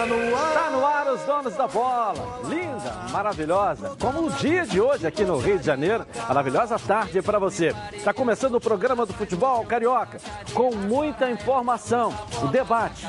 Está 0.00 0.06
no 0.06 0.34
ar. 0.34 0.48
Está 0.48 0.70
no 0.70 0.86
ar 0.86 1.12
os 1.12 1.20
donos 1.24 1.54
da 1.54 1.68
bola. 1.68 2.40
Linda, 2.44 2.90
maravilhosa. 3.10 3.94
Como 4.00 4.28
o 4.28 4.30
dia 4.30 4.64
de 4.64 4.80
hoje 4.80 5.06
aqui 5.06 5.26
no 5.26 5.36
Rio 5.36 5.58
de 5.58 5.66
Janeiro. 5.66 6.06
Maravilhosa 6.26 6.78
tarde 6.78 7.20
para 7.20 7.38
você. 7.38 7.74
Está 7.92 8.14
começando 8.14 8.54
o 8.54 8.60
programa 8.60 9.04
do 9.04 9.12
futebol 9.12 9.62
carioca 9.66 10.18
com 10.54 10.74
muita 10.74 11.30
informação. 11.30 12.14
O 12.42 12.46
debate. 12.46 13.06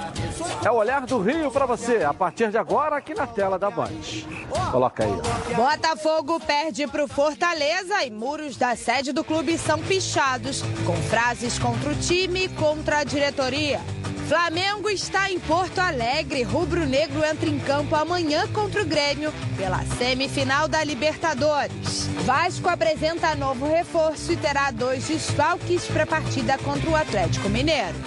É 0.65 0.69
o 0.69 0.75
olhar 0.75 1.05
do 1.05 1.21
Rio 1.21 1.49
para 1.49 1.65
você 1.65 2.03
a 2.03 2.13
partir 2.13 2.51
de 2.51 2.57
agora 2.57 2.97
aqui 2.97 3.13
na 3.13 3.25
tela 3.25 3.57
da 3.57 3.69
Band. 3.69 3.87
Coloca 4.69 5.05
aí. 5.05 5.13
Ó. 5.53 5.55
Botafogo 5.55 6.41
perde 6.41 6.87
para 6.87 7.05
o 7.05 7.07
Fortaleza 7.07 8.03
e 8.03 8.11
muros 8.11 8.57
da 8.57 8.75
sede 8.75 9.13
do 9.13 9.23
clube 9.23 9.57
são 9.57 9.79
pichados 9.79 10.61
com 10.85 10.95
frases 11.03 11.57
contra 11.57 11.89
o 11.89 11.95
time 11.95 12.45
e 12.45 12.49
contra 12.49 12.99
a 12.99 13.03
diretoria. 13.05 13.79
Flamengo 14.31 14.89
está 14.89 15.29
em 15.29 15.37
Porto 15.41 15.79
Alegre. 15.79 16.43
Rubro-Negro 16.43 17.21
entra 17.21 17.49
em 17.49 17.59
campo 17.59 17.93
amanhã 17.97 18.47
contra 18.47 18.81
o 18.81 18.85
Grêmio 18.85 19.33
pela 19.57 19.83
semifinal 19.97 20.69
da 20.69 20.81
Libertadores. 20.85 22.07
Vasco 22.23 22.69
apresenta 22.69 23.35
novo 23.35 23.67
reforço 23.67 24.31
e 24.31 24.37
terá 24.37 24.71
dois 24.71 25.05
desfalques 25.05 25.83
para 25.83 26.03
a 26.03 26.07
partida 26.07 26.57
contra 26.59 26.89
o 26.89 26.95
Atlético 26.95 27.49
Mineiro. 27.49 27.97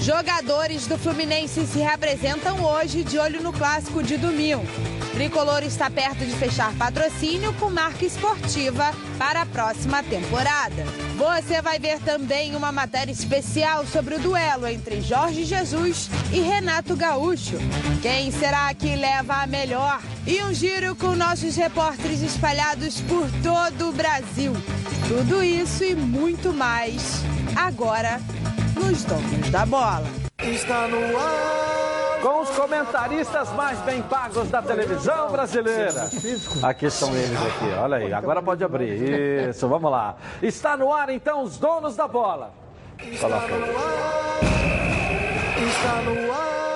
Jogadores 0.00 0.86
do 0.86 0.96
Fluminense 0.96 1.66
se 1.66 1.80
reapresentam 1.80 2.62
hoje 2.64 3.02
de 3.02 3.18
olho 3.18 3.42
no 3.42 3.52
clássico 3.52 4.00
de 4.00 4.16
domingo. 4.16 4.62
Tricolor 5.14 5.62
está 5.62 5.88
perto 5.88 6.26
de 6.26 6.32
fechar 6.32 6.74
patrocínio 6.74 7.52
com 7.54 7.70
marca 7.70 8.04
esportiva 8.04 8.92
para 9.16 9.42
a 9.42 9.46
próxima 9.46 10.02
temporada. 10.02 10.84
Você 11.16 11.62
vai 11.62 11.78
ver 11.78 12.00
também 12.00 12.56
uma 12.56 12.72
matéria 12.72 13.12
especial 13.12 13.86
sobre 13.86 14.16
o 14.16 14.18
duelo 14.18 14.66
entre 14.66 15.00
Jorge 15.00 15.44
Jesus 15.44 16.10
e 16.32 16.40
Renato 16.40 16.96
Gaúcho. 16.96 17.56
Quem 18.02 18.32
será 18.32 18.74
que 18.74 18.96
leva 18.96 19.42
a 19.42 19.46
melhor? 19.46 20.02
E 20.26 20.42
um 20.42 20.52
giro 20.52 20.96
com 20.96 21.14
nossos 21.14 21.54
repórteres 21.54 22.20
espalhados 22.20 23.00
por 23.02 23.30
todo 23.40 23.90
o 23.90 23.92
Brasil. 23.92 24.52
Tudo 25.06 25.44
isso 25.44 25.84
e 25.84 25.94
muito 25.94 26.52
mais 26.52 27.22
agora 27.54 28.20
nos 28.74 29.04
Donos 29.04 29.48
da 29.50 29.64
Bola. 29.64 30.23
Está 30.38 30.88
no 30.88 31.16
ar. 31.18 32.20
Com 32.22 32.40
os 32.40 32.50
comentaristas 32.50 33.50
mais 33.52 33.78
bem 33.80 34.02
pagos 34.02 34.48
da 34.50 34.62
televisão 34.62 35.30
brasileira. 35.30 36.08
Aqui 36.62 36.86
estão 36.86 37.14
eles 37.14 37.36
aqui, 37.36 37.70
olha 37.78 37.96
aí. 37.98 38.12
Agora 38.12 38.42
pode 38.42 38.64
abrir. 38.64 39.48
Isso, 39.50 39.68
vamos 39.68 39.90
lá. 39.90 40.16
Está 40.42 40.76
no 40.76 40.92
ar 40.92 41.10
então 41.10 41.42
os 41.42 41.58
donos 41.58 41.96
da 41.96 42.08
bola. 42.08 42.52
Coloca 43.20 43.54
aí. 43.54 43.62
Está 45.68 46.02
no 46.02 46.32
ar. 46.32 46.73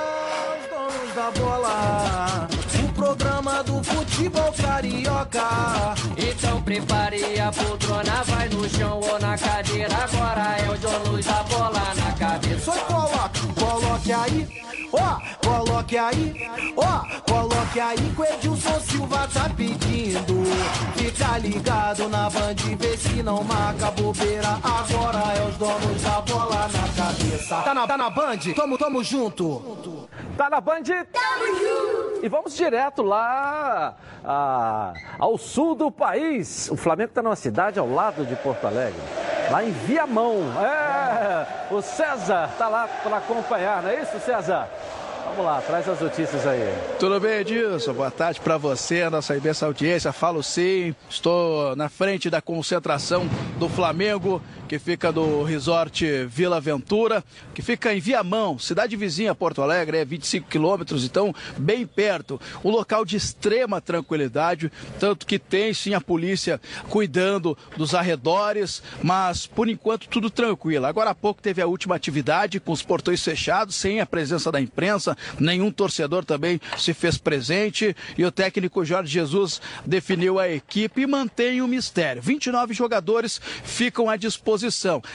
Da 1.19 1.33
bola. 1.33 2.49
O 2.81 2.93
programa 2.93 3.65
do 3.65 3.83
futebol 3.83 4.53
carioca. 4.53 5.97
Então 6.17 6.63
prepare 6.63 7.41
a 7.41 7.51
poltrona, 7.51 8.23
vai 8.23 8.49
no 8.49 8.69
chão 8.69 9.01
ou 9.01 9.19
na 9.19 9.37
cadeira. 9.37 9.97
Agora 9.97 10.59
é 10.61 10.71
o 10.71 10.79
dono 10.79 11.21
da 11.21 11.43
bola 11.43 11.93
na 11.97 12.13
cabeça. 12.13 12.71
Só 12.71 12.79
coloca, 12.85 13.31
coloque 13.59 14.13
aí. 14.13 14.68
Ó, 14.93 15.21
coloque 15.47 15.99
aí, 15.99 16.51
ó, 16.77 17.31
coloque 17.31 17.81
aí 17.81 17.97
que 18.15 18.21
o 18.21 18.25
Edilson 18.25 18.81
Silva 18.81 19.29
tá 19.33 19.51
pedindo. 19.55 20.45
Fica 20.97 21.39
ligado 21.39 22.09
na 22.09 22.31
band, 22.31 22.55
vê 22.79 22.97
se 22.97 23.23
não 23.23 23.45
marca 23.45 23.91
bobeira. 23.91 24.59
Agora 24.63 25.19
é 25.37 25.43
os 25.47 25.57
donos 25.57 26.03
da 26.03 26.21
bola 26.23 26.69
na 26.69 27.03
cabeça. 27.05 27.57
Tá 27.63 27.75
na, 27.75 27.87
tá 27.87 27.97
na 27.99 28.11
band? 28.11 28.39
Tamo, 28.57 28.79
tamo 28.79 29.05
junto. 29.05 30.09
Tá 30.39 30.49
na 30.49 30.61
Band? 30.61 30.85
Tamo 30.85 31.47
junto! 31.47 32.25
E 32.25 32.29
vamos 32.29 32.55
direto 32.57 33.03
lá 33.03 33.97
a, 34.25 34.93
ao 35.19 35.37
sul 35.37 35.75
do 35.75 35.91
país. 35.91 36.71
O 36.71 36.77
Flamengo 36.77 37.09
está 37.09 37.21
numa 37.23 37.35
cidade 37.35 37.79
ao 37.81 37.91
lado 37.91 38.25
de 38.25 38.37
Porto 38.37 38.65
Alegre, 38.65 39.01
lá 39.51 39.65
em 39.65 39.73
Viamão. 39.73 40.37
É, 40.63 41.75
o 41.75 41.83
César 41.83 42.51
tá 42.57 42.69
lá 42.69 42.87
para 43.03 43.17
acompanhar, 43.17 43.83
não 43.83 43.91
é 43.91 44.01
isso, 44.01 44.19
César? 44.21 44.69
Vamos 45.25 45.45
lá, 45.45 45.61
traz 45.61 45.89
as 45.89 46.01
notícias 46.01 46.47
aí. 46.47 46.73
Tudo 46.99 47.21
bem, 47.21 47.41
Edilson? 47.41 47.93
Boa 47.93 48.11
tarde 48.11 48.41
para 48.41 48.57
você, 48.57 49.09
nossa 49.09 49.37
imensa 49.37 49.67
audiência. 49.67 50.13
Falo 50.13 50.43
sim, 50.43 50.95
estou 51.09 51.77
na 51.77 51.89
frente 51.89 52.29
da 52.29 52.41
concentração 52.41 53.29
do 53.59 53.69
Flamengo, 53.69 54.43
que 54.69 54.79
fica 54.79 55.11
do 55.11 55.43
Resort 55.43 56.05
Vila 56.27 56.61
Ventura, 56.61 57.25
que 57.55 57.63
fica 57.63 57.95
em 57.95 58.01
Viamão, 58.01 58.59
cidade 58.59 58.95
vizinha 58.97 59.35
Porto 59.35 59.63
Alegre, 59.63 59.97
é 59.97 60.05
25 60.05 60.47
quilômetros, 60.47 61.05
então 61.05 61.35
bem 61.57 61.87
perto. 61.87 62.39
Um 62.63 62.71
local 62.71 63.03
de 63.05 63.17
extrema 63.17 63.81
tranquilidade, 63.81 64.71
tanto 65.01 65.27
que 65.27 65.39
tem 65.39 65.73
sim 65.73 65.95
a 65.95 66.01
polícia 66.01 66.61
cuidando 66.91 67.57
dos 67.79 67.95
arredores, 67.95 68.83
mas 69.03 69.47
por 69.47 69.69
enquanto 69.71 70.07
tudo 70.07 70.29
tranquilo. 70.29 70.85
Agora 70.85 71.11
há 71.11 71.15
pouco 71.15 71.41
teve 71.41 71.63
a 71.63 71.67
última 71.67 71.95
atividade 71.95 72.61
com 72.61 72.73
os 72.73 72.83
portões 72.83 73.25
fechados, 73.25 73.75
sem 73.75 74.01
a 74.01 74.07
presença 74.07 74.53
da 74.53 74.61
imprensa, 74.61 75.17
nenhum 75.41 75.71
torcedor 75.71 76.27
também 76.27 76.61
se 76.77 76.93
fez 76.93 77.17
presente 77.17 77.97
e 78.19 78.25
o 78.25 78.31
técnico 78.31 78.85
Jorge 78.85 79.11
Jesus 79.11 79.63
definiu 79.87 80.39
a 80.39 80.47
equipe 80.47 81.01
e 81.01 81.07
mantém 81.07 81.63
o 81.63 81.69
mistério. 81.69 82.21
29 82.21 82.75
jogadores 82.75 83.41
ficam 83.65 84.11
à 84.11 84.17
disposição, 84.17 84.58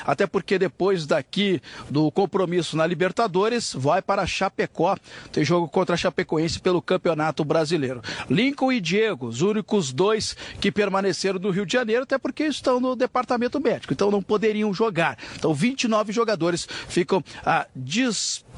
até 0.06 0.26
porque 0.26 0.58
depois 0.58 1.06
daqui 1.06 1.62
do 1.90 2.12
compromisso 2.12 2.78
na 2.78 2.86
Libertadores, 2.86 3.74
vai 3.74 4.02
para 4.02 4.26
Chapecó. 4.26 4.98
Tem 5.32 5.44
jogo 5.44 5.68
contra 5.68 5.96
a 5.96 5.98
Chapecoense 5.98 6.60
pelo 6.60 6.82
Campeonato 6.82 7.44
Brasileiro. 7.44 8.02
Lincoln 8.30 8.72
e 8.72 8.80
Diego, 8.80 9.28
os 9.28 9.42
únicos 9.42 9.92
dois 9.92 10.36
que 10.60 10.72
permaneceram 10.72 11.40
no 11.40 11.50
Rio 11.50 11.66
de 11.66 11.74
Janeiro, 11.74 12.04
até 12.04 12.18
porque 12.18 12.44
estão 12.46 12.80
no 12.80 12.96
departamento 12.96 13.60
médico, 13.60 13.94
então 13.94 14.12
não 14.12 14.22
poderiam 14.22 14.74
jogar. 14.74 15.18
Então 15.36 15.54
29 15.54 16.12
jogadores 16.12 16.68
ficam 16.88 17.24
à 17.46 17.68
disposição. 17.76 18.53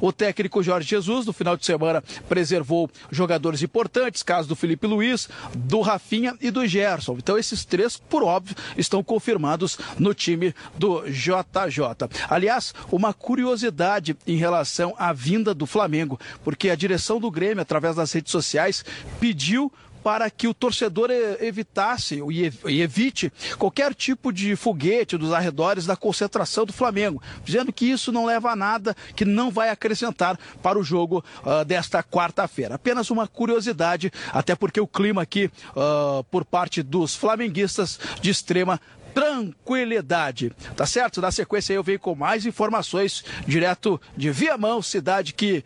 O 0.00 0.12
técnico 0.12 0.62
Jorge 0.62 0.88
Jesus, 0.88 1.26
no 1.26 1.32
final 1.32 1.56
de 1.56 1.64
semana, 1.64 2.02
preservou 2.28 2.90
jogadores 3.10 3.62
importantes, 3.62 4.22
caso 4.22 4.48
do 4.48 4.56
Felipe 4.56 4.86
Luiz, 4.86 5.28
do 5.54 5.80
Rafinha 5.80 6.36
e 6.40 6.50
do 6.50 6.66
Gerson. 6.66 7.16
Então, 7.18 7.38
esses 7.38 7.64
três, 7.64 7.96
por 7.96 8.22
óbvio, 8.22 8.56
estão 8.76 9.02
confirmados 9.02 9.78
no 9.98 10.14
time 10.14 10.54
do 10.76 11.02
JJ. 11.08 12.08
Aliás, 12.28 12.74
uma 12.90 13.12
curiosidade 13.12 14.16
em 14.26 14.36
relação 14.36 14.94
à 14.98 15.12
vinda 15.12 15.54
do 15.54 15.66
Flamengo, 15.66 16.18
porque 16.42 16.70
a 16.70 16.74
direção 16.74 17.20
do 17.20 17.30
Grêmio, 17.30 17.62
através 17.62 17.96
das 17.96 18.12
redes 18.12 18.32
sociais, 18.32 18.84
pediu 19.20 19.72
para 20.02 20.30
que 20.30 20.48
o 20.48 20.54
torcedor 20.54 21.10
evitasse 21.10 22.20
e 22.68 22.80
evite 22.80 23.32
qualquer 23.58 23.94
tipo 23.94 24.32
de 24.32 24.56
foguete 24.56 25.16
dos 25.16 25.32
arredores 25.32 25.86
da 25.86 25.96
concentração 25.96 26.64
do 26.64 26.72
Flamengo, 26.72 27.22
dizendo 27.44 27.72
que 27.72 27.84
isso 27.84 28.12
não 28.12 28.24
leva 28.24 28.50
a 28.50 28.56
nada, 28.56 28.96
que 29.14 29.24
não 29.24 29.50
vai 29.50 29.68
acrescentar 29.68 30.38
para 30.62 30.78
o 30.78 30.82
jogo 30.82 31.24
uh, 31.44 31.64
desta 31.64 32.02
quarta-feira. 32.02 32.74
Apenas 32.74 33.10
uma 33.10 33.26
curiosidade, 33.26 34.10
até 34.32 34.54
porque 34.54 34.80
o 34.80 34.86
clima 34.86 35.22
aqui, 35.22 35.50
uh, 35.70 36.24
por 36.24 36.44
parte 36.44 36.82
dos 36.82 37.14
flamenguistas, 37.14 37.98
de 38.20 38.30
extrema 38.30 38.80
tranquilidade. 39.14 40.52
Tá 40.76 40.86
certo? 40.86 41.20
Na 41.20 41.30
sequência 41.30 41.72
eu 41.72 41.82
venho 41.82 41.98
com 41.98 42.14
mais 42.14 42.46
informações 42.46 43.24
direto 43.46 44.00
de 44.16 44.30
Viamão, 44.30 44.80
cidade 44.80 45.34
que 45.34 45.64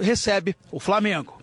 recebe 0.00 0.56
o 0.70 0.80
Flamengo. 0.80 1.35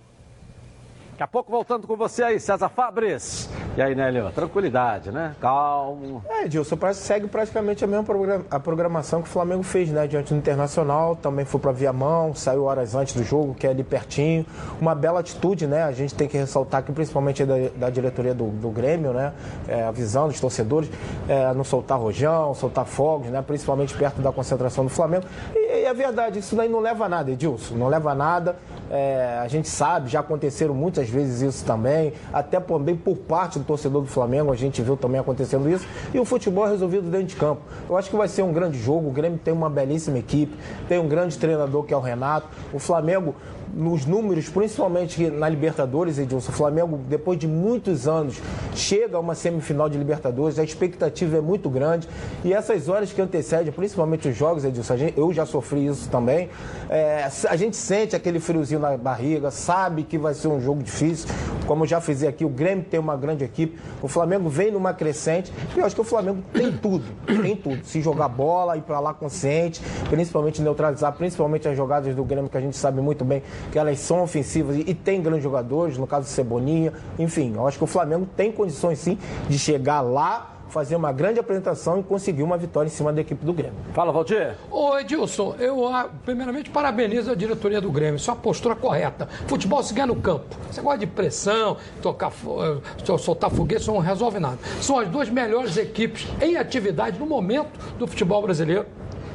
Daqui 1.23 1.29
a 1.29 1.41
pouco 1.41 1.51
voltando 1.51 1.87
com 1.87 1.95
você 1.95 2.21
aí, 2.21 2.37
César 2.37 2.67
Fabres. 2.67 3.49
E 3.77 3.81
aí, 3.81 3.95
Nélio? 3.95 4.29
Tranquilidade, 4.31 5.09
né? 5.09 5.33
Calmo. 5.39 6.21
É, 6.29 6.43
Edilson, 6.43 6.77
segue 6.93 7.27
praticamente 7.27 7.81
a 7.81 7.87
mesma 7.87 8.05
a 8.51 8.59
programação 8.59 9.21
que 9.21 9.29
o 9.29 9.31
Flamengo 9.31 9.63
fez, 9.63 9.89
né? 9.89 10.05
Diante 10.05 10.33
do 10.33 10.37
Internacional, 10.37 11.15
também 11.15 11.45
foi 11.45 11.61
para 11.61 11.71
Viamão, 11.71 12.35
saiu 12.35 12.65
horas 12.65 12.93
antes 12.93 13.15
do 13.15 13.23
jogo, 13.23 13.55
que 13.55 13.65
é 13.65 13.69
ali 13.69 13.85
pertinho. 13.85 14.45
Uma 14.81 14.93
bela 14.93 15.21
atitude, 15.21 15.65
né? 15.65 15.83
A 15.83 15.93
gente 15.93 16.13
tem 16.13 16.27
que 16.27 16.37
ressaltar 16.37 16.81
aqui, 16.81 16.91
principalmente 16.91 17.45
da, 17.45 17.55
da 17.73 17.89
diretoria 17.89 18.33
do, 18.33 18.47
do, 18.47 18.69
Grêmio, 18.69 19.13
né? 19.13 19.31
É, 19.65 19.85
avisando 19.85 20.27
os 20.27 20.39
torcedores, 20.41 20.89
é, 21.29 21.53
não 21.53 21.63
soltar 21.63 21.97
rojão, 21.97 22.53
soltar 22.53 22.85
fogos, 22.85 23.29
né? 23.29 23.41
Principalmente 23.41 23.95
perto 23.95 24.21
da 24.21 24.33
concentração 24.33 24.83
do 24.83 24.89
Flamengo. 24.89 25.23
E, 25.55 25.83
e 25.83 25.85
é 25.85 25.93
verdade, 25.93 26.39
isso 26.39 26.53
daí 26.53 26.67
não 26.67 26.81
leva 26.81 27.05
a 27.05 27.09
nada, 27.09 27.31
Edilson. 27.31 27.75
Não 27.75 27.87
leva 27.87 28.11
a 28.11 28.15
nada. 28.15 28.57
É, 28.95 29.39
a 29.41 29.47
gente 29.47 29.67
sabe, 29.67 30.07
já 30.07 30.19
aconteceram 30.19 30.75
muitas 30.75 31.09
vezes 31.09 31.41
isso 31.41 31.65
também, 31.65 32.13
até 32.31 32.59
também 32.59 32.95
por 32.95 33.17
parte 33.17 33.57
do 33.57 33.65
torcedor 33.65 34.03
do 34.03 34.07
Flamengo, 34.07 34.53
a 34.53 34.55
gente 34.55 34.83
viu 34.83 34.95
também 34.95 35.19
acontecendo 35.19 35.67
isso, 35.67 35.87
e 36.13 36.19
o 36.19 36.25
futebol 36.25 36.67
é 36.67 36.69
resolvido 36.69 37.09
dentro 37.09 37.25
de 37.25 37.35
campo. 37.35 37.63
Eu 37.89 37.97
acho 37.97 38.07
que 38.07 38.15
vai 38.15 38.27
ser 38.27 38.43
um 38.43 38.53
grande 38.53 38.77
jogo, 38.77 39.09
o 39.09 39.11
Grêmio 39.11 39.39
tem 39.43 39.51
uma 39.51 39.67
belíssima 39.67 40.19
equipe, 40.19 40.55
tem 40.87 40.99
um 40.99 41.07
grande 41.07 41.39
treinador 41.39 41.83
que 41.85 41.91
é 41.91 41.97
o 41.97 41.99
Renato, 41.99 42.47
o 42.71 42.77
Flamengo 42.77 43.33
nos 43.73 44.05
números, 44.05 44.47
principalmente 44.49 45.29
na 45.29 45.49
Libertadores, 45.49 46.19
Edilson, 46.19 46.51
o 46.51 46.55
Flamengo, 46.55 46.99
depois 47.09 47.39
de 47.39 47.47
muitos 47.47 48.07
anos, 48.07 48.39
chega 48.75 49.17
a 49.17 49.19
uma 49.19 49.35
semifinal 49.35 49.89
de 49.89 49.97
Libertadores, 49.97 50.59
a 50.59 50.63
expectativa 50.63 51.37
é 51.37 51.41
muito 51.41 51.69
grande. 51.69 52.07
E 52.43 52.53
essas 52.53 52.87
horas 52.87 53.11
que 53.11 53.21
antecedem, 53.21 53.71
principalmente 53.73 54.27
os 54.29 54.35
jogos, 54.35 54.63
Edilson, 54.63 54.93
eu 55.17 55.33
já 55.33 55.45
sofri 55.45 55.85
isso 55.87 56.09
também. 56.09 56.49
É, 56.89 57.27
a 57.49 57.55
gente 57.55 57.75
sente 57.75 58.15
aquele 58.15 58.39
friozinho 58.39 58.79
na 58.79 58.95
barriga, 58.95 59.49
sabe 59.49 60.03
que 60.03 60.17
vai 60.17 60.33
ser 60.33 60.47
um 60.47 60.61
jogo 60.61 60.83
difícil. 60.83 61.27
Como 61.65 61.83
eu 61.83 61.87
já 61.87 62.01
fiz 62.01 62.23
aqui, 62.23 62.43
o 62.43 62.49
Grêmio 62.49 62.83
tem 62.83 62.99
uma 62.99 63.15
grande 63.15 63.43
equipe, 63.43 63.79
o 64.01 64.07
Flamengo 64.07 64.49
vem 64.49 64.69
numa 64.69 64.93
crescente, 64.93 65.51
e 65.75 65.79
eu 65.79 65.85
acho 65.85 65.95
que 65.95 66.01
o 66.01 66.03
Flamengo 66.03 66.43
tem 66.53 66.71
tudo, 66.71 67.05
tem 67.25 67.55
tudo. 67.55 67.83
Se 67.85 68.01
jogar 68.01 68.27
bola, 68.27 68.77
ir 68.77 68.81
para 68.81 68.99
lá 68.99 69.13
consciente, 69.13 69.81
principalmente 70.09 70.61
neutralizar, 70.61 71.13
principalmente 71.13 71.67
as 71.67 71.75
jogadas 71.75 72.13
do 72.13 72.23
Grêmio, 72.23 72.49
que 72.49 72.57
a 72.57 72.61
gente 72.61 72.75
sabe 72.75 73.01
muito 73.01 73.23
bem 73.23 73.41
que 73.71 73.79
elas 73.79 73.99
são 73.99 74.21
ofensivas 74.21 74.77
e, 74.77 74.81
e 74.87 74.93
tem 74.93 75.21
grandes 75.21 75.43
jogadores, 75.43 75.97
no 75.97 76.07
caso 76.07 76.27
do 76.27 76.29
Cebolinha, 76.29 76.93
enfim, 77.17 77.53
eu 77.55 77.67
acho 77.67 77.77
que 77.77 77.83
o 77.83 77.87
Flamengo 77.87 78.27
tem 78.35 78.51
condições 78.51 78.99
sim 78.99 79.17
de 79.49 79.57
chegar 79.57 80.01
lá 80.01 80.53
fazer 80.73 80.95
uma 80.95 81.11
grande 81.11 81.39
apresentação 81.39 81.99
e 81.99 82.03
conseguir 82.03 82.41
uma 82.41 82.57
vitória 82.57 82.87
em 82.87 82.91
cima 82.91 83.13
da 83.13 83.21
equipe 83.21 83.45
do 83.45 83.53
Grêmio. 83.53 83.75
Fala, 83.93 84.11
Valdir. 84.11 84.55
Ô, 84.71 84.97
Edilson, 84.97 85.55
eu 85.59 85.87
ah, 85.87 86.09
primeiramente 86.25 86.71
parabenizo 86.71 87.31
a 87.31 87.35
diretoria 87.35 87.79
do 87.79 87.91
Grêmio. 87.91 88.15
Isso 88.15 88.31
é 88.31 88.33
uma 88.33 88.39
postura 88.39 88.75
correta. 88.75 89.29
Futebol 89.47 89.83
se 89.83 89.93
ganha 89.93 90.07
no 90.07 90.15
campo. 90.15 90.57
Você 90.71 90.81
gosta 90.81 90.97
de 90.97 91.05
pressão, 91.05 91.77
tocar, 92.01 92.31
eh, 92.31 93.17
soltar 93.19 93.51
foguete, 93.51 93.83
isso 93.83 93.93
não 93.93 93.99
resolve 93.99 94.39
nada. 94.39 94.57
São 94.81 94.97
as 94.97 95.07
duas 95.07 95.29
melhores 95.29 95.77
equipes 95.77 96.27
em 96.41 96.57
atividade 96.57 97.19
no 97.19 97.27
momento 97.27 97.79
do 97.99 98.07
futebol 98.07 98.41
brasileiro. 98.41 98.87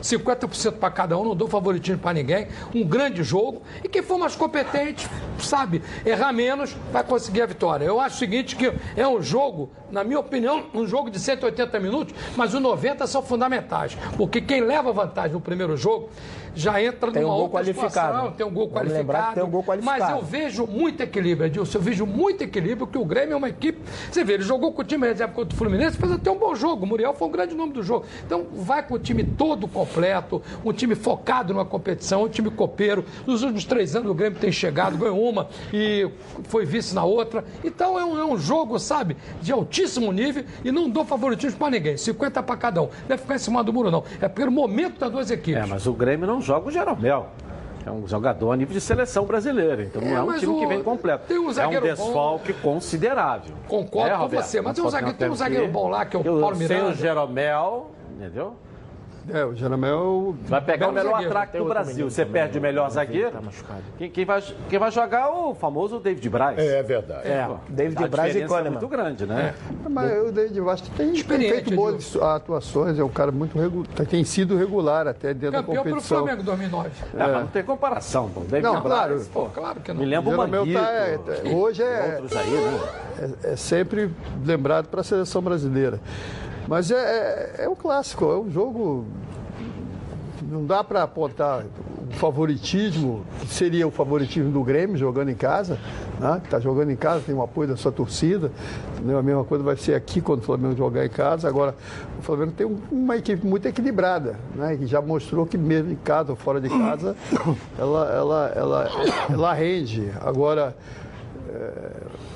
50% 0.03 0.73
para 0.73 0.91
cada 0.91 1.19
um, 1.19 1.25
não 1.25 1.37
dou 1.37 1.49
favoritismo 1.49 2.01
para 2.01 2.15
ninguém. 2.15 2.49
Um 2.75 2.85
grande 2.85 3.23
jogo. 3.23 3.63
E 3.83 3.89
quem 3.89 4.03
for 4.03 4.19
mais 4.19 4.35
competente, 4.37 5.09
sabe, 5.39 5.83
errar 6.05 6.33
menos, 6.33 6.77
vai 6.93 7.03
conseguir 7.05 7.43
a 7.43 7.47
vitória. 7.47 7.85
Eu 7.85 8.01
acho 8.01 8.17
o 8.17 8.19
seguinte: 8.19 8.57
que 8.57 8.73
é 8.97 9.07
um 9.07 9.23
jogo, 9.23 9.71
na 9.91 10.05
minha 10.05 10.21
opinião, 10.21 10.67
um 10.75 10.87
jogo 10.87 11.11
de 11.11 11.19
180 11.19 11.79
minutos, 11.81 12.15
mas 12.37 12.55
os 12.55 12.61
90 12.61 13.07
são 13.07 13.23
fundamentais. 13.23 13.97
Porque 14.17 14.41
quem 14.41 14.61
leva 14.61 14.93
vantagem 14.93 15.33
no 15.33 15.41
primeiro 15.41 15.77
jogo 15.77 16.11
já 16.55 16.83
entra 16.83 17.11
tem 17.13 17.23
numa 17.23 17.35
um 17.35 17.37
gol 17.37 17.45
outra 17.47 17.61
qualificado. 17.61 17.91
situação, 17.93 18.33
tem 18.33 18.47
um 18.47 18.51
gol 18.51 18.69
Vamos 18.69 18.75
qualificado. 18.79 18.99
lembrar 19.07 19.29
que 19.29 19.35
tem 19.35 19.45
um 19.45 19.51
gol 19.51 19.65
qualificado. 19.65 20.01
Mas 20.01 20.11
eu 20.11 20.23
vejo 20.23 20.67
muito 20.67 21.03
equilíbrio, 21.03 21.47
Edilson. 21.47 21.79
Eu 21.79 21.83
vejo 21.83 22.07
muito 22.07 22.43
equilíbrio, 22.43 22.87
que 22.87 22.99
o 22.99 23.05
Grêmio 23.05 23.35
é 23.35 23.37
uma 23.37 23.49
equipe. 23.49 23.79
Você 24.11 24.25
vê, 24.25 24.35
ele 24.35 24.43
jogou 24.43 24.73
com 24.73 24.83
o 24.83 24.85
time 24.85 25.07
reserva 25.07 25.33
contra 25.33 25.55
o 25.55 25.59
Fluminense, 25.59 25.97
fez 25.97 26.13
até 26.13 26.31
um 26.31 26.39
bom 26.39 26.55
jogo. 26.55 26.85
O 26.85 26.89
Muriel 26.89 27.15
foi 27.15 27.29
um 27.29 27.31
grande 27.31 27.55
nome 27.55 27.73
do 27.73 27.83
jogo. 27.83 28.05
Então, 28.25 28.47
vai 28.53 28.83
com 28.83 28.95
o 28.95 28.99
time 28.99 29.23
todo 29.25 29.67
completo, 29.69 30.43
um 30.65 30.73
time 30.73 30.95
focado 30.95 31.53
numa 31.53 31.65
competição, 31.65 32.25
um 32.25 32.29
time 32.29 32.51
copeiro. 32.51 33.05
Nos 33.27 33.43
últimos 33.43 33.65
três 33.65 33.95
anos, 33.97 34.11
o 34.11 34.15
Grêmio 34.15 34.39
tem 34.39 34.51
chegado, 34.53 34.97
ganhou 34.97 35.29
uma 35.29 35.49
e 35.73 36.09
foi 36.45 36.65
vice 36.65 36.95
na 36.95 37.05
outra. 37.05 37.45
Então, 37.65 37.99
é 37.99 38.05
um, 38.05 38.19
é 38.19 38.25
um 38.25 38.39
jogo, 38.39 38.79
sabe, 38.79 39.17
de 39.41 39.53
altíssimo 39.53 40.11
nível 40.13 40.45
e 40.65 40.71
não 40.73 40.89
dou 40.89 41.05
favoritismo 41.05 41.59
para 41.59 41.71
ninguém. 41.71 41.97
50 41.97 42.43
para 42.43 42.57
cada 42.57 42.83
um. 42.83 42.89
Não 43.09 43.15
é 43.15 43.17
ficar 43.19 43.35
em 43.35 43.39
cima 43.39 43.63
do 43.63 43.73
muro, 43.73 43.91
não. 43.91 44.05
É 44.21 44.29
pelo 44.29 44.51
momento 44.51 44.99
das 44.99 45.11
duas 45.11 45.31
equipes. 45.31 45.63
É, 45.63 45.67
mas 45.67 45.87
o 45.87 45.93
Grêmio 45.93 46.27
não 46.27 46.38
joga 46.41 46.69
o 46.69 46.71
Jeromel. 46.71 47.27
É 47.87 47.91
um 47.91 48.07
jogador 48.07 48.53
a 48.53 48.57
nível 48.57 48.75
de 48.75 48.81
seleção 48.81 49.25
brasileira. 49.25 49.83
Então 49.83 50.03
não 50.03 50.09
É, 50.09 50.15
é 50.15 50.23
um 50.23 50.39
time 50.39 50.53
o- 50.53 50.59
que 50.61 50.67
vem 50.67 50.83
completo. 50.83 51.25
um 51.33 51.37
é 51.37 51.49
um 51.49 51.53
zagueiro 51.53 51.87
bom. 51.87 51.93
desfalque 52.05 52.53
considerável. 52.55 53.55
Concordo 53.67 54.11
É, 54.15 54.19
com 54.19 54.29
você, 54.29 54.61
mas 54.61 54.75
tem 54.75 54.85
um 54.85 54.91
zagueiro- 54.91 55.17
tem 55.17 55.31
um 55.31 55.71
bom 55.73 55.89
lá, 55.89 56.05
que 56.05 56.17
é 56.17 56.21
o 56.21 56.23
eu- 56.23 56.41
Paulo 56.41 56.57
Sem 56.57 56.69
Miranda. 56.69 56.91
o 56.91 56.95
Jeromel, 56.95 57.91
entendeu? 58.17 58.55
É, 59.33 59.45
o 59.45 59.55
Jeromel. 59.55 60.35
Vai 60.45 60.61
pegar 60.61 60.89
o 60.89 60.93
melhor 60.93 61.11
zagueiro. 61.13 61.31
atraque 61.31 61.53
Tem 61.53 61.61
do 61.63 61.69
Brasil. 61.69 62.11
Você 62.11 62.25
também, 62.25 62.43
perde 62.43 62.59
o 62.59 62.61
o 62.61 62.63
melhor 62.63 62.91
zagueiro. 62.91 63.31
tá 63.31 63.41
machucado. 63.41 63.83
Quem, 63.97 64.11
quem 64.11 64.25
vai, 64.25 64.43
quem 64.69 64.79
vai 64.79 64.91
jogar 64.91 65.23
é 65.23 65.27
o 65.29 65.55
famoso 65.55 66.01
David 66.01 66.29
Braz. 66.29 66.59
É 66.59 66.83
verdade. 66.83 67.29
É, 67.29 67.47
Pô, 67.47 67.57
David 67.69 68.05
a 68.05 68.09
Braz 68.09 68.35
e 68.35 68.41
é 68.41 68.71
muito 68.71 68.89
grande, 68.89 69.27
né? 69.27 69.55
Mas 69.89 70.29
o 70.29 70.33
David 70.33 70.61
Vasta 70.61 70.89
tem, 70.97 71.13
tem 71.13 71.23
feito 71.23 71.75
boas 71.75 72.17
atuações, 72.17 72.99
é 72.99 73.05
um 73.05 73.09
cara 73.09 73.31
muito 73.33 73.59
regular, 73.59 73.87
tem 74.07 74.25
sido 74.25 74.57
regular 74.57 75.07
até 75.07 75.35
dentro 75.35 75.53
da 75.53 75.59
Campeão 75.63 75.83
pelo 75.83 75.95
competição. 75.97 76.19
Flamengo 76.19 76.43
em 76.43 76.45
2009. 76.45 76.89
É, 77.15 77.19
mas 77.19 77.33
não 77.41 77.47
tem 77.49 77.63
comparação. 77.63 78.29
Pô. 78.31 78.41
David 78.41 78.63
Não, 78.63 78.81
Braz, 78.81 78.83
claro. 78.83 79.25
pô, 79.33 79.47
Claro 79.47 79.81
que 79.81 79.93
não. 79.93 80.01
me 80.01 80.07
O 80.07 80.09
lembra 80.09 80.29
o 80.29 80.37
Jeromel 80.37 80.61
Manguito. 80.61 80.81
tá, 80.81 80.91
é, 80.91 81.19
hoje 81.55 81.83
é, 81.83 82.21
aí, 82.37 82.51
né? 82.51 82.81
é, 83.45 83.53
é 83.53 83.57
sempre 83.57 84.11
lembrado 84.45 84.87
para 84.89 85.01
a 85.01 85.05
seleção 85.05 85.43
brasileira. 85.43 86.01
Mas 86.69 86.91
é, 86.91 86.97
é, 87.59 87.65
é 87.65 87.69
um 87.69 87.75
clássico, 87.75 88.25
é 88.27 88.39
um 88.39 88.51
jogo. 88.51 89.07
Não 90.51 90.65
dá 90.65 90.85
para 90.85 91.03
apontar 91.03 91.65
o 92.09 92.13
favoritismo, 92.15 93.25
que 93.41 93.47
seria 93.49 93.87
o 93.87 93.91
favoritismo 93.91 94.51
do 94.51 94.63
Grêmio 94.63 94.97
jogando 94.97 95.31
em 95.31 95.35
casa, 95.35 95.79
né? 96.21 96.41
Está 96.45 96.61
jogando 96.61 96.91
em 96.91 96.97
casa, 96.97 97.23
tem 97.27 97.35
o 97.35 97.43
apoio 97.43 97.69
da 97.69 97.77
sua 97.77 97.91
torcida. 97.91 98.51
Entendeu? 98.95 99.19
A 99.19 99.23
mesma 99.23 99.45
coisa 99.45 99.65
vai 99.65 99.77
ser 99.77 99.95
aqui 99.95 100.21
quando 100.21 100.41
o 100.41 100.43
Flamengo 100.43 100.77
jogar 100.77 101.05
em 101.05 101.09
casa. 101.09 101.49
Agora, 101.49 101.75
o 102.19 102.23
Flamengo 102.23 102.53
tem 102.53 102.67
um- 102.67 102.79
uma 102.91 103.17
equipe 103.17 103.47
muito 103.47 103.67
equilibrada, 103.67 104.37
né? 104.55 104.77
que 104.77 104.87
já 104.87 105.01
mostrou 105.03 105.45
que 105.47 105.59
mesmo 105.59 105.91
em 105.93 105.97
casa 105.97 106.31
ou 106.31 106.37
fora 106.37 106.61
de 106.61 106.69
casa, 106.69 107.17
ela, 107.79 108.11
ela, 108.15 108.53
ela, 108.55 108.91
ela 109.31 109.53
rende. 109.55 110.11
Agora, 110.21 110.75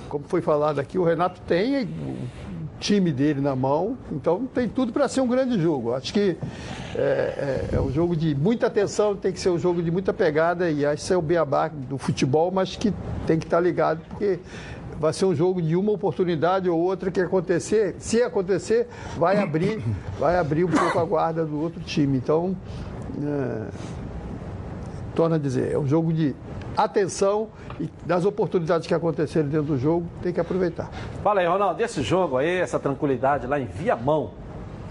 como 0.09 0.25
foi 0.27 0.41
falado 0.43 0.79
aqui, 0.81 0.99
o 0.99 1.05
Renato 1.05 1.41
tem 1.47 1.89
time 2.83 3.13
dele 3.13 3.41
na 3.41 3.55
mão, 3.55 3.97
então 4.11 4.45
tem 4.53 4.69
tudo 4.69 4.93
para 4.93 5.07
ser 5.09 5.21
um 5.21 5.27
grande 5.29 5.61
jogo. 5.61 5.95
Acho 5.95 6.13
que 6.13 6.37
é, 6.97 7.69
é- 7.73 7.77
é 7.77 7.81
um 7.81 7.91
jogo 7.93 8.17
de 8.17 8.35
muita 8.35 8.67
atenção, 8.67 9.15
tem 9.15 9.33
que 9.33 9.39
ser 9.39 9.51
um 9.51 9.59
jogo 9.59 9.81
de 9.81 9.91
muita 9.91 10.13
pegada 10.13 10.69
e 10.69 10.85
acho 10.85 11.07
que 11.07 11.13
é 11.13 11.17
o 11.17 11.23
beabá 11.23 11.69
do 11.69 11.97
futebol, 11.97 12.51
mas 12.51 12.75
que 12.75 12.93
tem 13.27 13.39
que 13.39 13.47
estar 13.47 13.61
ligado 13.61 14.01
porque 14.09 14.41
vai 14.99 15.13
ser 15.13 15.25
um 15.27 15.35
jogo 15.35 15.63
de 15.63 15.77
uma 15.77 15.93
oportunidade 15.93 16.69
ou 16.69 16.79
outra 16.79 17.11
que 17.11 17.21
acontecer, 17.21 17.95
se 17.99 18.21
acontecer, 18.23 18.89
vai 19.17 19.39
abrir, 19.39 19.81
vai 20.19 20.37
abrir 20.37 20.65
um 20.65 20.71
pouco 20.71 20.99
a 20.99 21.05
guarda 21.05 21.45
do 21.45 21.61
outro 21.61 21.81
time. 21.81 22.17
Então, 22.19 22.57
é, 23.23 23.69
torna 25.15 25.37
a 25.37 25.39
dizer, 25.39 25.73
é 25.73 25.79
um 25.79 25.87
jogo 25.87 26.13
de 26.13 26.35
atenção 26.77 27.49
e 27.81 27.89
das 28.05 28.25
oportunidades 28.25 28.87
que 28.87 28.95
acontecerem 28.95 29.49
dentro 29.49 29.67
do 29.67 29.79
jogo, 29.79 30.07
tem 30.23 30.33
que 30.33 30.41
aproveitar. 30.41 30.91
Fala 31.23 31.41
aí, 31.41 31.47
Ronaldo, 31.47 31.83
esse 31.83 32.03
jogo 32.03 32.37
aí, 32.37 32.61
essa 32.61 32.79
tranquilidade 32.79 33.47
lá 33.47 33.59
em 33.59 33.67
Viamão. 33.67 34.43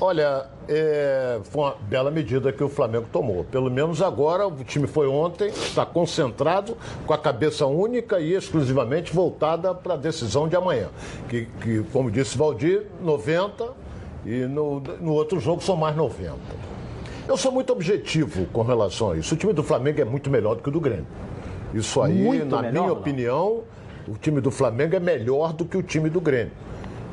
Olha, 0.04 0.48
é, 0.68 1.40
foi 1.44 1.62
uma 1.62 1.76
bela 1.88 2.10
medida 2.10 2.52
que 2.52 2.64
o 2.64 2.68
Flamengo 2.68 3.06
tomou. 3.12 3.44
Pelo 3.44 3.70
menos 3.70 4.02
agora 4.02 4.48
o 4.48 4.64
time 4.64 4.88
foi 4.88 5.08
ontem, 5.08 5.50
está 5.50 5.86
concentrado, 5.86 6.76
com 7.06 7.14
a 7.14 7.18
cabeça 7.20 7.68
única 7.68 8.20
e 8.20 8.34
exclusivamente 8.34 9.14
voltada 9.14 9.76
para 9.76 9.94
a 9.94 9.98
decisão 9.98 10.48
de 10.48 10.56
amanhã. 10.56 10.88
Que, 11.30 11.46
que, 11.62 11.84
como 11.94 12.10
disse 12.10 12.36
Valdir, 12.36 12.88
90 13.00 13.70
e 14.26 14.46
no, 14.48 14.80
no 14.80 15.14
outro 15.14 15.40
jogo 15.40 15.62
são 15.62 15.76
mais 15.76 15.96
90. 15.96 16.36
Eu 17.28 17.38
sou 17.38 17.52
muito 17.52 17.72
objetivo 17.72 18.48
com 18.48 18.64
relação 18.64 19.12
a 19.12 19.18
isso. 19.18 19.36
O 19.36 19.38
time 19.38 19.54
do 19.54 19.62
Flamengo 19.62 20.02
é 20.02 20.06
muito 20.06 20.32
melhor 20.32 20.56
do 20.56 20.64
que 20.64 20.70
o 20.70 20.72
do 20.72 20.80
Grêmio. 20.82 21.06
Isso 21.74 22.02
aí, 22.02 22.14
Muito 22.14 22.46
na 22.46 22.62
melhor, 22.62 22.72
minha 22.72 22.88
não? 22.88 22.94
opinião, 22.94 23.64
o 24.08 24.16
time 24.16 24.42
do 24.42 24.52
Flamengo 24.52 24.96
é 24.96 25.00
melhor 25.00 25.54
do 25.54 25.64
que 25.66 25.78
o 25.78 25.84
time 25.84 26.10
do 26.10 26.20
Grêmio. 26.20 26.52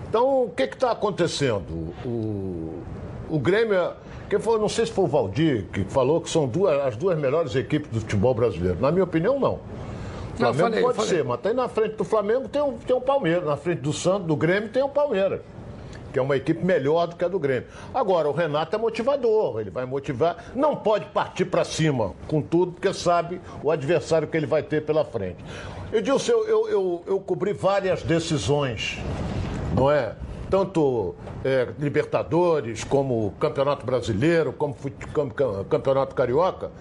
Então, 0.08 0.44
o 0.44 0.50
que 0.50 0.62
está 0.62 0.90
acontecendo? 0.90 1.92
O, 2.04 2.82
o 3.28 3.38
Grêmio. 3.38 3.92
Quem 4.28 4.38
foi, 4.38 4.58
não 4.58 4.68
sei 4.68 4.84
se 4.86 4.92
foi 4.92 5.04
o 5.04 5.08
Valdir 5.08 5.66
que 5.72 5.84
falou 5.84 6.20
que 6.20 6.28
são 6.28 6.46
duas, 6.46 6.78
as 6.86 6.96
duas 6.96 7.18
melhores 7.18 7.54
equipes 7.54 7.90
do 7.90 8.00
futebol 8.00 8.34
brasileiro. 8.34 8.78
Na 8.80 8.90
minha 8.90 9.04
opinião, 9.04 9.38
não. 9.40 9.54
O 9.54 10.40
Não, 10.40 10.52
Flamengo 10.54 10.80
falei, 10.80 10.82
pode 10.96 11.08
ser, 11.08 11.24
mas 11.24 11.40
tem 11.40 11.52
na 11.54 11.68
frente 11.68 11.96
do 11.96 12.04
Flamengo 12.04 12.48
tem 12.48 12.60
o, 12.62 12.72
tem 12.86 12.94
o 12.94 13.00
Palmeiras, 13.00 13.44
na 13.44 13.56
frente 13.56 13.80
do 13.80 13.92
Santos, 13.92 14.26
do 14.26 14.36
Grêmio 14.36 14.68
tem 14.68 14.82
o 14.82 14.88
Palmeiras. 14.88 15.40
Que 16.18 16.20
é 16.20 16.22
uma 16.24 16.36
equipe 16.36 16.64
melhor 16.64 17.06
do 17.06 17.14
que 17.14 17.24
a 17.24 17.28
do 17.28 17.38
Grêmio. 17.38 17.68
Agora, 17.94 18.28
o 18.28 18.32
Renato 18.32 18.74
é 18.74 18.78
motivador, 18.78 19.60
ele 19.60 19.70
vai 19.70 19.84
motivar. 19.84 20.46
Não 20.52 20.74
pode 20.74 21.06
partir 21.06 21.44
para 21.44 21.62
cima 21.62 22.12
com 22.26 22.42
tudo, 22.42 22.72
porque 22.72 22.92
sabe 22.92 23.40
o 23.62 23.70
adversário 23.70 24.26
que 24.26 24.36
ele 24.36 24.44
vai 24.44 24.64
ter 24.64 24.84
pela 24.84 25.04
frente. 25.04 25.36
Edilson, 25.92 26.32
eu, 26.32 26.48
eu, 26.48 26.68
eu, 26.68 27.04
eu 27.06 27.20
cobri 27.20 27.52
várias 27.52 28.02
decisões, 28.02 28.98
não 29.76 29.88
é? 29.88 30.16
Tanto 30.50 31.14
é, 31.44 31.68
Libertadores, 31.78 32.82
como 32.82 33.32
Campeonato 33.38 33.86
Brasileiro, 33.86 34.52
como 34.52 34.74
Campeonato 35.70 36.16
Carioca. 36.16 36.72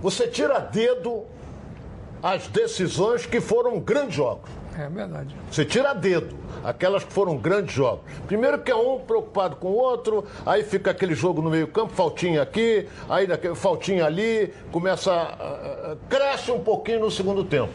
Você 0.00 0.28
tira 0.28 0.58
a 0.58 0.60
dedo 0.60 1.24
as 2.22 2.46
decisões 2.46 3.26
que 3.26 3.40
foram 3.40 3.80
grandes 3.80 4.14
jogos. 4.14 4.61
É 4.78 4.88
verdade. 4.88 5.34
Você 5.50 5.64
tira 5.64 5.92
dedo 5.92 6.34
aquelas 6.64 7.04
que 7.04 7.12
foram 7.12 7.36
grandes 7.36 7.74
jogos. 7.74 8.00
Primeiro 8.26 8.58
que 8.60 8.70
é 8.70 8.74
um 8.76 8.98
preocupado 9.00 9.56
com 9.56 9.68
o 9.68 9.74
outro, 9.76 10.24
aí 10.46 10.62
fica 10.62 10.90
aquele 10.90 11.14
jogo 11.14 11.42
no 11.42 11.50
meio-campo, 11.50 11.92
faltinha 11.92 12.40
aqui, 12.42 12.88
aí 13.08 13.26
faltinha 13.54 14.06
ali, 14.06 14.52
começa. 14.70 15.12
a- 15.12 15.16
a- 15.16 15.92
a- 15.92 15.96
cresce 16.08 16.50
um 16.50 16.60
pouquinho 16.60 17.00
no 17.00 17.10
segundo 17.10 17.44
tempo. 17.44 17.70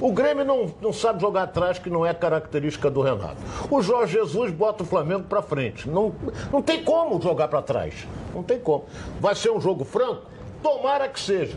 O 0.00 0.12
Grêmio 0.12 0.44
não, 0.44 0.74
não 0.80 0.92
sabe 0.92 1.20
jogar 1.20 1.44
atrás, 1.44 1.78
que 1.78 1.88
não 1.88 2.04
é 2.04 2.12
característica 2.12 2.90
do 2.90 3.00
Renato. 3.02 3.36
O 3.70 3.80
Jorge 3.80 4.14
Jesus 4.14 4.50
bota 4.50 4.82
o 4.82 4.86
Flamengo 4.86 5.22
para 5.22 5.40
frente. 5.40 5.88
Não, 5.88 6.12
não 6.52 6.60
tem 6.60 6.82
como 6.82 7.22
jogar 7.22 7.46
para 7.48 7.62
trás. 7.62 7.94
Não 8.34 8.42
tem 8.42 8.58
como. 8.58 8.84
Vai 9.20 9.34
ser 9.36 9.50
um 9.52 9.60
jogo 9.60 9.84
franco? 9.84 10.22
Tomara 10.60 11.08
que 11.08 11.20
seja. 11.20 11.56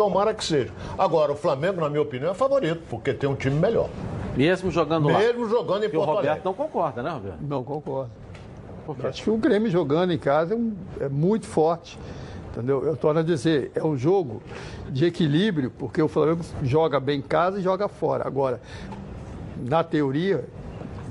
Tomara 0.00 0.32
que 0.32 0.42
seja. 0.42 0.70
Agora, 0.98 1.30
o 1.32 1.36
Flamengo, 1.36 1.78
na 1.78 1.90
minha 1.90 2.00
opinião, 2.00 2.30
é 2.30 2.34
favorito, 2.34 2.80
porque 2.88 3.12
tem 3.12 3.28
um 3.28 3.34
time 3.34 3.54
melhor. 3.56 3.90
Mesmo 4.34 4.70
jogando 4.70 5.08
lá. 5.10 5.18
Mesmo 5.18 5.46
jogando 5.46 5.82
em 5.82 5.84
E 5.84 5.88
o 5.88 5.90
Porto 5.90 6.06
Roberto 6.08 6.26
Alegre. 6.26 6.42
não 6.46 6.54
concorda, 6.54 7.02
né, 7.02 7.10
Roberto? 7.10 7.38
Não 7.42 7.62
quê? 8.94 9.06
Acho 9.08 9.22
que 9.24 9.28
o 9.30 9.36
Grêmio 9.36 9.70
jogando 9.70 10.10
em 10.14 10.16
casa 10.18 10.54
é, 10.54 10.56
um- 10.56 10.72
é 10.98 11.06
muito 11.06 11.46
forte. 11.46 11.98
Entendeu? 12.50 12.82
Eu 12.82 12.96
torno 12.96 13.20
a 13.20 13.22
dizer, 13.22 13.70
é 13.74 13.84
um 13.84 13.94
jogo 13.94 14.42
de 14.88 15.04
equilíbrio, 15.04 15.70
porque 15.70 16.00
o 16.00 16.08
Flamengo 16.08 16.40
joga 16.62 16.98
bem 16.98 17.18
em 17.18 17.22
casa 17.22 17.58
e 17.60 17.62
joga 17.62 17.86
fora. 17.86 18.26
Agora, 18.26 18.58
na 19.58 19.84
teoria, 19.84 20.46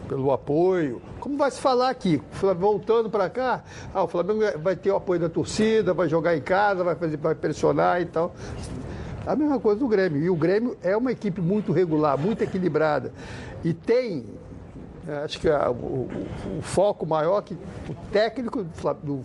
pelo 0.09 0.31
apoio, 0.31 0.99
como 1.19 1.37
vai 1.37 1.51
se 1.51 1.61
falar 1.61 1.89
aqui, 1.91 2.19
voltando 2.57 3.09
para 3.11 3.29
cá, 3.29 3.63
ah, 3.93 4.03
o 4.03 4.07
Flamengo 4.07 4.39
vai 4.61 4.75
ter 4.75 4.91
o 4.91 4.95
apoio 4.95 5.19
da 5.19 5.29
torcida, 5.29 5.93
vai 5.93 6.09
jogar 6.09 6.35
em 6.35 6.41
casa, 6.41 6.83
vai, 6.83 6.95
fazer, 6.95 7.15
vai 7.17 7.35
pressionar 7.35 8.01
e 8.01 8.05
tal. 8.05 8.33
A 9.27 9.35
mesma 9.35 9.59
coisa 9.59 9.79
do 9.79 9.87
Grêmio. 9.87 10.19
E 10.21 10.29
o 10.29 10.35
Grêmio 10.35 10.75
é 10.81 10.97
uma 10.97 11.11
equipe 11.11 11.39
muito 11.39 11.71
regular, 11.71 12.17
muito 12.17 12.43
equilibrada. 12.43 13.13
E 13.63 13.71
tem 13.73 14.25
é, 15.07 15.23
Acho 15.23 15.39
que 15.39 15.49
a- 15.49 15.71
o, 15.71 15.73
o- 15.73 16.57
o 16.59 16.61
foco 16.61 17.05
maior 17.05 17.41
que 17.41 17.53
o 17.53 17.95
técnico 18.11 18.63
do, 19.03 19.21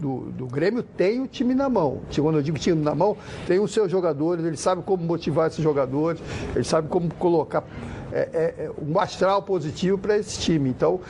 do- 0.00 0.20
do 0.32 0.46
Grêmio 0.46 0.82
tem 0.82 1.20
o 1.22 1.26
time 1.26 1.54
na 1.54 1.68
mão. 1.68 2.00
Quando 2.20 2.36
eu 2.38 2.42
digo 2.42 2.58
time 2.58 2.82
na 2.82 2.94
mão, 2.94 3.16
tem 3.46 3.58
os 3.58 3.72
seus 3.72 3.90
jogadores, 3.90 4.44
ele 4.44 4.56
sabe 4.56 4.82
como 4.82 5.02
motivar 5.04 5.46
esses 5.46 5.62
jogadores, 5.62 6.20
ele 6.54 6.64
sabe 6.64 6.88
como 6.88 7.08
colocar 7.14 7.64
é, 8.12 8.28
é, 8.32 8.54
é, 8.64 8.70
um 8.80 8.98
astral 8.98 9.42
positivo 9.42 9.98
para 9.98 10.16
esse 10.16 10.38
time. 10.40 10.70
Então, 10.70 11.00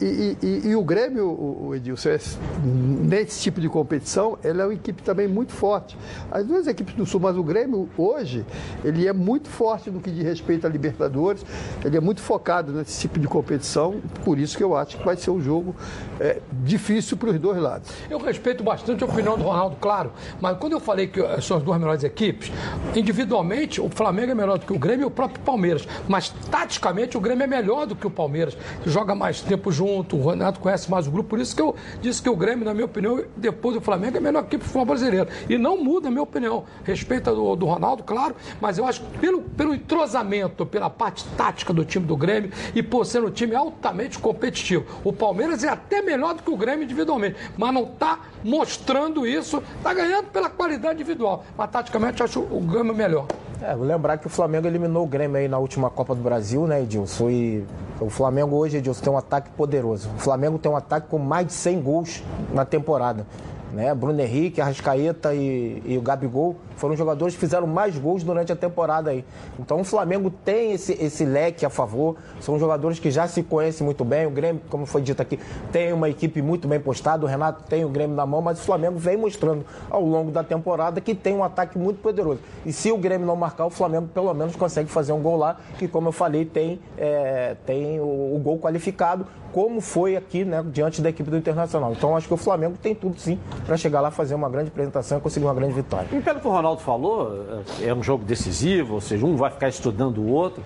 e, 0.00 0.36
e- 0.42 0.68
e- 0.68 0.76
o 0.76 0.82
Grêmio, 0.84 1.26
o, 1.28 1.74
Edilson, 1.74 2.10
é- 2.10 2.18
nesse 2.64 3.40
tipo 3.40 3.60
de 3.60 3.68
competição, 3.68 4.38
ele 4.44 4.60
é 4.60 4.64
uma 4.64 4.74
equipe 4.74 5.02
também 5.02 5.26
muito 5.26 5.52
forte. 5.52 5.96
As 6.30 6.44
duas 6.46 6.66
equipes 6.66 6.94
do 6.94 7.04
Sul, 7.04 7.20
mas 7.20 7.36
o 7.36 7.42
Grêmio 7.42 7.88
hoje, 7.96 8.44
ele 8.84 9.06
é 9.06 9.12
muito 9.12 9.48
forte 9.48 9.90
no 9.90 10.00
que 10.00 10.10
diz 10.10 10.24
respeito 10.24 10.66
à 10.66 10.70
Libertadores, 10.70 11.44
ele 11.84 11.96
é 11.96 12.00
muito 12.00 12.20
focado 12.20 12.72
nesse 12.72 13.00
tipo 13.00 13.18
de 13.18 13.26
competição, 13.26 14.00
por 14.24 14.38
isso 14.38 14.56
que 14.56 14.62
eu 14.62 14.76
acho 14.76 14.96
que 14.98 15.04
vai 15.04 15.16
ser 15.16 15.30
um 15.30 15.40
jogo 15.40 15.74
é, 16.20 16.38
difícil 16.62 17.16
para 17.16 17.30
os 17.30 17.38
dois 17.40 17.58
lados. 17.60 17.90
Eu 18.08 18.18
respeito 18.18 18.62
bastante 18.62 19.02
a 19.02 19.06
opinião 19.06 19.36
do 19.36 19.44
Ronaldo, 19.44 19.76
claro, 19.80 20.12
mas 20.40 20.56
quando 20.58 20.74
eu 20.74 20.80
falei 20.80 21.06
que 21.08 21.20
eh, 21.20 21.40
são 21.40 21.56
as 21.56 21.62
duas 21.62 21.78
melhores 21.78 22.04
equipes, 22.04 22.52
individualmente 22.94 23.80
o 23.80 23.88
Flamengo 23.88 24.30
é 24.30 24.34
melhor 24.34 24.58
do 24.58 24.66
que 24.66 24.72
o 24.72 24.78
Grêmio 24.78 25.04
e 25.04 25.06
o 25.06 25.10
próprio 25.10 25.40
Palmeiras, 25.44 25.86
mas 26.08 26.28
taticamente 26.50 27.16
o 27.16 27.20
Grêmio 27.20 27.42
é 27.44 27.46
melhor 27.46 27.86
do 27.86 27.96
que 27.96 28.06
o 28.06 28.10
Palmeiras, 28.10 28.56
joga 28.86 29.14
mais 29.14 29.40
tempo 29.40 29.71
junto, 29.72 30.16
o 30.16 30.30
Renato 30.30 30.60
conhece 30.60 30.90
mais 30.90 31.06
o 31.06 31.10
grupo, 31.10 31.30
por 31.30 31.40
isso 31.40 31.56
que 31.56 31.62
eu 31.62 31.74
disse 32.00 32.22
que 32.22 32.28
o 32.28 32.36
Grêmio, 32.36 32.64
na 32.64 32.74
minha 32.74 32.84
opinião, 32.84 33.22
depois 33.36 33.74
do 33.74 33.80
Flamengo, 33.80 34.16
é 34.16 34.18
a 34.18 34.22
melhor 34.22 34.44
equipe 34.44 34.58
do 34.58 34.64
futebol 34.64 34.86
brasileiro. 34.86 35.28
E 35.48 35.58
não 35.58 35.82
muda 35.82 36.08
a 36.08 36.10
minha 36.10 36.22
opinião. 36.22 36.64
Respeito 36.84 37.30
a 37.30 37.32
do, 37.32 37.56
do 37.56 37.66
Ronaldo, 37.66 38.02
claro, 38.02 38.36
mas 38.60 38.78
eu 38.78 38.86
acho 38.86 39.02
que 39.02 39.18
pelo, 39.18 39.42
pelo 39.42 39.74
entrosamento, 39.74 40.66
pela 40.66 40.90
parte 40.90 41.24
tática 41.36 41.72
do 41.72 41.84
time 41.84 42.06
do 42.06 42.16
Grêmio 42.16 42.50
e 42.74 42.82
por 42.82 43.04
ser 43.04 43.24
um 43.24 43.30
time 43.30 43.54
altamente 43.54 44.18
competitivo. 44.18 44.84
O 45.02 45.12
Palmeiras 45.12 45.64
é 45.64 45.68
até 45.68 46.02
melhor 46.02 46.34
do 46.34 46.42
que 46.42 46.50
o 46.50 46.56
Grêmio 46.56 46.84
individualmente, 46.84 47.36
mas 47.56 47.72
não 47.72 47.84
está 47.84 48.20
mostrando 48.44 49.26
isso, 49.26 49.62
está 49.76 49.94
ganhando 49.94 50.26
pela 50.26 50.50
qualidade 50.50 50.94
individual. 50.94 51.44
Mas 51.56 51.70
taticamente 51.70 52.22
acho 52.22 52.40
o 52.40 52.60
Grêmio 52.60 52.94
melhor. 52.94 53.26
É, 53.62 53.74
lembrar 53.76 54.18
que 54.18 54.26
o 54.26 54.30
Flamengo 54.30 54.66
eliminou 54.66 55.04
o 55.04 55.06
Grêmio 55.06 55.36
aí 55.36 55.46
na 55.46 55.56
última 55.56 55.88
Copa 55.88 56.16
do 56.16 56.20
Brasil, 56.20 56.66
né, 56.66 56.82
Edilson? 56.82 57.30
E 57.30 57.64
o 58.00 58.10
Flamengo 58.10 58.56
hoje, 58.56 58.78
Edilson, 58.78 59.04
tem 59.04 59.12
um 59.12 59.16
ataque 59.16 59.50
poderoso. 59.62 60.10
O 60.16 60.18
Flamengo 60.18 60.58
tem 60.58 60.72
um 60.72 60.76
ataque 60.76 61.06
com 61.08 61.18
mais 61.20 61.46
de 61.46 61.52
100 61.52 61.82
gols 61.82 62.22
na 62.52 62.64
temporada. 62.64 63.24
Né? 63.72 63.94
Bruno 63.94 64.20
Henrique, 64.20 64.60
Arrascaeta 64.60 65.32
e, 65.32 65.80
e 65.86 65.96
o 65.96 66.02
Gabigol 66.02 66.56
foram 66.76 66.96
jogadores 66.96 67.34
que 67.34 67.40
fizeram 67.40 67.66
mais 67.66 67.98
gols 67.98 68.22
durante 68.22 68.52
a 68.52 68.56
temporada 68.56 69.10
aí. 69.10 69.24
Então 69.58 69.80
o 69.80 69.84
Flamengo 69.84 70.30
tem 70.30 70.72
esse, 70.72 70.92
esse 70.92 71.24
leque 71.24 71.64
a 71.64 71.70
favor, 71.70 72.16
são 72.40 72.58
jogadores 72.58 72.98
que 72.98 73.10
já 73.10 73.26
se 73.26 73.42
conhecem 73.42 73.84
muito 73.84 74.04
bem. 74.04 74.26
O 74.26 74.30
Grêmio, 74.30 74.62
como 74.68 74.86
foi 74.86 75.02
dito 75.02 75.20
aqui, 75.20 75.38
tem 75.70 75.92
uma 75.92 76.08
equipe 76.08 76.42
muito 76.42 76.66
bem 76.68 76.80
postada. 76.80 77.24
O 77.24 77.28
Renato 77.28 77.64
tem 77.68 77.84
o 77.84 77.88
Grêmio 77.88 78.16
na 78.16 78.26
mão, 78.26 78.40
mas 78.40 78.60
o 78.60 78.62
Flamengo 78.62 78.98
vem 78.98 79.16
mostrando 79.16 79.64
ao 79.90 80.04
longo 80.04 80.30
da 80.30 80.42
temporada 80.42 81.00
que 81.00 81.14
tem 81.14 81.34
um 81.34 81.44
ataque 81.44 81.78
muito 81.78 82.00
poderoso. 82.00 82.40
E 82.64 82.72
se 82.72 82.90
o 82.90 82.98
Grêmio 82.98 83.26
não 83.26 83.36
marcar, 83.36 83.66
o 83.66 83.70
Flamengo 83.70 84.08
pelo 84.08 84.32
menos 84.34 84.56
consegue 84.56 84.88
fazer 84.90 85.12
um 85.12 85.20
gol 85.20 85.36
lá, 85.36 85.56
que 85.78 85.88
como 85.88 86.08
eu 86.08 86.12
falei, 86.12 86.44
tem, 86.44 86.80
é, 86.96 87.56
tem 87.66 88.00
o, 88.00 88.36
o 88.36 88.40
gol 88.42 88.58
qualificado, 88.58 89.26
como 89.52 89.80
foi 89.80 90.16
aqui, 90.16 90.44
né, 90.44 90.64
diante 90.66 91.02
da 91.02 91.10
equipe 91.10 91.30
do 91.30 91.36
Internacional. 91.36 91.92
Então 91.92 92.16
acho 92.16 92.26
que 92.26 92.34
o 92.34 92.38
Flamengo 92.38 92.76
tem 92.80 92.94
tudo 92.94 93.18
sim 93.20 93.38
para 93.66 93.76
chegar 93.76 94.00
lá 94.00 94.10
fazer 94.10 94.34
uma 94.34 94.48
grande 94.48 94.68
apresentação 94.68 95.18
e 95.18 95.20
conseguir 95.20 95.44
uma 95.46 95.54
grande 95.54 95.74
vitória. 95.74 96.08
E 96.10 96.20
pelo 96.20 96.40
Ronaldo 96.62 96.80
falou, 96.80 97.62
é 97.82 97.92
um 97.92 98.02
jogo 98.02 98.24
decisivo, 98.24 98.94
ou 98.94 99.00
seja, 99.00 99.26
um 99.26 99.36
vai 99.36 99.50
ficar 99.50 99.68
estudando 99.68 100.18
o 100.18 100.28
outro. 100.28 100.62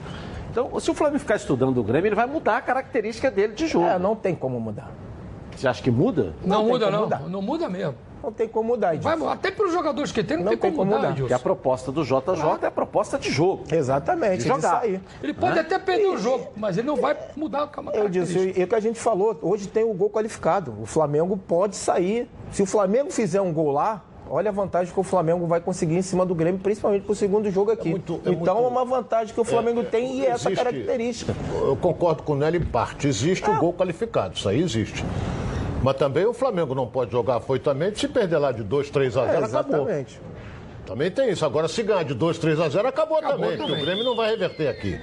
Então, 0.51 0.79
se 0.79 0.91
o 0.91 0.95
Flamengo 0.95 1.21
ficar 1.21 1.37
estudando 1.37 1.79
o 1.79 1.83
Grêmio, 1.83 2.09
ele 2.09 2.15
vai 2.15 2.27
mudar 2.27 2.59
a 2.59 2.61
característica 2.61 3.31
dele 3.31 3.55
de 3.55 3.67
jogo. 3.67 3.87
É, 3.87 3.99
não 3.99 4.15
tem 4.15 4.35
como 4.35 4.61
mudar. 4.61 4.91
Você 5.55 5.67
acha 5.67 5.83
que 5.83 5.91
muda? 5.91 6.35
Não, 6.45 6.59
tem 6.59 6.67
muda, 6.67 6.91
não. 6.91 7.01
mudar. 7.01 7.21
Não 7.21 7.43
muda 7.43 7.69
mesmo. 7.69 7.95
Não 8.23 8.33
tem 8.33 8.49
como 8.49 8.71
mudar, 8.71 8.95
Edilson. 8.95 9.25
Vai, 9.25 9.33
até 9.33 9.51
para 9.51 9.67
os 9.67 9.73
jogadores 9.73 10.13
que 10.13 10.23
tem, 10.23 10.37
não, 10.37 10.45
Não 10.45 10.51
tem, 10.51 10.59
tem 10.59 10.71
como 10.71 10.83
como 10.83 10.97
mudar, 10.97 11.09
mudar. 11.11 11.21
Porque 11.21 11.33
a 11.33 11.39
proposta 11.39 11.93
do 11.93 12.05
JJ 12.05 12.59
é 12.63 12.67
a 12.67 12.71
proposta 12.71 13.19
de 13.19 13.31
jogo. 13.31 13.65
Exatamente, 13.73 14.43
De 14.43 14.49
jogar. 14.49 14.81
sair. 14.81 15.01
Ele 15.23 15.33
pode 15.33 15.59
até 15.59 15.79
perder 15.79 16.09
o 16.09 16.19
jogo, 16.19 16.49
mas 16.57 16.77
ele 16.77 16.87
não 16.87 16.97
vai 16.97 17.17
mudar 17.37 17.71
a 17.75 17.97
Eu 17.97 18.09
disse, 18.09 18.53
e 18.57 18.65
o 18.65 18.67
que 18.67 18.75
a 18.75 18.81
gente 18.81 18.99
falou, 18.99 19.39
hoje 19.41 19.69
tem 19.69 19.85
o 19.85 19.95
gol 19.95 20.11
qualificado. 20.11 20.75
O 20.81 20.87
Flamengo 20.87 21.37
pode 21.37 21.77
sair. 21.77 22.29
Se 22.51 22.63
o 22.63 22.67
Flamengo 22.67 23.11
fizer 23.11 23.41
um 23.41 23.53
gol 23.53 23.71
lá, 23.71 24.03
olha 24.29 24.51
a 24.51 24.53
vantagem 24.53 24.93
que 24.93 24.99
o 25.01 25.03
Flamengo 25.03 25.47
vai 25.47 25.61
conseguir 25.61 25.97
em 25.97 26.03
cima 26.03 26.25
do 26.27 26.35
Grêmio, 26.35 26.61
principalmente 26.61 27.03
pro 27.05 27.15
segundo 27.15 27.51
jogo 27.51 27.71
aqui. 27.71 27.89
muito- 27.91 28.15
é 28.25 28.31
então 28.31 28.33
muito- 28.33 28.49
é 28.49 28.53
uma 28.69 28.85
vantagem 28.85 29.35
que 29.35 29.41
o 29.41 29.45
Flamengo 29.45 29.85
tem 29.85 30.19
e 30.21 30.27
essa 30.27 30.49
existe- 30.49 30.55
característica. 30.65 31.35
Eu 31.55 31.77
concordo 31.77 32.23
com 32.23 32.33
o 32.33 32.37
Nelly 32.37 32.59
em 32.59 32.65
parte. 32.65 33.07
Existe 33.07 33.49
o 33.51 33.57
gol 33.59 33.73
qualificado, 33.73 34.35
isso 34.35 34.49
aí 34.49 34.61
existe. 34.63 35.05
Mas 35.83 35.97
também 35.97 36.25
o 36.25 36.33
Flamengo 36.33 36.75
não 36.75 36.87
pode 36.87 37.13
jogar 37.13 37.37
afoitamente 37.37 38.01
se 38.01 38.09
perder 38.09 38.39
lá 38.39 38.51
de 38.51 38.63
2, 38.63 38.91
3 38.91 39.17
a 39.17 39.27
0, 39.27 39.33
É, 39.33 39.37
acabou. 39.47 39.81
exatamente. 39.83 40.21
Também 40.87 41.11
tem 41.11 41.31
isso. 41.31 41.45
Agora, 41.45 41.67
se 41.69 41.83
ganhar 41.83 42.05
de 42.05 42.15
2, 42.15 42.39
3 42.39 42.59
a 42.61 42.69
0, 42.69 42.87
acabou, 42.89 43.19
Acabou 43.19 43.37
também, 43.39 43.57
porque 43.57 43.63
também. 43.71 43.83
o 43.83 43.87
Grêmio 43.87 44.05
não 44.05 44.15
vai 44.17 44.31
reverter 44.31 44.69
aqui. 44.69 44.99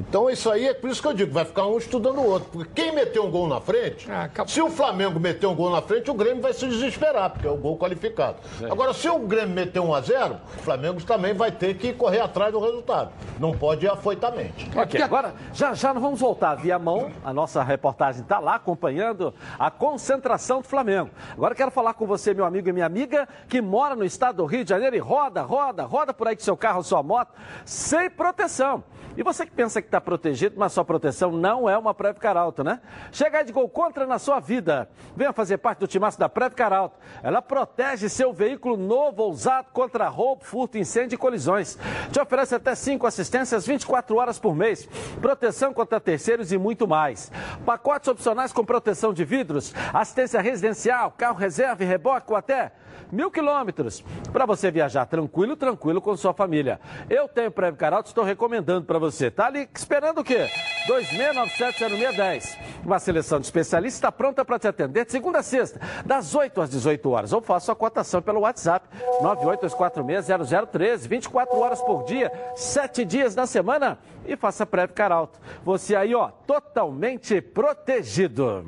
Então, 0.00 0.28
isso 0.30 0.50
aí 0.50 0.68
é 0.68 0.74
por 0.74 0.90
isso 0.90 1.00
que 1.00 1.08
eu 1.08 1.14
digo, 1.14 1.32
vai 1.32 1.44
ficar 1.44 1.66
um 1.66 1.78
estudando 1.78 2.18
o 2.18 2.26
outro. 2.28 2.48
Porque 2.50 2.82
quem 2.82 2.92
meteu 2.94 3.24
um 3.24 3.30
gol 3.30 3.48
na 3.48 3.60
frente, 3.60 4.08
Ah, 4.10 4.28
se 4.46 4.60
o 4.60 4.70
Flamengo 4.70 5.18
meter 5.18 5.46
um 5.46 5.54
gol 5.54 5.70
na 5.70 5.82
frente, 5.82 6.10
o 6.10 6.14
Grêmio 6.14 6.42
vai 6.42 6.52
se 6.52 6.66
desesperar, 6.66 7.30
porque 7.30 7.46
é 7.46 7.50
o 7.50 7.56
gol 7.56 7.76
qualificado. 7.78 8.36
Agora, 8.70 8.92
se 8.92 9.08
o 9.08 9.18
Grêmio 9.20 9.54
meter 9.54 9.80
um 9.80 9.94
a 9.94 10.00
0, 10.00 10.34
o 10.58 10.62
Flamengo 10.62 11.02
também 11.02 11.34
vai 11.34 11.50
ter 11.50 11.74
que 11.76 11.92
correr 11.92 12.20
atrás 12.20 12.52
do 12.52 12.60
resultado. 12.60 13.10
Não 13.38 13.52
pode 13.56 13.86
ir 13.86 13.88
afoitamente. 13.90 14.70
Ok, 14.76 15.00
agora 15.00 15.34
já 15.52 15.74
já 15.74 15.92
nós 15.92 16.02
vamos 16.02 16.20
voltar 16.20 16.54
via 16.56 16.78
mão. 16.78 17.10
A 17.24 17.32
nossa 17.32 17.62
reportagem 17.62 18.22
está 18.22 18.38
lá 18.38 18.54
acompanhando 18.56 19.34
a 19.58 19.70
concentração 19.70 20.60
do 20.60 20.66
Flamengo. 20.68 21.10
Agora 21.32 21.52
eu 21.52 21.56
quero 21.56 21.70
falar 21.70 21.94
com 21.94 22.06
você, 22.06 22.32
meu 22.34 22.44
amigo 22.44 22.68
e 22.68 22.72
minha 22.72 22.86
amiga, 22.86 23.28
que 23.48 23.60
mora 23.60 23.94
no 23.94 24.04
estado 24.04 24.36
do 24.36 24.46
Rio 24.46 24.64
de 24.64 24.70
Janeiro 24.70 24.96
e 24.96 24.98
roda, 24.98 25.42
roda, 25.42 25.84
roda 25.84 26.12
por 26.14 26.28
aí 26.28 26.36
com 26.36 26.42
seu 26.42 26.56
carro, 26.56 26.82
sua 26.82 27.02
moto, 27.02 27.32
sem 27.64 28.08
proteção. 28.10 28.82
E 29.16 29.22
você 29.22 29.46
que 29.46 29.52
pensa 29.52 29.80
que 29.80 29.88
está 29.88 29.98
protegido, 29.98 30.56
mas 30.58 30.72
sua 30.72 30.84
proteção 30.84 31.32
não 31.32 31.68
é 31.68 31.78
uma 31.78 31.94
Preve 31.94 32.20
Caralto, 32.20 32.62
né? 32.62 32.80
Chega 33.10 33.42
de 33.42 33.50
gol 33.50 33.66
contra 33.66 34.06
na 34.06 34.18
sua 34.18 34.40
vida. 34.40 34.88
Venha 35.16 35.32
fazer 35.32 35.56
parte 35.56 35.78
do 35.78 35.86
timaço 35.86 36.18
da 36.18 36.28
Preve 36.28 36.54
Caralto. 36.54 36.98
Ela 37.22 37.40
protege 37.40 38.10
seu 38.10 38.30
veículo 38.32 38.76
novo 38.76 39.22
ou 39.22 39.30
usado 39.30 39.68
contra 39.72 40.06
roubo, 40.08 40.44
furto, 40.44 40.76
incêndio 40.76 41.14
e 41.14 41.18
colisões. 41.18 41.78
Te 42.12 42.20
oferece 42.20 42.54
até 42.54 42.74
5 42.74 43.06
assistências 43.06 43.66
24 43.66 44.16
horas 44.16 44.38
por 44.38 44.54
mês, 44.54 44.86
proteção 45.20 45.72
contra 45.72 45.98
terceiros 45.98 46.52
e 46.52 46.58
muito 46.58 46.86
mais. 46.86 47.32
Pacotes 47.64 48.08
opcionais 48.08 48.52
com 48.52 48.64
proteção 48.64 49.14
de 49.14 49.24
vidros, 49.24 49.74
assistência 49.94 50.42
residencial, 50.42 51.10
carro 51.16 51.38
reserva 51.38 51.82
e 51.82 51.86
reboque 51.86 52.30
ou 52.30 52.36
até 52.36 52.72
mil 53.10 53.30
quilômetros. 53.30 54.04
Para 54.32 54.46
você 54.46 54.70
viajar 54.70 55.06
tranquilo, 55.06 55.56
tranquilo 55.56 56.00
com 56.00 56.16
sua 56.16 56.32
família. 56.32 56.80
Eu 57.08 57.28
tenho 57.28 57.50
Preve 57.50 57.76
Caralto, 57.76 58.08
estou 58.08 58.24
recomendando 58.24 58.86
para 58.86 58.98
você. 58.98 59.30
Tá 59.30 59.46
ali 59.46 59.68
esperando 59.74 60.18
o 60.20 60.24
quê? 60.24 60.48
26970610. 60.88 62.58
Uma 62.84 62.98
seleção 62.98 63.40
de 63.40 63.46
especialistas 63.46 63.98
está 63.98 64.12
pronta 64.12 64.44
para 64.44 64.58
te 64.58 64.68
atender 64.68 65.04
de 65.04 65.12
segunda 65.12 65.38
a 65.38 65.42
sexta, 65.42 65.80
das 66.04 66.34
8 66.34 66.60
às 66.60 66.70
18 66.70 67.10
horas. 67.10 67.32
Ou 67.32 67.40
faça 67.40 67.72
a 67.72 67.74
cotação 67.74 68.22
pelo 68.22 68.40
WhatsApp 68.40 68.88
982460013, 69.22 71.08
24 71.08 71.58
horas 71.58 71.80
por 71.82 72.04
dia, 72.04 72.30
7 72.54 73.04
dias 73.04 73.34
na 73.34 73.46
semana 73.46 73.98
e 74.26 74.36
faça 74.36 74.66
Preve 74.66 74.92
Caralto. 74.92 75.38
Você 75.64 75.94
aí, 75.94 76.14
ó, 76.14 76.28
totalmente 76.46 77.40
protegido. 77.40 78.64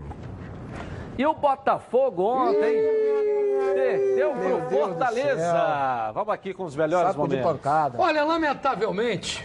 E 1.18 1.26
o 1.26 1.34
Botafogo 1.34 2.22
ontem 2.22 2.80
perdeu 3.74 4.30
pro 4.32 4.70
Fortaleza. 4.70 6.12
Vamos 6.14 6.32
aqui 6.32 6.54
com 6.54 6.62
os 6.62 6.76
melhores 6.76 7.08
Saco 7.08 7.26
de 7.28 7.36
momentos. 7.36 7.52
pancada. 7.60 8.00
Olha, 8.00 8.24
lamentavelmente, 8.24 9.44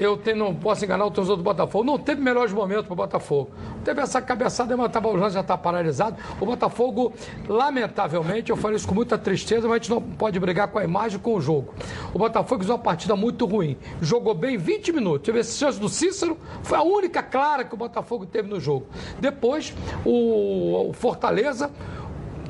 eu 0.00 0.18
não 0.34 0.54
posso 0.54 0.82
enganar 0.82 1.04
o 1.04 1.10
torcedor 1.10 1.36
do 1.36 1.42
Botafogo. 1.42 1.84
Não 1.84 1.98
teve 1.98 2.22
melhores 2.22 2.52
momentos 2.52 2.86
para 2.86 2.94
o 2.94 2.96
Botafogo. 2.96 3.50
Teve 3.84 4.00
essa 4.00 4.20
cabeçada, 4.22 4.74
mas 4.74 4.90
tava, 4.90 5.08
o 5.08 5.14
lance 5.14 5.34
já 5.34 5.40
está 5.40 5.58
paralisado. 5.58 6.16
O 6.40 6.46
Botafogo, 6.46 7.12
lamentavelmente, 7.46 8.50
eu 8.50 8.56
falei 8.56 8.76
isso 8.76 8.88
com 8.88 8.94
muita 8.94 9.18
tristeza, 9.18 9.68
mas 9.68 9.72
a 9.72 9.78
gente 9.78 9.90
não 9.90 10.00
pode 10.00 10.40
brigar 10.40 10.68
com 10.68 10.78
a 10.78 10.84
imagem 10.84 11.18
com 11.18 11.34
o 11.34 11.40
jogo. 11.40 11.74
O 12.14 12.18
Botafogo 12.18 12.62
fez 12.62 12.70
uma 12.70 12.78
partida 12.78 13.14
muito 13.14 13.44
ruim. 13.44 13.76
Jogou 14.00 14.34
bem 14.34 14.56
20 14.56 14.92
minutos. 14.92 15.26
Teve 15.26 15.40
esse 15.40 15.58
chance 15.58 15.78
do 15.78 15.88
Cícero, 15.88 16.38
foi 16.62 16.78
a 16.78 16.82
única 16.82 17.22
clara 17.22 17.62
que 17.62 17.74
o 17.74 17.76
Botafogo 17.76 18.24
teve 18.24 18.48
no 18.48 18.58
jogo. 18.58 18.86
Depois, 19.18 19.74
o, 20.04 20.88
o 20.88 20.92
Fortaleza 20.94 21.70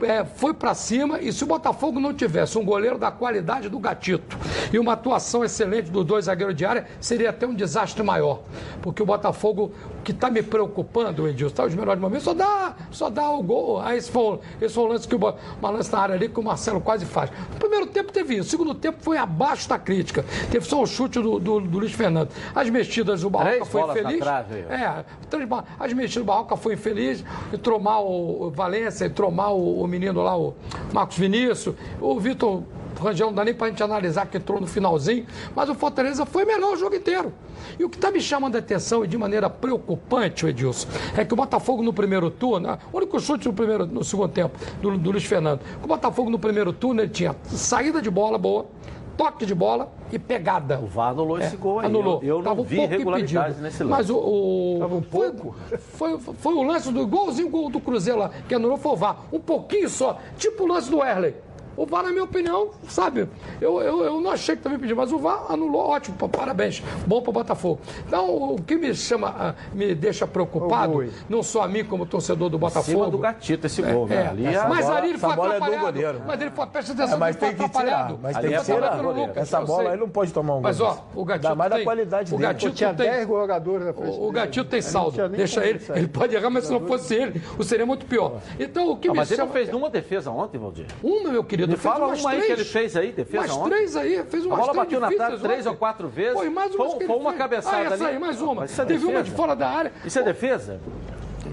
é, 0.02 0.24
foi 0.24 0.54
para 0.54 0.74
cima 0.74 1.20
e 1.20 1.32
se 1.32 1.44
o 1.44 1.46
Botafogo 1.46 2.00
não 2.00 2.14
tivesse 2.14 2.58
um 2.58 2.64
goleiro 2.64 2.98
da 2.98 3.10
qualidade 3.10 3.68
do 3.68 3.78
Gatito 3.78 4.36
e 4.72 4.78
uma 4.78 4.92
atuação 4.92 5.44
excelente 5.44 5.90
dos 5.90 6.04
dois 6.04 6.26
zagueiros 6.26 6.54
de 6.54 6.64
área, 6.64 6.86
seria 7.00 7.30
até 7.30 7.46
um 7.46 7.54
desastre 7.54 8.02
maior. 8.02 8.40
Porque 8.82 9.02
o 9.02 9.06
Botafogo, 9.06 9.72
o 9.98 10.02
que 10.02 10.12
está 10.12 10.30
me 10.30 10.42
preocupando, 10.42 11.28
Edilson, 11.28 11.54
tá, 11.54 11.64
os 11.64 11.74
melhores 11.74 12.00
momentos, 12.00 12.24
só 12.24 12.34
dá, 12.34 12.74
só 12.90 13.10
dá 13.10 13.30
o 13.30 13.42
gol. 13.42 13.80
Aí 13.80 13.98
esse 13.98 14.10
foi, 14.10 14.38
esse 14.60 14.74
foi 14.74 14.84
o 14.84 14.86
lance 14.86 15.06
que 15.06 15.14
o 15.14 15.20
uma 15.60 15.70
lance 15.70 15.92
na 15.92 15.98
área 15.98 16.14
ali 16.14 16.28
que 16.28 16.40
o 16.40 16.42
Marcelo 16.42 16.80
quase 16.80 17.04
faz. 17.04 17.30
No 17.52 17.58
primeiro 17.58 17.86
tempo 17.86 18.12
teve 18.12 18.36
isso, 18.36 18.48
o 18.48 18.50
segundo 18.50 18.74
tempo 18.74 18.98
foi 19.00 19.18
abaixo 19.18 19.68
da 19.68 19.78
crítica. 19.78 20.24
Teve 20.50 20.66
só 20.66 20.82
o 20.82 20.86
chute 20.86 21.20
do, 21.20 21.38
do, 21.38 21.60
do 21.60 21.78
Luiz 21.78 21.92
Fernando. 21.92 22.30
As 22.54 22.68
mexidas, 22.70 23.22
o 23.24 23.30
Barroca 23.30 23.64
foi 23.64 23.82
infeliz. 23.82 24.26
É, 24.68 25.04
as 25.78 25.92
mexidas 25.92 26.22
do 26.22 26.26
Barroca 26.26 26.56
foi 26.56 26.74
infeliz, 26.74 27.24
entrou 27.52 27.78
mal 27.78 28.10
o 28.10 28.50
Valência, 28.50 29.04
entrou 29.04 29.30
mal 29.30 29.60
o 29.60 29.86
menino 29.90 30.22
lá, 30.22 30.36
o 30.36 30.54
Marcos 30.92 31.18
Vinícius, 31.18 31.74
o 32.00 32.18
Vitor 32.18 32.62
Rangel 33.00 33.28
não 33.28 33.34
dá 33.34 33.44
nem 33.44 33.54
para 33.54 33.66
a 33.66 33.70
gente 33.70 33.82
analisar 33.82 34.26
que 34.26 34.36
entrou 34.36 34.60
no 34.60 34.66
finalzinho, 34.66 35.26
mas 35.54 35.68
o 35.68 35.74
Fortaleza 35.74 36.26
foi 36.26 36.44
melhor 36.44 36.74
o 36.74 36.76
jogo 36.76 36.94
inteiro. 36.94 37.32
E 37.78 37.84
o 37.84 37.88
que 37.88 37.96
está 37.96 38.10
me 38.10 38.20
chamando 38.20 38.56
a 38.56 38.58
atenção 38.58 39.04
e 39.04 39.08
de 39.08 39.16
maneira 39.16 39.48
preocupante, 39.48 40.46
Edilson, 40.46 40.88
é 41.16 41.24
que 41.24 41.32
o 41.32 41.36
Botafogo 41.36 41.82
no 41.82 41.92
primeiro 41.92 42.30
turno, 42.30 42.68
né, 42.68 42.78
o 42.92 42.96
único 42.98 43.18
chute 43.18 43.46
no, 43.46 43.54
primeiro, 43.54 43.86
no 43.86 44.04
segundo 44.04 44.30
tempo 44.30 44.58
do, 44.80 44.96
do 44.98 45.10
Luiz 45.10 45.24
Fernando, 45.24 45.60
o 45.82 45.86
Botafogo 45.86 46.30
no 46.30 46.38
primeiro 46.38 46.72
turno 46.72 47.00
ele 47.00 47.10
tinha 47.10 47.34
saída 47.46 48.02
de 48.02 48.10
bola 48.10 48.38
boa, 48.38 48.66
toque 49.20 49.44
de 49.44 49.54
bola 49.54 49.92
e 50.10 50.18
pegada. 50.18 50.80
O 50.80 50.86
VAR 50.86 51.10
anulou 51.10 51.38
é, 51.38 51.44
esse 51.44 51.56
gol 51.58 51.80
aí. 51.80 51.86
Anulou. 51.86 52.20
Eu, 52.22 52.38
eu 52.38 52.42
não 52.42 52.54
um 52.54 52.62
vi 52.62 52.80
irregularidades 52.80 53.60
nesse 53.60 53.84
lance. 53.84 53.90
Mas 53.90 54.08
o... 54.08 54.16
o 54.16 54.96
um 54.96 55.02
pouco? 55.02 55.54
Foi, 55.78 56.18
foi, 56.18 56.34
foi, 56.34 56.54
o 56.54 56.62
lance 56.62 56.90
do 56.90 57.02
igualzinho 57.02 57.50
gol 57.50 57.68
do 57.68 57.78
Cruzeiro 57.78 58.18
lá, 58.18 58.30
que 58.48 58.54
anulou 58.54 58.78
foi 58.78 58.92
o 58.92 58.96
VAR. 58.96 59.18
Um 59.30 59.38
pouquinho 59.38 59.90
só. 59.90 60.18
Tipo 60.38 60.64
o 60.64 60.68
lance 60.68 60.90
do 60.90 61.04
Erley. 61.04 61.34
O 61.80 61.86
VAR, 61.86 62.02
na 62.02 62.10
minha 62.10 62.24
opinião, 62.24 62.72
sabe, 62.86 63.26
eu, 63.58 63.80
eu, 63.80 64.04
eu 64.04 64.20
não 64.20 64.32
achei 64.32 64.54
que 64.54 64.60
também 64.60 64.78
pediu, 64.78 64.94
mas 64.94 65.10
o 65.12 65.18
VAR 65.18 65.46
anulou, 65.48 65.88
ótimo, 65.88 66.14
parabéns, 66.28 66.82
bom 67.06 67.22
para 67.22 67.30
o 67.30 67.32
Botafogo. 67.32 67.80
Então, 68.06 68.52
o 68.52 68.60
que 68.60 68.76
me 68.76 68.94
chama, 68.94 69.34
ah, 69.34 69.54
me 69.72 69.94
deixa 69.94 70.26
preocupado, 70.26 71.10
não 71.26 71.42
só 71.42 71.62
a 71.62 71.68
mim 71.68 71.82
como 71.82 72.04
torcedor 72.04 72.50
do 72.50 72.58
Botafogo. 72.58 72.98
Cima 72.98 73.10
do 73.10 73.16
gatito 73.16 73.66
esse 73.66 73.80
gol, 73.80 74.06
é, 74.10 74.14
né? 74.14 74.28
Ali 74.28 74.44
é, 74.44 74.68
mas 74.68 74.84
bola, 74.84 74.98
ali 74.98 75.08
ele 75.08 75.18
foi 75.18 75.30
é 75.30 75.32
atrapalhado. 75.32 75.98
É 76.02 76.12
mas 76.26 76.40
ele 76.42 76.50
foi, 76.50 76.66
presta 76.66 76.92
atenção, 76.92 77.14
é, 77.14 77.18
mas 77.18 77.36
tem 77.36 77.54
que 77.54 77.68
tirar, 77.70 78.14
mas 78.20 78.36
tem 78.36 78.50
que 78.50 78.62
tirar. 78.62 79.36
Essa 79.36 79.60
bola 79.62 79.90
aí 79.92 79.96
não 79.96 80.08
pode 80.10 80.34
tomar 80.34 80.52
um 80.52 80.56
gol. 80.56 80.62
Mas, 80.64 80.82
ó, 80.82 81.06
o 81.14 81.24
gatito 81.24 81.56
mais 81.56 81.70
da 81.70 81.82
qualidade 81.82 82.34
o 82.34 82.36
dele. 82.36 82.46
Gatito 82.46 82.74
tinha 82.74 82.92
10 82.92 83.26
jogadores 83.26 83.86
na 83.86 83.94
frente. 83.94 84.18
O 84.20 84.30
gatito 84.30 84.68
tem 84.68 84.82
saldo, 84.82 85.30
deixa 85.30 85.64
ele, 85.64 85.80
ele 85.94 86.08
pode 86.08 86.36
errar, 86.36 86.50
mas 86.50 86.66
se 86.66 86.72
não 86.72 86.86
fosse 86.86 87.14
ele, 87.14 87.40
o 87.58 87.64
seria 87.64 87.86
muito 87.86 88.04
pior. 88.04 88.38
Então, 88.58 88.90
o 88.90 88.98
que 88.98 89.08
me 89.08 89.16
Mas 89.16 89.30
ele 89.30 89.40
não 89.40 89.48
fez 89.48 89.68
nenhuma 89.68 89.88
defesa 89.88 90.30
ontem, 90.30 90.58
Valdir? 90.58 90.84
Uma, 91.02 91.30
meu 91.30 91.42
querido. 91.42 91.69
Fala 91.76 92.06
uma 92.06 92.30
aí 92.30 92.42
que 92.42 92.52
ele 92.52 92.64
fez 92.64 92.96
aí, 92.96 93.12
defesa 93.12 93.38
mais 93.38 93.52
ontem? 93.52 93.70
três 93.70 93.96
aí, 93.96 94.24
fez 94.24 94.46
uma 94.46 94.54
A 94.54 94.58
bola 94.58 94.74
bateu 94.74 95.00
na 95.00 95.08
trave 95.10 95.38
três 95.38 95.66
ou 95.66 95.74
quatro 95.74 96.08
vezes. 96.08 96.34
Foi 96.34 96.48
mais 96.50 96.74
uma 96.74 96.90
foi, 96.90 97.06
foi 97.06 97.16
uma 97.16 97.32
cabeçada 97.34 97.76
ah, 97.76 97.84
essa 97.84 97.94
ali. 97.94 98.14
aí, 98.14 98.18
mais 98.18 98.40
uma. 98.40 98.64
É 98.64 98.66
Teve 98.66 98.84
defesa? 98.94 99.08
uma 99.08 99.22
de 99.22 99.30
fora 99.30 99.54
da 99.54 99.68
área. 99.68 99.92
Isso 100.04 100.18
é 100.18 100.22
defesa? 100.22 100.80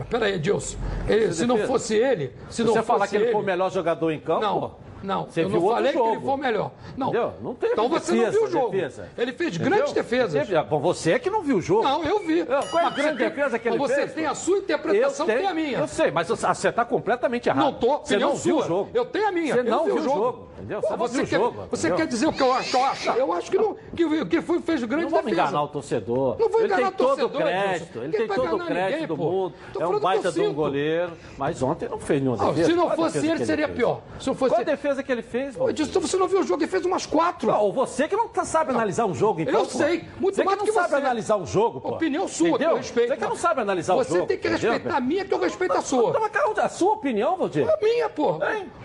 Peraí, 0.10 0.34
Edilson. 0.36 0.78
Ele, 1.08 1.34
se 1.34 1.46
não 1.46 1.58
fosse 1.60 1.96
ele, 1.96 2.34
se 2.50 2.64
não 2.64 2.74
Você 2.74 2.80
fosse 2.80 2.88
falar 2.88 3.08
que 3.08 3.16
ele, 3.16 3.26
ele 3.26 3.32
foi 3.32 3.42
o 3.42 3.46
melhor 3.46 3.72
jogador 3.72 4.12
em 4.12 4.20
campo? 4.20 4.42
Não. 4.42 4.87
Não, 5.04 5.26
você 5.26 5.44
eu 5.44 5.50
viu 5.50 5.62
não 5.62 5.70
falei 5.70 5.94
jogo. 5.94 6.06
que 6.06 6.12
ele 6.12 6.22
foi 6.22 6.34
o 6.34 6.38
melhor. 6.38 6.72
Não. 6.96 7.08
Entendeu? 7.10 7.34
Não 7.42 7.54
teve 7.56 7.74
então 7.74 7.90
você 7.90 8.12
defesa, 8.12 8.26
não 8.26 8.32
viu 8.32 8.44
o 8.44 8.52
jogo. 8.52 8.72
Defesa. 8.72 9.10
Ele 9.18 9.34
fez 9.34 9.56
Entendeu? 9.56 9.72
grandes 9.72 9.94
defesas. 9.94 10.48
Teve, 10.48 10.64
bom, 10.64 10.80
você 10.80 11.12
é 11.14 11.20
que 11.20 11.30
não 11.30 11.42
viu 11.44 11.58
o 11.58 11.62
jogo. 11.62 11.84
Não, 11.84 12.04
eu 12.04 12.20
vi. 12.20 12.46
Qual 12.46 12.84
é 12.84 12.86
a 12.86 12.90
grande 12.90 13.18
defesa 13.18 13.60
que 13.60 13.68
ele 13.68 13.78
mas 13.78 13.92
fez? 13.94 14.10
Você 14.10 14.16
tem 14.16 14.26
a 14.26 14.36
sua 14.36 14.58
interpretação, 14.58 15.28
eu 15.30 15.38
tem 15.38 15.48
a 15.48 15.54
minha. 15.54 15.78
Eu 15.80 15.88
sei, 15.88 16.12
mas 16.12 16.28
você 16.28 16.68
está 16.70 16.84
completamente 16.86 17.48
errado. 17.50 17.64
Não 17.64 17.74
tô, 17.74 18.00
você 18.00 18.18
não 18.18 18.36
viu 18.36 18.56
sua. 18.58 18.66
o 18.66 18.68
jogo. 18.68 18.90
Eu 18.94 19.06
tenho 19.06 19.28
a 19.28 19.32
minha. 19.32 19.54
Você 19.54 19.60
eu 19.60 19.64
não 19.64 19.86
vi 19.86 19.92
viu 19.92 20.02
o 20.02 20.04
jogo. 20.04 20.48
Entendeu? 20.58 20.82
Pô, 20.82 20.88
Você, 20.88 20.98
você, 20.98 21.18
não 21.18 21.26
quer, 21.26 21.38
viu 21.38 21.46
jogo. 21.46 21.68
você 21.70 21.92
quer 21.92 22.08
dizer 22.08 22.28
o 22.28 22.34
que 22.34 22.42
eu 22.42 22.52
acho? 22.52 22.76
Eu 22.78 22.84
acho, 22.84 23.10
eu 23.12 23.34
acho 23.34 23.52
que, 23.52 23.58
não, 23.58 23.76
que, 23.96 24.26
que 24.26 24.42
foi, 24.42 24.60
fez 24.62 24.84
grande 24.84 25.04
não 25.04 25.12
vamos 25.12 25.26
defesa. 25.26 25.42
enganar 25.44 25.64
o 25.64 25.68
torcedor. 25.68 26.36
Não 26.40 26.50
vou 26.50 26.60
ele 26.62 26.74
enganar 26.74 26.92
tem 26.92 27.06
o 27.06 27.08
torcedor, 27.08 27.42
crédito. 27.42 28.00
Ele 28.00 28.18
tem 28.18 28.28
todo 28.28 28.56
o 28.56 28.66
crédito 28.66 29.08
do 29.08 29.18
mundo. 29.18 29.54
É 29.80 29.88
um 29.88 30.00
baita 30.00 30.28
eu 30.30 30.32
de 30.32 30.42
um 30.42 30.54
goleiro. 30.54 31.12
Mas 31.38 31.62
ontem 31.62 31.88
não 31.88 32.00
fez 32.00 32.22
nenhuma 32.22 32.38
Não, 32.44 32.50
defesa. 32.50 32.70
se 32.70 32.76
não 32.76 32.88
a 32.90 32.96
fosse 32.96 33.28
ele, 33.28 33.46
seria 33.46 33.68
pior. 33.68 34.02
Se 34.20 34.28
não 34.28 34.36
fosse 34.36 34.56
a 34.56 34.64
defesa 34.88 35.04
que 35.04 35.12
ele 35.12 35.22
fez? 35.22 35.56
Pô, 35.56 35.70
Edilson, 35.70 36.00
você 36.00 36.18
não 36.18 36.28
viu 36.28 36.40
o 36.40 36.44
jogo, 36.44 36.62
ele 36.64 36.72
fez 36.72 36.86
umas 36.86 37.06
quatro. 37.06 37.52
Não, 37.52 37.72
você 37.72 38.08
que 38.08 38.16
não 38.16 38.28
tá- 38.28 38.46
sabe 38.46 38.72
analisar 38.72 39.06
um 39.06 39.14
jogo, 39.14 39.42
então. 39.42 39.54
Eu 39.62 39.66
pô. 39.66 39.78
sei, 39.78 40.06
muito 40.20 40.36
você 40.36 40.44
mais 40.44 40.58
que 40.60 40.66
não 40.66 40.74
que 40.74 40.80
sabe 40.80 40.90
você. 40.90 40.96
analisar 40.96 41.36
o 41.36 41.46
jogo, 41.46 41.82
pô. 41.82 41.90
Opinião 41.90 42.28
sua, 42.28 42.50
Entendeu? 42.50 42.70
que 42.70 42.74
eu 42.74 42.78
respeito. 42.78 43.10
Você 43.10 43.18
que 43.18 43.26
não 43.26 43.36
sabe 43.36 43.62
analisar 43.62 43.94
o 43.96 43.98
Você 43.98 44.14
jogo. 44.16 44.28
tem 44.28 44.38
que 44.38 44.48
entendeu? 44.48 44.72
respeitar 44.72 44.98
a 44.98 45.02
minha, 45.02 45.26
que 45.26 45.34
eu 45.34 45.40
respeito 45.40 45.74
a 45.78 45.82
sua. 45.82 46.10
Então, 46.10 46.22
mas, 46.22 46.58
a 46.60 46.70
sua 46.70 46.94
opinião, 46.94 47.38
Valdir? 47.38 47.68
A 47.70 47.78
minha, 47.82 48.10
pô. 48.10 48.40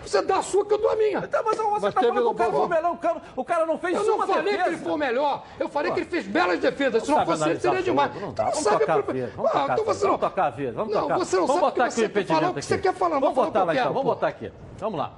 Você 0.05 0.21
dá 0.21 0.37
a 0.37 0.41
sua, 0.41 0.65
que 0.65 0.73
eu 0.73 0.77
dou 0.77 0.91
a 0.91 0.95
minha. 0.95 1.19
Então, 1.19 1.41
mas 1.45 1.57
você 1.57 1.63
Mas 1.85 1.93
tá 1.93 2.01
falando 2.01 2.21
que 2.21 2.27
o 2.27 2.33
cara 2.35 2.49
um- 2.49 2.53
foi 2.53 2.67
melhor, 2.67 2.91
o 2.93 2.97
cara, 2.97 3.21
o 3.35 3.45
cara 3.45 3.65
não 3.65 3.77
fez 3.77 3.95
Eu 3.97 4.05
não 4.05 4.27
falei 4.27 4.43
defesa. 4.43 4.63
que 4.63 4.69
ele 4.69 4.77
foi 4.77 4.91
o 4.91 4.97
melhor. 4.97 5.43
Eu 5.59 5.69
falei 5.69 5.91
que 5.91 5.99
ele 5.99 6.05
fez 6.09 6.25
belas 6.27 6.59
defesas. 6.59 7.03
Se 7.03 7.11
não 7.11 7.25
fosse 7.25 7.49
ele, 7.49 7.59
seria 7.59 7.79
o 7.79 7.83
demais. 7.83 8.21
não 8.21 8.33
dá. 8.33 8.43
Vamos 8.45 8.59
sabe 8.59 8.79
tocar 8.79 8.99
a 8.99 9.03
pro- 9.03 9.13
vida, 9.13 9.31
vamos 9.35 9.51
Ah, 9.51 9.53
tocar 9.53 9.73
então 9.73 9.83
a 9.83 9.87
você 9.87 9.93
vida, 9.93 10.07
não- 10.07 10.17
vamos 10.17 10.29
tocar 10.29 10.45
a 10.45 10.49
vida, 10.49 10.71
vamos 10.73 10.93
Não, 10.93 11.01
tocar. 11.01 11.17
você 11.17 11.35
não 11.37 11.47
Vamos 11.47 11.61
sabe 11.61 11.67
o 11.67 11.71
botar 11.71 11.73
que 11.75 11.81
aqui 11.89 11.93
você 11.95 12.01
o 12.01 12.03
quer 12.03 12.09
impedimento 12.09 12.39
falar, 12.41 12.51
o 12.51 12.55
que 12.55 12.61
você 12.65 12.77
quer 12.77 12.93
falar, 12.93 13.19
Vamos 13.19 13.35
botar 13.35 13.63
o 13.63 13.65
lá 13.65 13.73
então, 13.73 13.85
vamos 13.85 14.01
pô. 14.03 14.09
botar 14.09 14.27
aqui. 14.27 14.51
Vamos 14.79 14.99
lá. 14.99 15.11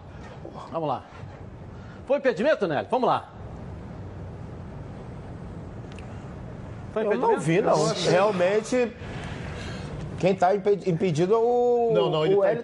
Vamos 0.72 0.88
lá. 0.89 1.04
Foi 2.06 2.18
impedimento, 2.18 2.68
Nélio? 2.68 2.88
Vamos 2.89 3.08
lá. 3.08 3.30
Foi 6.94 7.06
Eu 7.06 7.18
não 7.18 7.39
vi, 7.39 7.62
não. 7.62 7.76
Realmente, 8.10 8.91
quem 10.20 10.32
está 10.32 10.56
impedido 10.56 11.34
é 11.34 11.38
o. 11.38 11.91
Não, 11.94 12.10
não, 12.10 12.26
ele 12.26 12.36
está 12.36 12.48
Hélio- 12.48 12.60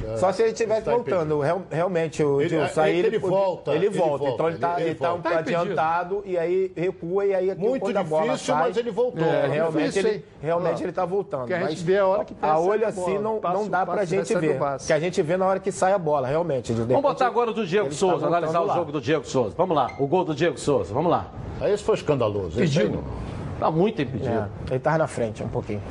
impedido. 0.00 0.18
Só 0.20 0.32
se 0.32 0.42
ele 0.42 0.50
estivesse 0.52 0.80
Ele 0.80 0.84
tá 0.84 0.90
voltando. 0.92 1.40
Real- 1.40 1.62
realmente, 1.70 2.22
o 2.22 2.40
Ele- 2.40 2.48
Dilson, 2.50 2.80
é 2.80 2.84
aí 2.84 3.00
que 3.00 3.06
ele 3.06 3.18
volta, 3.18 3.70
Ele 3.72 3.86
ele 3.86 3.98
volta. 3.98 4.24
Então 4.28 4.46
ele 4.46 4.56
está 4.56 4.72
ele- 4.72 4.80
ele 4.82 4.90
ele 4.90 4.98
tá 4.98 5.14
um. 5.14 5.20
Tá 5.20 5.38
adiantado 5.38 6.22
e 6.24 6.38
aí 6.38 6.72
recua 6.76 7.24
e 7.26 7.34
aí 7.34 7.50
aqui 7.50 7.60
Muito 7.60 7.82
quando 7.82 7.96
a 7.96 8.02
bola 8.02 8.22
difícil, 8.32 8.54
sai, 8.54 8.62
mas 8.68 8.76
ele 8.76 8.90
voltou. 8.90 9.24
é, 9.24 9.44
É 9.44 9.46
realmente 9.46 9.86
difícil, 9.86 10.10
ele, 10.10 10.24
realmente 10.42 10.82
ele 10.82 10.90
está 10.90 11.04
voltando. 11.04 11.46
Que 11.46 11.54
a 11.54 11.58
gente 11.60 11.68
mas 11.70 11.82
vê 11.82 11.98
a 11.98 12.06
hora 12.06 12.24
que 12.24 12.34
a 12.40 12.58
olho 12.58 12.84
a 12.84 12.88
assim 12.88 13.18
não, 13.18 13.38
Passa- 13.40 13.54
não 13.58 13.68
dá 13.68 13.84
pra 13.86 13.94
passa- 13.96 14.06
gente 14.06 14.34
ver. 14.34 14.58
Que 14.86 14.92
a 14.92 15.00
gente 15.00 15.22
vê 15.22 15.36
na 15.36 15.46
hora 15.46 15.60
que 15.60 15.70
sai 15.72 15.92
a 15.92 15.98
bola, 15.98 16.26
realmente. 16.26 16.72
Vamos 16.72 17.02
botar 17.02 17.26
agora 17.26 17.50
o 17.50 17.54
do 17.54 17.66
Diego 17.66 17.86
ele 17.86 17.94
tá 17.94 17.98
Souza, 17.98 18.26
analisar 18.26 18.60
o 18.62 18.74
jogo 18.74 18.92
do 18.92 19.00
Diego 19.00 19.24
Souza. 19.26 19.54
Vamos 19.56 19.76
lá, 19.76 19.90
o 19.98 20.06
gol 20.06 20.24
do 20.24 20.34
Diego 20.34 20.58
Souza. 20.58 20.92
Vamos 20.92 21.10
lá. 21.10 21.26
Aí 21.60 21.72
esse 21.72 21.82
foi 21.84 21.94
escandaloso. 21.94 22.56
Pedido. 22.58 23.02
Tá 23.58 23.70
muito 23.70 24.00
impedido. 24.00 24.30
É, 24.30 24.48
ele 24.68 24.76
estava 24.76 24.96
na 24.98 25.06
frente 25.06 25.42
um 25.42 25.48
pouquinho. 25.48 25.82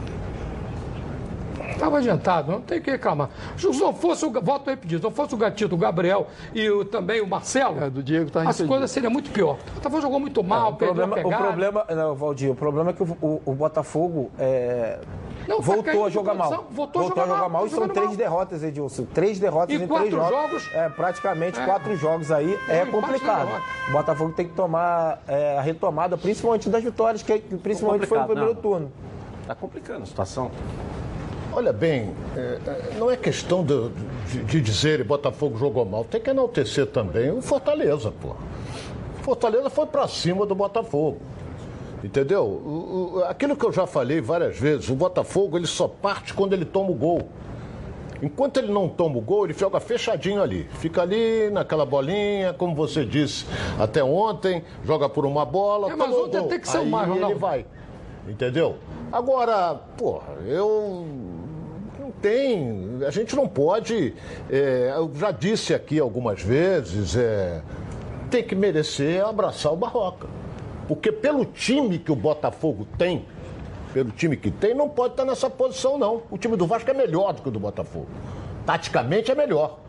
Estava 1.79 1.97
adiantado, 1.97 2.51
não 2.51 2.59
tem 2.59 2.81
que 2.81 2.91
reclamar. 2.91 3.29
Se 3.57 3.65
não 3.65 3.93
fosse 3.93 4.25
o, 4.25 4.31
voto 4.41 4.69
repetido, 4.69 4.97
se 4.99 5.03
não 5.05 5.11
fosse 5.11 5.33
o 5.33 5.37
Gatito, 5.37 5.73
o 5.75 5.77
Gabriel 5.77 6.27
e 6.53 6.69
o, 6.69 6.83
também 6.83 7.21
o 7.21 7.27
Marcelo, 7.27 7.81
É, 7.81 7.89
do 7.89 8.03
Diego 8.03 8.29
tá 8.29 8.41
as 8.41 8.47
impedido. 8.47 8.67
coisas 8.67 8.91
seriam 8.91 9.09
muito 9.11 9.31
pior. 9.31 9.55
O 9.71 9.75
Botafogo 9.75 10.01
jogou 10.01 10.19
muito 10.19 10.43
mal, 10.43 10.71
o 10.71 10.75
perdeu 10.75 11.07
problema, 11.07 11.15
a 11.15 11.35
o 11.35 11.41
problema, 11.41 11.85
não, 11.95 12.15
Valdir, 12.15 12.51
o 12.51 12.55
problema 12.55 12.89
é 12.89 12.93
que 12.93 13.01
o, 13.01 13.17
o- 13.21 13.41
o 13.45 13.53
Botafogo 13.55 14.29
é, 14.37 14.99
Não, 15.47 15.57
tá 15.57 15.63
voltou 15.63 15.83
caindo 15.85 16.05
a 16.05 16.09
jogar 16.09 16.33
mal. 16.33 16.49
produção, 16.49 16.75
voltou 16.75 17.01
a 17.01 17.07
jogar 17.07 17.25
mal, 17.27 17.49
mal. 17.49 17.61
tá 17.61 17.67
E 17.67 17.69
são 17.69 17.87
três 17.87 18.07
mal. 18.07 18.15
derrotas, 18.17 18.61
Edilson. 18.63 19.05
Três 19.13 19.39
derrotas 19.39 19.79
E 19.79 19.81
em 19.83 19.87
quatro 19.87 20.07
três 20.09 20.21
jogos. 20.29 20.63
jogos? 20.63 20.69
É, 20.75 20.89
praticamente 20.89 21.59
É. 21.61 21.65
quatro 21.65 21.95
jogos 21.95 22.29
aí. 22.29 22.59
É, 22.67 22.79
É, 22.79 22.85
complicado. 22.85 23.49
O 23.87 23.91
Botafogo 23.93 24.33
tem 24.33 24.47
que 24.49 24.53
tomar 24.53 25.21
é, 25.27 25.57
a 25.57 25.61
retomada, 25.61 26.17
principalmente 26.17 26.69
das 26.69 26.83
vitórias, 26.83 27.23
que 27.23 27.39
que 27.39 27.55
principalmente 27.57 28.05
foi 28.05 28.19
no 28.19 28.25
primeiro 28.25 28.53
não. 28.53 28.61
turno. 28.61 28.91
Tá 29.47 29.55
complicando 29.55 30.03
a 30.03 30.05
situação. 30.05 30.51
Olha 31.59 31.73
bem, 31.73 32.15
é, 32.37 32.39
é, 32.65 32.93
não 32.97 33.11
é 33.11 33.17
questão 33.17 33.65
de, 33.65 33.89
de, 34.31 34.43
de 34.45 34.61
dizer 34.61 35.03
Botafogo 35.03 35.57
jogou 35.57 35.83
mal. 35.83 36.05
Tem 36.05 36.21
que 36.21 36.29
enaltecer 36.29 36.85
também 36.87 37.29
o 37.31 37.41
Fortaleza, 37.41 38.13
pô. 38.21 38.29
Fortaleza 39.23 39.69
foi 39.69 39.85
pra 39.85 40.07
cima 40.07 40.45
do 40.45 40.55
Botafogo. 40.55 41.17
Entendeu? 42.01 42.45
O- 42.45 43.15
o- 43.17 43.23
aquilo 43.25 43.57
que 43.57 43.65
eu 43.65 43.73
já 43.73 43.85
falei 43.85 44.21
várias 44.21 44.57
vezes, 44.57 44.87
o 44.89 44.95
Botafogo 44.95 45.57
ele 45.57 45.67
só 45.67 45.85
parte 45.85 46.33
quando 46.33 46.53
ele 46.53 46.63
toma 46.63 46.91
o 46.91 46.93
gol. 46.93 47.23
Enquanto 48.23 48.55
ele 48.55 48.71
não 48.71 48.87
toma 48.87 49.17
o 49.17 49.21
gol, 49.21 49.43
ele 49.43 49.53
joga 49.53 49.81
fechadinho 49.81 50.41
ali. 50.41 50.63
Fica 50.75 51.01
ali 51.01 51.49
naquela 51.51 51.85
bolinha, 51.85 52.53
como 52.53 52.73
você 52.73 53.03
disse 53.03 53.45
até 53.77 54.01
ontem, 54.01 54.63
joga 54.85 55.09
por 55.09 55.25
uma 55.25 55.43
bola. 55.43 55.91
É, 55.91 55.95
mas 55.97 56.15
ontem 56.15 56.41
tem 56.47 56.57
que 56.59 56.69
ser 56.69 56.77
o 56.77 56.81
Aí 56.83 56.89
mais, 56.89 57.09
ele 57.13 57.33
vai. 57.35 57.65
Entendeu? 58.29 58.75
Agora, 59.11 59.75
porra, 59.97 60.35
eu. 60.45 61.05
Tem. 62.21 62.99
A 63.05 63.11
gente 63.11 63.35
não 63.35 63.47
pode. 63.47 64.13
é, 64.49 64.93
eu 64.95 65.11
já 65.15 65.31
disse 65.31 65.73
aqui 65.73 65.99
algumas 65.99 66.41
vezes, 66.41 67.15
é, 67.15 67.61
tem 68.29 68.43
que 68.43 68.55
merecer 68.55 69.25
abraçar 69.25 69.71
o 69.71 69.75
Barroca. 69.75 70.27
Porque 70.87 71.11
pelo 71.11 71.45
time 71.45 71.99
que 71.99 72.11
o 72.11 72.15
Botafogo 72.15 72.87
tem, 72.97 73.25
pelo 73.93 74.11
time 74.11 74.35
que 74.35 74.49
tem, 74.49 74.73
não 74.73 74.89
pode 74.89 75.13
estar 75.13 75.25
nessa 75.25 75.49
posição, 75.49 75.97
não. 75.97 76.23
O 76.31 76.37
time 76.37 76.57
do 76.57 76.65
Vasco 76.65 76.89
é 76.89 76.93
melhor 76.93 77.33
do 77.33 77.41
que 77.41 77.49
o 77.49 77.51
do 77.51 77.59
Botafogo. 77.59 78.07
Taticamente 78.65 79.31
é 79.31 79.35
melhor. 79.35 79.79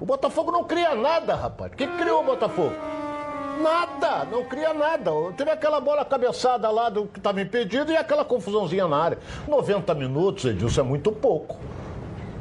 O 0.00 0.04
Botafogo 0.04 0.50
não 0.50 0.64
cria 0.64 0.94
nada, 0.94 1.34
rapaz. 1.34 1.72
Quem 1.76 1.88
criou 1.96 2.22
o 2.22 2.24
Botafogo? 2.24 2.72
Nada, 3.62 4.24
não 4.24 4.44
cria 4.44 4.74
nada. 4.74 5.10
Teve 5.36 5.52
aquela 5.52 5.80
bola 5.80 6.04
cabeçada 6.04 6.68
lá 6.68 6.88
do 6.88 7.06
que 7.06 7.20
estava 7.20 7.40
impedido 7.40 7.92
e 7.92 7.96
aquela 7.96 8.24
confusãozinha 8.24 8.88
na 8.88 8.96
área. 8.96 9.18
90 9.46 9.94
minutos, 9.94 10.44
Edilson, 10.46 10.80
é 10.80 10.84
muito 10.84 11.12
pouco 11.12 11.56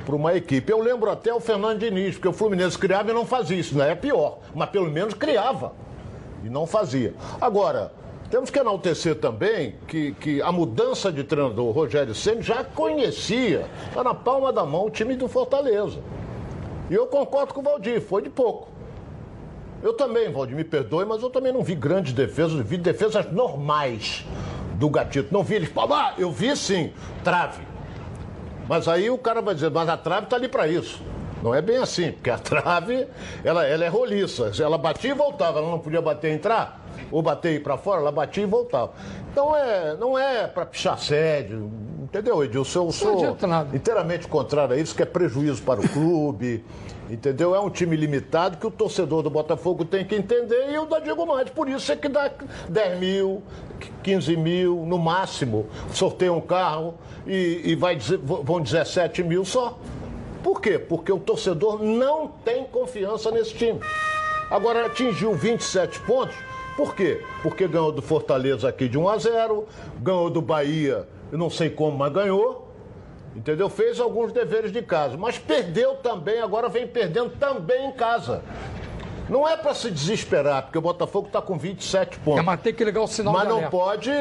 para 0.04 0.16
uma 0.16 0.36
equipe. 0.36 0.72
Eu 0.72 0.80
lembro 0.80 1.12
até 1.12 1.32
o 1.32 1.40
Fernando 1.40 1.78
Diniz, 1.78 2.16
porque 2.16 2.28
o 2.28 2.34
Fluminense 2.34 2.76
criava 2.76 3.12
e 3.12 3.14
não 3.14 3.24
fazia 3.24 3.58
isso, 3.58 3.78
não 3.78 3.86
é 3.86 3.94
pior, 3.94 4.40
mas 4.56 4.70
pelo 4.70 4.90
menos 4.90 5.14
criava 5.14 5.74
e 6.44 6.50
não 6.50 6.66
fazia. 6.66 7.14
Agora, 7.40 7.92
temos 8.32 8.50
que 8.50 8.58
enaltecer 8.58 9.16
também 9.16 9.76
que, 9.88 10.14
que 10.14 10.42
a 10.42 10.52
mudança 10.52 11.12
de 11.12 11.24
treinador, 11.24 11.68
o 11.68 11.72
Rogério 11.72 12.16
Senna, 12.16 12.42
já 12.42 12.64
conhecia, 12.64 13.68
está 13.90 14.04
na 14.04 14.16
palma 14.16 14.52
da 14.52 14.66
mão 14.66 14.88
o 14.88 14.90
time 14.90 15.16
do 15.16 15.28
Fortaleza. 15.28 16.00
E 16.90 16.96
eu 16.96 17.06
concordo 17.06 17.54
com 17.54 17.62
o 17.62 17.64
Valdir, 17.64 18.02
foi 18.02 18.24
de 18.24 18.30
pouco. 18.30 18.71
Eu 19.84 19.94
também, 19.94 20.32
Valdir, 20.32 20.56
me 20.56 20.64
perdoe, 20.64 21.06
mas 21.06 21.24
eu 21.24 21.30
também 21.30 21.52
não 21.52 21.64
vi 21.64 21.74
grandes 21.74 22.14
defesas, 22.14 22.66
vi 22.66 22.78
defesas 22.78 23.32
normais 23.32 24.26
do 24.76 24.90
Gatito. 24.90 25.34
Não 25.34 25.44
vi 25.44 25.56
eles, 25.56 25.72
ah, 25.76 26.14
eu 26.18 26.32
vi 26.32 26.56
sim, 26.56 26.94
trave. 27.24 27.64
Mas 28.68 28.88
aí 28.88 29.10
o 29.10 29.18
cara 29.18 29.42
vai 29.42 29.56
dizer, 29.56 29.72
mas 29.72 29.90
a 29.90 29.98
trave 29.98 30.26
está 30.26 30.36
ali 30.36 30.48
para 30.48 30.68
isso. 30.68 31.02
Não 31.42 31.56
é 31.56 31.62
bem 31.62 31.78
assim, 31.78 32.12
porque 32.12 32.30
a 32.30 32.38
trave, 32.40 33.08
ela, 33.44 33.66
ela 33.66 33.84
é 33.84 33.88
roliça. 33.88 34.52
Ela 34.60 34.78
batia 34.78 35.12
e 35.12 35.14
voltava, 35.14 35.60
ela 35.60 35.70
não 35.70 35.80
podia 35.80 36.02
bater 36.02 36.32
e 36.32 36.36
entrar, 36.36 36.80
ou 37.12 37.22
bater 37.22 37.54
e 37.54 37.56
ir 37.56 37.60
para 37.62 37.78
fora, 37.78 38.02
ela 38.02 38.12
batia 38.12 38.44
e 38.44 38.46
voltava. 38.46 38.94
Então 39.32 39.56
é, 39.56 39.96
não 39.96 40.18
é 40.18 40.46
para 40.46 40.66
pichar 40.66 41.00
sério, 41.00 41.72
entendeu, 42.12 42.44
Edilson? 42.44 42.88
Eu 42.88 42.92
sou 42.92 43.38
inteiramente 43.74 44.28
contrário 44.28 44.76
a 44.76 44.78
isso, 44.78 44.94
que 44.94 45.02
é 45.02 45.06
prejuízo 45.06 45.64
para 45.64 45.80
o 45.80 45.90
clube. 45.90 46.64
Entendeu? 47.10 47.54
É 47.54 47.60
um 47.60 47.70
time 47.70 47.98
limitado 47.98 48.56
que 48.56 48.66
o 48.66 48.72
torcedor 48.72 49.22
do 49.22 49.30
Botafogo 49.30 49.84
tem 49.84 50.06
que 50.06 50.16
entender 50.16 50.70
e 50.70 50.76
eu 50.76 50.84
ainda 50.84 51.02
digo 51.02 51.26
mais. 51.26 51.50
Por 51.50 51.68
isso 51.68 51.92
é 51.92 51.96
que 51.98 52.08
dá 52.08 52.32
10 52.70 53.00
mil, 53.00 53.44
15 54.02 54.38
mil 54.38 54.86
no 54.86 54.98
máximo. 54.98 55.66
Sorteia 55.92 56.32
um 56.32 56.40
carro 56.40 56.94
e, 57.28 57.64
e 57.66 57.76
vai, 57.76 57.98
vão 58.00 58.62
17 58.62 59.24
mil 59.24 59.44
só. 59.44 59.78
Por 60.42 60.62
quê? 60.62 60.80
Porque 60.80 61.12
o 61.12 61.20
torcedor 61.20 61.84
não 61.84 62.30
tem 62.46 62.64
confiança 62.64 63.30
nesse 63.30 63.56
time. 63.56 63.82
Agora 64.50 64.86
atingiu 64.86 65.34
27 65.34 66.00
pontos. 66.02 66.36
Por 66.78 66.96
quê? 66.96 67.22
Porque 67.44 67.68
ganhou 67.68 67.92
do 67.92 68.02
Fortaleza 68.02 68.70
aqui 68.70 68.88
de 68.88 68.98
1 68.98 69.10
a 69.10 69.18
0, 69.18 69.68
ganhou 70.02 70.30
do 70.30 70.42
Bahia, 70.42 71.06
eu 71.32 71.38
não 71.38 71.50
sei 71.50 71.70
como, 71.70 71.98
mas 71.98 72.12
ganhou 72.12 72.72
Entendeu? 73.36 73.70
Fez 73.70 74.00
alguns 74.00 74.32
deveres 74.34 74.72
de 74.72 74.82
casa, 74.82 75.16
mas 75.18 75.38
perdeu 75.38 75.96
também, 75.96 76.42
agora 76.42 76.68
vem 76.68 76.86
perdendo 76.86 77.30
também 77.38 77.88
em 77.88 77.92
casa. 77.92 78.44
Não 79.30 79.48
é 79.48 79.56
para 79.56 79.74
se 79.74 79.90
desesperar, 79.90 80.64
porque 80.64 80.78
o 80.78 80.82
Botafogo 80.82 81.28
está 81.28 81.42
com 81.42 81.58
27 81.58 82.20
pontos. 82.20 82.42
É, 82.42 82.44
mas 82.44 82.60
tem 82.60 82.74
que 82.74 82.84
ligar 82.84 83.02
o 83.02 83.08
sinal 83.08 83.34
Mas 83.34 83.48
não 83.48 83.70
pode 83.70 84.12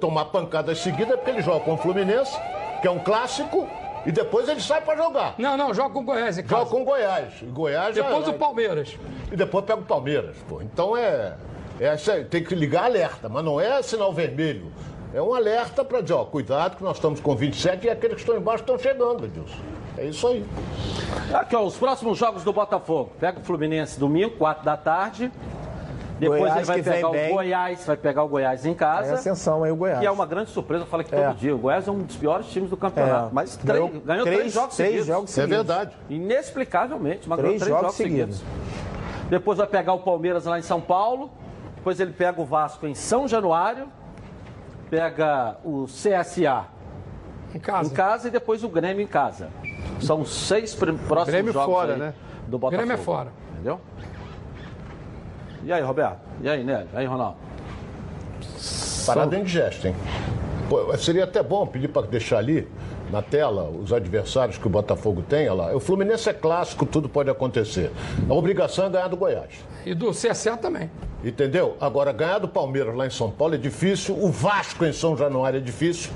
tomar 0.00 0.26
pancadas 0.26 0.78
seguidas, 0.78 1.16
porque 1.16 1.30
ele 1.30 1.42
joga 1.42 1.60
com 1.60 1.74
o 1.74 1.76
Fluminense, 1.76 2.34
que 2.80 2.88
é 2.88 2.90
um 2.90 2.98
clássico, 2.98 3.68
e 4.06 4.12
depois 4.12 4.48
ele 4.48 4.62
sai 4.62 4.80
para 4.80 4.96
jogar. 4.96 5.34
Não, 5.36 5.54
não, 5.54 5.74
joga 5.74 5.90
com 5.90 6.00
o 6.00 6.04
Goiás 6.04 6.38
em 6.38 6.42
casa. 6.42 6.62
Joga 6.62 6.70
com 6.70 6.80
o 6.80 6.84
Goiás. 6.84 7.34
E 7.42 7.46
Goiás 7.46 7.94
depois 7.94 8.26
o 8.26 8.32
Palmeiras. 8.32 8.96
E 9.30 9.36
depois 9.36 9.64
pega 9.66 9.80
o 9.80 9.84
Palmeiras, 9.84 10.36
pô. 10.48 10.62
Então 10.62 10.96
é, 10.96 11.36
é. 11.78 11.94
Tem 12.24 12.42
que 12.42 12.54
ligar 12.54 12.84
alerta, 12.84 13.28
mas 13.28 13.44
não 13.44 13.60
é 13.60 13.82
sinal 13.82 14.14
vermelho. 14.14 14.72
É 15.12 15.22
um 15.22 15.32
alerta 15.32 15.82
para 15.84 16.02
dizer, 16.02 16.14
ó, 16.14 16.24
cuidado 16.24 16.76
que 16.76 16.84
nós 16.84 16.96
estamos 16.96 17.18
com 17.18 17.34
27 17.34 17.86
e 17.86 17.90
aqueles 17.90 18.16
que 18.16 18.20
estão 18.20 18.36
embaixo 18.36 18.62
estão 18.62 18.78
chegando, 18.78 19.24
Edilson. 19.24 19.56
É 19.96 20.04
isso 20.04 20.28
aí. 20.28 20.44
Aqui, 21.32 21.56
ó, 21.56 21.64
os 21.64 21.76
próximos 21.76 22.18
jogos 22.18 22.44
do 22.44 22.52
Botafogo. 22.52 23.12
Pega 23.18 23.40
o 23.40 23.42
Fluminense 23.42 23.98
domingo, 23.98 24.36
4 24.36 24.64
da 24.64 24.76
tarde. 24.76 25.32
Depois 26.18 26.40
Goiás 26.40 26.56
ele 26.56 26.66
vai 26.66 26.82
pegar 26.82 27.08
o 27.08 27.12
bem. 27.12 27.32
Goiás, 27.32 27.86
vai 27.86 27.96
pegar 27.96 28.24
o 28.24 28.28
Goiás 28.28 28.66
em 28.66 28.74
casa. 28.74 29.12
É 29.12 29.14
ascensão 29.14 29.64
aí 29.64 29.70
o 29.70 29.76
Goiás. 29.76 30.00
Que 30.00 30.06
é 30.06 30.10
uma 30.10 30.26
grande 30.26 30.50
surpresa, 30.50 30.82
eu 30.82 30.86
falo 30.86 31.00
aqui 31.00 31.14
é. 31.14 31.26
todo 31.26 31.36
dia. 31.36 31.54
O 31.54 31.58
Goiás 31.58 31.88
é 31.88 31.90
um 31.90 32.00
dos 32.00 32.16
piores 32.16 32.46
times 32.48 32.68
do 32.68 32.76
campeonato. 32.76 33.28
É. 33.28 33.30
Mas 33.32 33.56
três, 33.56 33.78
ganhou, 33.78 34.00
ganhou 34.00 34.24
três, 34.24 34.38
três, 34.40 34.52
jogos 34.52 34.76
três 34.76 34.88
seguidos. 34.90 35.06
Jogos 35.06 35.30
seguidos. 35.30 35.52
É 35.52 35.56
verdade. 35.56 35.96
Inexplicavelmente, 36.10 37.28
mas 37.28 37.38
três 37.38 37.62
ganhou 37.62 37.66
três 37.66 37.68
jogos, 37.68 37.82
jogos 37.82 37.96
seguidos. 37.96 38.38
seguidos. 38.38 39.30
Depois 39.30 39.58
vai 39.58 39.66
pegar 39.66 39.94
o 39.94 40.00
Palmeiras 40.00 40.44
lá 40.44 40.58
em 40.58 40.62
São 40.62 40.80
Paulo. 40.80 41.30
Depois 41.76 41.98
ele 42.00 42.12
pega 42.12 42.40
o 42.40 42.44
Vasco 42.44 42.86
em 42.86 42.94
São 42.94 43.26
Januário 43.26 43.88
pega 44.90 45.56
o 45.64 45.86
CSA 45.86 46.66
em 47.54 47.58
casa, 47.58 47.90
em 47.90 47.94
casa 47.94 48.28
e 48.28 48.30
depois 48.30 48.62
o 48.62 48.68
Grêmio 48.68 49.02
em 49.02 49.06
casa. 49.06 49.48
São 50.00 50.24
seis 50.24 50.74
próximos 50.74 51.26
Grêmio 51.26 51.52
jogos 51.52 51.74
fora, 51.74 51.96
né? 51.96 52.14
do 52.46 52.58
Botafogo. 52.58 52.86
Grêmio 52.86 53.00
é 53.00 53.04
fora. 53.04 53.32
Entendeu? 53.54 53.80
E 55.64 55.72
aí, 55.72 55.82
Roberto? 55.82 56.20
E 56.40 56.48
aí, 56.48 56.62
Nélio? 56.62 56.88
E 56.92 56.96
aí, 56.96 57.06
Ronaldo? 57.06 57.36
Parada 59.06 59.36
em 59.36 59.46
gesto, 59.46 59.88
hein? 59.88 59.94
Pô, 60.68 60.96
seria 60.98 61.24
até 61.24 61.42
bom 61.42 61.66
pedir 61.66 61.88
para 61.88 62.06
deixar 62.06 62.38
ali 62.38 62.68
na 63.10 63.22
tela 63.22 63.68
os 63.68 63.92
adversários 63.92 64.58
que 64.58 64.66
o 64.66 64.70
Botafogo 64.70 65.22
tem. 65.28 65.48
Olha 65.48 65.54
lá. 65.54 65.76
O 65.76 65.80
Fluminense 65.80 66.28
é 66.28 66.32
clássico, 66.32 66.86
tudo 66.86 67.08
pode 67.08 67.30
acontecer. 67.30 67.90
A 68.28 68.34
obrigação 68.34 68.86
é 68.86 68.90
ganhar 68.90 69.08
do 69.08 69.16
Goiás. 69.16 69.64
E 69.84 69.94
do 69.94 70.10
CSA 70.10 70.56
também. 70.56 70.90
Entendeu? 71.24 71.76
Agora, 71.80 72.12
ganhar 72.12 72.38
do 72.38 72.46
Palmeiras 72.46 72.94
lá 72.94 73.06
em 73.06 73.10
São 73.10 73.30
Paulo 73.30 73.54
é 73.54 73.58
difícil. 73.58 74.16
O 74.16 74.30
Vasco 74.30 74.84
em 74.84 74.92
São 74.92 75.16
Januário 75.16 75.58
é 75.58 75.60
difícil. 75.60 76.12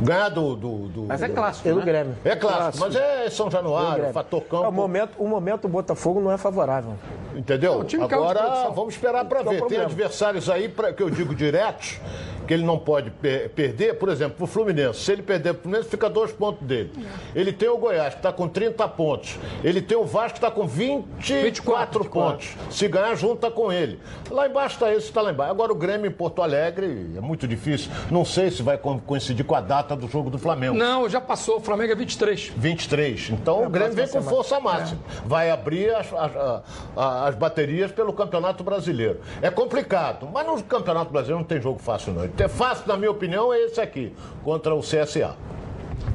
Ganhar 0.00 0.28
do. 0.28 0.54
do, 0.54 0.78
do 0.88 1.02
mas 1.04 1.22
é 1.22 1.28
clássico. 1.28 1.68
Do, 1.68 1.76
né? 1.76 1.84
Grêmio. 1.84 2.14
É 2.24 2.36
clássico, 2.36 2.84
mas 2.84 2.94
é 2.94 3.28
São 3.30 3.50
Januário, 3.50 4.12
fator 4.12 4.42
campo. 4.42 4.64
É, 4.64 4.68
o, 4.68 4.72
momento, 4.72 5.10
o 5.18 5.26
momento 5.26 5.62
do 5.62 5.68
Botafogo 5.68 6.20
não 6.20 6.30
é 6.30 6.38
favorável. 6.38 6.94
Entendeu? 7.34 7.84
Agora, 8.00 8.70
vamos 8.70 8.94
esperar 8.94 9.24
para 9.24 9.42
ver. 9.42 9.62
Tem 9.66 9.78
adversários 9.78 10.48
aí 10.48 10.68
pra, 10.68 10.92
que 10.92 11.02
eu 11.02 11.10
digo 11.10 11.34
diretos 11.34 11.98
que 12.46 12.54
ele 12.54 12.64
não 12.64 12.78
pode 12.78 13.10
per 13.10 13.50
perder, 13.50 13.94
por 13.98 14.08
exemplo, 14.08 14.44
o 14.44 14.46
Fluminense. 14.46 15.00
Se 15.00 15.12
ele 15.12 15.22
perder 15.22 15.54
para 15.54 15.60
o 15.60 15.62
Fluminense, 15.62 15.88
fica 15.88 16.08
dois 16.10 16.32
pontos 16.32 16.66
dele. 16.66 16.92
Ele 17.34 17.52
tem 17.52 17.68
o 17.68 17.76
Goiás, 17.76 18.14
que 18.14 18.20
está 18.20 18.32
com 18.32 18.48
30 18.48 18.86
pontos. 18.88 19.38
Ele 19.62 19.80
tem 19.80 19.96
o 19.96 20.04
Vasco, 20.04 20.32
que 20.32 20.38
está 20.38 20.50
com 20.50 20.66
24, 20.66 21.44
24 21.44 22.04
pontos. 22.10 22.46
24. 22.46 22.72
Se 22.72 22.88
ganhar, 22.88 23.14
junta 23.14 23.50
com 23.50 23.72
ele. 23.72 23.98
Lá 24.30 24.46
embaixo 24.46 24.74
está 24.74 24.92
esse, 24.92 25.06
está 25.06 25.20
lá 25.20 25.30
embaixo. 25.30 25.50
Agora 25.50 25.72
o 25.72 25.74
Grêmio 25.74 26.06
em 26.06 26.12
Porto 26.12 26.42
Alegre 26.42 27.12
é 27.16 27.20
muito 27.20 27.46
difícil. 27.46 27.90
Não 28.10 28.24
sei 28.24 28.50
se 28.50 28.62
vai 28.62 28.78
coincidir 28.78 29.44
com 29.44 29.54
a 29.54 29.60
data 29.60 29.96
do 29.96 30.08
jogo 30.08 30.30
do 30.30 30.38
Flamengo. 30.38 30.76
Não, 30.76 31.08
já 31.08 31.20
passou. 31.20 31.58
O 31.58 31.60
Flamengo 31.60 31.92
é 31.92 31.96
23. 31.96 32.52
23. 32.56 33.30
Então 33.30 33.62
é 33.62 33.66
o 33.66 33.70
Grêmio 33.70 33.94
vem 33.94 34.08
com 34.08 34.22
força 34.22 34.60
máxima. 34.60 35.00
É. 35.08 35.28
Vai 35.28 35.50
abrir 35.50 35.94
as, 35.94 36.12
as, 36.12 36.62
as 36.96 37.34
baterias 37.34 37.92
pelo 37.92 38.12
Campeonato 38.12 38.62
Brasileiro. 38.64 39.20
É 39.40 39.50
complicado, 39.50 40.28
mas 40.32 40.46
no 40.46 40.62
Campeonato 40.62 41.10
Brasileiro 41.10 41.40
não 41.40 41.46
tem 41.46 41.60
jogo 41.60 41.78
fácil, 41.78 42.12
não. 42.12 42.24
É 42.36 42.48
fácil, 42.48 42.88
na 42.88 42.96
minha 42.96 43.10
opinião, 43.10 43.52
é 43.52 43.60
esse 43.60 43.80
aqui, 43.80 44.14
contra 44.42 44.74
o 44.74 44.80
CSA. 44.80 45.36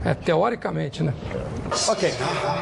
É, 0.04 0.14
teoricamente, 0.14 1.02
né? 1.02 1.14
Ok. 1.88 2.12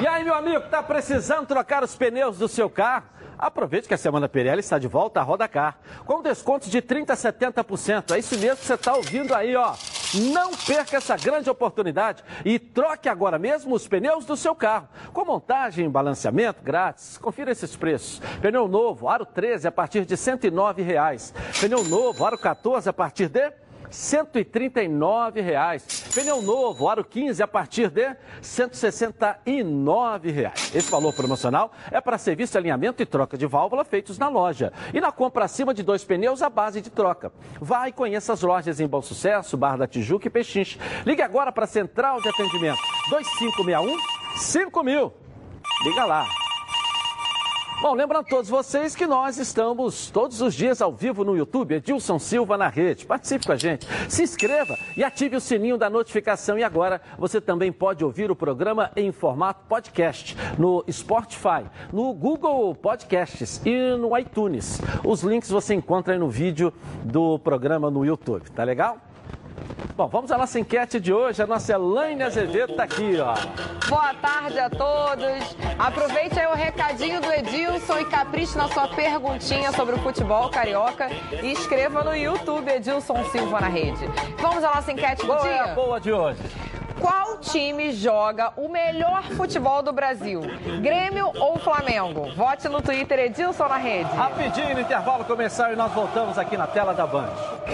E 0.01 0.07
aí, 0.07 0.23
meu 0.23 0.33
amigo, 0.33 0.61
tá 0.69 0.81
precisando 0.83 1.45
trocar 1.45 1.83
os 1.83 1.95
pneus 1.95 2.37
do 2.37 2.47
seu 2.47 2.69
carro? 2.69 3.05
Aproveite 3.37 3.87
que 3.87 3.93
a 3.93 3.97
Semana 3.97 4.27
Pirelli 4.27 4.61
está 4.61 4.79
de 4.79 4.87
volta 4.87 5.19
à 5.19 5.23
Roda 5.23 5.47
Car, 5.47 5.77
com 6.05 6.21
descontos 6.21 6.69
de 6.69 6.81
30% 6.81 7.09
a 7.09 7.63
70%. 7.63 8.15
É 8.15 8.19
isso 8.19 8.37
mesmo 8.37 8.57
que 8.57 8.65
você 8.65 8.73
está 8.73 8.95
ouvindo 8.95 9.33
aí, 9.33 9.55
ó. 9.55 9.75
Não 10.31 10.55
perca 10.55 10.97
essa 10.97 11.17
grande 11.17 11.49
oportunidade 11.49 12.23
e 12.45 12.57
troque 12.57 13.09
agora 13.09 13.37
mesmo 13.37 13.75
os 13.75 13.87
pneus 13.87 14.25
do 14.25 14.37
seu 14.37 14.55
carro. 14.55 14.87
Com 15.13 15.25
montagem 15.25 15.85
e 15.85 15.89
balanceamento 15.89 16.63
grátis. 16.63 17.17
Confira 17.17 17.51
esses 17.51 17.75
preços. 17.75 18.19
Pneu 18.41 18.67
novo, 18.67 19.09
aro 19.09 19.25
13 19.25 19.67
a 19.67 19.71
partir 19.71 20.05
de 20.05 20.15
109 20.15 20.81
reais. 20.81 21.33
Pneu 21.59 21.83
novo, 21.83 22.25
aro 22.25 22.37
14 22.37 22.89
a 22.89 22.93
partir 22.93 23.27
de 23.27 23.51
139 23.89 25.41
reais. 25.41 25.83
Pneu 26.13 26.41
novo, 26.41 26.89
aro 26.89 27.03
15 27.03 27.41
a 27.41 27.47
partir 27.47 27.89
de 27.89 28.15
169 28.41 30.31
reais. 30.31 30.75
Esse 30.75 30.89
valor 30.89 31.13
promocional 31.13 31.71
é 31.91 32.01
para 32.01 32.17
serviço 32.17 32.57
alinhamento 32.57 33.01
e 33.01 33.05
troca 33.05 33.37
de 33.37 33.45
válvula 33.45 33.85
feitos 33.85 34.17
na 34.17 34.29
loja. 34.29 34.73
E 34.93 34.99
na 34.99 35.11
compra 35.11 35.45
acima 35.45 35.73
de 35.73 35.83
dois 35.83 36.03
pneus, 36.03 36.41
a 36.41 36.49
base 36.49 36.81
de 36.81 36.89
troca. 36.89 37.31
Vá 37.59 37.87
e 37.87 37.91
conheça 37.91 38.33
as 38.33 38.41
lojas 38.41 38.79
em 38.79 38.87
Bom 38.87 39.01
Sucesso, 39.01 39.57
Barra 39.57 39.77
da 39.77 39.87
Tijuca 39.87 40.27
e 40.27 40.31
Pechinche. 40.31 40.79
Ligue 41.05 41.21
agora 41.21 41.51
para 41.51 41.65
a 41.65 41.67
Central 41.67 42.21
de 42.21 42.29
Atendimento 42.29 42.79
2561 43.09 43.97
5000. 44.37 45.13
Liga 45.85 46.05
lá. 46.05 46.46
Bom, 47.79 47.93
lembrando 47.93 48.25
a 48.25 48.29
todos 48.29 48.49
vocês 48.49 48.95
que 48.95 49.05
nós 49.05 49.37
estamos 49.37 50.09
todos 50.09 50.41
os 50.41 50.55
dias 50.55 50.81
ao 50.81 50.91
vivo 50.91 51.23
no 51.23 51.37
YouTube, 51.37 51.75
Edilson 51.75 52.17
Silva 52.17 52.57
na 52.57 52.69
rede. 52.69 53.05
Participe 53.05 53.45
com 53.45 53.51
a 53.51 53.55
gente, 53.55 53.87
se 54.09 54.23
inscreva 54.23 54.75
e 54.97 55.03
ative 55.03 55.35
o 55.35 55.41
sininho 55.41 55.77
da 55.77 55.87
notificação. 55.87 56.57
E 56.57 56.63
agora 56.63 56.99
você 57.19 57.39
também 57.39 57.71
pode 57.71 58.03
ouvir 58.03 58.31
o 58.31 58.35
programa 58.35 58.91
em 58.95 59.11
formato 59.11 59.63
podcast 59.69 60.35
no 60.57 60.83
Spotify, 60.91 61.65
no 61.93 62.11
Google 62.15 62.73
Podcasts 62.73 63.61
e 63.63 63.95
no 63.95 64.17
iTunes. 64.17 64.81
Os 65.05 65.21
links 65.21 65.51
você 65.51 65.75
encontra 65.75 66.13
aí 66.13 66.19
no 66.19 66.29
vídeo 66.29 66.73
do 67.03 67.37
programa 67.37 67.91
no 67.91 68.03
YouTube, 68.03 68.49
tá 68.49 68.63
legal? 68.63 69.06
Bom, 69.95 70.07
vamos 70.07 70.31
à 70.31 70.37
nossa 70.37 70.59
enquete 70.59 70.99
de 70.99 71.11
hoje. 71.11 71.41
A 71.41 71.47
nossa 71.47 71.73
Elaine 71.73 72.21
Azevedo 72.21 72.71
está 72.71 72.83
aqui, 72.83 73.17
ó. 73.19 73.33
Boa 73.89 74.13
tarde 74.13 74.59
a 74.59 74.69
todos. 74.69 75.55
Aproveite 75.79 76.39
aí 76.39 76.45
o 76.45 76.53
recadinho 76.53 77.19
do 77.19 77.31
Edilson 77.33 77.99
e 77.99 78.05
capriche 78.05 78.55
na 78.57 78.67
sua 78.67 78.87
perguntinha 78.89 79.71
sobre 79.71 79.95
o 79.95 79.99
futebol 79.99 80.49
carioca 80.49 81.09
e 81.41 81.51
escreva 81.51 82.03
no 82.03 82.15
YouTube 82.15 82.69
Edilson 82.69 83.23
Silva 83.31 83.61
na 83.61 83.67
rede. 83.67 84.05
Vamos 84.39 84.63
à 84.63 84.75
nossa 84.75 84.91
enquete 84.91 85.25
do 85.25 85.35
dia? 85.37 85.49
é 85.49 85.59
a 85.61 85.67
boa 85.73 85.99
de 85.99 86.11
hoje? 86.13 86.39
Qual 86.99 87.37
time 87.37 87.91
joga 87.91 88.51
o 88.55 88.67
melhor 88.67 89.23
futebol 89.35 89.83
do 89.83 89.93
Brasil? 89.93 90.41
Grêmio 90.81 91.31
ou 91.39 91.57
Flamengo? 91.59 92.33
Vote 92.35 92.67
no 92.69 92.81
Twitter 92.81 93.19
Edilson 93.19 93.67
na 93.67 93.77
rede. 93.77 94.09
Rapidinho 94.15 94.73
no 94.73 94.81
intervalo 94.81 95.23
começar 95.25 95.71
e 95.71 95.75
nós 95.75 95.91
voltamos 95.91 96.37
aqui 96.37 96.57
na 96.57 96.67
tela 96.67 96.93
da 96.93 97.05
Band. 97.05 97.29
Ar, 97.29 97.67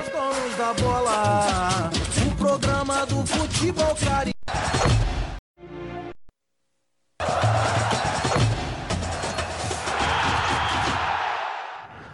os 0.00 0.08
donos 0.08 0.56
da 0.56 0.74
bola. 0.74 1.90
O 2.26 2.36
programa 2.36 3.06
do 3.06 3.26
futebol 3.26 3.94
carioca. 3.96 4.40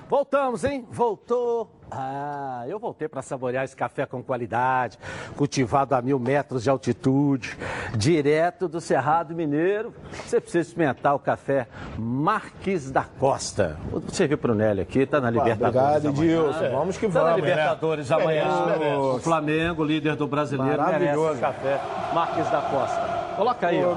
Voltamos, 0.08 0.64
hein? 0.64 0.86
Voltou. 0.88 1.75
Ah, 1.90 2.64
eu 2.68 2.78
voltei 2.78 3.08
para 3.08 3.22
saborear 3.22 3.64
esse 3.64 3.76
café 3.76 4.06
com 4.06 4.22
qualidade, 4.22 4.98
cultivado 5.36 5.94
a 5.94 6.02
mil 6.02 6.18
metros 6.18 6.64
de 6.64 6.70
altitude, 6.70 7.56
direto 7.96 8.68
do 8.68 8.80
Cerrado 8.80 9.34
Mineiro. 9.34 9.94
Você 10.24 10.40
precisa 10.40 10.68
experimentar 10.68 11.14
o 11.14 11.18
café 11.18 11.68
Marques 11.96 12.90
da 12.90 13.04
Costa. 13.04 13.76
Vou 13.90 14.02
servir 14.08 14.36
para 14.36 14.52
o 14.52 14.54
Nélio 14.54 14.82
aqui, 14.82 15.00
está 15.00 15.20
na 15.20 15.30
Libertadores. 15.30 16.04
Obrigado. 16.04 16.06
Edilson. 16.08 16.70
Vamos 16.76 16.96
que 16.98 17.08
Tá 17.08 17.22
na 17.22 17.30
vamos. 17.30 17.40
Libertadores 17.40 18.10
amanhã. 18.10 18.66
Merece. 18.66 18.96
O 18.96 19.18
Flamengo, 19.20 19.84
líder 19.84 20.16
do 20.16 20.26
brasileiro, 20.26 20.82
merece 20.82 21.30
esse 21.30 21.40
café 21.40 21.80
Marques 22.12 22.50
da 22.50 22.62
Costa. 22.62 23.34
Coloca 23.36 23.68
aí, 23.68 23.84
ó. 23.84 23.94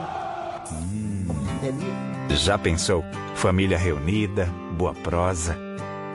Já 2.29 2.57
pensou? 2.57 3.03
Família 3.33 3.77
reunida, 3.77 4.45
boa 4.77 4.93
prosa 4.93 5.68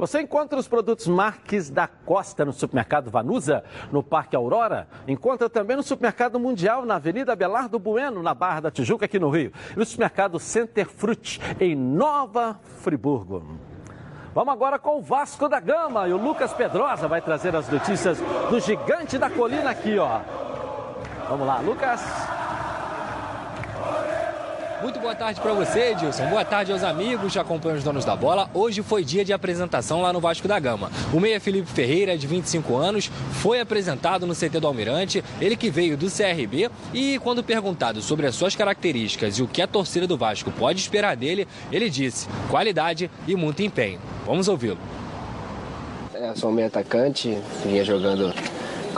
Você 0.00 0.22
encontra 0.22 0.58
os 0.58 0.66
produtos 0.66 1.06
Marques 1.06 1.68
da 1.68 1.86
Costa 1.86 2.42
no 2.42 2.54
supermercado 2.54 3.10
Vanusa, 3.10 3.62
no 3.92 4.02
Parque 4.02 4.34
Aurora. 4.34 4.88
Encontra 5.06 5.50
também 5.50 5.76
no 5.76 5.82
supermercado 5.82 6.40
Mundial, 6.40 6.86
na 6.86 6.94
Avenida 6.94 7.36
Belardo 7.36 7.78
Bueno, 7.78 8.22
na 8.22 8.32
Barra 8.32 8.60
da 8.60 8.70
Tijuca, 8.70 9.04
aqui 9.04 9.18
no 9.18 9.28
Rio. 9.28 9.52
E 9.76 9.78
no 9.78 9.84
supermercado 9.84 10.40
Center 10.40 10.88
Fruit, 10.88 11.38
em 11.60 11.76
Nova 11.76 12.58
Friburgo. 12.78 13.44
Vamos 14.34 14.54
agora 14.54 14.78
com 14.78 14.96
o 14.96 15.02
Vasco 15.02 15.50
da 15.50 15.60
Gama. 15.60 16.08
E 16.08 16.14
o 16.14 16.16
Lucas 16.16 16.54
Pedrosa 16.54 17.06
vai 17.06 17.20
trazer 17.20 17.54
as 17.54 17.68
notícias 17.68 18.18
do 18.48 18.58
gigante 18.58 19.18
da 19.18 19.28
colina 19.28 19.68
aqui, 19.68 19.98
ó. 19.98 20.20
Vamos 21.28 21.46
lá, 21.46 21.60
Lucas. 21.60 22.00
Muito 24.82 24.98
boa 24.98 25.14
tarde 25.14 25.38
para 25.42 25.52
você, 25.52 25.90
Edilson. 25.90 26.26
Boa 26.28 26.42
tarde 26.42 26.72
aos 26.72 26.82
amigos 26.82 27.34
que 27.34 27.38
acompanham 27.38 27.76
os 27.76 27.84
donos 27.84 28.02
da 28.02 28.16
bola. 28.16 28.48
Hoje 28.54 28.82
foi 28.82 29.04
dia 29.04 29.22
de 29.22 29.30
apresentação 29.30 30.00
lá 30.00 30.10
no 30.10 30.20
Vasco 30.20 30.48
da 30.48 30.58
Gama. 30.58 30.90
O 31.12 31.20
meia 31.20 31.38
Felipe 31.38 31.70
Ferreira, 31.70 32.16
de 32.16 32.26
25 32.26 32.76
anos, 32.76 33.10
foi 33.42 33.60
apresentado 33.60 34.26
no 34.26 34.34
CT 34.34 34.58
do 34.58 34.66
Almirante. 34.66 35.22
Ele 35.38 35.54
que 35.54 35.68
veio 35.68 35.98
do 35.98 36.10
CRB 36.10 36.70
e, 36.94 37.18
quando 37.18 37.44
perguntado 37.44 38.00
sobre 38.00 38.26
as 38.26 38.34
suas 38.34 38.56
características 38.56 39.34
e 39.34 39.42
o 39.42 39.48
que 39.48 39.60
a 39.60 39.66
torcida 39.66 40.06
do 40.06 40.16
Vasco 40.16 40.50
pode 40.50 40.80
esperar 40.80 41.14
dele, 41.14 41.46
ele 41.70 41.90
disse 41.90 42.26
qualidade 42.48 43.10
e 43.28 43.36
muito 43.36 43.62
empenho. 43.62 44.00
Vamos 44.24 44.48
ouvi-lo. 44.48 44.78
É, 46.14 46.34
sou 46.34 46.50
meio 46.50 46.68
atacante, 46.68 47.36
vinha 47.66 47.84
jogando 47.84 48.32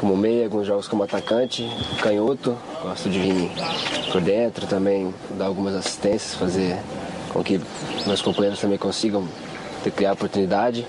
como 0.02 0.16
meia, 0.16 0.46
alguns 0.46 0.66
jogos 0.66 0.88
como 0.88 1.04
atacante, 1.04 1.64
canhoto, 2.02 2.58
gosto 2.82 3.08
de 3.08 3.20
vir 3.20 3.50
por 4.10 4.20
dentro 4.20 4.66
também, 4.66 5.14
dar 5.38 5.44
algumas 5.44 5.76
assistências, 5.76 6.34
fazer 6.34 6.76
com 7.32 7.40
que 7.40 7.60
meus 8.04 8.20
companheiros 8.20 8.60
também 8.60 8.76
consigam 8.76 9.28
criar 9.94 10.14
oportunidade. 10.14 10.84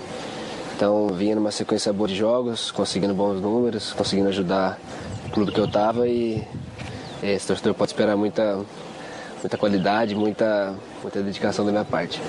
Então 0.74 1.06
vinha 1.10 1.36
numa 1.36 1.52
sequência 1.52 1.92
boa 1.92 2.08
de 2.08 2.16
jogos, 2.16 2.72
conseguindo 2.72 3.14
bons 3.14 3.40
números, 3.40 3.92
conseguindo 3.92 4.30
ajudar 4.30 4.80
o 5.28 5.30
clube 5.30 5.52
que 5.52 5.60
eu 5.60 5.66
estava 5.66 6.08
e 6.08 6.42
esse 7.22 7.46
torcedor 7.46 7.72
pode 7.72 7.92
esperar 7.92 8.16
muita, 8.16 8.64
muita 9.40 9.56
qualidade, 9.56 10.16
muita, 10.16 10.74
muita 11.04 11.22
dedicação 11.22 11.64
da 11.64 11.70
minha 11.70 11.84
parte. 11.84 12.20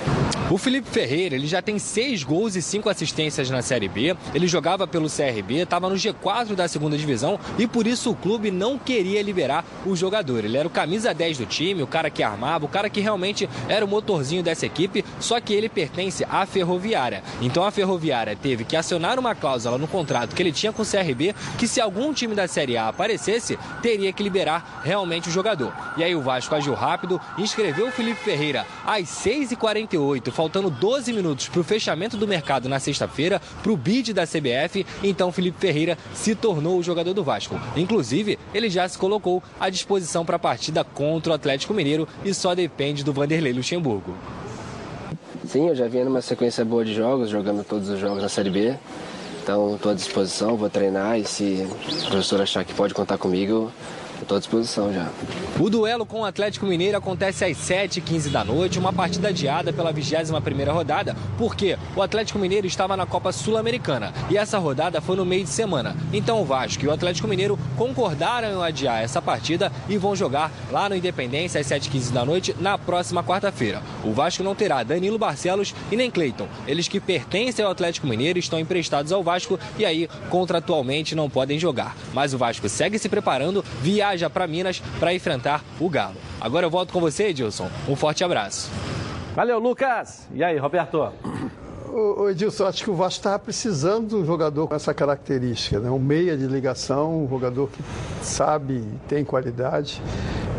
O 0.50 0.58
Felipe 0.58 0.88
Ferreira, 0.88 1.34
ele 1.34 1.46
já 1.46 1.60
tem 1.60 1.78
seis 1.78 2.22
gols 2.22 2.54
e 2.54 2.62
cinco 2.62 2.88
assistências 2.88 3.50
na 3.50 3.62
Série 3.62 3.88
B. 3.88 4.14
Ele 4.34 4.46
jogava 4.46 4.86
pelo 4.86 5.08
CRB, 5.08 5.62
estava 5.62 5.88
no 5.88 5.96
G4 5.96 6.54
da 6.54 6.68
segunda 6.68 6.96
divisão 6.96 7.40
e 7.58 7.66
por 7.66 7.86
isso 7.86 8.10
o 8.10 8.14
clube 8.14 8.50
não 8.50 8.78
queria 8.78 9.22
liberar 9.22 9.64
o 9.84 9.96
jogador. 9.96 10.44
Ele 10.44 10.56
era 10.56 10.68
o 10.68 10.70
camisa 10.70 11.12
10 11.14 11.38
do 11.38 11.46
time, 11.46 11.82
o 11.82 11.86
cara 11.86 12.10
que 12.10 12.22
armava, 12.22 12.66
o 12.66 12.68
cara 12.68 12.90
que 12.90 13.00
realmente 13.00 13.48
era 13.66 13.84
o 13.84 13.88
motorzinho 13.88 14.42
dessa 14.42 14.66
equipe, 14.66 15.04
só 15.18 15.40
que 15.40 15.54
ele 15.54 15.68
pertence 15.68 16.24
à 16.28 16.44
Ferroviária. 16.44 17.22
Então 17.40 17.64
a 17.64 17.70
Ferroviária 17.70 18.36
teve 18.36 18.64
que 18.64 18.76
acionar 18.76 19.18
uma 19.18 19.34
cláusula 19.34 19.78
no 19.78 19.88
contrato 19.88 20.36
que 20.36 20.42
ele 20.42 20.52
tinha 20.52 20.72
com 20.72 20.82
o 20.82 20.86
CRB 20.86 21.34
que 21.58 21.66
se 21.66 21.80
algum 21.80 22.12
time 22.12 22.34
da 22.34 22.46
Série 22.46 22.76
A 22.76 22.88
aparecesse, 22.88 23.58
teria 23.80 24.12
que 24.12 24.22
liberar 24.22 24.82
realmente 24.84 25.28
o 25.28 25.32
jogador. 25.32 25.72
E 25.96 26.04
aí 26.04 26.14
o 26.14 26.20
Vasco 26.20 26.54
agiu 26.54 26.74
rápido, 26.74 27.18
inscreveu 27.38 27.88
o 27.88 27.90
Felipe 27.92 28.20
Ferreira 28.20 28.65
às 28.84 29.04
6h48, 29.04 30.30
faltando 30.30 30.70
12 30.70 31.12
minutos 31.12 31.48
para 31.48 31.60
o 31.60 31.64
fechamento 31.64 32.16
do 32.16 32.26
mercado 32.26 32.68
na 32.68 32.78
sexta-feira, 32.78 33.40
para 33.62 33.72
o 33.72 33.76
bid 33.76 34.12
da 34.12 34.26
CBF, 34.26 34.86
então 35.02 35.32
Felipe 35.32 35.58
Ferreira 35.60 35.98
se 36.14 36.34
tornou 36.34 36.78
o 36.78 36.82
jogador 36.82 37.12
do 37.12 37.24
Vasco. 37.24 37.60
Inclusive, 37.76 38.38
ele 38.54 38.70
já 38.70 38.88
se 38.88 38.98
colocou 38.98 39.42
à 39.58 39.68
disposição 39.70 40.24
para 40.24 40.36
a 40.36 40.38
partida 40.38 40.84
contra 40.84 41.32
o 41.32 41.34
Atlético 41.34 41.74
Mineiro 41.74 42.08
e 42.24 42.32
só 42.32 42.54
depende 42.54 43.04
do 43.04 43.12
Vanderlei 43.12 43.52
Luxemburgo. 43.52 44.14
Sim, 45.46 45.68
eu 45.68 45.76
já 45.76 45.86
vinha 45.86 46.04
numa 46.04 46.20
sequência 46.20 46.64
boa 46.64 46.84
de 46.84 46.92
jogos, 46.92 47.30
jogando 47.30 47.64
todos 47.64 47.88
os 47.88 48.00
jogos 48.00 48.22
na 48.22 48.28
Série 48.28 48.50
B. 48.50 48.74
Então, 49.42 49.76
estou 49.76 49.92
à 49.92 49.94
disposição, 49.94 50.56
vou 50.56 50.68
treinar 50.68 51.20
e 51.20 51.24
se 51.24 51.64
o 52.04 52.08
professor 52.08 52.40
achar 52.40 52.64
que 52.64 52.74
pode 52.74 52.92
contar 52.92 53.16
comigo, 53.16 53.70
estou 54.22 54.36
à 54.36 54.38
disposição 54.38 54.92
já. 54.92 55.08
O 55.58 55.70
duelo 55.70 56.04
com 56.04 56.20
o 56.20 56.24
Atlético 56.24 56.66
Mineiro 56.66 56.96
acontece 56.96 57.44
às 57.44 57.56
7h15 57.56 58.30
da 58.30 58.44
noite, 58.44 58.78
uma 58.78 58.92
partida 58.92 59.28
adiada 59.28 59.72
pela 59.72 59.92
21ª 59.92 60.72
rodada, 60.72 61.16
porque 61.38 61.78
o 61.94 62.02
Atlético 62.02 62.38
Mineiro 62.38 62.66
estava 62.66 62.96
na 62.96 63.06
Copa 63.06 63.32
Sul-Americana 63.32 64.12
e 64.28 64.36
essa 64.36 64.58
rodada 64.58 65.00
foi 65.00 65.16
no 65.16 65.24
meio 65.24 65.44
de 65.44 65.50
semana. 65.50 65.96
Então 66.12 66.40
o 66.40 66.44
Vasco 66.44 66.84
e 66.84 66.88
o 66.88 66.92
Atlético 66.92 67.28
Mineiro 67.28 67.58
concordaram 67.76 68.48
em 68.48 68.62
adiar 68.62 69.02
essa 69.02 69.22
partida 69.22 69.72
e 69.88 69.96
vão 69.96 70.14
jogar 70.14 70.50
lá 70.70 70.88
no 70.88 70.96
Independência 70.96 71.60
às 71.60 71.66
7h15 71.66 72.12
da 72.12 72.24
noite 72.24 72.54
na 72.60 72.76
próxima 72.76 73.22
quarta-feira. 73.22 73.82
O 74.04 74.12
Vasco 74.12 74.42
não 74.42 74.54
terá 74.54 74.82
Danilo 74.82 75.18
Barcelos 75.18 75.74
e 75.90 75.96
nem 75.96 76.10
Cleiton. 76.10 76.48
Eles 76.66 76.88
que 76.88 77.00
pertencem 77.00 77.64
ao 77.64 77.70
Atlético 77.70 78.06
Mineiro 78.06 78.38
estão 78.38 78.58
emprestados 78.58 79.12
ao 79.12 79.22
Vasco 79.22 79.58
e 79.78 79.84
aí 79.84 80.08
contratualmente 80.30 81.14
não 81.14 81.30
podem 81.30 81.58
jogar. 81.58 81.96
Mas 82.12 82.34
o 82.34 82.38
Vasco 82.38 82.68
segue 82.68 82.98
se 82.98 83.08
preparando, 83.08 83.64
viaja 84.06 84.30
para 84.30 84.46
Minas 84.46 84.80
para 85.00 85.12
enfrentar 85.12 85.64
o 85.80 85.88
Galo. 85.88 86.16
Agora 86.40 86.64
eu 86.64 86.70
volto 86.70 86.92
com 86.92 87.00
você, 87.00 87.28
Edilson. 87.28 87.68
Um 87.88 87.96
forte 87.96 88.22
abraço. 88.22 88.70
Valeu, 89.34 89.58
Lucas. 89.58 90.28
E 90.32 90.44
aí, 90.44 90.56
Roberto? 90.56 91.12
Ô, 91.92 92.28
Edilson, 92.28 92.66
acho 92.66 92.84
que 92.84 92.90
o 92.90 92.94
Vasco 92.94 93.18
estava 93.18 93.38
precisando 93.38 94.08
de 94.08 94.14
um 94.14 94.24
jogador 94.24 94.68
com 94.68 94.74
essa 94.74 94.94
característica, 94.94 95.80
né? 95.80 95.90
um 95.90 95.98
meia 95.98 96.36
de 96.36 96.46
ligação, 96.46 97.24
um 97.24 97.28
jogador 97.28 97.68
que 97.68 97.82
sabe 98.22 98.74
e 98.74 98.98
tem 99.08 99.24
qualidade. 99.24 100.00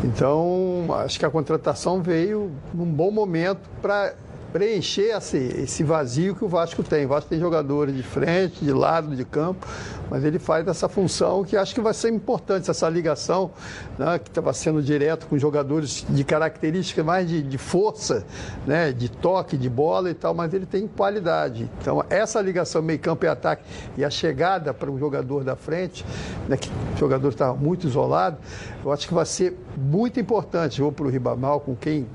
Então, 0.03 0.85
acho 1.05 1.17
que 1.17 1.25
a 1.25 1.29
contratação 1.29 2.01
veio 2.01 2.51
num 2.73 2.85
bom 2.85 3.11
momento 3.11 3.61
para 3.81 4.13
preencher 4.51 5.15
esse, 5.15 5.83
vazio 5.83 6.35
que 6.35 6.43
o 6.43 6.47
Vasco 6.47 6.83
tem. 6.83 7.05
O 7.05 7.09
Vasco 7.09 7.29
tem 7.29 7.39
jogadores 7.39 7.95
de 7.95 8.03
frente, 8.03 8.63
de 8.63 8.71
lado, 8.71 9.15
de 9.15 9.25
campo, 9.25 9.67
mas 10.09 10.23
ele 10.23 10.39
faz 10.39 10.67
essa 10.67 10.87
função 10.87 11.43
que 11.43 11.57
acho 11.57 11.73
que 11.73 11.81
vai 11.81 11.93
ser 11.93 12.09
importante, 12.09 12.69
essa 12.69 12.89
ligação 12.89 13.51
né, 13.97 14.19
que 14.19 14.29
estava 14.29 14.53
sendo 14.53 14.81
direto 14.81 15.27
com 15.27 15.37
jogadores 15.37 16.05
de 16.07 16.23
características 16.23 17.05
mais 17.05 17.27
de, 17.27 17.41
de, 17.41 17.57
força, 17.57 18.25
né, 18.65 18.91
de 18.91 19.09
toque, 19.09 19.57
de 19.57 19.69
bola 19.69 20.09
e 20.09 20.13
tal, 20.13 20.33
mas 20.33 20.53
ele 20.53 20.65
tem 20.65 20.87
qualidade. 20.87 21.69
Então, 21.81 22.03
essa 22.09 22.41
ligação 22.41 22.81
meio-campo 22.81 23.25
e 23.25 23.27
ataque 23.27 23.63
e 23.97 24.05
a 24.05 24.09
chegada 24.09 24.73
para 24.73 24.89
um 24.89 24.97
jogador 24.97 25.43
da 25.43 25.55
frente, 25.55 26.05
né, 26.47 26.57
que 26.57 26.69
o 26.69 26.97
jogador 26.97 27.29
estava 27.29 27.55
muito 27.55 27.87
isolado, 27.87 28.37
eu 28.83 28.91
acho 28.91 29.07
que 29.07 29.13
vai 29.13 29.25
ser 29.25 29.57
muito 29.75 30.19
importante. 30.19 30.81
Vou 30.81 30.91
para 30.91 31.05
o 31.05 31.09
Ribamal, 31.09 31.59
com 31.59 31.75
quem 31.75 32.07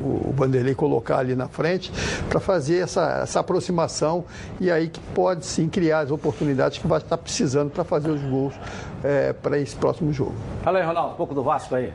o, 0.00 0.28
o 0.28 0.34
Vanderlei 0.36 0.74
colocar 0.74 1.18
ali 1.18 1.34
na 1.34 1.48
frente, 1.56 1.90
para 2.28 2.38
fazer 2.38 2.82
essa, 2.82 3.20
essa 3.22 3.40
aproximação 3.40 4.24
e 4.60 4.70
aí 4.70 4.88
que 4.88 5.00
pode 5.14 5.46
sim 5.46 5.68
criar 5.68 6.00
as 6.00 6.10
oportunidades 6.10 6.78
que 6.78 6.86
vai 6.86 6.98
estar 6.98 7.16
precisando 7.16 7.70
para 7.70 7.82
fazer 7.82 8.10
os 8.10 8.20
gols 8.22 8.54
é, 9.02 9.32
para 9.32 9.58
esse 9.58 9.74
próximo 9.74 10.12
jogo. 10.12 10.34
Fala 10.62 10.78
aí, 10.78 10.84
Ronaldo, 10.84 11.14
um 11.14 11.16
pouco 11.16 11.34
do 11.34 11.42
Vasco 11.42 11.74
aí. 11.74 11.92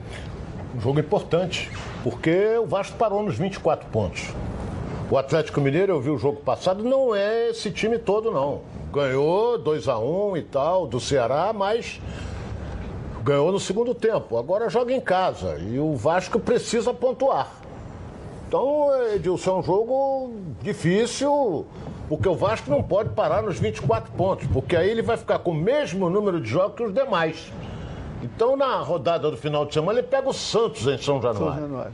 Um 0.76 0.80
jogo 0.80 1.00
importante, 1.00 1.70
porque 2.04 2.58
o 2.58 2.66
Vasco 2.66 2.98
parou 2.98 3.22
nos 3.22 3.38
24 3.38 3.88
pontos. 3.90 4.34
O 5.10 5.18
Atlético 5.18 5.60
Mineiro, 5.60 5.92
eu 5.92 6.02
vi 6.02 6.10
o 6.10 6.18
jogo 6.18 6.42
passado, 6.42 6.84
não 6.84 7.14
é 7.14 7.50
esse 7.50 7.70
time 7.70 8.00
todo, 8.00 8.32
não. 8.32 8.62
Ganhou 8.92 9.58
2 9.58 9.88
a 9.90 10.00
1 10.00 10.30
um 10.32 10.38
e 10.38 10.42
tal, 10.42 10.88
do 10.88 11.00
Ceará, 11.00 11.52
mas 11.54 12.00
ganhou 13.22 13.52
no 13.52 13.60
segundo 13.60 13.94
tempo. 13.94 14.38
Agora 14.38 14.70
joga 14.70 14.94
em 14.94 15.02
casa 15.02 15.58
e 15.60 15.78
o 15.78 15.96
Vasco 15.96 16.40
precisa 16.40 16.94
pontuar. 16.94 17.61
Então, 18.52 18.92
Edilson, 19.14 19.50
é 19.50 19.60
um 19.60 19.64
jogo 19.64 20.34
difícil, 20.62 21.66
porque 22.10 22.28
o 22.28 22.36
Vasco 22.36 22.70
não 22.70 22.84
pode 22.84 23.12
parar 23.12 23.42
nos 23.42 23.58
24 23.58 24.12
pontos, 24.12 24.46
porque 24.48 24.76
aí 24.76 24.90
ele 24.90 25.02
vai 25.02 25.16
ficar 25.16 25.40
com 25.40 25.52
o 25.52 25.54
mesmo 25.54 26.10
número 26.10 26.42
de 26.42 26.50
jogos 26.50 26.76
que 26.76 26.84
os 26.84 26.94
demais. 26.94 27.50
Então, 28.22 28.58
na 28.58 28.76
rodada 28.82 29.32
do 29.32 29.38
final 29.38 29.66
de 29.66 29.74
semana, 29.74 30.00
ele 30.00 30.08
pega 30.10 30.28
o 30.28 30.34
Santos 30.34 30.86
em 30.86 30.98
São 30.98 31.22
Januário. 31.22 31.62
São 31.62 31.62
Januário. 31.62 31.94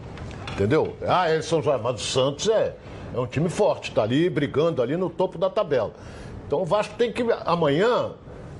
Entendeu? 0.54 0.96
Ah, 1.08 1.30
é 1.30 1.40
São 1.44 1.62
Januário, 1.62 1.84
mas 1.84 2.02
o 2.02 2.04
Santos 2.04 2.50
é, 2.50 2.76
é 3.14 3.20
um 3.20 3.28
time 3.28 3.50
forte, 3.50 3.90
está 3.90 4.02
ali 4.02 4.28
brigando 4.28 4.82
ali 4.82 4.98
no 4.98 5.12
topo 5.12 5.38
da 5.38 5.52
tabela. 5.52 5.92
Então 6.48 6.64
o 6.64 6.66
Vasco 6.66 6.96
tem 6.98 7.14
que. 7.14 7.24
Amanhã, 7.46 8.14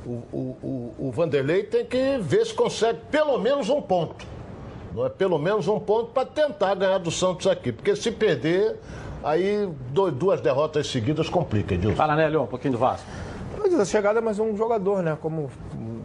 o, 0.06 0.12
o, 0.32 0.38
o, 0.62 1.08
o 1.08 1.12
Vanderlei 1.12 1.64
tem 1.64 1.84
que 1.84 2.20
ver 2.20 2.46
se 2.46 2.54
consegue 2.54 3.00
pelo 3.10 3.40
menos 3.40 3.72
um 3.72 3.82
ponto 3.82 4.37
não 4.98 5.06
é? 5.06 5.10
Pelo 5.10 5.38
menos 5.38 5.68
um 5.68 5.80
ponto 5.80 6.08
para 6.08 6.26
tentar 6.26 6.74
ganhar 6.74 6.98
do 6.98 7.12
Santos 7.12 7.46
aqui. 7.46 7.72
Porque 7.72 7.96
se 7.96 8.12
perder, 8.12 8.76
aí 9.24 9.70
duas 9.92 10.42
derrotas 10.42 10.88
seguidas 10.88 11.30
complica, 11.30 11.76
Edilson. 11.76 11.96
Fala, 11.96 12.16
né, 12.16 12.28
Leon, 12.28 12.44
um 12.44 12.48
pouquinho 12.48 12.74
do 12.74 12.80
Vasco. 12.80 13.06
A 13.76 13.86
chegada 13.86 14.20
é 14.20 14.22
mais 14.22 14.40
um 14.40 14.56
jogador, 14.56 15.04
né? 15.04 15.18
Como 15.22 15.50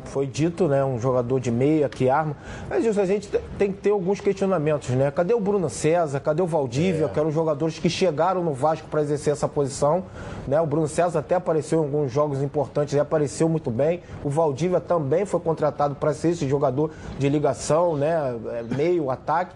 foi 0.05 0.27
dito, 0.27 0.67
né? 0.67 0.85
Um 0.85 0.99
jogador 0.99 1.39
de 1.39 1.51
meia 1.51 1.89
que 1.89 2.11
arma. 2.11 2.37
Mas 2.69 2.85
isso 2.85 3.01
a 3.01 3.07
gente 3.07 3.29
tem 3.57 3.71
que 3.73 3.79
ter 3.79 3.91
alguns 3.91 4.21
questionamentos, 4.21 4.91
né? 4.91 5.11
Cadê 5.11 5.33
o 5.33 5.41
Bruno 5.41 5.71
César? 5.71 6.19
Cadê 6.21 6.43
o 6.43 6.47
Valdívia? 6.47 7.07
É. 7.07 7.09
Que 7.09 7.21
eram 7.21 7.31
jogadores 7.31 7.79
que 7.79 7.89
chegaram 7.89 8.43
no 8.43 8.53
Vasco 8.53 8.89
para 8.89 9.01
exercer 9.01 9.33
essa 9.33 9.49
posição. 9.49 10.05
Né? 10.47 10.61
O 10.61 10.67
Bruno 10.67 10.89
César 10.89 11.21
até 11.21 11.37
apareceu 11.37 11.81
em 11.81 11.85
alguns 11.85 12.11
jogos 12.11 12.43
importantes 12.43 12.95
e 12.95 13.01
apareceu 13.01 13.49
muito 13.49 13.71
bem. 13.71 14.03
O 14.25 14.29
Valdívia 14.29 14.81
também 14.81 15.25
foi 15.25 15.41
contratado 15.41 15.95
para 15.95 16.13
ser 16.13 16.31
esse 16.31 16.49
jogador 16.49 16.91
de 17.19 17.29
ligação, 17.29 17.97
né? 17.97 18.37
É, 18.53 18.63
meio, 18.75 19.09
ataque 19.11 19.55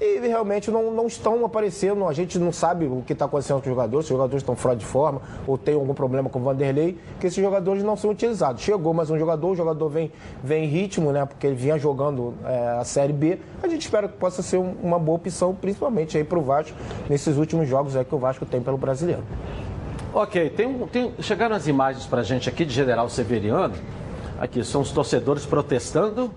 e 0.00 0.18
realmente 0.26 0.70
não, 0.70 0.90
não 0.90 1.06
estão 1.06 1.44
aparecendo. 1.44 2.06
A 2.06 2.12
gente 2.12 2.38
não 2.38 2.52
sabe 2.52 2.86
o 2.86 3.02
que 3.06 3.12
está 3.12 3.24
acontecendo 3.24 3.56
com 3.56 3.62
os 3.62 3.74
jogadores, 3.74 4.06
se 4.06 4.12
os 4.12 4.16
jogadores 4.16 4.42
estão 4.42 4.56
fora 4.56 4.76
de 4.76 4.84
forma 4.84 5.20
ou 5.46 5.56
tem 5.56 5.74
algum 5.74 5.94
problema 5.94 6.28
com 6.28 6.38
o 6.38 6.42
Vanderlei, 6.42 6.98
que 7.20 7.26
esses 7.26 7.42
jogadores 7.42 7.82
não 7.82 7.96
são 7.96 8.10
utilizados. 8.10 8.62
Chegou 8.62 8.92
mais 8.92 9.10
um 9.10 9.18
jogador, 9.18 9.50
o 9.50 9.56
jogador 9.56 9.88
vem, 9.88 10.12
vem 10.42 10.64
em 10.64 10.68
ritmo, 10.68 11.12
né? 11.12 11.24
Porque 11.24 11.46
ele 11.46 11.56
vinha 11.56 11.78
jogando 11.78 12.34
é, 12.44 12.78
a 12.80 12.84
Série 12.84 13.12
B. 13.12 13.38
A 13.62 13.68
gente 13.68 13.82
espera 13.82 14.08
que 14.08 14.16
possa 14.16 14.42
ser 14.42 14.58
um, 14.58 14.74
uma 14.82 14.98
boa 14.98 15.16
opção, 15.16 15.54
principalmente 15.54 16.16
aí 16.16 16.24
para 16.24 16.38
o 16.38 16.42
Vasco, 16.42 16.76
nesses 17.08 17.36
últimos 17.36 17.68
jogos 17.68 17.96
aí 17.96 18.04
que 18.04 18.14
o 18.14 18.18
Vasco 18.18 18.44
tem 18.44 18.60
pelo 18.60 18.76
brasileiro. 18.76 19.22
Ok, 20.12 20.50
tem, 20.50 20.78
tem, 20.92 21.12
chegaram 21.20 21.56
as 21.56 21.66
imagens 21.66 22.06
para 22.06 22.20
a 22.20 22.24
gente 22.24 22.48
aqui 22.48 22.64
de 22.64 22.72
General 22.72 23.08
Severiano. 23.08 23.74
Aqui 24.38 24.62
são 24.64 24.80
os 24.80 24.90
torcedores 24.90 25.46
protestando 25.46 26.30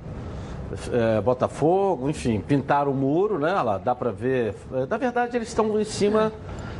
é, 0.92 1.22
Botafogo, 1.22 2.10
enfim, 2.10 2.40
pintaram 2.40 2.92
o 2.92 2.96
muro, 2.96 3.40
né? 3.40 3.54
Lá 3.62 3.78
dá 3.78 3.96
para 3.96 4.12
ver. 4.12 4.56
É, 4.74 4.86
na 4.86 4.98
verdade, 4.98 5.38
eles 5.38 5.48
estão 5.48 5.80
em 5.80 5.84
cima. 5.84 6.32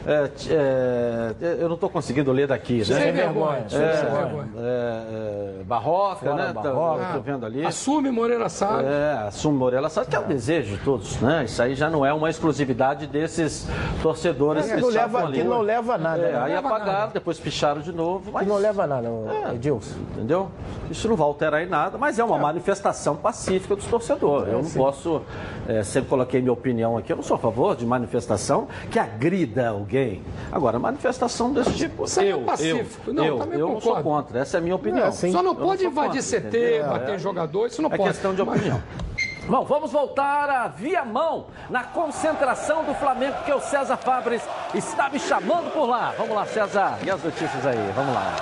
É, 0.08 0.32
é, 0.50 1.58
eu 1.60 1.68
não 1.68 1.76
estou 1.76 1.90
conseguindo 1.90 2.32
ler 2.32 2.48
daqui, 2.48 2.78
né? 2.78 2.86
Sem 2.86 3.12
vergonha. 3.12 3.66
É, 3.74 5.60
é, 5.60 5.64
barroca, 5.66 6.26
Fora 6.26 6.48
né? 6.48 6.54
Barroca, 6.54 7.04
estou 7.08 7.22
vendo 7.22 7.46
ali. 7.46 7.66
Assume 7.66 8.10
Moreira 8.10 8.48
Salles. 8.48 8.88
É, 8.88 9.26
assume 9.28 9.58
Moreira 9.58 9.90
Salles, 9.90 10.10
que 10.10 10.16
é 10.16 10.20
o 10.20 10.24
desejo 10.24 10.78
de 10.78 10.82
todos, 10.82 11.20
né? 11.20 11.44
Isso 11.44 11.62
aí 11.62 11.76
já 11.76 11.90
não 11.90 12.06
é 12.06 12.14
uma 12.14 12.30
exclusividade 12.30 13.06
desses 13.06 13.68
torcedores 14.02 14.66
que, 14.66 14.80
não 14.80 14.88
leva, 14.88 15.26
ali. 15.26 15.38
Que 15.40 15.44
não 15.44 15.62
leva 15.62 15.98
nada. 15.98 16.18
Né? 16.18 16.40
aí 16.40 16.56
apagaram, 16.56 17.12
depois 17.12 17.38
picharam 17.38 17.82
de 17.82 17.92
novo. 17.92 18.32
Mas... 18.32 18.44
Que 18.44 18.50
não 18.50 18.58
leva 18.58 18.88
nada, 18.88 19.10
Edilson. 19.54 19.98
Entendeu? 20.14 20.50
Isso 20.90 21.10
não 21.10 21.18
vai 21.18 21.28
alterar 21.28 21.62
em 21.62 21.68
nada, 21.68 21.98
mas 21.98 22.18
é 22.18 22.24
uma 22.24 22.38
manifestação 22.38 23.18
pacífica 23.18 23.76
dos 23.76 23.86
torcedores. 23.86 24.54
eu 24.54 24.64
não 24.64 24.70
posso, 24.70 25.22
sempre 25.84 26.10
coloquei 26.10 26.40
minha 26.40 26.54
opinião 26.54 26.98
aqui, 26.98 27.12
eu 27.12 27.18
não 27.18 27.24
sou 27.24 27.36
a 27.36 27.40
favor 27.40 27.76
de 27.76 27.86
manifestação 27.86 28.70
que 28.90 28.98
agrida 28.98 29.68
alguém 29.68 29.97
ninguém. 29.98 30.22
Agora, 30.52 30.80
manifestação 30.80 31.52
desse 31.52 31.74
tipo, 31.74 32.08
Você 32.08 32.24
eu, 32.32 32.42
é 32.42 32.44
pacífico. 32.44 33.10
eu, 33.10 33.14
não, 33.14 33.26
eu, 33.26 33.54
eu 33.54 33.70
não 33.70 33.82
sou 33.82 34.02
contra. 34.02 34.40
Essa 34.40 34.58
é 34.58 34.60
a 34.60 34.62
minha 34.62 34.76
opinião. 34.76 35.08
É, 35.08 35.12
Só 35.12 35.42
não 35.42 35.56
pode 35.56 35.84
não 35.84 35.92
invadir 35.92 36.24
contra, 36.24 36.40
CT, 36.40 36.58
entendeu? 36.58 36.88
bater 36.88 37.16
é, 37.16 37.20
jogador, 37.20 37.68
isso 37.68 37.82
não 37.82 37.92
é 37.92 37.98
pode. 37.98 38.10
É 38.10 38.14
questão 38.14 38.34
de 38.34 38.42
opinião. 38.42 38.82
Bom, 39.48 39.64
vamos 39.64 39.92
voltar 39.92 40.50
a 40.50 40.68
Viamão, 40.68 41.48
na 41.70 41.84
concentração 41.84 42.84
do 42.84 42.94
Flamengo, 42.94 43.38
que 43.46 43.54
o 43.54 43.62
César 43.62 43.96
Fabres 43.96 44.42
está 44.74 45.10
me 45.10 45.20
chamando 45.20 45.72
por 45.72 45.88
lá. 45.88 46.14
Vamos 46.18 46.36
lá, 46.36 46.46
César, 46.46 46.98
e 47.04 47.10
as 47.10 47.24
notícias 47.24 47.66
aí, 47.66 47.92
vamos 47.96 48.14
lá. 48.14 48.36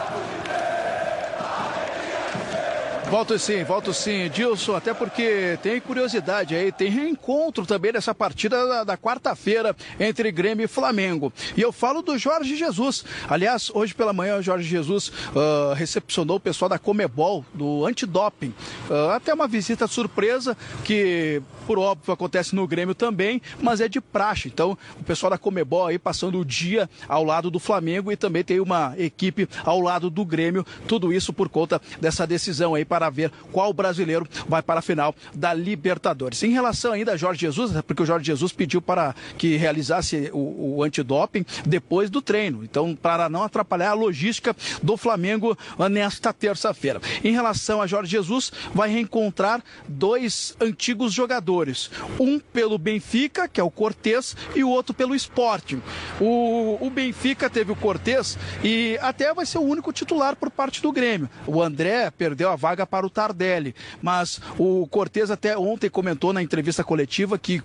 Volto 3.10 3.38
sim, 3.38 3.64
volto 3.64 3.94
sim, 3.94 4.30
Dilson, 4.30 4.76
até 4.76 4.94
porque 4.94 5.58
tem 5.62 5.80
curiosidade 5.80 6.56
aí, 6.56 6.72
tem 6.72 6.90
reencontro 6.90 7.66
também 7.66 7.94
nessa 7.94 8.16
partida 8.16 8.68
da, 8.68 8.84
da 8.84 8.98
quarta-feira 8.98 9.76
entre 10.00 10.32
Grêmio 10.32 10.66
e 10.66 10.68
Flamengo. 10.68 11.32
E 11.56 11.62
eu 11.62 11.72
falo 11.72 12.02
do 12.02 12.18
Jorge 12.18 12.56
Jesus. 12.56 13.06
Aliás, 13.30 13.72
hoje 13.74 13.94
pela 13.94 14.12
manhã 14.12 14.38
o 14.38 14.42
Jorge 14.42 14.68
Jesus 14.68 15.10
uh, 15.10 15.74
recepcionou 15.76 16.38
o 16.38 16.40
pessoal 16.40 16.68
da 16.68 16.80
Comebol, 16.80 17.46
do 17.54 17.86
antidoping. 17.86 18.54
Uh, 18.90 19.12
até 19.12 19.34
uma 19.34 19.48
visita 19.48 19.88
surpresa 19.88 20.58
que, 20.84 21.42
por 21.68 21.78
óbvio, 21.78 22.12
acontece 22.12 22.56
no 22.56 22.68
Grêmio 22.68 22.96
também, 22.96 23.42
mas 23.62 23.82
é 23.82 23.88
de 23.88 24.02
praxe. 24.02 24.48
Então, 24.48 24.78
o 25.00 25.04
pessoal 25.04 25.30
da 25.30 25.38
Comebol 25.38 25.88
aí 25.88 26.00
passando 26.00 26.40
o 26.40 26.46
dia 26.46 26.90
ao 27.08 27.24
lado 27.24 27.52
do 27.52 27.60
Flamengo 27.60 28.12
e 28.12 28.18
também 28.18 28.44
tem 28.44 28.60
uma 28.60 28.94
equipe 28.98 29.48
ao 29.64 29.80
lado 29.80 30.10
do 30.10 30.26
Grêmio. 30.26 30.66
Tudo 30.88 31.14
isso 31.14 31.32
por 31.32 31.48
conta 31.48 31.80
dessa 32.02 32.26
decisão 32.26 32.74
aí 32.74 32.84
ver 33.10 33.32
qual 33.52 33.74
brasileiro 33.74 34.28
vai 34.48 34.62
para 34.62 34.80
a 34.80 34.82
final 34.82 35.16
da 35.34 35.54
Libertadores. 35.54 36.42
Em 36.44 36.52
relação 36.52 36.94
ainda 36.94 37.14
a 37.14 37.18
Jorge 37.18 37.42
Jesus, 37.42 37.72
porque 37.82 38.04
o 38.04 38.06
Jorge 38.06 38.26
Jesus 38.26 38.52
pediu 38.52 38.82
para 38.82 39.16
que 39.38 39.56
realizasse 39.58 40.30
o, 40.34 40.78
o 40.78 40.84
antidoping 40.84 41.46
depois 41.66 42.10
do 42.10 42.22
treino. 42.22 42.64
Então, 42.64 42.96
para 42.96 43.30
não 43.30 43.44
atrapalhar 43.44 43.92
a 43.92 43.94
logística 43.94 44.56
do 44.82 44.98
Flamengo 44.98 45.58
nesta 45.90 46.34
terça-feira. 46.34 47.02
Em 47.24 47.32
relação 47.32 47.82
a 47.82 47.88
Jorge 47.88 48.12
Jesus, 48.12 48.52
vai 48.74 48.90
reencontrar 48.90 49.64
dois 49.88 50.56
antigos 50.60 51.14
jogadores. 51.14 51.90
Um 52.20 52.40
pelo 52.40 52.78
Benfica, 52.78 53.48
que 53.48 53.60
é 53.60 53.64
o 53.64 53.72
Cortez, 53.72 54.36
e 54.56 54.64
o 54.64 54.70
outro 54.70 54.94
pelo 54.94 55.16
Esporte. 55.16 55.80
O, 56.20 56.78
o 56.80 56.90
Benfica 56.90 57.50
teve 57.50 57.72
o 57.72 57.76
Cortez 57.76 58.38
e 58.64 58.98
até 59.02 59.34
vai 59.34 59.46
ser 59.46 59.58
o 59.58 59.64
único 59.64 59.92
titular 59.92 60.36
por 60.36 60.50
parte 60.50 60.82
do 60.82 60.92
Grêmio. 60.92 61.30
O 61.46 61.62
André 61.62 62.12
perdeu 62.12 62.50
a 62.50 62.56
vaga 62.56 62.85
para 62.86 63.06
o 63.06 63.10
Tardelli. 63.10 63.76
Mas 64.02 64.42
o 64.58 64.88
Cortez 64.88 65.32
até 65.32 65.58
ontem 65.58 65.90
comentou 65.90 66.34
na 66.34 66.42
entrevista 66.42 66.84
coletiva 66.84 67.38
que 67.38 67.62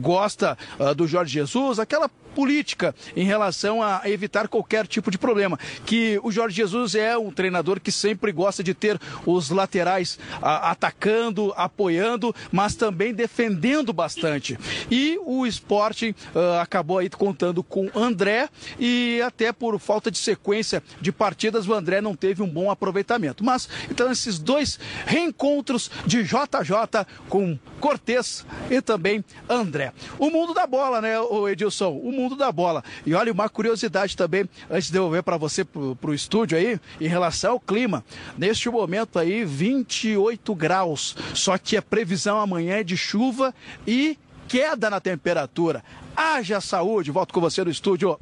gosta 0.00 0.56
uh, 0.78 0.94
do 0.94 1.06
Jorge 1.06 1.32
Jesus, 1.34 1.78
aquela 1.78 2.08
política 2.34 2.94
em 3.16 3.24
relação 3.24 3.82
a 3.82 4.02
evitar 4.06 4.48
qualquer 4.48 4.86
tipo 4.86 5.10
de 5.10 5.18
problema. 5.18 5.58
Que 5.84 6.18
o 6.22 6.30
Jorge 6.30 6.56
Jesus 6.56 6.94
é 6.94 7.16
um 7.16 7.30
treinador 7.30 7.80
que 7.80 7.92
sempre 7.92 8.32
gosta 8.32 8.62
de 8.62 8.74
ter 8.74 9.00
os 9.26 9.50
laterais 9.50 10.18
a, 10.40 10.70
atacando, 10.70 11.52
apoiando, 11.56 12.34
mas 12.50 12.74
também 12.74 13.12
defendendo 13.12 13.92
bastante. 13.92 14.58
E 14.90 15.18
o 15.24 15.46
esporte 15.46 16.14
uh, 16.34 16.60
acabou 16.60 16.98
aí 16.98 17.10
contando 17.10 17.62
com 17.62 17.90
André 17.94 18.48
e 18.78 19.20
até 19.24 19.52
por 19.52 19.78
falta 19.78 20.10
de 20.10 20.18
sequência 20.18 20.82
de 21.00 21.12
partidas, 21.12 21.66
o 21.66 21.74
André 21.74 22.00
não 22.00 22.14
teve 22.14 22.42
um 22.42 22.48
bom 22.48 22.70
aproveitamento. 22.70 23.44
Mas 23.44 23.68
então 23.90 24.10
esses 24.10 24.38
dois 24.38 24.59
dois 24.60 24.78
reencontros 25.06 25.90
de 26.06 26.22
JJ 26.22 27.06
com 27.28 27.58
Cortez 27.80 28.44
e 28.70 28.82
também 28.82 29.24
André. 29.48 29.92
O 30.18 30.28
mundo 30.28 30.52
da 30.52 30.66
bola, 30.66 31.00
né, 31.00 31.18
o 31.18 31.48
Edilson? 31.48 31.92
O 31.92 32.12
mundo 32.12 32.36
da 32.36 32.52
bola. 32.52 32.84
E 33.06 33.14
olha, 33.14 33.32
uma 33.32 33.48
curiosidade 33.48 34.16
também, 34.16 34.48
antes 34.70 34.88
de 34.88 34.92
devolver 34.92 35.22
para 35.22 35.38
você 35.38 35.64
pro, 35.64 35.96
pro 35.96 36.14
estúdio 36.14 36.58
aí, 36.58 36.78
em 37.00 37.08
relação 37.08 37.52
ao 37.52 37.60
clima. 37.60 38.04
Neste 38.36 38.68
momento 38.68 39.18
aí, 39.18 39.44
28 39.44 40.54
graus. 40.54 41.16
Só 41.32 41.56
que 41.56 41.76
a 41.76 41.82
previsão 41.82 42.38
amanhã 42.38 42.76
é 42.76 42.84
de 42.84 42.96
chuva 42.96 43.54
e 43.86 44.18
queda 44.46 44.90
na 44.90 45.00
temperatura. 45.00 45.82
Haja 46.14 46.60
saúde. 46.60 47.10
Volto 47.10 47.32
com 47.32 47.40
você 47.40 47.64
no 47.64 47.70
estúdio 47.70 48.18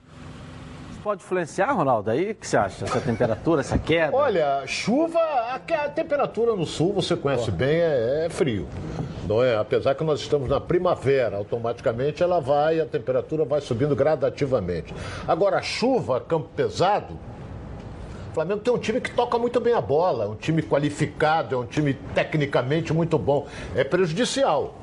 pode 1.02 1.22
influenciar, 1.22 1.72
Ronaldo? 1.72 2.10
Aí 2.10 2.32
o 2.32 2.34
que 2.34 2.46
você 2.46 2.56
acha? 2.56 2.84
Essa 2.84 3.00
temperatura, 3.00 3.60
essa 3.60 3.78
queda? 3.78 4.14
Olha, 4.14 4.66
chuva, 4.66 5.18
a, 5.18 5.58
temperatura 5.88 6.54
no 6.54 6.66
sul, 6.66 6.92
você 6.92 7.16
conhece 7.16 7.50
bem, 7.50 7.76
é, 7.76 8.26
é, 8.26 8.28
frio. 8.28 8.68
Não 9.26 9.42
é? 9.42 9.56
Apesar 9.56 9.94
que 9.94 10.04
nós 10.04 10.20
estamos 10.20 10.48
na 10.48 10.60
primavera, 10.60 11.36
automaticamente 11.36 12.22
ela 12.22 12.40
vai, 12.40 12.80
a 12.80 12.86
temperatura 12.86 13.44
vai 13.44 13.60
subindo 13.60 13.94
gradativamente. 13.94 14.94
Agora, 15.26 15.60
chuva, 15.62 16.20
campo 16.20 16.48
pesado, 16.54 17.18
o 18.30 18.34
Flamengo 18.34 18.60
tem 18.60 18.72
um 18.72 18.78
time 18.78 19.00
que 19.00 19.10
toca 19.10 19.38
muito 19.38 19.60
bem 19.60 19.74
a 19.74 19.80
bola, 19.80 20.28
um 20.28 20.36
time 20.36 20.62
qualificado, 20.62 21.54
é 21.54 21.58
um 21.58 21.66
time 21.66 21.94
tecnicamente 22.14 22.92
muito 22.92 23.18
bom. 23.18 23.46
É 23.74 23.82
prejudicial. 23.82 24.74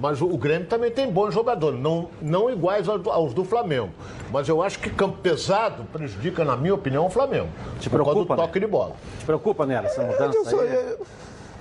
Mas 0.00 0.20
o, 0.20 0.36
Grêmio 0.36 0.66
também 0.66 0.90
tem 0.90 1.10
bons 1.10 1.32
jogadores, 1.32 1.78
não, 1.78 2.08
não 2.20 2.50
iguais 2.50 2.88
aos, 2.88 3.06
aos, 3.06 3.34
do 3.34 3.44
Flamengo. 3.44 3.90
Mas 4.32 4.48
eu 4.48 4.62
acho 4.62 4.78
que 4.78 4.90
campo 4.90 5.18
pesado 5.18 5.84
prejudica, 5.84 6.44
na 6.44 6.56
minha 6.56 6.74
opinião, 6.74 7.06
o 7.06 7.10
Flamengo. 7.10 7.48
Te 7.80 7.88
preocupa? 7.88 8.34
Do 8.34 8.42
toque 8.42 8.58
né? 8.58 8.66
de 8.66 8.70
bola. 8.70 8.94
Te 9.18 9.24
preocupa, 9.24 9.64
Nela, 9.64 9.86
essa 9.86 10.02
mudança? 10.02 10.60
aí? 10.60 10.96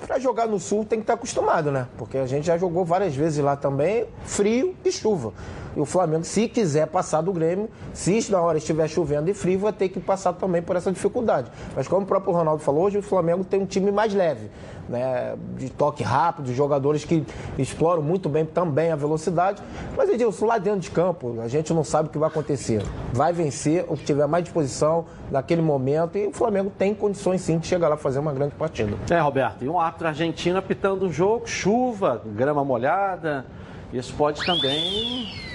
Para 0.05 0.19
jogar 0.19 0.47
no 0.47 0.59
sul 0.59 0.83
tem 0.83 0.99
que 0.99 1.03
estar 1.03 1.13
acostumado, 1.13 1.71
né? 1.71 1.87
Porque 1.97 2.17
a 2.17 2.25
gente 2.25 2.45
já 2.45 2.57
jogou 2.57 2.83
várias 2.83 3.15
vezes 3.15 3.41
lá 3.43 3.55
também, 3.55 4.05
frio 4.25 4.75
e 4.83 4.91
chuva. 4.91 5.31
E 5.75 5.79
o 5.79 5.85
Flamengo, 5.85 6.23
se 6.23 6.47
quiser 6.47 6.87
passar 6.87 7.21
do 7.21 7.33
Grêmio, 7.33 7.69
se 7.93 8.31
na 8.31 8.39
hora 8.39 8.57
estiver 8.57 8.87
chovendo 8.87 9.29
e 9.29 9.33
frio, 9.33 9.59
vai 9.59 9.73
ter 9.73 9.89
que 9.89 9.99
passar 9.99 10.33
também 10.33 10.61
por 10.61 10.75
essa 10.75 10.91
dificuldade. 10.91 11.51
Mas 11.75 11.87
como 11.87 12.03
o 12.03 12.05
próprio 12.05 12.33
Ronaldo 12.33 12.61
falou, 12.61 12.83
hoje 12.83 12.97
o 12.97 13.01
Flamengo 13.01 13.43
tem 13.43 13.61
um 13.61 13.65
time 13.65 13.91
mais 13.91 14.13
leve 14.13 14.49
né, 14.87 15.35
de 15.57 15.69
toque 15.69 16.03
rápido, 16.03 16.53
jogadores 16.53 17.05
que 17.05 17.25
exploram 17.57 18.01
muito 18.01 18.29
bem 18.29 18.45
também 18.45 18.91
a 18.91 18.95
velocidade. 18.95 19.61
Mas, 19.95 20.09
Edilson, 20.09 20.45
lá 20.45 20.57
dentro 20.57 20.81
de 20.81 20.91
campo, 20.91 21.39
a 21.41 21.47
gente 21.47 21.73
não 21.73 21.83
sabe 21.83 22.09
o 22.09 22.11
que 22.11 22.17
vai 22.17 22.29
acontecer. 22.29 22.83
Vai 23.11 23.33
vencer 23.33 23.85
o 23.87 23.95
que 23.95 24.03
tiver 24.03 24.27
mais 24.27 24.43
disposição 24.43 25.05
naquele 25.31 25.61
momento 25.61 26.17
e 26.17 26.27
o 26.27 26.33
Flamengo 26.33 26.71
tem 26.77 26.93
condições 26.93 27.41
sim 27.41 27.57
de 27.57 27.67
chegar 27.67 27.87
lá 27.87 27.97
fazer 27.97 28.19
uma 28.19 28.33
grande 28.33 28.55
partida. 28.55 28.95
É, 29.09 29.19
Roberto, 29.19 29.63
e 29.63 29.69
um 29.69 29.79
árbitro 29.79 30.07
argentino 30.07 30.57
apitando 30.57 31.05
um 31.05 31.11
jogo, 31.11 31.47
chuva, 31.47 32.21
grama 32.25 32.63
molhada, 32.63 33.45
isso 33.91 34.13
pode 34.15 34.43
também 34.45 35.52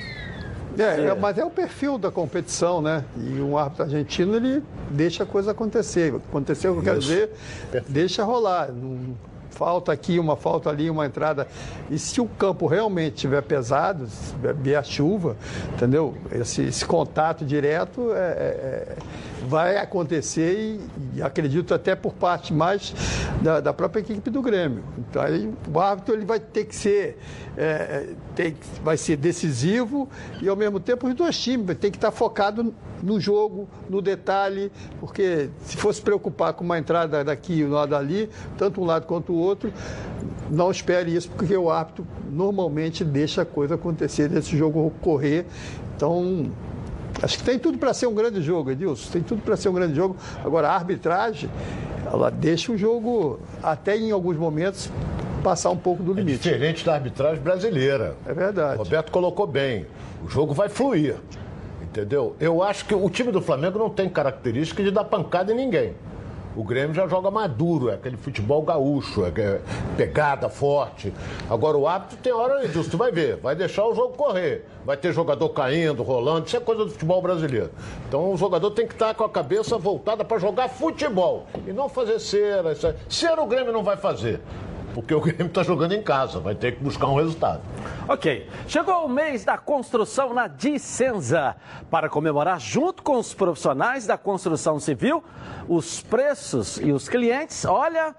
é, 0.79 1.07
é, 1.07 1.15
mas 1.15 1.39
é 1.39 1.45
o 1.45 1.51
perfil 1.51 1.99
da 1.99 2.11
competição, 2.11 2.81
né? 2.81 3.05
E 3.17 3.41
um 3.41 3.59
árbitro 3.59 3.85
argentino, 3.85 4.37
ele 4.37 4.63
deixa 4.91 5.25
a 5.25 5.27
coisa 5.27 5.51
acontecer. 5.51 6.15
Aconteceu, 6.15 6.75
eu 6.77 6.83
quero 6.83 6.99
dizer, 6.99 7.31
deixa 7.89 8.25
rolar. 8.25 8.71
Não, 8.73 9.17
falta 9.59 9.93
aqui, 9.93 10.21
uma 10.21 10.37
falta 10.37 10.71
ali, 10.71 10.89
uma 10.89 11.05
entrada. 11.05 11.49
E 11.91 11.99
se 11.99 12.21
o 12.21 12.27
campo 12.27 12.67
realmente 12.67 13.15
estiver 13.15 13.43
pesado, 13.43 14.07
se 14.07 14.35
vier 14.63 14.79
a 14.79 14.83
chuva, 14.85 15.37
entendeu? 15.75 16.15
Esse, 16.31 16.63
esse 16.63 16.85
contato 16.85 17.45
direto 17.45 18.13
é, 18.13 18.17
é, 18.17 18.23
é, 18.23 18.97
vai 19.47 19.77
acontecer 19.77 20.59
e, 20.59 21.19
e, 21.19 21.23
acredito 21.23 21.75
até 21.75 21.95
por 21.95 22.13
parte 22.15 22.53
mais 22.53 22.95
da, 23.43 23.61
da, 23.61 23.73
própria 23.73 24.01
equipe 24.01 24.31
do 24.31 24.43
Grêmio. 24.43 24.83
Então 24.99 25.23
aí, 25.23 25.53
o 25.73 25.81
árbitro 25.81 26.15
ele 26.15 26.25
vai 26.25 26.41
ter 26.41 26.65
que 26.65 26.75
ser, 26.75 27.19
é, 27.57 28.09
tem, 28.35 28.57
vai 28.83 28.97
ser 28.97 29.17
decisivo 29.17 30.09
e 30.41 30.49
ao 30.49 30.57
mesmo 30.57 30.81
tempo 30.81 31.07
os 31.07 31.15
dois 31.15 31.39
times 31.39 31.77
tem 31.79 31.91
que 31.91 31.97
estar 31.97 32.11
focado 32.11 32.75
no 33.03 33.21
jogo, 33.21 33.69
no 33.89 34.03
detalhe, 34.03 34.73
porque 34.99 35.51
se 35.63 35.77
fosse 35.77 36.03
preocupar 36.03 36.53
com 36.55 36.65
uma 36.65 36.79
entrada 36.79 37.23
daqui 37.23 37.55
e 37.55 37.65
uma 37.65 37.87
dali, 37.87 38.29
tanto 38.57 38.81
um 38.81 38.85
lado 38.85 39.07
quanto 39.07 39.33
o 39.33 39.37
outro, 39.37 39.73
não 40.51 40.71
espere 40.71 41.15
isso, 41.15 41.31
porque 41.31 41.57
o 41.57 41.71
árbitro 41.71 42.07
normalmente 42.31 43.05
deixa 43.05 43.43
a 43.43 43.47
coisa 43.47 43.77
acontecer, 43.77 44.29
deixa 44.29 44.55
o 44.55 44.59
jogo 44.59 44.93
correr. 45.01 45.47
Então, 45.97 46.51
acho 47.23 47.39
que 47.39 47.45
tem 47.45 47.59
tudo 47.59 47.79
para 47.79 47.93
ser 47.95 48.07
um 48.07 48.15
grande 48.15 48.43
jogo, 48.43 48.71
Edilson, 48.71 49.11
tem 49.11 49.23
tudo 49.23 49.43
para 49.43 49.57
ser 49.57 49.69
um 49.69 49.73
grande 49.73 49.95
jogo. 49.95 50.17
Agora, 50.45 50.69
a 50.69 50.75
arbitragem, 50.75 51.51
ela 52.07 52.31
deixa 52.31 52.73
o 52.73 52.77
jogo, 52.77 53.41
até 53.63 53.97
em 53.97 54.11
alguns 54.11 54.37
momentos, 54.37 54.91
passar 55.43 55.71
um 55.71 55.77
pouco 55.77 56.03
do 56.03 56.13
limite. 56.13 56.49
É 56.49 56.53
diferente 56.53 56.85
da 56.85 56.95
arbitragem 56.95 57.43
brasileira. 57.43 58.17
É 58.27 58.33
verdade. 58.33 58.77
O 58.77 58.85
Roberto 58.85 59.11
colocou 59.11 59.47
bem. 59.47 59.87
O 60.25 60.29
jogo 60.29 60.53
vai 60.53 60.69
fluir. 60.69 61.17
Entendeu? 61.83 62.37
Eu 62.39 62.63
acho 62.63 62.85
que 62.85 62.95
o 62.95 63.09
time 63.09 63.33
do 63.33 63.41
Flamengo 63.41 63.79
não 63.79 63.89
tem 63.89 64.09
característica 64.09 64.83
de 64.83 64.91
dar 64.91 65.05
pancada 65.05 65.53
em 65.53 65.57
ninguém. 65.57 65.95
O 66.59 66.65
Grêmio 66.65 66.93
já 66.93 67.07
joga 67.07 67.31
mais 67.31 67.53
duro, 67.53 67.89
é 67.89 67.95
aquele 67.95 68.17
futebol 68.17 68.61
gaúcho, 68.63 69.25
é 69.25 69.61
pegada 69.97 70.49
forte. 70.49 71.15
Agora 71.49 71.79
o 71.79 71.87
árbitro 71.87 72.17
tem 72.17 72.33
hora, 72.33 72.65
Edilson, 72.65 72.91
tu 72.91 72.97
vai 72.97 73.13
ver, 73.13 73.37
vai 73.37 73.55
deixar 73.55 73.87
o 73.87 73.95
jogo 73.95 74.15
correr. 74.15 74.67
Vai 74.85 74.97
ter 74.97 75.13
jogador 75.13 75.51
caindo, 75.51 76.03
rolando, 76.03 76.49
isso 76.49 76.57
é 76.57 76.61
coisa 76.61 76.85
do 76.85 76.91
futebol 76.91 77.23
brasileiro. 77.23 77.71
Então 78.09 78.33
o 78.33 78.37
jogador 78.37 78.73
tem 78.73 78.89
que 78.89 78.95
estar 78.95 79.15
com 79.15 79.23
a 79.23 79.29
cabeça 79.29 79.79
voltada 79.79 80.25
para 80.25 80.37
jogar 80.41 80.69
futebol 80.69 81.47
e 81.65 81.73
não 81.73 81.89
fazer 81.89 82.19
cera. 82.19 82.75
Cera 83.09 83.41
o 83.41 83.47
Grêmio 83.47 83.73
não 83.73 83.85
vai 83.85 83.97
fazer 83.97 84.41
porque 84.99 85.15
o 85.15 85.21
Grêmio 85.21 85.47
está 85.47 85.63
jogando 85.63 85.93
em 85.93 86.03
casa, 86.03 86.41
vai 86.41 86.57
ter 86.57 86.75
que 86.75 86.83
buscar 86.83 87.07
um 87.07 87.15
resultado. 87.15 87.63
Ok, 88.09 88.49
chegou 88.67 89.07
o 89.07 89.09
mês 89.09 89.45
da 89.45 89.57
construção 89.57 90.35
na 90.35 90.49
Dicenza. 90.49 91.55
Para 91.89 92.09
comemorar 92.09 92.59
junto 92.59 93.01
com 93.05 93.17
os 93.17 93.33
profissionais 93.33 94.09
da 94.09 94.19
construção 94.19 94.81
civil, 94.81 95.23
os 95.69 96.03
preços 96.03 96.79
e 96.79 96.91
os 96.91 97.09
clientes, 97.09 97.65
olha, 97.65 98.13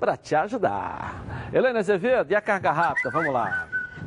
para 0.00 0.16
te 0.16 0.34
ajudar. 0.34 1.22
Helena 1.52 1.78
Azevedo, 1.78 2.32
e 2.32 2.34
a 2.34 2.40
carga 2.40 2.72
rápida? 2.72 3.08
Vamos 3.10 3.32
lá. 3.32 3.65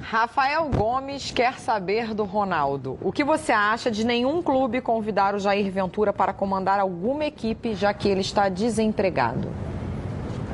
Rafael 0.09 0.67
Gomes 0.75 1.29
quer 1.29 1.59
saber 1.59 2.15
do 2.15 2.23
Ronaldo. 2.23 2.97
O 2.99 3.11
que 3.11 3.23
você 3.23 3.51
acha 3.51 3.91
de 3.91 4.03
nenhum 4.03 4.41
clube 4.41 4.81
convidar 4.81 5.35
o 5.35 5.39
Jair 5.39 5.71
Ventura 5.71 6.11
para 6.11 6.33
comandar 6.33 6.79
alguma 6.79 7.25
equipe, 7.25 7.75
já 7.75 7.93
que 7.93 8.09
ele 8.09 8.21
está 8.21 8.49
desempregado? 8.49 9.49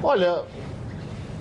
Olha, 0.03 0.43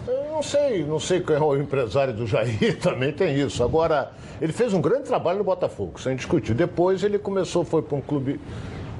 eu 0.07 0.31
não 0.31 0.41
sei, 0.45 0.85
não 0.85 1.01
sei 1.01 1.23
quem 1.23 1.35
é 1.35 1.41
o 1.41 1.57
empresário 1.57 2.15
do 2.15 2.25
Jair, 2.25 2.79
também 2.79 3.12
tem 3.12 3.35
isso. 3.35 3.65
Agora, 3.65 4.12
ele 4.41 4.53
fez 4.53 4.73
um 4.73 4.81
grande 4.81 5.09
trabalho 5.09 5.39
no 5.39 5.45
Botafogo, 5.45 6.01
sem 6.01 6.15
discutir. 6.15 6.55
Depois 6.55 7.03
ele 7.03 7.19
começou, 7.19 7.65
foi 7.65 7.83
para 7.83 7.97
um 7.97 8.01
clube 8.01 8.41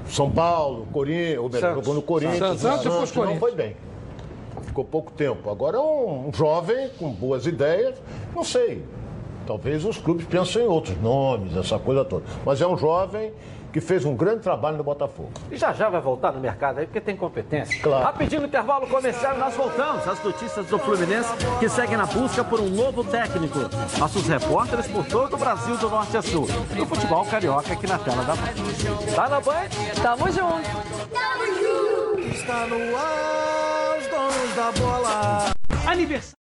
São 0.09 0.29
Paulo, 0.29 0.89
Corinthians, 0.91 1.39
ou 1.39 1.49
melhor, 1.49 1.75
jogou 1.75 1.93
no 1.93 2.01
Corinthians, 2.01 2.59
Santos, 2.59 2.59
Santos, 2.59 3.09
Santos 3.09 3.15
não 3.15 3.37
foi 3.37 3.55
bem. 3.55 3.77
Ficou 4.63 4.83
pouco 4.83 5.13
tempo. 5.13 5.49
Agora 5.49 5.77
é 5.77 5.79
um 5.79 6.29
jovem 6.33 6.89
com 6.99 7.09
boas 7.11 7.47
ideias, 7.47 7.95
não 8.35 8.43
sei. 8.43 8.83
Talvez 9.45 9.85
os 9.85 9.97
clubes 9.97 10.25
pensem 10.25 10.63
em 10.63 10.67
outros 10.67 10.99
nomes, 11.01 11.55
essa 11.55 11.77
coisa 11.77 12.03
toda. 12.03 12.25
Mas 12.45 12.61
é 12.61 12.67
um 12.67 12.77
jovem 12.77 13.31
que 13.75 13.81
fez 13.81 14.05
um 14.05 14.15
grande 14.15 14.39
trabalho 14.39 14.77
no 14.77 14.85
Botafogo. 14.85 15.31
E 15.51 15.57
já 15.57 15.73
já 15.73 15.89
vai 15.89 15.99
voltar 15.99 16.31
no 16.31 16.39
mercado 16.39 16.79
aí, 16.79 16.85
porque 16.85 17.01
tem 17.01 17.13
competência. 17.17 17.77
Claro. 17.81 18.05
Rapidinho 18.05 18.45
intervalo 18.45 18.87
comercial, 18.87 19.37
nós 19.37 19.53
voltamos. 19.53 20.07
As 20.07 20.23
notícias 20.23 20.65
do 20.67 20.79
Fluminense 20.79 21.29
que 21.59 21.67
seguem 21.67 21.97
na 21.97 22.05
busca 22.05 22.41
por 22.41 22.61
um 22.61 22.69
novo 22.69 23.03
técnico. 23.03 23.59
Nossos 23.99 24.25
repórteres 24.29 24.87
por 24.87 25.05
todo 25.05 25.33
o 25.33 25.37
Brasil, 25.37 25.75
do 25.75 25.89
norte 25.89 26.15
a 26.15 26.21
sul. 26.21 26.47
E 26.73 26.81
o 26.81 26.85
futebol 26.85 27.25
carioca 27.25 27.73
aqui 27.73 27.85
na 27.85 27.99
tela 27.99 28.23
da 28.23 28.35
Band. 28.35 29.13
Tá 29.13 29.27
na 29.27 29.41
Band? 29.41 29.69
Tamo 30.01 30.31
junto. 30.31 30.69
Está 32.33 32.67
no 32.67 32.95
ar, 32.95 33.97
os 33.99 34.07
donos 34.07 34.55
da 34.55 34.71
bola. 34.71 35.51
Aniversário. 35.85 36.44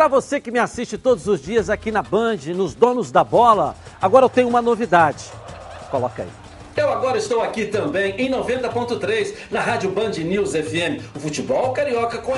Para 0.00 0.08
você 0.08 0.40
que 0.40 0.50
me 0.50 0.58
assiste 0.58 0.96
todos 0.96 1.26
os 1.26 1.42
dias 1.42 1.68
aqui 1.68 1.92
na 1.92 2.02
Band, 2.02 2.38
nos 2.56 2.74
Donos 2.74 3.12
da 3.12 3.22
Bola, 3.22 3.76
agora 4.00 4.24
eu 4.24 4.30
tenho 4.30 4.48
uma 4.48 4.62
novidade. 4.62 5.26
Coloca 5.90 6.22
aí. 6.22 6.28
Eu 6.74 6.90
agora 6.90 7.18
estou 7.18 7.42
aqui 7.42 7.66
também 7.66 8.14
em 8.16 8.30
90.3 8.30 9.34
na 9.50 9.60
Rádio 9.60 9.90
Band 9.90 10.12
News 10.12 10.52
FM. 10.52 11.04
O 11.14 11.20
futebol 11.20 11.74
carioca 11.74 12.16
com. 12.16 12.32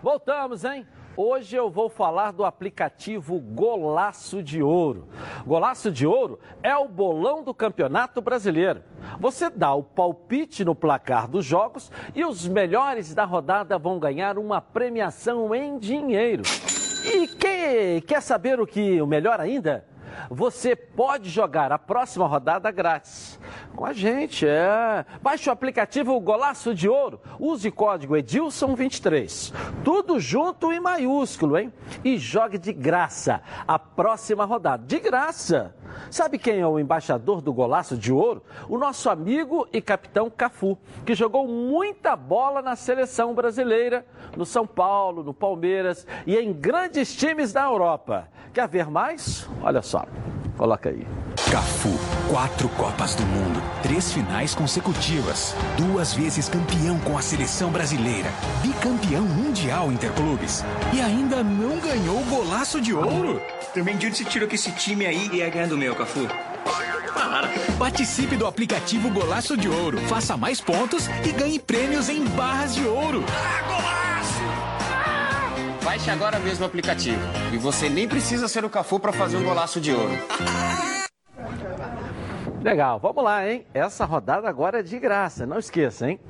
Voltamos, 0.00 0.62
hein? 0.62 0.86
Hoje 1.22 1.54
eu 1.54 1.68
vou 1.68 1.90
falar 1.90 2.32
do 2.32 2.46
aplicativo 2.46 3.38
Golaço 3.38 4.42
de 4.42 4.62
Ouro. 4.62 5.06
Golaço 5.46 5.90
de 5.90 6.06
Ouro 6.06 6.40
é 6.62 6.74
o 6.74 6.88
bolão 6.88 7.44
do 7.44 7.52
Campeonato 7.52 8.22
Brasileiro. 8.22 8.82
Você 9.18 9.50
dá 9.50 9.74
o 9.74 9.82
palpite 9.82 10.64
no 10.64 10.74
placar 10.74 11.28
dos 11.28 11.44
jogos 11.44 11.92
e 12.14 12.24
os 12.24 12.48
melhores 12.48 13.14
da 13.14 13.26
rodada 13.26 13.78
vão 13.78 13.98
ganhar 13.98 14.38
uma 14.38 14.62
premiação 14.62 15.54
em 15.54 15.78
dinheiro. 15.78 16.42
E 17.04 17.28
que, 17.28 18.00
quer 18.06 18.22
saber 18.22 18.58
o 18.58 18.66
que 18.66 18.98
o 19.02 19.06
melhor 19.06 19.40
ainda? 19.40 19.89
Você 20.30 20.74
pode 20.74 21.28
jogar 21.28 21.72
a 21.72 21.78
próxima 21.78 22.26
rodada 22.26 22.70
grátis. 22.70 23.38
Com 23.74 23.84
a 23.84 23.92
gente, 23.92 24.46
é. 24.46 25.04
Baixe 25.22 25.48
o 25.48 25.52
aplicativo 25.52 26.18
Golaço 26.20 26.74
de 26.74 26.88
Ouro. 26.88 27.20
Use 27.38 27.70
código 27.70 28.14
Edilson23. 28.14 29.52
Tudo 29.84 30.20
junto 30.20 30.72
e 30.72 30.80
maiúsculo, 30.80 31.58
hein? 31.58 31.72
E 32.04 32.18
jogue 32.18 32.58
de 32.58 32.72
graça 32.72 33.42
a 33.66 33.78
próxima 33.78 34.44
rodada. 34.44 34.84
De 34.84 34.98
graça! 34.98 35.74
Sabe 36.10 36.38
quem 36.38 36.58
é 36.60 36.66
o 36.66 36.78
embaixador 36.78 37.40
do 37.40 37.52
Golaço 37.52 37.96
de 37.96 38.12
Ouro? 38.12 38.42
O 38.68 38.78
nosso 38.78 39.08
amigo 39.08 39.68
e 39.72 39.80
capitão 39.80 40.30
Cafu, 40.30 40.78
que 41.04 41.14
jogou 41.14 41.46
muita 41.46 42.16
bola 42.16 42.62
na 42.62 42.76
seleção 42.76 43.34
brasileira, 43.34 44.04
no 44.36 44.44
São 44.44 44.66
Paulo, 44.66 45.22
no 45.22 45.34
Palmeiras 45.34 46.06
e 46.26 46.36
em 46.36 46.52
grandes 46.52 47.14
times 47.14 47.52
da 47.52 47.64
Europa. 47.64 48.28
Quer 48.52 48.68
ver 48.68 48.90
mais? 48.90 49.48
Olha 49.62 49.82
só, 49.82 50.04
coloca 50.60 50.90
aí. 50.90 51.06
Cafu, 51.50 51.98
quatro 52.28 52.68
Copas 52.68 53.14
do 53.14 53.22
Mundo, 53.22 53.62
três 53.82 54.12
finais 54.12 54.54
consecutivas, 54.54 55.56
duas 55.78 56.12
vezes 56.12 56.50
campeão 56.50 56.98
com 56.98 57.16
a 57.16 57.22
seleção 57.22 57.70
brasileira, 57.70 58.28
bicampeão 58.60 59.22
mundial 59.22 59.90
interclubes 59.90 60.62
e 60.92 61.00
ainda 61.00 61.42
não 61.42 61.78
ganhou 61.78 62.20
o 62.20 62.24
golaço 62.24 62.78
de 62.78 62.92
ouro. 62.92 63.40
Também 63.72 63.96
de 63.96 64.08
onde 64.08 64.18
você 64.18 64.24
tirou 64.24 64.46
que 64.46 64.56
esse 64.56 64.70
time 64.72 65.06
aí 65.06 65.30
ia 65.32 65.48
ganhar 65.48 65.66
do 65.66 65.78
meu, 65.78 65.94
Cafu? 65.94 66.28
Para. 67.14 67.48
Participe 67.78 68.36
do 68.36 68.46
aplicativo 68.46 69.10
Golaço 69.10 69.56
de 69.56 69.68
Ouro, 69.68 69.98
faça 70.08 70.36
mais 70.36 70.60
pontos 70.60 71.08
e 71.24 71.32
ganhe 71.32 71.58
prêmios 71.58 72.08
em 72.08 72.24
barras 72.24 72.74
de 72.74 72.84
ouro. 72.84 73.24
Baixe 75.90 76.08
agora 76.08 76.38
mesmo 76.38 76.64
o 76.64 76.68
aplicativo. 76.68 77.20
E 77.52 77.58
você 77.58 77.88
nem 77.88 78.06
precisa 78.06 78.46
ser 78.46 78.64
o 78.64 78.70
Cafu 78.70 79.00
para 79.00 79.12
fazer 79.12 79.36
um 79.36 79.42
golaço 79.42 79.80
de 79.80 79.92
ouro. 79.92 80.12
Legal, 82.62 83.00
vamos 83.00 83.24
lá, 83.24 83.50
hein? 83.50 83.66
Essa 83.74 84.04
rodada 84.04 84.48
agora 84.48 84.78
é 84.78 84.82
de 84.84 84.96
graça, 85.00 85.44
não 85.44 85.58
esqueça, 85.58 86.08
hein? 86.08 86.20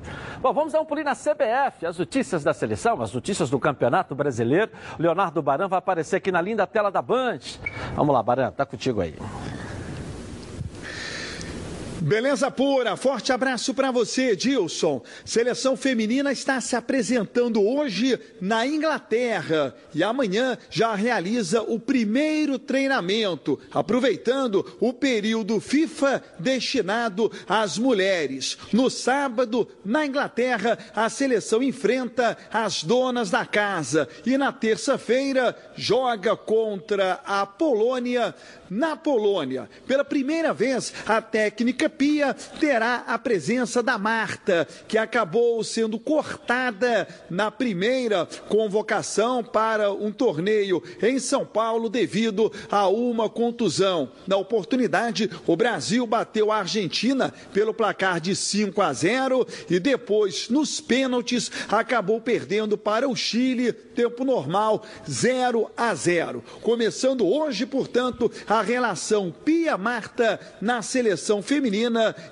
Bom, 0.41 0.51
vamos 0.51 0.73
dar 0.73 0.81
um 0.81 0.85
pulinho 0.85 1.05
na 1.05 1.13
CBF, 1.13 1.85
as 1.85 1.99
notícias 1.99 2.43
da 2.43 2.55
seleção, 2.55 3.03
as 3.03 3.13
notícias 3.13 3.51
do 3.51 3.59
Campeonato 3.59 4.15
Brasileiro. 4.15 4.71
Leonardo 4.97 5.43
Baran 5.43 5.67
vai 5.67 5.77
aparecer 5.77 6.15
aqui 6.15 6.31
na 6.31 6.41
linda 6.41 6.65
tela 6.65 6.89
da 6.89 7.03
Band. 7.03 7.41
Vamos 7.93 8.15
lá, 8.15 8.23
Baran, 8.23 8.49
tá 8.49 8.65
contigo 8.65 8.99
aí. 8.99 9.13
Beleza 12.01 12.49
pura, 12.49 12.97
forte 12.97 13.31
abraço 13.31 13.75
para 13.75 13.91
você, 13.91 14.35
Dilson. 14.35 15.03
Seleção 15.23 15.77
feminina 15.77 16.31
está 16.31 16.59
se 16.59 16.75
apresentando 16.75 17.61
hoje 17.61 18.19
na 18.41 18.65
Inglaterra 18.65 19.75
e 19.93 20.03
amanhã 20.03 20.57
já 20.71 20.95
realiza 20.95 21.61
o 21.61 21.79
primeiro 21.79 22.57
treinamento, 22.57 23.59
aproveitando 23.71 24.65
o 24.79 24.91
período 24.91 25.59
FIFA 25.61 26.23
destinado 26.39 27.31
às 27.47 27.77
mulheres. 27.77 28.57
No 28.73 28.89
sábado, 28.89 29.67
na 29.85 30.03
Inglaterra, 30.03 30.79
a 30.95 31.07
seleção 31.07 31.61
enfrenta 31.61 32.35
as 32.51 32.83
donas 32.83 33.29
da 33.29 33.45
casa 33.45 34.09
e 34.25 34.39
na 34.39 34.51
terça-feira 34.51 35.55
joga 35.75 36.35
contra 36.35 37.19
a 37.23 37.45
Polônia 37.45 38.33
na 38.71 38.95
Polônia. 38.95 39.69
Pela 39.85 40.05
primeira 40.05 40.53
vez, 40.53 40.93
a 41.05 41.21
técnica 41.21 41.89
Pia 41.97 42.33
terá 42.59 43.03
a 43.07 43.17
presença 43.19 43.83
da 43.83 43.97
Marta, 43.97 44.67
que 44.87 44.97
acabou 44.97 45.63
sendo 45.63 45.99
cortada 45.99 47.07
na 47.29 47.51
primeira 47.51 48.27
convocação 48.47 49.43
para 49.43 49.91
um 49.91 50.11
torneio 50.11 50.81
em 51.01 51.19
São 51.19 51.45
Paulo 51.45 51.89
devido 51.89 52.51
a 52.69 52.87
uma 52.87 53.29
contusão. 53.29 54.11
Na 54.25 54.37
oportunidade, 54.37 55.29
o 55.45 55.55
Brasil 55.55 56.05
bateu 56.07 56.51
a 56.51 56.57
Argentina 56.57 57.33
pelo 57.53 57.73
placar 57.73 58.19
de 58.19 58.35
5 58.35 58.81
a 58.81 58.93
0 58.93 59.47
e 59.69 59.79
depois, 59.79 60.49
nos 60.49 60.79
pênaltis, 60.79 61.51
acabou 61.69 62.21
perdendo 62.21 62.77
para 62.77 63.07
o 63.07 63.15
Chile, 63.15 63.73
tempo 63.73 64.23
normal, 64.23 64.83
0 65.09 65.69
a 65.75 65.93
0. 65.93 66.43
Começando 66.61 67.27
hoje, 67.27 67.65
portanto, 67.65 68.31
a 68.47 68.61
relação 68.61 69.33
Pia 69.43 69.77
Marta 69.77 70.39
na 70.61 70.81
seleção 70.81 71.41
feminina 71.41 71.80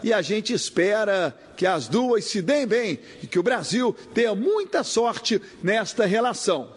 e 0.04 0.14
a 0.14 0.22
gente 0.22 0.54
espera 0.54 1.36
que 1.56 1.66
as 1.66 1.88
duas 1.88 2.26
se 2.26 2.42
deem 2.42 2.68
bem 2.68 3.00
e 3.22 3.28
que 3.28 3.40
o 3.40 3.44
Brasil 3.44 3.96
tenha 4.14 4.36
muita 4.36 4.84
sorte 4.84 5.42
nesta 5.64 6.06
relação. 6.06 6.70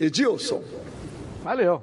Edilson. 0.00 0.62
Valeu. 1.42 1.82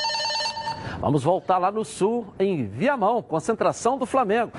Vamos 0.99 1.23
voltar 1.23 1.57
lá 1.57 1.71
no 1.71 1.85
sul, 1.85 2.27
em 2.39 2.65
Viamão, 2.65 3.21
concentração 3.21 3.97
do 3.97 4.05
Flamengo. 4.05 4.51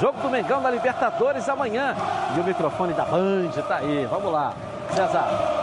Jogo 0.00 0.18
do 0.22 0.30
Mengão 0.30 0.62
da 0.62 0.70
Libertadores 0.70 1.46
amanhã. 1.46 1.94
E 2.34 2.40
o 2.40 2.44
microfone 2.44 2.94
da 2.94 3.04
Band 3.04 3.50
tá 3.68 3.76
aí. 3.76 4.06
Vamos 4.06 4.32
lá, 4.32 4.54
César. 4.94 5.59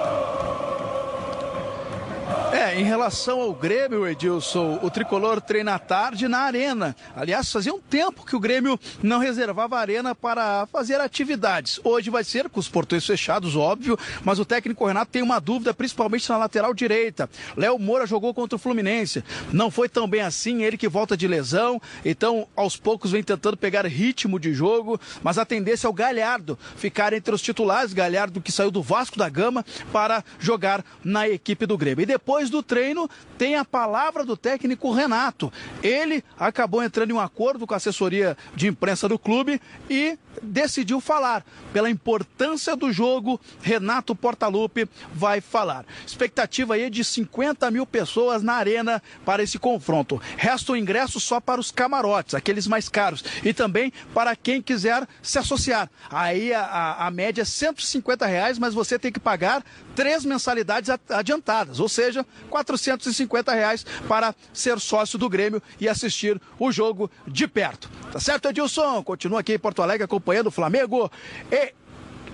É, 2.68 2.80
em 2.80 2.84
relação 2.84 3.42
ao 3.42 3.54
Grêmio, 3.54 4.08
Edilson, 4.08 4.80
o 4.82 4.90
tricolor 4.90 5.40
treina 5.40 5.76
à 5.76 5.80
tarde 5.80 6.28
na 6.28 6.40
arena. 6.40 6.96
Aliás, 7.16 7.52
fazia 7.52 7.74
um 7.74 7.80
tempo 7.80 8.26
que 8.26 8.36
o 8.36 8.40
Grêmio 8.40 8.80
não 9.02 9.20
reservava 9.20 9.78
a 9.78 9.80
arena 9.80 10.16
para 10.16 10.68
fazer 10.68 11.00
atividades. 11.00 11.80
Hoje 11.84 12.10
vai 12.10 12.24
ser 12.24 12.50
com 12.50 12.60
os 12.60 12.68
portões 12.68 13.06
fechados, 13.06 13.56
óbvio, 13.56 13.98
mas 14.24 14.40
o 14.40 14.46
técnico 14.46 14.86
Renato 14.86 15.12
tem 15.12 15.22
uma 15.22 15.40
dúvida, 15.40 15.74
principalmente 15.74 16.28
na 16.30 16.38
lateral 16.38 16.74
direita. 16.74 17.30
Léo 17.56 17.78
Moura 17.78 18.06
jogou 18.06 18.34
contra 18.34 18.56
o 18.56 18.60
Fluminense. 18.60 19.24
Não 19.54 19.72
foi 19.72 19.88
tão 19.88 20.08
bem 20.08 20.22
assim, 20.22 20.64
ele 20.64 20.78
que 20.78 20.90
volta 20.90 21.16
de 21.16 21.28
lesão, 21.28 21.82
então 22.04 22.48
aos 22.56 22.76
poucos 22.76 23.12
vem 23.12 23.24
tentando 23.24 23.56
pegar 23.56 23.86
ritmo 23.86 24.40
de 24.40 24.54
jogo, 24.54 25.00
mas 25.24 25.38
a 25.38 25.46
tendência 25.46 25.88
é 25.88 25.90
o 25.90 25.94
Galhardo 25.94 26.58
ficar 26.76 27.14
entre 27.14 27.34
os 27.34 27.42
titulares, 27.42 27.94
Galhardo 27.94 28.42
que 28.42 28.52
saiu 28.52 28.72
do 28.72 28.82
Vasco 28.82 29.18
da 29.18 29.30
Gama 29.30 29.66
para 29.94 30.24
jogar 30.40 30.84
na 31.04 31.30
equipe 31.30 31.66
do 31.66 31.78
Grêmio. 31.78 32.04
E 32.04 32.06
depois 32.06 32.48
depois 32.48 32.50
do 32.58 32.64
treino, 32.64 33.10
tem 33.38 33.56
a 33.56 33.64
palavra 33.64 34.26
do 34.26 34.36
técnico 34.36 34.92
Renato. 34.92 35.54
Ele 35.84 36.24
acabou 36.40 36.84
entrando 36.84 37.12
em 37.12 37.14
um 37.14 37.20
acordo 37.20 37.68
com 37.68 37.74
a 37.74 37.78
assessoria 37.78 38.36
de 38.56 38.68
imprensa 38.68 39.08
do 39.08 39.20
clube 39.20 39.62
e 39.90 40.18
decidiu 40.42 41.00
falar. 41.00 41.46
Pela 41.72 41.90
importância 41.90 42.76
do 42.76 42.92
jogo, 42.92 43.40
Renato 43.62 44.16
Portaluppi 44.16 44.90
vai 45.14 45.40
falar. 45.40 45.86
Expectativa 46.06 46.74
aí 46.74 46.90
de 46.90 47.04
50 47.04 47.70
mil 47.70 47.86
pessoas 47.86 48.42
na 48.42 48.54
arena 48.54 49.02
para 49.24 49.44
esse 49.44 49.60
confronto. 49.60 50.22
Resta 50.36 50.72
o 50.72 50.78
ingresso 50.78 51.20
só 51.20 51.40
para 51.40 51.62
os 51.62 51.72
camarotes, 51.72 52.34
aqueles 52.34 52.68
mais 52.68 52.90
caros, 52.90 53.24
e 53.44 53.54
também 53.54 53.94
para 54.14 54.36
quem 54.36 54.62
quiser 54.62 55.08
se 55.22 55.38
associar. 55.38 55.90
Aí 56.10 56.54
a, 56.54 56.62
a, 56.62 57.08
a 57.08 57.12
média 57.12 57.44
é 57.44 57.46
150 57.46 58.26
reais, 58.26 58.58
mas 58.58 58.74
você 58.74 58.98
tem 58.98 59.12
que 59.12 59.20
pagar 59.20 59.64
três 59.98 60.24
mensalidades 60.24 60.92
adiantadas, 61.10 61.80
ou 61.80 61.90
seja, 61.90 62.24
450 62.52 63.52
reais 63.52 63.84
para 64.08 64.36
ser 64.54 64.80
sócio 64.80 65.18
do 65.18 65.28
Grêmio 65.28 65.60
e 65.80 65.90
assistir 65.90 66.40
o 66.60 66.72
jogo 66.72 67.10
de 67.28 67.48
perto. 67.48 67.90
Tá 68.12 68.20
certo, 68.20 68.48
Edilson? 68.48 69.02
Continua 69.02 69.40
aqui 69.40 69.56
em 69.56 69.60
Porto 69.60 69.82
Alegre 69.82 70.04
acompanhando 70.04 70.48
o 70.48 70.52
Flamengo 70.52 71.12
e, 71.52 71.74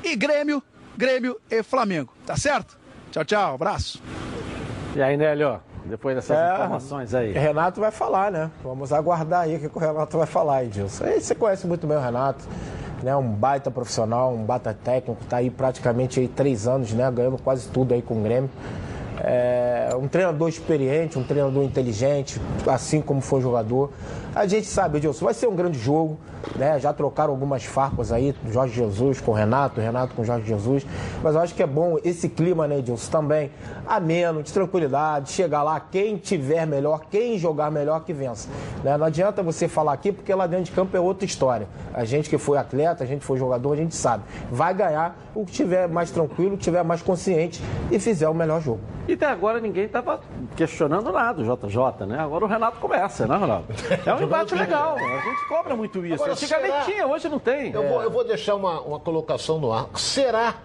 e 0.03 0.13
Grêmio, 0.17 0.61
Grêmio 0.97 1.39
e 1.49 1.63
Flamengo. 1.63 2.13
Tá 2.25 2.35
certo? 2.35 2.77
Tchau, 3.13 3.23
tchau. 3.23 3.55
Abraço. 3.55 4.03
E 4.93 5.01
aí, 5.01 5.15
Nélio? 5.15 5.61
Depois 5.85 6.15
dessas 6.15 6.37
é, 6.37 6.53
informações 6.53 7.13
aí. 7.13 7.31
Renato 7.33 7.81
vai 7.81 7.91
falar, 7.91 8.31
né? 8.31 8.49
Vamos 8.63 8.93
aguardar 8.93 9.41
aí 9.41 9.55
o 9.55 9.59
que 9.59 9.77
o 9.77 9.79
Renato 9.79 10.17
vai 10.17 10.27
falar, 10.27 10.63
Edilson. 10.63 11.05
Você 11.19 11.35
conhece 11.35 11.67
muito 11.67 11.85
bem 11.85 11.97
o 11.97 12.01
Renato 12.01 12.45
né? 13.03 13.15
Um 13.15 13.29
baita 13.29 13.69
profissional, 13.69 14.33
um 14.33 14.43
baita 14.43 14.73
técnico, 14.73 15.21
está 15.21 15.37
aí 15.37 15.49
praticamente 15.49 16.19
aí 16.19 16.27
três 16.27 16.67
anos, 16.67 16.93
né? 16.93 17.11
Ganhando 17.11 17.37
quase 17.37 17.67
tudo 17.67 17.93
aí 17.93 18.01
com 18.01 18.19
o 18.19 18.23
Grêmio. 18.23 18.49
É 19.19 19.89
um 19.95 20.07
treinador 20.07 20.49
experiente, 20.49 21.19
um 21.19 21.23
treinador 21.23 21.63
inteligente, 21.63 22.41
assim 22.65 23.01
como 23.01 23.21
foi 23.21 23.41
jogador. 23.41 23.91
A 24.33 24.47
gente 24.47 24.65
sabe, 24.65 24.97
Edilson, 24.97 25.25
vai 25.25 25.33
ser 25.33 25.47
um 25.47 25.55
grande 25.55 25.77
jogo, 25.77 26.17
né? 26.55 26.79
Já 26.79 26.93
trocaram 26.93 27.31
algumas 27.31 27.63
farpas 27.63 28.11
aí, 28.11 28.35
Jorge 28.49 28.75
Jesus 28.75 29.19
com 29.21 29.31
o 29.31 29.33
Renato, 29.33 29.79
Renato 29.79 30.13
com 30.13 30.21
o 30.21 30.25
Jorge 30.25 30.45
Jesus. 30.45 30.85
Mas 31.21 31.35
eu 31.35 31.41
acho 31.41 31.55
que 31.55 31.63
é 31.63 31.67
bom 31.67 31.97
esse 32.03 32.29
clima, 32.29 32.67
né, 32.67 32.79
Edilson, 32.79 33.11
também 33.11 33.51
ameno, 33.87 34.43
de 34.43 34.51
tranquilidade, 34.51 35.31
chegar 35.31 35.63
lá, 35.63 35.79
quem 35.79 36.17
tiver 36.17 36.65
melhor, 36.65 37.01
quem 37.09 37.37
jogar 37.37 37.71
melhor 37.71 38.03
que 38.03 38.13
vença. 38.13 38.49
Né? 38.83 38.97
Não 38.97 39.05
adianta 39.05 39.43
você 39.43 39.67
falar 39.67 39.93
aqui, 39.93 40.11
porque 40.11 40.33
lá 40.33 40.47
dentro 40.47 40.65
de 40.65 40.71
campo 40.71 40.95
é 40.95 40.99
outra 40.99 41.25
história. 41.25 41.67
A 41.93 42.05
gente 42.05 42.29
que 42.29 42.37
foi 42.37 42.57
atleta, 42.57 43.03
a 43.03 43.07
gente 43.07 43.23
foi 43.23 43.37
jogador, 43.37 43.73
a 43.73 43.77
gente 43.77 43.95
sabe. 43.95 44.23
Vai 44.51 44.73
ganhar 44.73 45.17
o 45.35 45.45
que 45.45 45.51
tiver 45.51 45.87
mais 45.87 46.11
tranquilo, 46.11 46.57
que 46.57 46.63
tiver 46.63 46.83
mais 46.83 47.01
consciente 47.01 47.61
e 47.91 47.99
fizer 47.99 48.29
o 48.29 48.33
melhor 48.33 48.61
jogo. 48.61 48.81
E 49.07 49.13
até 49.13 49.25
agora 49.25 49.59
ninguém 49.59 49.85
estava 49.85 50.21
questionando 50.55 51.11
nada 51.11 51.41
o 51.41 51.43
JJ, 51.43 52.05
né? 52.07 52.19
Agora 52.19 52.45
o 52.45 52.47
Renato 52.47 52.79
começa, 52.79 53.27
né, 53.27 53.35
Ronaldo? 53.35 53.65
É 54.05 54.13
um 54.13 54.21
embate 54.23 54.55
legal. 54.55 54.95
A 54.95 55.19
gente 55.19 55.47
cobra 55.47 55.75
muito 55.75 56.05
isso. 56.05 56.15
Agora, 56.15 56.32
Antigamente 56.33 56.85
tinha, 56.85 57.07
hoje 57.07 57.29
não 57.29 57.39
tem. 57.39 57.71
Eu, 57.71 57.83
é. 57.83 57.87
vou, 57.87 58.03
eu 58.03 58.11
vou 58.11 58.23
deixar 58.23 58.55
uma, 58.55 58.81
uma 58.81 58.99
colocação 58.99 59.59
no 59.59 59.71
ar. 59.71 59.87
Será 59.95 60.55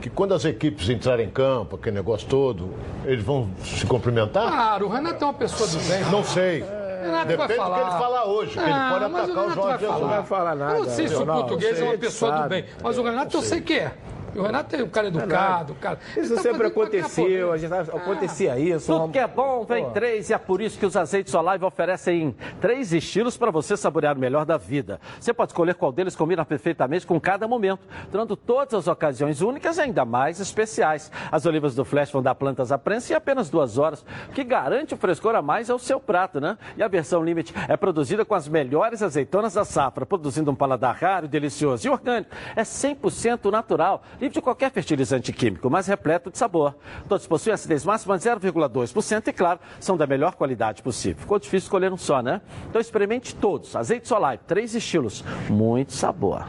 que 0.00 0.10
quando 0.10 0.34
as 0.34 0.44
equipes 0.44 0.88
entrarem 0.88 1.26
em 1.26 1.30
campo, 1.30 1.76
aquele 1.76 1.96
negócio 1.96 2.28
todo, 2.28 2.70
eles 3.04 3.24
vão 3.24 3.50
se 3.62 3.86
cumprimentar? 3.86 4.48
Claro, 4.48 4.86
o 4.86 4.88
Renato 4.88 5.24
é 5.24 5.26
uma 5.26 5.34
pessoa 5.34 5.68
do 5.68 5.78
bem. 5.88 6.04
Não 6.10 6.22
sei. 6.22 6.64
Renato 7.04 7.26
Depende 7.26 7.48
vai 7.48 7.56
falar. 7.56 7.76
do 7.76 7.84
que 7.84 7.90
ele 7.90 7.98
falar 7.98 8.24
hoje, 8.24 8.52
que 8.52 8.58
ah, 8.58 8.62
ele 8.62 8.90
pode 8.90 9.04
atacar 9.04 9.44
o, 9.44 9.48
o 9.48 9.50
Jorge 9.50 9.78
Jesus. 9.78 10.00
Não 10.00 10.08
vai 10.08 10.24
falar 10.24 10.54
nada. 10.54 10.74
Eu 10.74 10.84
não 10.84 10.90
sei 10.90 11.08
se 11.08 11.14
o 11.14 11.26
português 11.26 11.80
é 11.80 11.84
uma 11.84 11.98
pessoa 11.98 12.32
do 12.32 12.48
bem, 12.48 12.64
mas 12.82 12.98
o 12.98 13.02
Renato 13.02 13.36
eu 13.36 13.42
sei 13.42 13.60
que 13.60 13.74
é. 13.74 13.92
O 14.36 14.42
Renato 14.42 14.74
é 14.74 14.82
um 14.82 14.88
cara 14.88 15.08
educado, 15.08 15.74
cara. 15.74 15.98
Isso 16.16 16.34
tá 16.34 16.42
sempre 16.42 16.66
aconteceu, 16.66 17.52
a 17.52 17.56
gente 17.56 17.70
tá, 17.70 17.80
acontecia 17.80 18.58
isso. 18.58 18.92
Tudo 18.92 19.12
que 19.12 19.18
é 19.18 19.26
bom 19.26 19.64
vem 19.64 19.84
Pô. 19.84 19.90
três 19.90 20.28
e 20.28 20.34
é 20.34 20.38
por 20.38 20.60
isso 20.60 20.78
que 20.78 20.84
os 20.84 20.96
azeites 20.96 21.32
Olive 21.34 21.64
oferecem 21.64 22.34
três 22.60 22.92
estilos 22.92 23.36
para 23.36 23.50
você 23.50 23.76
saborear 23.76 24.16
o 24.16 24.18
melhor 24.18 24.44
da 24.44 24.56
vida. 24.56 25.00
Você 25.20 25.32
pode 25.32 25.52
escolher 25.52 25.74
qual 25.74 25.92
deles 25.92 26.16
combina 26.16 26.44
perfeitamente 26.44 27.06
com 27.06 27.20
cada 27.20 27.46
momento, 27.46 27.86
tornando 28.10 28.36
todas 28.36 28.74
as 28.74 28.88
ocasiões 28.88 29.40
únicas 29.40 29.78
e 29.78 29.82
ainda 29.82 30.04
mais 30.04 30.40
especiais. 30.40 31.12
As 31.30 31.46
olivas 31.46 31.74
do 31.74 31.84
Flash 31.84 32.10
vão 32.10 32.22
dar 32.22 32.34
plantas 32.34 32.72
à 32.72 32.78
prensa 32.78 33.12
em 33.12 33.16
apenas 33.16 33.48
duas 33.48 33.78
horas, 33.78 34.04
o 34.28 34.32
que 34.32 34.42
garante 34.42 34.94
o 34.94 34.96
frescor 34.96 35.34
a 35.36 35.42
mais 35.42 35.70
ao 35.70 35.78
seu 35.78 36.00
prato, 36.00 36.40
né? 36.40 36.58
E 36.76 36.82
a 36.82 36.88
versão 36.88 37.22
Limite 37.22 37.54
é 37.68 37.76
produzida 37.76 38.24
com 38.24 38.34
as 38.34 38.48
melhores 38.48 39.02
azeitonas 39.02 39.54
da 39.54 39.64
safra, 39.64 40.04
produzindo 40.04 40.50
um 40.50 40.54
paladar 40.54 40.96
raro, 40.96 41.28
delicioso 41.28 41.86
e 41.86 41.90
orgânico. 41.90 42.30
É 42.56 42.62
100% 42.62 43.50
natural 43.50 44.02
livre 44.24 44.34
de 44.34 44.40
qualquer 44.40 44.70
fertilizante 44.70 45.32
químico, 45.32 45.68
mas 45.68 45.86
repleto 45.86 46.30
de 46.30 46.38
sabor. 46.38 46.74
Todos 47.08 47.26
possuem 47.26 47.52
acidez 47.52 47.84
máxima 47.84 48.16
de 48.16 48.24
0,2% 48.24 49.28
e, 49.28 49.32
claro, 49.32 49.60
são 49.78 49.96
da 49.96 50.06
melhor 50.06 50.34
qualidade 50.34 50.82
possível. 50.82 51.20
Ficou 51.20 51.38
difícil 51.38 51.66
escolher 51.66 51.92
um 51.92 51.96
só, 51.96 52.22
né? 52.22 52.40
Então 52.68 52.80
experimente 52.80 53.34
todos. 53.34 53.76
Azeite 53.76 54.08
Solar, 54.08 54.38
três 54.38 54.74
estilos, 54.74 55.22
muito 55.50 55.92
sabor. 55.92 56.46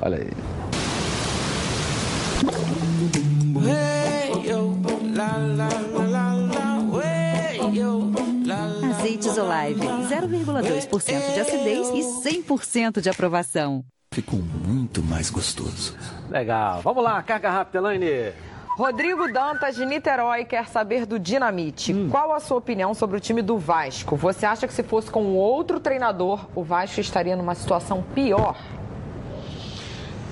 Olha 0.00 0.18
aí. 0.18 0.30
Azeites 8.90 9.38
Olive, 9.38 9.80
0,2% 9.80 11.34
de 11.34 11.40
acidez 11.40 11.88
e 11.90 12.42
100% 12.42 13.00
de 13.00 13.08
aprovação 13.08 13.84
ficou 14.14 14.38
muito 14.40 15.02
mais 15.02 15.28
gostoso. 15.28 15.96
Legal. 16.30 16.80
Vamos 16.82 17.02
lá, 17.02 17.20
carga 17.22 17.50
rápida, 17.50 17.78
Elaine. 17.78 18.32
Rodrigo 18.76 19.32
Dantas, 19.32 19.74
de 19.74 19.84
Niterói, 19.84 20.44
quer 20.44 20.68
saber 20.68 21.04
do 21.04 21.18
Dinamite. 21.18 21.92
Hum. 21.92 22.08
Qual 22.10 22.32
a 22.32 22.38
sua 22.38 22.58
opinião 22.58 22.94
sobre 22.94 23.16
o 23.16 23.20
time 23.20 23.42
do 23.42 23.58
Vasco? 23.58 24.16
Você 24.16 24.46
acha 24.46 24.66
que 24.66 24.72
se 24.72 24.82
fosse 24.84 25.10
com 25.10 25.34
outro 25.34 25.80
treinador, 25.80 26.46
o 26.54 26.62
Vasco 26.62 27.00
estaria 27.00 27.34
numa 27.34 27.54
situação 27.54 28.04
pior? 28.14 28.56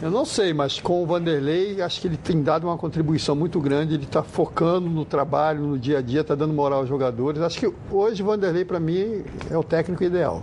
Eu 0.01 0.11
não 0.11 0.25
sei, 0.25 0.53
mas 0.53 0.81
com 0.81 1.03
o 1.03 1.07
Vanderlei, 1.07 1.81
acho 1.81 2.01
que 2.01 2.09
ele 2.09 2.17
tem 2.17 2.43
dado 2.43 2.65
uma 2.65 2.77
contribuição 2.77 3.37
muito 3.37 3.61
grande. 3.61 3.95
Ele 3.95 4.05
está 4.05 4.23
focando 4.23 4.91
no 4.91 5.05
trabalho, 5.05 5.63
no 5.63 5.79
dia 5.79 5.99
a 5.99 6.03
dia, 6.03 6.23
está 6.23 6.35
dando 6.35 6.53
moral 6.53 6.81
aos 6.81 6.89
jogadores. 6.89 7.41
Acho 7.41 7.61
que 7.61 7.73
hoje 7.91 8.23
o 8.23 8.27
Vanderlei, 8.27 8.65
para 8.65 8.81
mim, 8.81 9.25
é 9.49 9.57
o 9.57 9.63
técnico 9.63 10.03
ideal. 10.03 10.43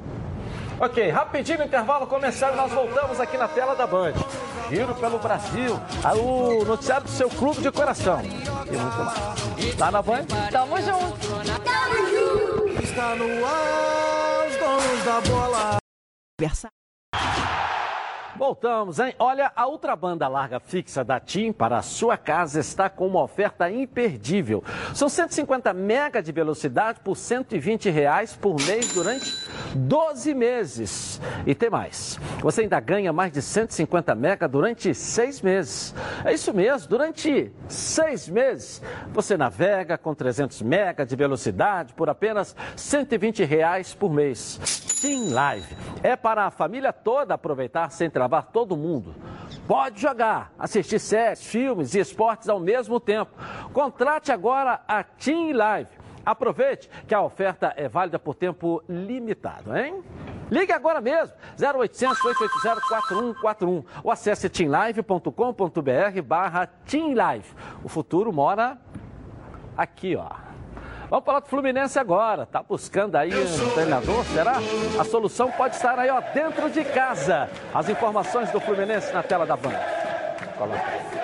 Ok, 0.81 1.09
rapidinho 1.09 1.65
intervalo 1.65 2.07
começando, 2.07 2.55
nós 2.55 2.71
voltamos 2.71 3.19
aqui 3.19 3.37
na 3.37 3.49
tela 3.49 3.75
da 3.75 3.85
Band. 3.85 4.13
Giro 4.69 4.95
pelo 4.95 5.19
Brasil, 5.19 5.77
o 6.15 6.63
noticiário 6.63 7.03
do 7.03 7.11
seu 7.11 7.29
clube 7.29 7.61
de 7.61 7.69
coração. 7.69 8.21
E 8.21 8.77
muito 8.77 8.97
mais. 8.97 9.75
Tá 9.75 9.91
na 9.91 10.01
Band? 10.01 10.25
Tamo 10.49 10.77
junto. 10.81 11.27
Tamo 11.65 11.95
junto. 12.07 12.81
Está 12.81 13.13
no 13.15 13.45
ar, 13.45 14.47
os 14.47 14.55
donos 14.55 15.03
da 15.03 15.21
bola. 15.21 15.79
Voltamos, 18.39 18.99
hein? 18.99 19.13
Olha, 19.19 19.51
a 19.53 19.67
outra 19.67 19.97
banda 19.97 20.25
larga 20.29 20.61
fixa 20.61 21.03
da 21.03 21.19
TIM 21.19 21.51
para 21.51 21.79
a 21.79 21.81
sua 21.81 22.15
casa 22.15 22.61
está 22.61 22.89
com 22.89 23.05
uma 23.05 23.21
oferta 23.21 23.69
imperdível. 23.69 24.63
São 24.95 25.09
150 25.09 25.73
mega 25.73 26.23
de 26.23 26.31
velocidade 26.31 27.01
por 27.01 27.17
120 27.17 27.89
reais 27.89 28.37
por 28.37 28.55
mês 28.61 28.93
durante 28.93 29.29
12 29.75 30.33
meses. 30.33 31.19
E 31.45 31.53
tem 31.53 31.69
mais. 31.69 32.17
Você 32.39 32.61
ainda 32.61 32.79
ganha 32.79 33.11
mais 33.11 33.33
de 33.33 33.41
150 33.41 34.15
mega 34.15 34.47
durante 34.47 34.95
seis 34.95 35.41
meses. 35.41 35.93
É 36.23 36.33
isso 36.33 36.53
mesmo, 36.53 36.87
durante 36.87 37.51
seis 37.67 38.29
meses. 38.29 38.81
Você 39.11 39.35
navega 39.35 39.97
com 39.97 40.15
300 40.15 40.61
mega 40.61 41.05
de 41.05 41.13
velocidade 41.13 41.93
por 41.93 42.09
apenas 42.09 42.55
120 42.77 43.43
reais 43.43 43.93
por 43.93 44.09
mês. 44.09 44.87
TIM 45.01 45.29
Live. 45.29 45.75
É 46.03 46.15
para 46.15 46.45
a 46.45 46.51
família 46.51 46.93
toda 46.93 47.33
aproveitar 47.33 47.89
sem 47.89 48.09
trabalho 48.09 48.28
gravar 48.29 48.43
todo 48.43 48.77
mundo. 48.77 49.15
Pode 49.67 49.99
jogar, 49.99 50.53
assistir 50.57 50.99
séries, 50.99 51.43
filmes 51.43 51.95
e 51.95 51.99
esportes 51.99 52.47
ao 52.47 52.59
mesmo 52.59 52.99
tempo. 52.99 53.31
Contrate 53.73 54.31
agora 54.31 54.81
a 54.87 55.03
Team 55.03 55.53
Live. 55.53 55.89
Aproveite 56.23 56.89
que 57.07 57.15
a 57.15 57.21
oferta 57.21 57.73
é 57.75 57.87
válida 57.87 58.19
por 58.19 58.35
tempo 58.35 58.83
limitado, 58.87 59.75
hein? 59.75 60.03
Ligue 60.51 60.71
agora 60.71 61.01
mesmo, 61.01 61.35
0800 61.59 62.23
880 62.23 62.81
4141 62.87 63.83
ou 64.03 64.11
acesse 64.11 64.47
teamlive.com.br 64.49 66.21
barra 66.23 66.67
teamlive. 66.67 67.49
O 67.83 67.89
futuro 67.89 68.31
mora 68.31 68.77
aqui, 69.75 70.15
ó. 70.15 70.48
Vamos 71.09 71.25
falar 71.25 71.39
do 71.39 71.47
Fluminense 71.47 71.97
agora. 71.97 72.45
Tá 72.45 72.61
buscando 72.61 73.15
aí 73.15 73.31
um 73.33 73.69
treinador, 73.73 74.23
será? 74.25 74.57
A 74.99 75.03
solução 75.03 75.49
pode 75.49 75.75
estar 75.75 75.97
aí, 75.97 76.09
ó, 76.09 76.21
dentro 76.21 76.69
de 76.69 76.83
casa. 76.83 77.49
As 77.73 77.89
informações 77.89 78.51
do 78.51 78.59
Fluminense 78.59 79.11
na 79.11 79.23
tela 79.23 79.45
da 79.45 79.57
Band. 79.57 79.73
Coloca. 80.57 81.18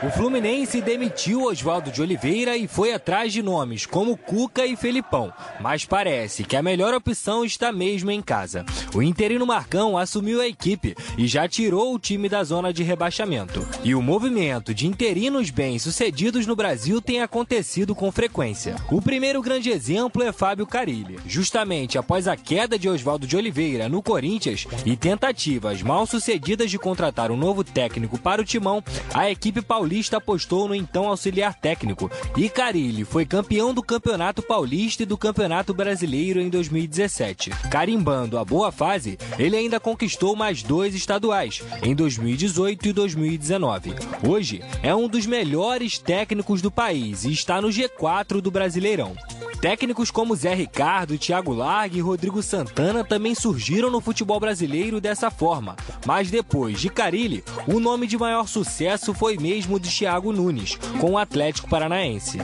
O 0.00 0.10
Fluminense 0.10 0.80
demitiu 0.80 1.42
Oswaldo 1.42 1.90
de 1.90 2.00
Oliveira 2.00 2.56
e 2.56 2.68
foi 2.68 2.92
atrás 2.92 3.32
de 3.32 3.42
nomes 3.42 3.84
como 3.84 4.16
Cuca 4.16 4.64
e 4.64 4.76
Felipão, 4.76 5.32
mas 5.60 5.84
parece 5.84 6.44
que 6.44 6.54
a 6.54 6.62
melhor 6.62 6.94
opção 6.94 7.44
está 7.44 7.72
mesmo 7.72 8.08
em 8.08 8.22
casa. 8.22 8.64
O 8.94 9.02
interino 9.02 9.44
Marcão 9.44 9.98
assumiu 9.98 10.40
a 10.40 10.46
equipe 10.46 10.94
e 11.16 11.26
já 11.26 11.48
tirou 11.48 11.92
o 11.92 11.98
time 11.98 12.28
da 12.28 12.44
zona 12.44 12.72
de 12.72 12.84
rebaixamento. 12.84 13.66
E 13.82 13.92
o 13.92 14.00
movimento 14.00 14.72
de 14.72 14.86
interinos 14.86 15.50
bem-sucedidos 15.50 16.46
no 16.46 16.54
Brasil 16.54 17.02
tem 17.02 17.20
acontecido 17.20 17.92
com 17.92 18.12
frequência. 18.12 18.76
O 18.92 19.02
primeiro 19.02 19.42
grande 19.42 19.68
exemplo 19.68 20.22
é 20.22 20.30
Fábio 20.30 20.64
Carilli. 20.64 21.18
Justamente 21.26 21.98
após 21.98 22.28
a 22.28 22.36
queda 22.36 22.78
de 22.78 22.88
Oswaldo 22.88 23.26
de 23.26 23.36
Oliveira 23.36 23.88
no 23.88 24.00
Corinthians 24.00 24.64
e 24.86 24.96
tentativas 24.96 25.82
mal 25.82 26.06
sucedidas 26.06 26.70
de 26.70 26.78
contratar 26.78 27.32
um 27.32 27.36
novo 27.36 27.64
técnico 27.64 28.16
para 28.16 28.40
o 28.40 28.44
timão, 28.44 28.80
a 29.12 29.28
equipe 29.28 29.60
paulista 29.60 29.87
Paulista 29.88 30.18
apostou 30.18 30.68
no 30.68 30.74
então 30.74 31.08
auxiliar 31.08 31.54
técnico 31.54 32.10
e 32.36 32.50
Carilli 32.50 33.06
foi 33.06 33.24
campeão 33.24 33.72
do 33.72 33.82
Campeonato 33.82 34.42
Paulista 34.42 35.02
e 35.02 35.06
do 35.06 35.16
Campeonato 35.16 35.72
Brasileiro 35.72 36.42
em 36.42 36.50
2017. 36.50 37.48
Carimbando 37.70 38.36
a 38.36 38.44
boa 38.44 38.70
fase, 38.70 39.18
ele 39.38 39.56
ainda 39.56 39.80
conquistou 39.80 40.36
mais 40.36 40.62
dois 40.62 40.94
estaduais, 40.94 41.62
em 41.82 41.94
2018 41.94 42.88
e 42.88 42.92
2019. 42.92 43.94
Hoje 44.28 44.62
é 44.82 44.94
um 44.94 45.08
dos 45.08 45.24
melhores 45.24 45.98
técnicos 45.98 46.60
do 46.60 46.70
país 46.70 47.24
e 47.24 47.32
está 47.32 47.62
no 47.62 47.68
G4 47.68 48.42
do 48.42 48.50
Brasileirão. 48.50 49.16
Técnicos 49.60 50.08
como 50.08 50.36
Zé 50.36 50.54
Ricardo, 50.54 51.18
Thiago 51.18 51.52
Largue 51.52 51.98
e 51.98 52.00
Rodrigo 52.00 52.40
Santana 52.42 53.02
também 53.02 53.34
surgiram 53.34 53.90
no 53.90 54.00
futebol 54.00 54.38
brasileiro 54.38 55.00
dessa 55.00 55.32
forma. 55.32 55.74
Mas 56.06 56.30
depois 56.30 56.80
de 56.80 56.88
Carilli, 56.88 57.42
o 57.66 57.80
nome 57.80 58.06
de 58.06 58.16
maior 58.16 58.46
sucesso 58.46 59.12
foi 59.12 59.36
mesmo 59.36 59.77
de 59.78 59.90
Thiago 59.90 60.32
Nunes, 60.32 60.76
com 61.00 61.12
o 61.12 61.18
Atlético 61.18 61.68
Paranaense. 61.68 62.38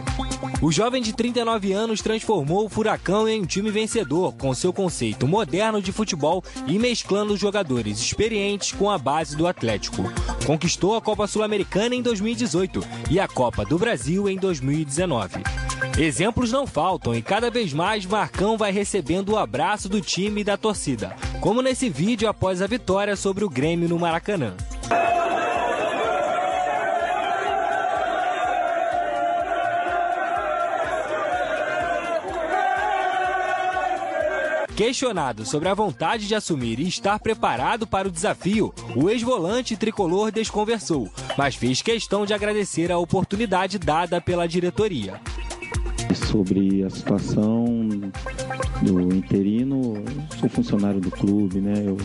O 0.61 0.73
jovem 0.73 1.03
de 1.03 1.13
39 1.13 1.73
anos 1.73 2.01
transformou 2.01 2.65
o 2.65 2.69
Furacão 2.69 3.29
em 3.29 3.43
um 3.43 3.45
time 3.45 3.71
vencedor, 3.71 4.35
com 4.35 4.55
seu 4.55 4.73
conceito 4.73 5.27
moderno 5.27 5.83
de 5.83 5.93
futebol 5.93 6.43
e 6.67 6.79
mesclando 6.79 7.37
jogadores 7.37 7.99
experientes 7.99 8.73
com 8.73 8.91
a 8.91 8.97
base 8.97 9.37
do 9.37 9.47
Atlético. 9.47 10.03
Conquistou 10.47 10.97
a 10.97 11.03
Copa 11.03 11.27
Sul-Americana 11.27 11.95
em 11.95 12.03
2018 12.03 12.83
e 13.11 13.21
a 13.21 13.29
Copa 13.29 13.65
do 13.65 13.79
Brasil 13.79 14.29
em 14.29 14.37
2019. 14.37 15.43
Exemplos 15.99 16.51
não 16.51 16.67
faltam 16.67 17.15
e 17.15 17.23
cada 17.23 17.51
vez 17.51 17.73
mais 17.73 18.05
Marcão 18.07 18.57
vai 18.57 18.73
recebendo 18.73 19.31
o 19.31 19.39
abraço 19.39 19.89
do 19.89 20.01
time 20.01 20.41
e 20.41 20.45
da 20.45 20.57
torcida, 20.57 21.15
como 21.41 21.63
nesse 21.63 21.89
vídeo 21.89 22.29
após 22.29 22.63
a 22.63 22.67
vitória 22.67 23.17
sobre 23.17 23.45
o 23.45 23.51
Grêmio 23.51 23.89
no 23.89 23.99
Maracanã. 23.99 24.55
Questionado 34.77 35.47
sobre 35.47 35.69
a 35.69 35.75
vontade 35.75 36.27
de 36.27 36.35
assumir 36.35 36.81
e 36.81 36.89
estar 36.89 37.21
preparado 37.21 37.87
para 37.87 38.09
o 38.09 38.11
desafio, 38.11 38.75
o 38.97 39.09
ex-volante 39.09 39.77
tricolor 39.77 40.33
desconversou, 40.33 41.09
mas 41.39 41.55
fez 41.55 41.81
questão 41.81 42.27
de 42.27 42.35
agradecer 42.35 42.91
a 42.91 42.99
oportunidade 42.99 43.79
dada 43.79 44.21
pela 44.21 44.49
diretoria 44.49 45.21
sobre 46.35 46.83
a 46.83 46.91
situação 46.91 47.89
do 48.83 49.15
interino. 49.15 49.95
Sou 50.41 50.49
funcionário 50.49 51.01
do 51.01 51.11
clube, 51.11 51.61
né? 51.61 51.75
Eu 51.87 51.97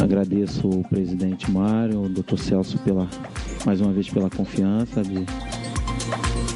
agradeço 0.00 0.68
o 0.68 0.82
presidente 0.88 1.50
Mário, 1.50 2.02
o 2.02 2.08
doutor 2.08 2.38
Celso 2.38 2.78
pela 2.78 3.08
mais 3.64 3.80
uma 3.80 3.92
vez 3.92 4.08
pela 4.08 4.30
confiança 4.30 5.02
de 5.02 5.24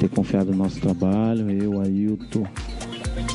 ter 0.00 0.08
confiado 0.08 0.50
no 0.50 0.56
nosso 0.56 0.80
trabalho, 0.80 1.50
eu, 1.50 1.80
Ailton, 1.80 2.46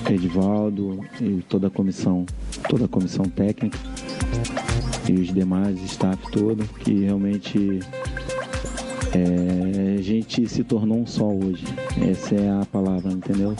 Edivaldo 0.07 0.99
e 1.19 1.43
toda 1.47 1.67
a 1.67 1.69
comissão, 1.69 2.25
toda 2.67 2.85
a 2.85 2.87
comissão 2.87 3.25
técnica 3.25 3.77
e 5.07 5.13
os 5.13 5.33
demais 5.33 5.81
staff 5.83 6.19
todo 6.31 6.63
que 6.79 7.05
realmente 7.05 7.79
é, 9.13 9.97
a 9.97 10.01
gente 10.01 10.47
se 10.47 10.63
tornou 10.63 10.99
um 10.99 11.07
só 11.07 11.25
hoje. 11.25 11.63
Essa 12.09 12.35
é 12.35 12.49
a 12.61 12.65
palavra, 12.65 13.11
entendeu? 13.11 13.55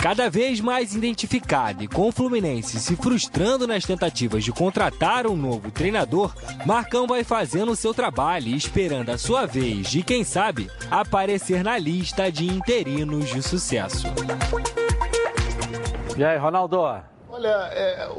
Cada 0.00 0.30
vez 0.30 0.60
mais 0.60 0.94
identificado 0.94 1.82
e 1.82 1.88
com 1.88 2.08
o 2.08 2.12
Fluminense 2.12 2.78
se 2.78 2.94
frustrando 2.94 3.66
nas 3.66 3.84
tentativas 3.84 4.44
de 4.44 4.52
contratar 4.52 5.26
um 5.26 5.36
novo 5.36 5.70
treinador, 5.70 6.32
Marcão 6.64 7.06
vai 7.06 7.24
fazendo 7.24 7.72
o 7.72 7.76
seu 7.76 7.92
trabalho 7.92 8.48
e 8.48 8.56
esperando 8.56 9.10
a 9.10 9.18
sua 9.18 9.44
vez 9.46 9.90
de, 9.90 10.02
quem 10.02 10.22
sabe, 10.22 10.70
aparecer 10.90 11.64
na 11.64 11.76
lista 11.76 12.30
de 12.30 12.46
interinos 12.46 13.28
de 13.28 13.42
sucesso. 13.42 14.06
E 16.18 16.24
aí, 16.24 16.36
Ronaldo? 16.36 16.80
Olha, 17.30 17.70
é, 17.70 18.10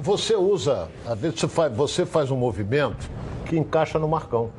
você 0.00 0.34
usa, 0.34 0.88
às 1.06 1.20
vezes 1.20 1.38
você 1.38 1.48
faz, 1.48 1.70
você 1.70 2.06
faz 2.06 2.30
um 2.30 2.36
movimento 2.36 3.10
que 3.44 3.58
encaixa 3.58 3.98
no 3.98 4.08
Marcão 4.08 4.50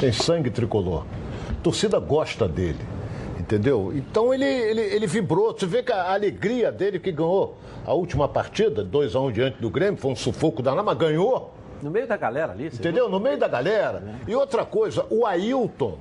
tem 0.00 0.10
sangue 0.10 0.50
tricolor. 0.50 1.04
A 1.48 1.62
torcida 1.62 2.00
gosta 2.00 2.48
dele, 2.48 2.80
entendeu? 3.38 3.92
Então 3.94 4.34
ele, 4.34 4.44
ele, 4.44 4.80
ele 4.80 5.06
vibrou. 5.06 5.56
Você 5.56 5.64
vê 5.64 5.80
que 5.80 5.92
a 5.92 6.12
alegria 6.12 6.72
dele 6.72 6.98
que 6.98 7.12
ganhou 7.12 7.56
a 7.86 7.94
última 7.94 8.26
partida, 8.26 8.84
2x1 8.84 9.28
um 9.28 9.30
diante 9.30 9.62
do 9.62 9.70
Grêmio, 9.70 9.96
foi 10.00 10.10
um 10.10 10.16
sufoco 10.16 10.60
danado, 10.60 10.84
mas 10.84 10.98
ganhou. 10.98 11.54
No 11.80 11.90
meio 11.92 12.08
da 12.08 12.16
galera 12.16 12.50
ali, 12.50 12.66
Entendeu? 12.66 13.04
Viu? 13.04 13.08
No 13.10 13.20
meio 13.20 13.38
da 13.38 13.46
galera. 13.46 14.02
E 14.26 14.34
outra 14.34 14.64
coisa, 14.64 15.06
o 15.08 15.24
Ailton, 15.24 15.98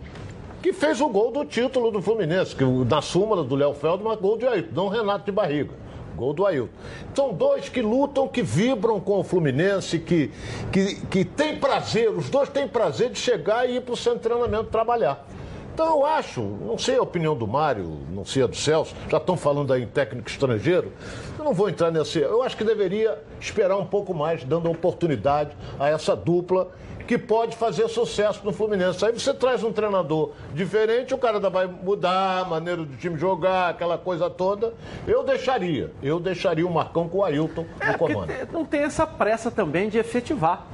que 0.63 0.71
fez 0.71 1.01
o 1.01 1.09
gol 1.09 1.29
do 1.29 1.43
título 1.43 1.91
do 1.91 2.01
Fluminense, 2.01 2.55
que 2.55 2.63
na 2.63 3.01
súmula 3.01 3.43
do 3.43 3.53
Léo 3.53 3.73
Feldman, 3.73 4.15
gol 4.15 4.37
de 4.37 4.47
Ailton, 4.47 4.69
não 4.73 4.87
Renato 4.87 5.25
de 5.25 5.31
Barriga. 5.31 5.71
Gol 6.15 6.33
do 6.33 6.45
Ailton. 6.45 6.71
São 7.13 7.33
dois 7.33 7.67
que 7.67 7.81
lutam, 7.81 8.29
que 8.29 8.41
vibram 8.41 8.97
com 9.01 9.19
o 9.19 9.23
Fluminense, 9.25 9.99
que, 9.99 10.31
que, 10.71 11.05
que 11.07 11.25
tem 11.25 11.57
prazer, 11.57 12.09
os 12.09 12.29
dois 12.29 12.47
têm 12.47 12.65
prazer 12.65 13.09
de 13.09 13.19
chegar 13.19 13.69
e 13.69 13.75
ir 13.75 13.81
para 13.81 13.93
o 13.93 13.97
centro 13.97 14.19
de 14.19 14.29
treinamento 14.29 14.69
trabalhar. 14.69 15.27
Então 15.73 15.87
eu 15.87 16.05
acho, 16.05 16.39
não 16.39 16.77
sei 16.77 16.95
a 16.95 17.01
opinião 17.01 17.35
do 17.35 17.47
Mário, 17.47 17.99
não 18.11 18.23
sei 18.23 18.43
a 18.43 18.47
do 18.47 18.55
Celso, 18.55 18.95
já 19.09 19.17
estão 19.17 19.35
falando 19.35 19.73
aí 19.73 19.81
em 19.81 19.87
técnico 19.87 20.29
estrangeiro, 20.29 20.93
eu 21.37 21.43
não 21.43 21.51
vou 21.51 21.67
entrar 21.67 21.91
nesse. 21.91 22.19
Eu 22.19 22.41
acho 22.43 22.55
que 22.55 22.63
deveria 22.63 23.19
esperar 23.41 23.75
um 23.75 23.85
pouco 23.85 24.13
mais, 24.13 24.43
dando 24.45 24.71
oportunidade 24.71 25.57
a 25.79 25.89
essa 25.89 26.15
dupla 26.15 26.71
que 27.07 27.17
pode 27.17 27.55
fazer 27.55 27.87
sucesso 27.87 28.41
no 28.43 28.51
Fluminense. 28.51 29.03
Aí 29.05 29.11
você 29.11 29.33
traz 29.33 29.63
um 29.63 29.71
treinador 29.71 30.31
diferente, 30.53 31.13
o 31.13 31.17
cara 31.17 31.39
vai 31.49 31.67
mudar 31.67 32.39
a 32.39 32.45
maneira 32.45 32.83
do 32.83 32.95
time 32.97 33.17
jogar, 33.17 33.69
aquela 33.69 33.97
coisa 33.97 34.29
toda. 34.29 34.73
Eu 35.07 35.23
deixaria, 35.23 35.91
eu 36.01 36.19
deixaria 36.19 36.65
o 36.65 36.73
Marcão 36.73 37.07
com 37.09 37.19
o 37.19 37.23
Ailton 37.23 37.65
no 37.79 37.91
é, 37.91 37.97
comando. 37.97 38.31
Não 38.51 38.65
tem 38.65 38.81
essa 38.81 39.05
pressa 39.05 39.51
também 39.51 39.89
de 39.89 39.97
efetivar. 39.97 40.65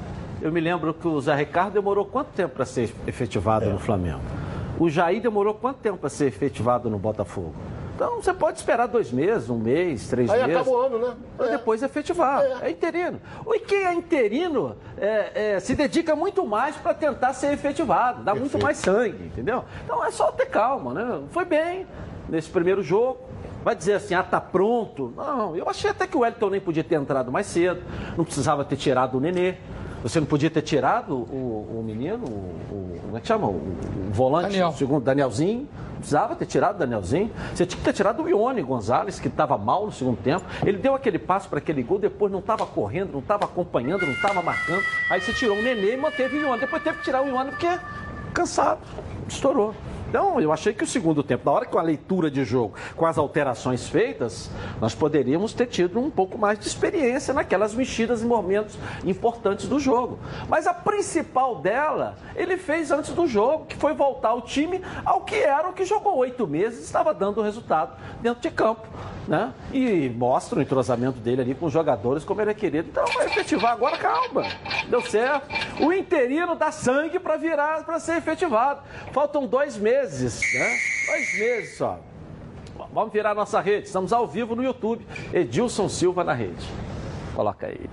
Eu 0.42 0.52
me 0.52 0.62
lembro 0.62 0.94
que 0.94 1.08
o 1.08 1.20
Zé 1.20 1.36
Ricardo 1.36 1.74
demorou 1.74 2.06
quanto 2.06 2.30
tempo 2.30 2.56
para 2.56 2.66
ser 2.66 2.94
efetivado 3.06 3.66
é. 3.66 3.70
no 3.70 3.80
Flamengo? 3.80 4.22
O 4.80 4.90
Jair 4.90 5.22
demorou 5.22 5.54
quanto 5.54 5.78
tempo 5.78 5.98
para 5.98 6.10
ser 6.10 6.28
efetivado 6.28 6.90
no 6.90 6.98
Botafogo? 6.98 7.54
Então 8.00 8.16
você 8.16 8.34
pode 8.34 8.58
esperar 8.58 8.88
dois 8.88 9.12
meses, 9.12 9.50
um 9.50 9.58
mês, 9.58 10.08
três 10.08 10.30
Aí 10.30 10.40
meses. 10.40 10.56
Aí 10.56 10.62
acaba 10.62 10.70
o 10.70 10.80
ano, 10.80 11.00
né? 11.00 11.16
Para 11.36 11.48
é. 11.48 11.52
depois 11.52 11.84
efetivar. 11.84 12.42
É. 12.42 12.68
é 12.68 12.72
interino. 12.72 13.20
E 13.46 13.60
quem 13.60 13.84
é 13.84 13.94
interino 13.94 14.78
é, 14.98 15.56
é, 15.56 15.60
se 15.60 15.76
dedica 15.76 16.16
muito 16.16 16.48
mais 16.48 16.78
para 16.78 16.94
tentar 16.94 17.34
ser 17.34 17.52
efetivado, 17.52 18.24
dá 18.24 18.32
Perfeito. 18.32 18.54
muito 18.54 18.64
mais 18.64 18.78
sangue, 18.78 19.26
entendeu? 19.26 19.66
Então 19.84 20.06
é 20.06 20.12
só 20.12 20.32
ter 20.32 20.46
calma, 20.46 20.94
né? 20.94 21.24
Foi 21.32 21.44
bem 21.44 21.86
nesse 22.30 22.50
primeiro 22.50 22.82
jogo. 22.82 23.20
Vai 23.66 23.76
dizer 23.76 23.96
assim, 23.96 24.14
ah, 24.14 24.24
tá 24.24 24.40
pronto. 24.40 25.14
Não, 25.18 25.58
eu 25.58 25.68
achei 25.68 25.90
até 25.90 26.08
que 26.08 26.16
o 26.16 26.22
Wellington 26.22 26.52
nem 26.52 26.62
podia 26.62 26.86
ter 26.86 26.96
entrado 26.96 27.30
mais 27.30 27.48
cedo, 27.48 27.82
não 28.16 28.24
precisava 28.24 28.64
ter 28.64 28.78
tirado 28.78 29.18
o 29.18 29.20
Nenê. 29.20 29.56
Você 30.02 30.20
não 30.20 30.28
podia 30.28 30.50
ter 30.50 30.62
tirado 30.62 31.14
o, 31.14 31.80
o 31.80 31.84
menino, 31.84 32.26
o, 32.26 32.74
o, 32.74 33.00
como 33.02 33.18
é 33.18 33.22
que 33.22 33.28
chama? 33.28 33.48
O, 33.48 33.56
o 33.56 34.12
volante, 34.12 34.52
Daniel. 34.52 34.72
segundo 34.74 35.04
Danielzinho. 35.04 35.68
Precisava 35.98 36.34
ter 36.34 36.46
tirado 36.46 36.76
o 36.76 36.80
Danielzinho. 36.80 37.30
Você 37.54 37.66
tinha 37.66 37.78
que 37.78 37.84
ter 37.84 37.92
tirado 37.92 38.24
o 38.24 38.30
Ione 38.30 38.62
Gonzalez, 38.62 39.20
que 39.20 39.28
estava 39.28 39.58
mal 39.58 39.86
no 39.86 39.92
segundo 39.92 40.18
tempo. 40.18 40.46
Ele 40.66 40.78
deu 40.78 40.96
aquele 40.96 41.20
passo 41.20 41.50
para 41.50 41.60
aquele 41.60 41.84
gol, 41.84 42.00
depois 42.00 42.32
não 42.32 42.40
estava 42.40 42.66
correndo, 42.66 43.12
não 43.12 43.20
estava 43.20 43.44
acompanhando, 43.44 44.06
não 44.06 44.14
estava 44.14 44.42
marcando. 44.42 44.82
Aí 45.10 45.20
você 45.20 45.34
tirou 45.34 45.58
o 45.58 45.62
Nenê 45.62 45.96
e 45.96 45.98
manteve 45.98 46.38
o 46.38 46.42
Ione. 46.42 46.62
Depois 46.62 46.82
teve 46.82 47.00
que 47.00 47.04
tirar 47.04 47.22
o 47.22 47.28
Ione 47.28 47.52
porque 47.52 47.68
cansado, 48.34 48.80
estourou. 49.28 49.76
Então, 50.10 50.42
eu 50.42 50.52
achei 50.52 50.74
que 50.74 50.84
o 50.84 50.88
segundo 50.88 51.22
tempo, 51.22 51.46
na 51.46 51.52
hora 51.52 51.66
com 51.68 51.78
a 51.78 51.84
leitura 51.84 52.32
de 52.32 52.44
jogo, 52.44 52.74
com 52.96 53.06
as 53.06 53.16
alterações 53.16 53.88
feitas, 53.88 54.50
nós 54.82 54.96
poderíamos 54.96 55.54
ter 55.54 55.68
tido 55.68 56.00
um 56.00 56.10
pouco 56.10 56.36
mais 56.36 56.58
de 56.58 56.66
experiência 56.66 57.32
naquelas 57.32 57.76
mexidas 57.76 58.24
em 58.24 58.26
momentos 58.26 58.76
importantes 59.06 59.68
do 59.68 59.80
jogo. 59.80 60.18
Mas 60.48 60.66
a 60.66 60.74
principal 60.74 61.60
dela, 61.60 62.16
ele 62.36 62.58
fez 62.58 62.92
antes 62.92 63.12
do 63.12 63.28
jogo, 63.28 63.66
que 63.66 63.76
foi 63.76 63.94
voltar 63.94 64.34
o 64.34 64.42
time 64.42 64.82
ao 65.06 65.22
que 65.22 65.36
era 65.36 65.70
o 65.70 65.74
que 65.74 65.86
jogou 65.86 66.18
oito 66.18 66.48
meses, 66.48 66.84
estava 66.84 67.14
dando 67.14 67.44
resultado 67.44 67.96
dentro 68.20 68.42
de 68.42 68.50
campo. 68.50 68.88
Né? 69.28 69.54
E 69.72 70.10
mostra 70.10 70.58
o 70.58 70.62
entrosamento 70.62 71.20
dele 71.20 71.42
ali 71.42 71.54
com 71.54 71.68
os 71.68 71.72
jogadores, 71.72 72.24
como 72.24 72.42
ele 72.42 72.50
é 72.50 72.54
querido. 72.56 72.90
Então 72.90 73.06
vai 73.14 73.28
efetivar 73.28 73.74
agora, 73.74 73.96
calma. 73.96 74.48
Deu 74.90 75.02
certo. 75.04 75.48
O 75.80 75.94
interino 75.94 76.56
dá 76.56 76.72
sangue 76.72 77.20
para 77.20 77.38
virar, 77.38 77.86
para 77.86 78.00
ser 78.00 78.18
efetivado. 78.18 78.82
Faltam 79.12 79.46
dois 79.46 79.78
meses, 79.78 79.99
né? 80.54 80.78
Dois 81.08 81.40
meses 81.40 81.78
só. 81.78 82.00
Vamos 82.94 83.12
virar 83.12 83.36
nossa 83.36 83.60
rede. 83.60 83.88
Estamos 83.88 84.14
ao 84.14 84.28
vivo 84.28 84.56
no 84.56 84.64
YouTube. 84.64 85.06
Edilson 85.34 85.90
Silva 85.90 86.24
na 86.24 86.34
rede. 86.34 86.66
Coloca 87.36 87.68
aí. 87.68 87.90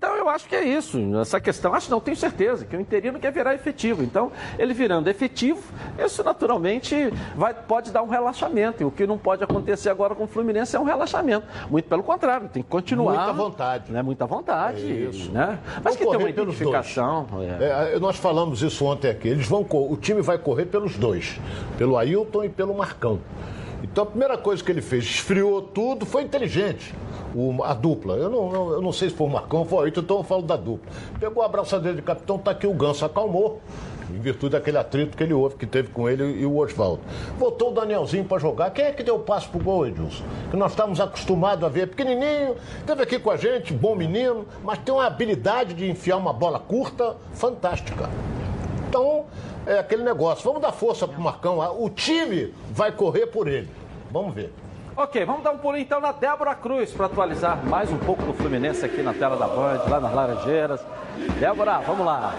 Então 0.00 0.16
eu 0.16 0.30
acho 0.30 0.48
que 0.48 0.56
é 0.56 0.64
isso. 0.64 0.98
Essa 1.20 1.38
questão, 1.38 1.74
acho 1.74 1.90
não, 1.90 2.00
tenho 2.00 2.16
certeza 2.16 2.64
que 2.64 2.74
o 2.74 2.80
interino 2.80 3.18
quer 3.18 3.30
virar 3.30 3.54
efetivo. 3.54 4.02
Então, 4.02 4.32
ele 4.58 4.72
virando 4.72 5.10
efetivo, 5.10 5.62
isso 6.02 6.24
naturalmente 6.24 7.12
vai, 7.36 7.52
pode 7.52 7.90
dar 7.90 8.02
um 8.02 8.08
relaxamento. 8.08 8.82
E 8.82 8.86
o 8.86 8.90
que 8.90 9.06
não 9.06 9.18
pode 9.18 9.44
acontecer 9.44 9.90
agora 9.90 10.14
com 10.14 10.24
o 10.24 10.26
Fluminense 10.26 10.74
é 10.74 10.80
um 10.80 10.84
relaxamento. 10.84 11.46
Muito 11.68 11.86
pelo 11.86 12.02
contrário, 12.02 12.48
tem 12.48 12.62
que 12.62 12.68
continuar. 12.70 13.26
Muita 13.26 13.32
vontade. 13.34 13.92
Né? 13.92 14.00
Muita 14.00 14.24
vontade. 14.24 14.90
É 14.90 15.10
isso. 15.10 15.30
Né? 15.32 15.58
Mas 15.84 15.96
que 15.96 16.06
tem 16.06 16.16
uma 16.16 16.30
identificação. 16.30 17.26
É. 17.60 17.94
É, 17.94 17.98
nós 18.00 18.16
falamos 18.16 18.62
isso 18.62 18.86
ontem 18.86 19.10
aqui. 19.10 19.28
Eles 19.28 19.46
vão, 19.46 19.66
o 19.70 19.98
time 19.98 20.22
vai 20.22 20.38
correr 20.38 20.64
pelos 20.64 20.96
dois, 20.96 21.38
pelo 21.76 21.98
Ailton 21.98 22.44
e 22.44 22.48
pelo 22.48 22.72
Marcão. 22.74 23.20
Então 23.82 24.04
a 24.04 24.06
primeira 24.06 24.36
coisa 24.36 24.62
que 24.62 24.70
ele 24.70 24.82
fez, 24.82 25.04
esfriou 25.04 25.62
tudo, 25.62 26.04
foi 26.04 26.22
inteligente 26.22 26.94
o, 27.34 27.62
a 27.62 27.74
dupla. 27.74 28.14
Eu 28.14 28.30
não, 28.30 28.72
eu 28.72 28.82
não 28.82 28.92
sei 28.92 29.10
se 29.10 29.16
foi 29.16 29.26
o 29.26 29.30
Marcão 29.30 29.64
foi 29.64 29.86
o 29.86 29.88
então 29.88 30.18
eu 30.18 30.22
falo 30.22 30.42
da 30.42 30.56
dupla. 30.56 30.90
Pegou 31.18 31.42
a 31.42 31.46
abraçadeira 31.46 31.96
de 31.96 32.02
capitão, 32.02 32.38
tá 32.38 32.50
aqui 32.50 32.66
o 32.66 32.74
Ganso, 32.74 33.04
acalmou. 33.04 33.60
Em 34.10 34.18
virtude 34.18 34.52
daquele 34.52 34.76
atrito 34.76 35.16
que 35.16 35.22
ele 35.22 35.32
houve, 35.32 35.54
que 35.54 35.64
teve 35.64 35.88
com 35.90 36.08
ele 36.08 36.24
e 36.40 36.44
o 36.44 36.56
Oswaldo. 36.56 37.00
Voltou 37.38 37.70
o 37.70 37.74
Danielzinho 37.74 38.24
para 38.24 38.40
jogar. 38.40 38.70
Quem 38.70 38.86
é 38.86 38.90
que 38.90 39.04
deu 39.04 39.14
o 39.14 39.20
passo 39.20 39.48
pro 39.50 39.60
gol, 39.60 39.86
Edilson? 39.86 40.24
Que 40.50 40.56
nós 40.56 40.72
estávamos 40.72 41.00
acostumados 41.00 41.64
a 41.64 41.68
ver. 41.68 41.86
Pequenininho, 41.86 42.56
esteve 42.80 43.04
aqui 43.04 43.20
com 43.20 43.30
a 43.30 43.36
gente, 43.36 43.72
bom 43.72 43.94
menino, 43.94 44.46
mas 44.64 44.78
tem 44.78 44.92
uma 44.92 45.06
habilidade 45.06 45.74
de 45.74 45.88
enfiar 45.88 46.16
uma 46.16 46.32
bola 46.32 46.58
curta 46.58 47.16
fantástica. 47.32 48.10
Então, 48.90 49.26
é 49.68 49.78
aquele 49.78 50.02
negócio. 50.02 50.44
Vamos 50.44 50.60
dar 50.60 50.72
força 50.72 51.06
pro 51.06 51.20
Marcão. 51.20 51.58
O 51.80 51.88
time 51.88 52.52
vai 52.72 52.90
correr 52.90 53.28
por 53.28 53.46
ele. 53.46 53.70
Vamos 54.10 54.34
ver. 54.34 54.52
Ok, 54.96 55.24
vamos 55.24 55.44
dar 55.44 55.52
um 55.52 55.58
pulinho 55.58 55.84
então 55.84 56.00
na 56.00 56.10
Débora 56.10 56.56
Cruz 56.56 56.90
para 56.90 57.06
atualizar 57.06 57.64
mais 57.64 57.90
um 57.92 57.96
pouco 57.98 58.24
do 58.24 58.34
Fluminense 58.34 58.84
aqui 58.84 59.00
na 59.00 59.14
tela 59.14 59.36
da 59.36 59.46
Band, 59.46 59.84
lá 59.88 60.00
nas 60.00 60.12
Laranjeiras. 60.12 60.80
Débora, 61.38 61.78
vamos 61.86 62.04
lá. 62.04 62.34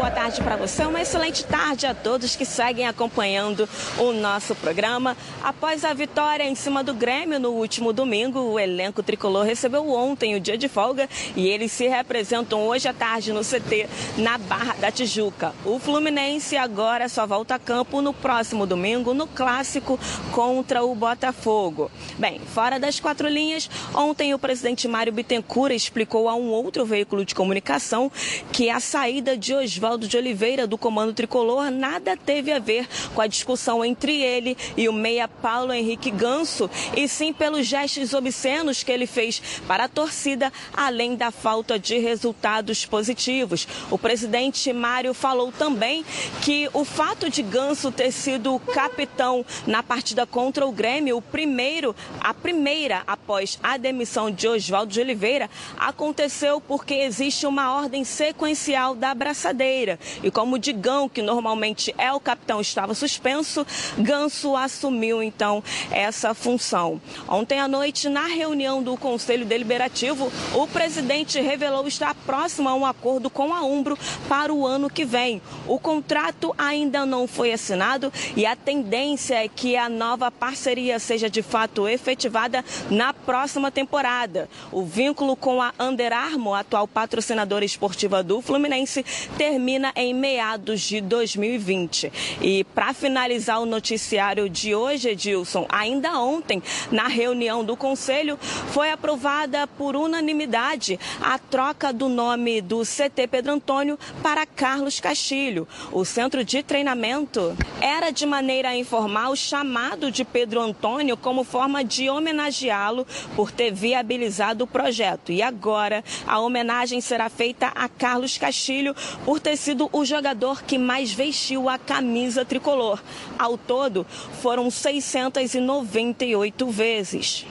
Boa 0.00 0.10
tarde 0.10 0.42
para 0.42 0.56
você. 0.56 0.86
Uma 0.86 1.02
excelente 1.02 1.44
tarde 1.44 1.84
a 1.84 1.94
todos 1.94 2.34
que 2.34 2.46
seguem 2.46 2.86
acompanhando 2.86 3.68
o 3.98 4.12
nosso 4.14 4.54
programa. 4.54 5.14
Após 5.42 5.84
a 5.84 5.92
vitória 5.92 6.42
em 6.42 6.54
cima 6.54 6.82
do 6.82 6.94
Grêmio 6.94 7.38
no 7.38 7.50
último 7.50 7.92
domingo, 7.92 8.40
o 8.40 8.58
elenco 8.58 9.02
tricolor 9.02 9.44
recebeu 9.44 9.90
ontem 9.90 10.34
o 10.34 10.40
dia 10.40 10.56
de 10.56 10.68
folga 10.68 11.06
e 11.36 11.46
eles 11.46 11.70
se 11.70 11.86
representam 11.86 12.66
hoje 12.66 12.88
à 12.88 12.94
tarde 12.94 13.30
no 13.30 13.42
CT 13.42 13.90
na 14.16 14.38
Barra 14.38 14.74
da 14.80 14.90
Tijuca. 14.90 15.52
O 15.66 15.78
Fluminense 15.78 16.56
agora 16.56 17.06
só 17.06 17.26
volta 17.26 17.56
a 17.56 17.58
campo 17.58 18.00
no 18.00 18.14
próximo 18.14 18.64
domingo 18.64 19.12
no 19.12 19.26
clássico 19.26 20.00
contra 20.32 20.82
o 20.82 20.94
Botafogo. 20.94 21.90
Bem, 22.18 22.40
fora 22.40 22.80
das 22.80 22.98
quatro 22.98 23.28
linhas, 23.28 23.68
ontem 23.94 24.32
o 24.32 24.38
presidente 24.38 24.88
Mário 24.88 25.12
Bittencourt 25.12 25.74
explicou 25.74 26.26
a 26.26 26.34
um 26.34 26.48
outro 26.48 26.86
veículo 26.86 27.22
de 27.22 27.34
comunicação 27.34 28.10
que 28.50 28.70
a 28.70 28.80
saída 28.80 29.36
de 29.36 29.54
Osvaldo 29.54 29.89
Oswaldo 29.90 30.06
de 30.06 30.16
Oliveira, 30.16 30.68
do 30.68 30.78
Comando 30.78 31.12
Tricolor, 31.12 31.68
nada 31.68 32.16
teve 32.16 32.52
a 32.52 32.60
ver 32.60 32.86
com 33.12 33.20
a 33.20 33.26
discussão 33.26 33.84
entre 33.84 34.22
ele 34.22 34.56
e 34.76 34.88
o 34.88 34.92
meia 34.92 35.26
Paulo 35.26 35.72
Henrique 35.72 36.12
Ganso, 36.12 36.70
e 36.96 37.08
sim 37.08 37.32
pelos 37.32 37.66
gestos 37.66 38.14
obscenos 38.14 38.84
que 38.84 38.92
ele 38.92 39.06
fez 39.06 39.42
para 39.66 39.84
a 39.84 39.88
torcida, 39.88 40.52
além 40.76 41.16
da 41.16 41.32
falta 41.32 41.76
de 41.76 41.98
resultados 41.98 42.86
positivos. 42.86 43.66
O 43.90 43.98
presidente 43.98 44.72
Mário 44.72 45.12
falou 45.12 45.50
também 45.50 46.04
que 46.40 46.70
o 46.72 46.84
fato 46.84 47.28
de 47.28 47.42
Ganso 47.42 47.90
ter 47.90 48.12
sido 48.12 48.60
capitão 48.72 49.44
na 49.66 49.82
partida 49.82 50.24
contra 50.24 50.64
o 50.64 50.70
Grêmio, 50.70 51.16
o 51.16 51.22
primeiro, 51.22 51.96
a 52.20 52.32
primeira 52.32 53.02
após 53.08 53.58
a 53.60 53.76
demissão 53.76 54.30
de 54.30 54.46
Oswaldo 54.46 54.92
de 54.92 55.00
Oliveira, 55.00 55.50
aconteceu 55.76 56.60
porque 56.60 56.94
existe 56.94 57.44
uma 57.44 57.74
ordem 57.74 58.04
sequencial 58.04 58.94
da 58.94 59.10
abraçadeira 59.10 59.79
e 60.22 60.30
como 60.30 60.58
Digão, 60.58 61.08
que 61.08 61.22
normalmente 61.22 61.94
é 61.96 62.12
o 62.12 62.20
capitão, 62.20 62.60
estava 62.60 62.94
suspenso, 62.94 63.66
Ganso 63.98 64.54
assumiu 64.56 65.22
então 65.22 65.62
essa 65.90 66.34
função. 66.34 67.00
Ontem 67.28 67.58
à 67.60 67.66
noite, 67.66 68.08
na 68.08 68.26
reunião 68.26 68.82
do 68.82 68.96
Conselho 68.96 69.46
Deliberativo, 69.46 70.30
o 70.54 70.66
presidente 70.66 71.40
revelou 71.40 71.86
estar 71.86 72.14
próximo 72.14 72.68
a 72.68 72.74
um 72.74 72.84
acordo 72.84 73.30
com 73.30 73.54
a 73.54 73.62
Umbro 73.62 73.98
para 74.28 74.52
o 74.52 74.66
ano 74.66 74.90
que 74.90 75.04
vem. 75.04 75.40
O 75.66 75.78
contrato 75.78 76.54
ainda 76.58 77.06
não 77.06 77.26
foi 77.26 77.52
assinado 77.52 78.12
e 78.36 78.44
a 78.44 78.54
tendência 78.54 79.44
é 79.44 79.48
que 79.48 79.76
a 79.76 79.88
nova 79.88 80.30
parceria 80.30 80.98
seja 80.98 81.30
de 81.30 81.42
fato 81.42 81.88
efetivada 81.88 82.64
na 82.90 83.14
próxima 83.14 83.70
temporada. 83.70 84.48
O 84.70 84.82
vínculo 84.84 85.36
com 85.36 85.62
a 85.62 85.72
Under 85.78 86.12
Armour, 86.12 86.58
atual 86.58 86.86
patrocinadora 86.86 87.64
esportiva 87.64 88.22
do 88.22 88.40
Fluminense, 88.40 89.04
termina 89.38 89.69
termina 89.70 89.92
em 89.94 90.12
meados 90.12 90.80
de 90.80 91.00
2020. 91.00 92.12
E 92.40 92.64
para 92.74 92.92
finalizar 92.92 93.60
o 93.60 93.66
noticiário 93.66 94.48
de 94.48 94.74
hoje, 94.74 95.10
Edilson, 95.10 95.64
ainda 95.68 96.18
ontem, 96.18 96.60
na 96.90 97.06
reunião 97.06 97.64
do 97.64 97.76
Conselho, 97.76 98.36
foi 98.72 98.90
aprovada 98.90 99.66
por 99.68 99.94
unanimidade 99.94 100.98
a 101.20 101.38
troca 101.38 101.92
do 101.92 102.08
nome 102.08 102.60
do 102.60 102.80
CT 102.80 103.28
Pedro 103.30 103.52
Antônio 103.52 103.98
para 104.22 104.44
Carlos 104.44 104.98
Castilho. 104.98 105.68
O 105.92 106.04
centro 106.04 106.44
de 106.44 106.62
treinamento 106.62 107.56
era 107.80 108.10
de 108.10 108.26
maneira 108.26 108.74
informal 108.74 109.36
chamado 109.36 110.10
de 110.10 110.24
Pedro 110.24 110.60
Antônio 110.60 111.16
como 111.16 111.44
forma 111.44 111.84
de 111.84 112.10
homenageá-lo 112.10 113.06
por 113.36 113.52
ter 113.52 113.72
viabilizado 113.72 114.64
o 114.64 114.66
projeto. 114.66 115.30
E 115.30 115.42
agora 115.42 116.02
a 116.26 116.40
homenagem 116.40 117.00
será 117.00 117.28
feita 117.28 117.68
a 117.68 117.88
Carlos 117.88 118.36
Castilho 118.36 118.96
por 119.24 119.38
ter 119.38 119.59
sido 119.60 119.90
o 119.92 120.04
jogador 120.06 120.62
que 120.62 120.78
mais 120.78 121.12
vestiu 121.12 121.68
a 121.68 121.78
camisa 121.78 122.46
tricolor. 122.46 122.98
Ao 123.38 123.58
todo, 123.58 124.06
foram 124.40 124.70
698 124.70 126.66
vezes. 126.70 127.44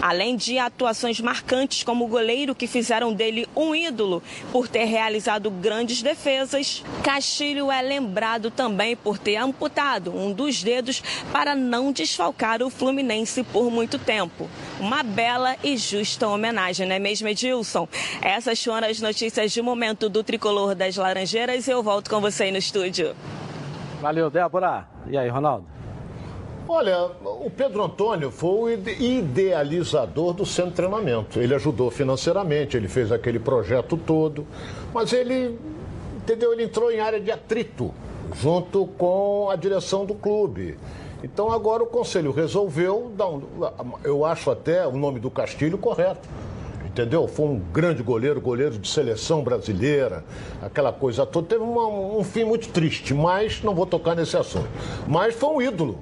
Além 0.00 0.36
de 0.36 0.58
atuações 0.58 1.20
marcantes 1.20 1.82
como 1.82 2.06
goleiro 2.06 2.54
que 2.54 2.68
fizeram 2.68 3.12
dele 3.12 3.48
um 3.56 3.74
ídolo 3.74 4.22
por 4.52 4.68
ter 4.68 4.84
realizado 4.84 5.50
grandes 5.50 6.02
defesas, 6.02 6.84
Castilho 7.02 7.70
é 7.70 7.82
lembrado 7.82 8.48
também 8.50 8.94
por 8.94 9.18
ter 9.18 9.36
amputado 9.36 10.16
um 10.16 10.32
dos 10.32 10.62
dedos 10.62 11.02
para 11.32 11.54
não 11.54 11.90
desfalcar 11.90 12.62
o 12.62 12.70
Fluminense 12.70 13.42
por 13.42 13.72
muito 13.72 13.98
tempo. 13.98 14.48
Uma 14.78 15.02
bela 15.02 15.56
e 15.64 15.76
justa 15.76 16.28
homenagem, 16.28 16.86
não 16.86 16.94
é 16.94 17.00
mesmo, 17.00 17.26
Edilson? 17.26 17.88
Essas 18.22 18.62
foram 18.62 18.88
as 18.88 19.00
notícias 19.00 19.50
de 19.50 19.60
momento 19.60 20.08
do 20.08 20.22
tricolor 20.22 20.76
das 20.76 20.96
Laranjas 20.96 21.37
Laranjeiras 21.38 21.68
e 21.68 21.70
eu 21.70 21.82
volto 21.82 22.10
com 22.10 22.20
você 22.20 22.44
aí 22.44 22.50
no 22.50 22.58
estúdio. 22.58 23.14
Valeu, 24.00 24.28
Débora. 24.28 24.88
E 25.06 25.16
aí, 25.16 25.28
Ronaldo? 25.28 25.66
Olha, 26.66 27.10
o 27.24 27.50
Pedro 27.50 27.82
Antônio 27.84 28.30
foi 28.30 28.74
o 28.74 28.80
idealizador 29.00 30.34
do 30.34 30.44
centro 30.44 30.70
de 30.70 30.76
treinamento. 30.76 31.40
Ele 31.40 31.54
ajudou 31.54 31.90
financeiramente, 31.90 32.76
ele 32.76 32.88
fez 32.88 33.12
aquele 33.12 33.38
projeto 33.38 33.96
todo, 33.96 34.46
mas 34.92 35.12
ele, 35.12 35.58
entendeu? 36.16 36.52
Ele 36.52 36.64
entrou 36.64 36.90
em 36.90 37.00
área 37.00 37.20
de 37.20 37.30
atrito 37.30 37.94
junto 38.34 38.86
com 38.98 39.48
a 39.48 39.56
direção 39.56 40.04
do 40.04 40.14
clube. 40.14 40.76
Então 41.22 41.50
agora 41.50 41.82
o 41.82 41.86
conselho 41.86 42.32
resolveu 42.32 43.12
dar 43.16 43.28
um, 43.28 43.42
eu 44.04 44.24
acho 44.24 44.50
até 44.50 44.86
o 44.86 44.92
nome 44.92 45.18
do 45.18 45.30
Castilho 45.30 45.78
correto 45.78 46.28
entendeu? 46.98 47.28
Foi 47.28 47.46
um 47.46 47.58
grande 47.72 48.02
goleiro, 48.02 48.40
goleiro 48.40 48.76
de 48.76 48.88
seleção 48.88 49.42
brasileira, 49.42 50.24
aquela 50.60 50.92
coisa 50.92 51.24
toda. 51.24 51.46
Teve 51.46 51.62
uma, 51.62 51.86
um 51.86 52.24
fim 52.24 52.44
muito 52.44 52.68
triste, 52.70 53.14
mas 53.14 53.62
não 53.62 53.74
vou 53.74 53.86
tocar 53.86 54.16
nesse 54.16 54.36
assunto. 54.36 54.68
Mas 55.06 55.34
foi 55.34 55.48
um 55.48 55.62
ídolo. 55.62 55.98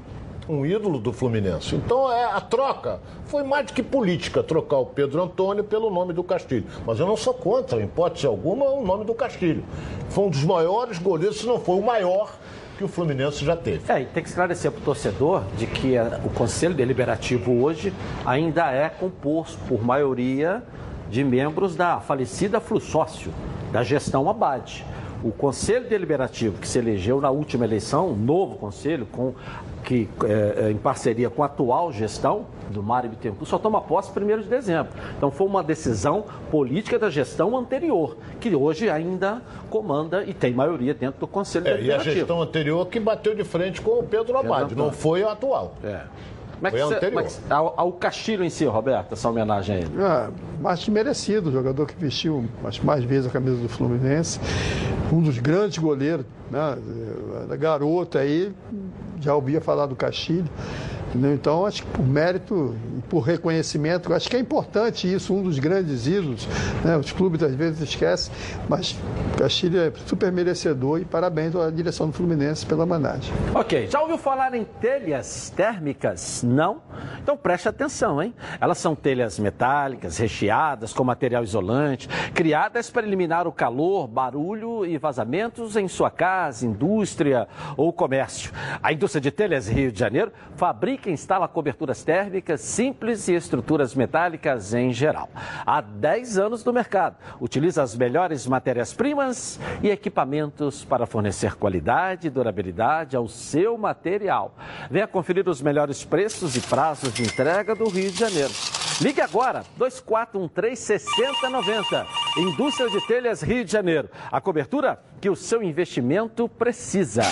um 0.48 0.64
ídolo 0.64 0.98
do 0.98 1.12
Fluminense. 1.12 1.74
Então 1.74 2.10
é 2.10 2.24
a 2.24 2.40
troca. 2.40 3.00
Foi 3.26 3.42
mais 3.42 3.66
do 3.66 3.72
que 3.74 3.82
política 3.82 4.42
trocar 4.42 4.78
o 4.78 4.86
Pedro 4.86 5.22
Antônio 5.22 5.64
pelo 5.64 5.90
nome 5.90 6.12
do 6.14 6.24
Castilho. 6.24 6.64
Mas 6.86 6.98
eu 6.98 7.06
não 7.06 7.16
sou 7.16 7.34
contra, 7.34 7.80
em 7.80 7.84
hipótese 7.84 8.26
alguma, 8.26 8.64
o 8.66 8.84
nome 8.84 9.04
do 9.04 9.14
Castilho. 9.14 9.64
Foi 10.08 10.24
um 10.24 10.30
dos 10.30 10.44
maiores 10.44 10.98
goleiros, 10.98 11.38
se 11.38 11.46
não 11.46 11.60
foi 11.60 11.76
o 11.76 11.82
maior 11.82 12.32
que 12.76 12.84
o 12.84 12.88
Fluminense 12.88 13.44
já 13.44 13.56
teve. 13.56 13.90
É, 13.90 14.02
e 14.02 14.06
tem 14.06 14.22
que 14.22 14.28
esclarecer 14.28 14.70
para 14.70 14.80
o 14.80 14.84
torcedor 14.84 15.44
de 15.56 15.66
que 15.66 15.94
o 16.24 16.30
Conselho 16.30 16.74
Deliberativo 16.74 17.62
hoje 17.62 17.92
ainda 18.24 18.70
é 18.70 18.88
composto 18.88 19.58
por 19.66 19.82
maioria 19.82 20.62
de 21.10 21.24
membros 21.24 21.74
da 21.74 22.00
falecida 22.00 22.60
Flusócio, 22.60 23.32
da 23.72 23.82
gestão 23.82 24.28
Abade. 24.28 24.84
O 25.24 25.32
Conselho 25.32 25.88
Deliberativo 25.88 26.58
que 26.58 26.68
se 26.68 26.78
elegeu 26.78 27.20
na 27.20 27.30
última 27.30 27.64
eleição, 27.64 28.10
um 28.10 28.16
novo 28.16 28.56
conselho, 28.56 29.06
com, 29.06 29.34
que, 29.82 30.08
é, 30.24 30.70
em 30.70 30.76
parceria 30.76 31.30
com 31.30 31.42
a 31.42 31.46
atual 31.46 31.92
gestão 31.92 32.46
do 32.70 32.82
Mário 32.82 33.10
Bittencourt, 33.10 33.48
só 33.48 33.58
toma 33.58 33.80
posse 33.80 34.10
1 34.16 34.40
de 34.42 34.48
dezembro. 34.48 34.92
Então 35.16 35.30
foi 35.30 35.46
uma 35.46 35.62
decisão 35.62 36.24
política 36.50 36.98
da 36.98 37.08
gestão 37.08 37.56
anterior, 37.56 38.16
que 38.40 38.54
hoje 38.54 38.90
ainda 38.90 39.40
comanda 39.70 40.24
e 40.24 40.34
tem 40.34 40.52
maioria 40.52 40.92
dentro 40.94 41.20
do 41.20 41.26
Conselho 41.26 41.66
É, 41.66 41.70
e 41.70 41.72
a 41.72 41.76
Deliberativo. 41.76 42.14
gestão 42.14 42.42
anterior 42.42 42.86
que 42.86 43.00
bateu 43.00 43.34
de 43.34 43.44
frente 43.44 43.80
com 43.80 43.98
o 43.98 44.02
Pedro 44.02 44.36
Abad, 44.38 44.74
não 44.74 44.92
foi 44.92 45.22
a 45.22 45.32
atual. 45.32 45.74
É. 45.82 46.02
Como 46.56 46.66
é 46.68 46.70
que 46.70 46.78
Foi 46.78 46.86
você- 46.86 46.94
anterior. 46.96 47.20
é 47.20 47.24
que- 47.24 47.34
ao, 47.52 47.74
ao 47.76 47.92
Castilho 47.92 48.42
em 48.44 48.48
si, 48.50 48.64
Roberto, 48.64 49.12
essa 49.12 49.28
homenagem 49.28 49.76
a 49.76 49.78
ele. 49.78 49.90
Ah, 50.02 50.30
mais 50.60 50.82
que 50.82 50.90
merecido, 50.90 51.52
jogador 51.52 51.86
que 51.86 51.94
vestiu 51.94 52.44
as 52.64 52.80
mais 52.80 53.04
vezes 53.04 53.26
a 53.28 53.30
camisa 53.30 53.56
do 53.60 53.68
Fluminense, 53.68 54.40
um 55.12 55.20
dos 55.20 55.38
grandes 55.38 55.76
goleiros, 55.78 56.24
né? 56.50 56.78
Da 57.48 57.56
garota 57.56 58.20
aí, 58.20 58.52
já 59.20 59.34
ouvia 59.34 59.60
falar 59.60 59.86
do 59.86 59.94
Castilho. 59.94 60.48
Entendeu? 61.16 61.34
Então, 61.34 61.66
acho 61.66 61.82
que 61.82 61.88
por 61.88 62.06
mérito 62.06 62.76
e 62.98 63.02
por 63.02 63.20
reconhecimento, 63.20 64.12
acho 64.12 64.28
que 64.28 64.36
é 64.36 64.38
importante 64.38 65.12
isso, 65.12 65.34
um 65.34 65.42
dos 65.42 65.58
grandes 65.58 66.06
ídolos. 66.06 66.46
Né? 66.84 66.96
Os 66.96 67.10
clubes 67.10 67.42
às 67.42 67.54
vezes 67.54 67.80
esquecem, 67.80 68.32
mas 68.68 68.96
Castilho 69.38 69.80
é 69.80 69.92
super 70.06 70.30
merecedor 70.30 71.00
e 71.00 71.04
parabéns 71.04 71.54
à 71.56 71.70
direção 71.70 72.06
do 72.06 72.12
Fluminense 72.12 72.64
pela 72.64 72.84
homenagem. 72.84 73.32
Ok, 73.54 73.88
já 73.88 74.00
ouviu 74.00 74.18
falar 74.18 74.54
em 74.54 74.64
telhas 74.64 75.50
térmicas? 75.50 76.42
Não? 76.42 76.82
Então 77.22 77.36
preste 77.36 77.68
atenção, 77.68 78.22
hein? 78.22 78.34
Elas 78.60 78.78
são 78.78 78.94
telhas 78.94 79.38
metálicas, 79.38 80.18
recheadas 80.18 80.92
com 80.92 81.04
material 81.04 81.42
isolante, 81.42 82.08
criadas 82.34 82.90
para 82.90 83.06
eliminar 83.06 83.46
o 83.46 83.52
calor, 83.52 84.06
barulho 84.06 84.84
e 84.84 84.98
vazamentos 84.98 85.76
em 85.76 85.88
sua 85.88 86.10
casa, 86.10 86.66
indústria 86.66 87.48
ou 87.76 87.92
comércio. 87.92 88.52
A 88.82 88.92
indústria 88.92 89.20
de 89.20 89.30
telhas 89.30 89.68
Rio 89.68 89.92
de 89.92 89.98
Janeiro 89.98 90.32
fabrica 90.56 91.05
e 91.06 91.12
instala 91.12 91.46
coberturas 91.46 92.02
térmicas 92.02 92.60
simples 92.60 93.28
e 93.28 93.34
estruturas 93.34 93.94
metálicas 93.94 94.74
em 94.74 94.92
geral. 94.92 95.30
Há 95.64 95.80
10 95.80 96.38
anos 96.38 96.64
no 96.64 96.72
mercado. 96.72 97.16
Utiliza 97.40 97.82
as 97.82 97.96
melhores 97.96 98.46
matérias-primas 98.46 99.60
e 99.82 99.90
equipamentos 99.90 100.84
para 100.84 101.06
fornecer 101.06 101.54
qualidade 101.54 102.26
e 102.26 102.30
durabilidade 102.30 103.16
ao 103.16 103.28
seu 103.28 103.78
material. 103.78 104.54
Venha 104.90 105.06
conferir 105.06 105.48
os 105.48 105.62
melhores 105.62 106.04
preços 106.04 106.56
e 106.56 106.60
prazos 106.60 107.14
de 107.14 107.22
entrega 107.22 107.74
do 107.74 107.88
Rio 107.88 108.10
de 108.10 108.18
Janeiro. 108.18 108.52
Ligue 109.00 109.20
agora, 109.20 109.64
2413-6090. 109.78 112.06
Indústria 112.38 112.88
de 112.88 113.06
Telhas 113.06 113.42
Rio 113.42 113.62
de 113.64 113.70
Janeiro. 113.70 114.08
A 114.32 114.40
cobertura 114.40 114.98
que 115.20 115.28
o 115.28 115.36
seu 115.36 115.62
investimento 115.62 116.48
precisa. 116.48 117.22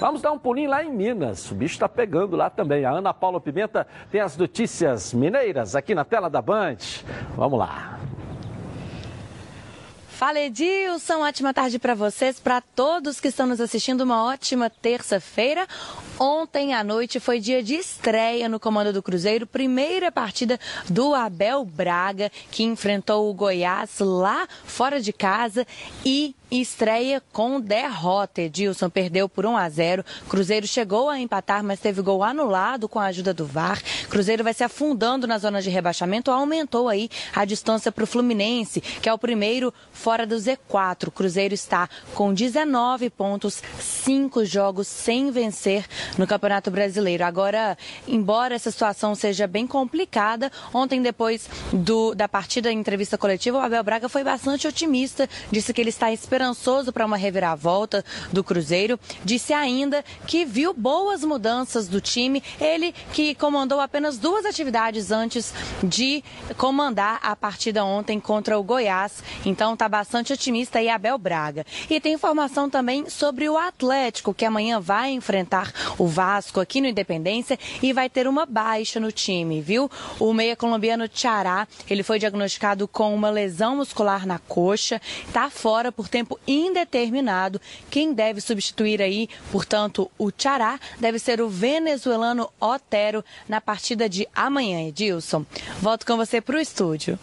Vamos 0.00 0.22
dar 0.22 0.32
um 0.32 0.38
pulinho 0.38 0.70
lá 0.70 0.82
em 0.82 0.90
Minas. 0.90 1.50
O 1.50 1.54
bicho 1.54 1.74
está 1.74 1.86
pegando 1.86 2.34
lá 2.34 2.48
também. 2.48 2.86
A 2.86 2.90
Ana 2.90 3.12
Paula 3.12 3.38
Pimenta 3.38 3.86
tem 4.10 4.18
as 4.18 4.34
notícias 4.34 5.12
mineiras 5.12 5.76
aqui 5.76 5.94
na 5.94 6.06
tela 6.06 6.30
da 6.30 6.40
Band. 6.40 6.78
Vamos 7.36 7.58
lá. 7.58 8.00
Fala 10.08 10.40
Edilson, 10.40 11.20
ótima 11.20 11.52
tarde 11.52 11.78
para 11.78 11.94
vocês, 11.94 12.40
para 12.40 12.60
todos 12.60 13.20
que 13.20 13.28
estão 13.28 13.46
nos 13.46 13.60
assistindo, 13.60 14.00
uma 14.02 14.24
ótima 14.24 14.70
terça-feira. 14.70 15.66
Ontem 16.18 16.74
à 16.74 16.82
noite 16.82 17.20
foi 17.20 17.38
dia 17.38 17.62
de 17.62 17.74
estreia 17.74 18.48
no 18.48 18.60
comando 18.60 18.94
do 18.94 19.02
Cruzeiro, 19.02 19.46
primeira 19.46 20.10
partida 20.10 20.58
do 20.88 21.14
Abel 21.14 21.64
Braga, 21.64 22.30
que 22.50 22.62
enfrentou 22.62 23.30
o 23.30 23.34
Goiás 23.34 23.98
lá 23.98 24.46
fora 24.64 25.00
de 25.00 25.12
casa 25.12 25.66
e 26.04 26.34
estreia 26.50 27.22
com 27.32 27.60
derrota. 27.60 28.42
Edilson 28.42 28.88
perdeu 28.90 29.28
por 29.28 29.46
1 29.46 29.56
a 29.56 29.68
0. 29.68 30.04
Cruzeiro 30.28 30.66
chegou 30.66 31.08
a 31.08 31.18
empatar, 31.18 31.62
mas 31.62 31.80
teve 31.80 32.02
gol 32.02 32.22
anulado 32.22 32.88
com 32.88 32.98
a 32.98 33.06
ajuda 33.06 33.32
do 33.32 33.46
VAR. 33.46 33.80
Cruzeiro 34.08 34.42
vai 34.42 34.54
se 34.54 34.64
afundando 34.64 35.26
na 35.26 35.38
zona 35.38 35.62
de 35.62 35.70
rebaixamento, 35.70 36.30
aumentou 36.30 36.88
aí 36.88 37.08
a 37.34 37.44
distância 37.44 37.92
para 37.92 38.04
o 38.04 38.06
Fluminense, 38.06 38.80
que 38.80 39.08
é 39.08 39.12
o 39.12 39.18
primeiro 39.18 39.72
fora 39.92 40.26
do 40.26 40.36
Z4. 40.36 41.08
O 41.08 41.10
Cruzeiro 41.10 41.54
está 41.54 41.88
com 42.14 42.32
19 42.32 43.10
pontos, 43.10 43.62
5 43.78 44.44
jogos 44.44 44.86
sem 44.88 45.30
vencer 45.30 45.84
no 46.18 46.26
Campeonato 46.26 46.70
Brasileiro. 46.70 47.24
Agora, 47.24 47.76
embora 48.06 48.54
essa 48.54 48.70
situação 48.70 49.14
seja 49.14 49.46
bem 49.46 49.66
complicada, 49.66 50.50
ontem 50.72 51.00
depois 51.00 51.48
do, 51.72 52.14
da 52.14 52.28
partida 52.28 52.72
em 52.72 52.78
entrevista 52.78 53.16
coletiva, 53.16 53.58
o 53.58 53.60
Abel 53.60 53.82
Braga 53.82 54.08
foi 54.08 54.24
bastante 54.24 54.66
otimista, 54.66 55.28
disse 55.50 55.72
que 55.72 55.80
ele 55.80 55.90
está 55.90 56.10
esperançoso 56.40 56.90
para 56.90 57.04
uma 57.04 57.18
reviravolta 57.18 58.02
do 58.32 58.42
Cruzeiro, 58.42 58.98
disse 59.22 59.52
ainda 59.52 60.02
que 60.26 60.46
viu 60.46 60.72
boas 60.72 61.22
mudanças 61.22 61.86
do 61.86 62.00
time, 62.00 62.42
ele 62.58 62.94
que 63.12 63.34
comandou 63.34 63.78
apenas 63.78 64.16
duas 64.16 64.46
atividades 64.46 65.10
antes 65.10 65.52
de 65.82 66.24
comandar 66.56 67.20
a 67.22 67.36
partida 67.36 67.84
ontem 67.84 68.18
contra 68.18 68.58
o 68.58 68.62
Goiás, 68.62 69.22
então 69.44 69.74
está 69.74 69.86
bastante 69.86 70.32
otimista 70.32 70.78
aí 70.78 70.88
Abel 70.88 71.18
Braga. 71.18 71.66
E 71.90 72.00
tem 72.00 72.14
informação 72.14 72.70
também 72.70 73.10
sobre 73.10 73.46
o 73.46 73.58
Atlético, 73.58 74.32
que 74.32 74.46
amanhã 74.46 74.80
vai 74.80 75.10
enfrentar 75.10 75.70
o 75.98 76.06
Vasco 76.06 76.58
aqui 76.58 76.80
no 76.80 76.86
Independência 76.86 77.58
e 77.82 77.92
vai 77.92 78.08
ter 78.08 78.26
uma 78.26 78.46
baixa 78.46 78.98
no 78.98 79.12
time, 79.12 79.60
viu? 79.60 79.90
O 80.18 80.32
meia 80.32 80.56
colombiano 80.56 81.06
Tchará, 81.06 81.68
ele 81.88 82.02
foi 82.02 82.18
diagnosticado 82.18 82.88
com 82.88 83.14
uma 83.14 83.28
lesão 83.28 83.76
muscular 83.76 84.26
na 84.26 84.38
coxa, 84.38 85.02
está 85.26 85.50
fora 85.50 85.92
por 85.92 86.08
tempo 86.08 86.29
indeterminado. 86.46 87.60
Quem 87.90 88.12
deve 88.12 88.40
substituir 88.40 89.00
aí, 89.00 89.28
portanto, 89.50 90.10
o 90.18 90.30
Tchará 90.30 90.78
deve 90.98 91.18
ser 91.18 91.40
o 91.40 91.48
venezuelano 91.48 92.50
Otero 92.60 93.24
na 93.48 93.60
partida 93.60 94.08
de 94.08 94.28
amanhã, 94.34 94.88
Edilson. 94.88 95.44
Volto 95.80 96.06
com 96.06 96.16
você 96.16 96.40
para 96.40 96.56
o 96.56 96.60
estúdio. 96.60 97.18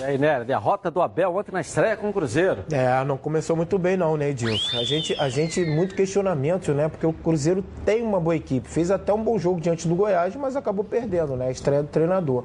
E 0.00 0.04
aí, 0.04 0.16
Nélia, 0.16 0.44
derrota 0.44 0.92
do 0.92 1.02
Abel 1.02 1.34
ontem 1.34 1.50
na 1.50 1.60
estreia 1.60 1.96
com 1.96 2.08
o 2.08 2.12
Cruzeiro. 2.12 2.64
É, 2.70 3.02
não 3.04 3.16
começou 3.16 3.56
muito 3.56 3.76
bem 3.76 3.96
não, 3.96 4.16
né, 4.16 4.30
Edilson? 4.30 4.78
A 4.78 4.84
gente, 4.84 5.14
a 5.18 5.28
gente, 5.28 5.64
muito 5.64 5.96
questionamento, 5.96 6.72
né? 6.72 6.88
Porque 6.88 7.04
o 7.04 7.12
Cruzeiro 7.12 7.64
tem 7.84 8.00
uma 8.00 8.20
boa 8.20 8.36
equipe. 8.36 8.68
Fez 8.68 8.92
até 8.92 9.12
um 9.12 9.22
bom 9.22 9.36
jogo 9.38 9.60
diante 9.60 9.88
do 9.88 9.96
Goiás, 9.96 10.36
mas 10.36 10.54
acabou 10.54 10.84
perdendo, 10.84 11.36
né? 11.36 11.48
A 11.48 11.50
estreia 11.50 11.82
do 11.82 11.88
treinador. 11.88 12.44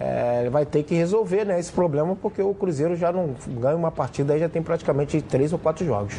É, 0.00 0.48
vai 0.50 0.64
ter 0.64 0.82
que 0.82 0.94
resolver 0.94 1.44
né, 1.44 1.60
esse 1.60 1.70
problema, 1.70 2.16
porque 2.16 2.40
o 2.40 2.54
Cruzeiro 2.54 2.96
já 2.96 3.12
não 3.12 3.34
ganha 3.46 3.76
uma 3.76 3.90
partida, 3.90 4.32
aí 4.32 4.40
já 4.40 4.48
tem 4.48 4.62
praticamente 4.62 5.20
três 5.20 5.52
ou 5.52 5.58
quatro 5.58 5.84
jogos. 5.84 6.14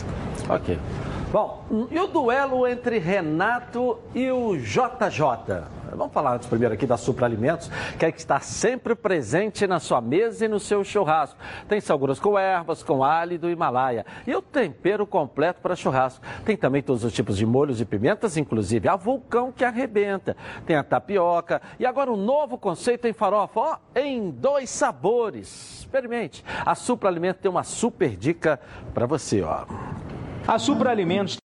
Ok. 0.47 0.77
Bom, 1.31 1.63
e 1.89 1.97
o 1.97 2.07
duelo 2.07 2.67
entre 2.67 2.97
Renato 2.97 3.97
e 4.13 4.29
o 4.29 4.57
JJ? 4.57 5.63
Vamos 5.95 6.11
falar 6.13 6.35
antes 6.35 6.45
primeiro 6.45 6.73
aqui 6.73 6.85
da 6.85 6.97
Supra 6.97 7.25
Alimentos, 7.25 7.71
que 7.97 8.05
é 8.05 8.11
que 8.11 8.19
está 8.19 8.41
sempre 8.41 8.95
presente 8.95 9.65
na 9.65 9.79
sua 9.79 10.01
mesa 10.01 10.43
e 10.43 10.49
no 10.49 10.59
seu 10.59 10.83
churrasco. 10.83 11.39
Tem 11.69 11.79
salguras 11.79 12.19
com 12.19 12.37
ervas, 12.37 12.83
com 12.83 13.01
alho 13.01 13.39
do 13.39 13.49
Himalaia 13.49 14.05
e 14.27 14.35
o 14.35 14.41
tempero 14.41 15.07
completo 15.07 15.61
para 15.61 15.73
churrasco. 15.73 16.21
Tem 16.43 16.57
também 16.57 16.83
todos 16.83 17.05
os 17.05 17.13
tipos 17.13 17.37
de 17.37 17.45
molhos 17.45 17.79
e 17.79 17.85
pimentas, 17.85 18.35
inclusive 18.35 18.89
a 18.89 18.97
vulcão 18.97 19.53
que 19.53 19.63
arrebenta. 19.63 20.35
Tem 20.65 20.75
a 20.75 20.83
tapioca 20.83 21.61
e 21.79 21.85
agora 21.85 22.11
um 22.11 22.17
novo 22.17 22.57
conceito 22.57 23.07
em 23.07 23.13
farofa, 23.13 23.59
ó, 23.61 23.77
em 23.95 24.31
dois 24.31 24.69
sabores. 24.69 25.79
Experimente. 25.79 26.43
A 26.65 26.75
Supra 26.75 27.07
Alimentos 27.07 27.41
tem 27.41 27.49
uma 27.49 27.63
super 27.63 28.17
dica 28.17 28.59
para 28.93 29.05
você, 29.05 29.41
ó. 29.41 29.63
A 30.47 30.57
Supra 30.57 30.89
Alimentos 30.89 31.37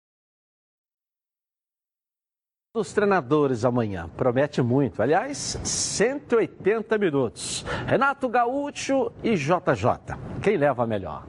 dos 2.74 2.92
treinadores 2.92 3.64
amanhã. 3.64 4.08
Promete 4.16 4.60
muito. 4.60 5.00
Aliás, 5.00 5.58
180 5.64 6.98
minutos. 6.98 7.64
Renato 7.86 8.28
Gaúcho 8.28 9.10
e 9.22 9.34
JJ. 9.34 10.16
Quem 10.42 10.58
leva 10.58 10.84
a 10.84 10.86
melhor? 10.86 11.26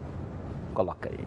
Coloca 0.74 1.10
aí. 1.10 1.26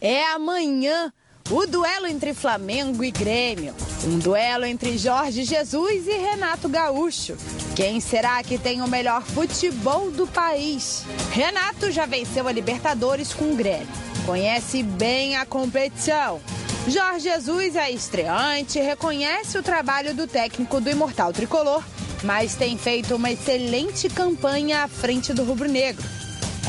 É 0.00 0.24
amanhã 0.32 1.12
o 1.50 1.66
duelo 1.66 2.06
entre 2.06 2.32
Flamengo 2.32 3.02
e 3.02 3.10
Grêmio. 3.10 3.74
Um 4.04 4.20
duelo 4.20 4.64
entre 4.64 4.96
Jorge 4.96 5.42
Jesus 5.42 6.06
e 6.06 6.16
Renato 6.16 6.68
Gaúcho. 6.68 7.36
Quem 7.74 7.98
será 8.00 8.40
que 8.42 8.56
tem 8.56 8.82
o 8.82 8.88
melhor 8.88 9.22
futebol 9.22 10.12
do 10.12 10.28
país? 10.28 11.04
Renato 11.32 11.90
já 11.90 12.06
venceu 12.06 12.46
a 12.46 12.52
Libertadores 12.52 13.34
com 13.34 13.52
o 13.52 13.56
Grêmio. 13.56 14.09
Conhece 14.24 14.82
bem 14.82 15.36
a 15.36 15.46
competição. 15.46 16.40
Jorge 16.86 17.24
Jesus 17.24 17.76
é 17.76 17.90
estreante, 17.90 18.80
reconhece 18.80 19.58
o 19.58 19.62
trabalho 19.62 20.14
do 20.14 20.26
técnico 20.26 20.80
do 20.80 20.90
Imortal 20.90 21.32
Tricolor, 21.32 21.82
mas 22.22 22.54
tem 22.54 22.76
feito 22.78 23.16
uma 23.16 23.30
excelente 23.30 24.08
campanha 24.08 24.84
à 24.84 24.88
frente 24.88 25.32
do 25.32 25.44
rubro-negro. 25.44 26.06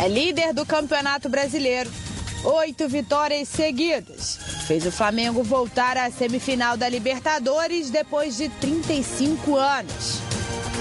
É 0.02 0.08
líder 0.08 0.54
do 0.54 0.66
Campeonato 0.66 1.30
Brasileiro, 1.30 1.90
oito 2.44 2.88
vitórias 2.88 3.48
seguidas. 3.48 4.40
Fez 4.68 4.86
o 4.86 4.92
Flamengo 4.92 5.44
voltar 5.44 5.98
à 5.98 6.10
semifinal 6.10 6.78
da 6.78 6.90
Libertadores 6.90 7.90
depois 7.90 8.38
de 8.38 8.50
35 8.50 9.56
anos. 9.56 10.20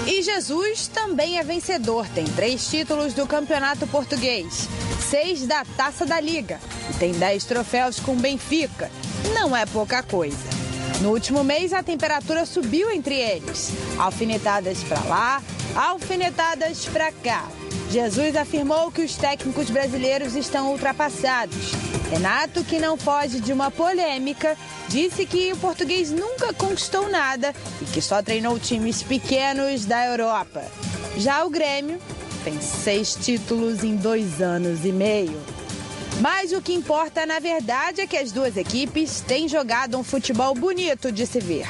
E 0.07 0.21
Jesus 0.23 0.87
também 0.87 1.37
é 1.37 1.43
vencedor, 1.43 2.07
tem 2.09 2.25
três 2.25 2.67
títulos 2.67 3.13
do 3.13 3.27
Campeonato 3.27 3.85
Português, 3.87 4.67
seis 5.11 5.45
da 5.45 5.65
Taça 5.75 6.05
da 6.05 6.21
Liga 6.21 6.57
e 6.89 6.93
tem 6.93 7.11
dez 7.11 7.43
troféus 7.43 7.99
com 7.99 8.15
Benfica. 8.15 8.89
Não 9.33 9.53
é 9.53 9.65
pouca 9.65 10.01
coisa. 10.01 10.37
No 11.01 11.09
último 11.11 11.43
mês, 11.43 11.73
a 11.73 11.83
temperatura 11.83 12.45
subiu 12.45 12.89
entre 12.89 13.15
eles. 13.15 13.73
Alfinetadas 13.97 14.81
para 14.83 15.01
lá, 15.01 15.43
alfinetadas 15.75 16.85
para 16.85 17.11
cá. 17.11 17.45
Jesus 17.89 18.37
afirmou 18.37 18.89
que 18.89 19.01
os 19.01 19.17
técnicos 19.17 19.69
brasileiros 19.69 20.33
estão 20.33 20.71
ultrapassados. 20.71 21.73
Renato, 22.09 22.63
que 22.63 22.79
não 22.79 22.95
foge 22.95 23.41
de 23.41 23.51
uma 23.51 23.69
polêmica, 23.69 24.57
disse 24.87 25.25
que 25.25 25.51
o 25.51 25.57
português 25.57 26.09
nunca 26.09 26.53
conquistou 26.53 27.09
nada 27.09 27.53
e 27.81 27.85
que 27.85 28.01
só 28.01 28.23
treinou 28.23 28.57
times 28.57 29.03
pequenos 29.03 29.83
da 29.83 30.05
Europa. 30.05 30.63
Já 31.17 31.43
o 31.43 31.49
Grêmio 31.49 31.99
tem 32.43 32.59
seis 32.59 33.15
títulos 33.15 33.83
em 33.83 33.95
dois 33.95 34.41
anos 34.41 34.83
e 34.85 34.91
meio. 34.91 35.39
Mas 36.19 36.51
o 36.51 36.61
que 36.61 36.73
importa, 36.73 37.25
na 37.25 37.39
verdade, 37.39 38.01
é 38.01 38.07
que 38.07 38.17
as 38.17 38.31
duas 38.31 38.57
equipes 38.57 39.21
têm 39.21 39.47
jogado 39.47 39.97
um 39.97 40.03
futebol 40.03 40.53
bonito 40.53 41.11
de 41.11 41.25
se 41.25 41.39
ver. 41.39 41.67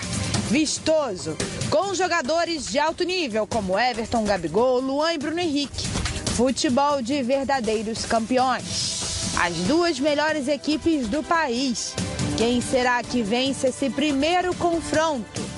Vistoso, 0.50 1.38
com 1.70 1.94
jogadores 1.94 2.68
de 2.68 2.80
alto 2.80 3.04
nível 3.04 3.48
como 3.48 3.80
Everton, 3.80 4.24
Gabigol, 4.26 4.82
Luan 4.82 5.14
e 5.14 5.18
Bruno 5.18 5.40
Henrique. 5.40 5.88
Futebol 6.36 7.02
de 7.02 7.22
verdadeiros 7.22 8.06
campeões. 8.06 9.36
As 9.40 9.56
duas 9.68 10.00
melhores 10.00 10.48
equipes 10.48 11.08
do 11.08 11.24
país. 11.24 11.94
Quem 12.38 12.60
será 12.60 13.02
que 13.04 13.22
vence 13.22 13.68
esse 13.68 13.90
primeiro 13.90 14.54
confronto? 14.56 15.51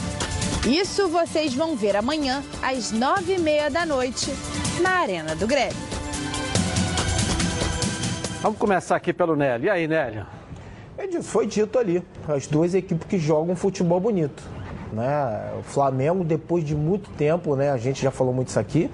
Isso 0.66 1.10
vocês 1.10 1.54
vão 1.54 1.76
ver 1.76 1.98
amanhã, 1.98 2.42
às 2.62 2.90
nove 2.90 3.34
e 3.34 3.38
meia 3.38 3.70
da 3.70 3.86
noite, 3.86 4.32
na 4.82 4.92
Arena 4.92 5.36
do 5.36 5.46
Grêmio. 5.46 5.76
Vamos 8.42 8.58
começar 8.58 8.96
aqui 8.96 9.12
pelo 9.12 9.36
Nélio. 9.36 9.66
E 9.66 9.70
aí, 9.70 9.88
Nélio? 9.90 10.26
Foi 11.22 11.46
dito 11.48 11.78
ali, 11.78 12.02
as 12.30 12.48
duas 12.48 12.74
equipes 12.74 13.06
que 13.10 13.20
jogam 13.20 13.58
futebol 13.58 14.00
bonito. 14.00 14.42
Né? 14.94 15.52
O 15.60 15.64
Flamengo, 15.64 16.24
depois 16.24 16.64
de 16.64 16.76
muito 16.76 17.10
tempo, 17.10 17.58
né? 17.58 17.70
a 17.70 17.78
gente 17.78 18.02
já 18.02 18.12
falou 18.12 18.34
muito 18.34 18.48
isso 18.48 18.60
aqui, 18.60 18.90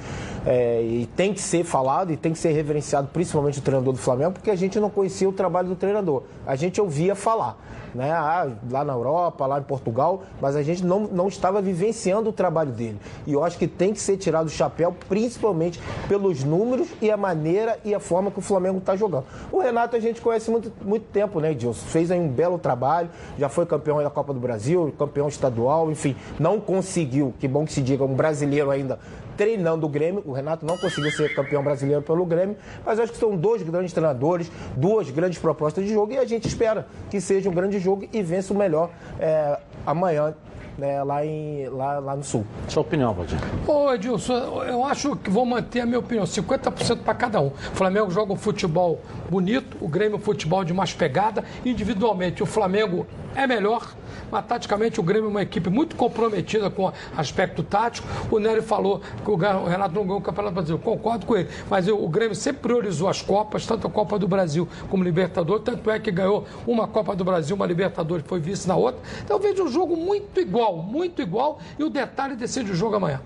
é, 0.49 0.81
e 0.81 1.05
tem 1.15 1.31
que 1.31 1.39
ser 1.39 1.63
falado 1.63 2.11
e 2.11 2.17
tem 2.17 2.33
que 2.33 2.39
ser 2.39 2.51
reverenciado, 2.53 3.07
principalmente 3.13 3.59
o 3.59 3.61
treinador 3.61 3.93
do 3.93 3.99
Flamengo, 3.99 4.31
porque 4.31 4.49
a 4.49 4.55
gente 4.55 4.79
não 4.79 4.89
conhecia 4.89 5.29
o 5.29 5.31
trabalho 5.31 5.67
do 5.67 5.75
treinador. 5.75 6.23
A 6.43 6.55
gente 6.55 6.81
ouvia 6.81 7.13
falar 7.13 7.55
né? 7.93 8.11
Ah, 8.11 8.49
lá 8.69 8.83
na 8.83 8.93
Europa, 8.93 9.45
lá 9.45 9.59
em 9.59 9.63
Portugal, 9.63 10.23
mas 10.41 10.55
a 10.55 10.63
gente 10.63 10.85
não, 10.85 11.01
não 11.01 11.27
estava 11.27 11.61
vivenciando 11.61 12.29
o 12.29 12.33
trabalho 12.33 12.71
dele. 12.71 12.99
E 13.25 13.33
eu 13.33 13.43
acho 13.43 13.57
que 13.57 13.67
tem 13.67 13.93
que 13.93 13.99
ser 13.99 14.17
tirado 14.17 14.47
o 14.47 14.49
chapéu, 14.49 14.95
principalmente 15.07 15.79
pelos 16.07 16.43
números 16.43 16.87
e 17.01 17.11
a 17.11 17.17
maneira 17.17 17.79
e 17.83 17.93
a 17.93 17.99
forma 17.99 18.31
que 18.31 18.39
o 18.39 18.41
Flamengo 18.41 18.79
está 18.79 18.95
jogando. 18.95 19.25
O 19.51 19.59
Renato 19.59 19.95
a 19.95 19.99
gente 19.99 20.21
conhece 20.21 20.49
muito, 20.49 20.71
muito 20.83 21.05
tempo, 21.11 21.39
né, 21.39 21.51
Edilson? 21.51 21.85
Fez 21.87 22.11
aí 22.11 22.19
um 22.19 22.27
belo 22.27 22.57
trabalho, 22.57 23.09
já 23.37 23.49
foi 23.49 23.65
campeão 23.65 24.01
da 24.01 24.09
Copa 24.09 24.33
do 24.33 24.39
Brasil, 24.39 24.93
campeão 24.97 25.27
estadual, 25.27 25.91
enfim, 25.91 26.15
não 26.39 26.59
conseguiu, 26.59 27.33
que 27.39 27.47
bom 27.47 27.65
que 27.65 27.73
se 27.73 27.81
diga, 27.81 28.03
um 28.03 28.13
brasileiro 28.13 28.71
ainda 28.71 28.99
treinando 29.39 29.85
o 29.85 29.89
Grêmio. 29.89 30.21
O 30.25 30.33
Renato 30.33 30.65
não 30.65 30.77
conseguiu 30.77 31.09
ser 31.11 31.33
campeão 31.33 31.63
brasileiro 31.63 32.01
pelo 32.01 32.25
Grêmio, 32.25 32.57
mas 32.85 32.99
acho 32.99 33.13
que 33.13 33.17
são 33.17 33.37
dois 33.37 33.63
grandes 33.63 33.93
treinadores, 33.93 34.51
duas 34.75 35.09
grandes 35.09 35.39
propostas 35.39 35.85
de 35.85 35.93
jogo 35.93 36.11
e 36.11 36.17
a 36.17 36.25
gente 36.25 36.45
espera 36.45 36.85
que 37.09 37.21
seja 37.21 37.49
um 37.49 37.53
grande 37.53 37.79
jogo 37.79 38.05
e 38.11 38.21
vença 38.21 38.53
o 38.53 38.57
melhor 38.57 38.89
é, 39.17 39.57
amanhã 39.85 40.35
né, 40.77 41.01
lá, 41.03 41.25
em, 41.25 41.69
lá, 41.69 41.99
lá 41.99 42.15
no 42.17 42.23
Sul. 42.23 42.45
Sua 42.67 42.81
opinião, 42.81 43.13
Valdir? 43.13 43.37
Ô, 43.65 43.93
Edilson, 43.93 44.63
eu 44.63 44.83
acho 44.83 45.15
que 45.15 45.29
vou 45.29 45.45
manter 45.45 45.81
a 45.81 45.85
minha 45.85 45.99
opinião, 45.99 46.25
50% 46.25 47.03
para 47.03 47.13
cada 47.13 47.39
um. 47.39 47.47
O 47.47 47.75
Flamengo 47.75 48.11
joga 48.11 48.33
um 48.33 48.37
futebol 48.37 49.01
bonito, 49.29 49.77
o 49.79 49.87
Grêmio 49.87 50.17
um 50.17 50.21
futebol 50.21 50.65
de 50.65 50.73
mais 50.73 50.93
pegada. 50.93 51.43
Individualmente, 51.65 52.41
o 52.43 52.45
Flamengo 52.45 53.05
é 53.35 53.45
melhor, 53.45 53.93
mas 54.31 54.45
taticamente 54.45 54.99
o 54.99 55.03
Grêmio 55.03 55.27
é 55.27 55.29
uma 55.29 55.41
equipe 55.41 55.69
muito 55.69 55.95
comprometida 55.95 56.69
com 56.69 56.85
o 56.85 56.93
aspecto 57.15 57.63
tático. 57.63 58.07
O 58.29 58.39
Nery 58.39 58.61
falou 58.61 59.01
que 59.23 59.29
o 59.29 59.35
Renato 59.35 59.95
não 59.95 60.03
ganhou 60.03 60.19
o 60.19 60.21
Campeonato 60.21 60.53
Brasileiro, 60.53 60.83
concordo 60.83 61.25
com 61.25 61.35
ele, 61.35 61.49
mas 61.69 61.87
o 61.87 62.07
Grêmio 62.07 62.35
sempre 62.35 62.61
priorizou 62.61 63.07
as 63.07 63.21
Copas, 63.21 63.65
tanto 63.65 63.87
a 63.87 63.89
Copa 63.89 64.17
do 64.17 64.27
Brasil 64.27 64.67
como 64.89 65.03
Libertadores, 65.03 65.63
tanto 65.63 65.89
é 65.89 65.99
que 65.99 66.11
ganhou 66.11 66.45
uma 66.65 66.87
Copa 66.87 67.15
do 67.15 67.23
Brasil, 67.23 67.55
uma 67.55 67.65
Libertadores, 67.65 68.25
foi 68.27 68.39
vice 68.39 68.67
na 68.67 68.75
outra. 68.75 69.01
Então 69.23 69.37
eu 69.37 69.41
vejo 69.41 69.63
um 69.63 69.67
jogo 69.67 69.95
muito 69.95 70.39
igual, 70.39 70.77
muito 70.77 71.21
igual, 71.21 71.59
e 71.77 71.83
o 71.83 71.89
detalhe 71.89 72.35
decide 72.35 72.71
o 72.71 72.75
jogo 72.75 72.95
amanhã. 72.95 73.21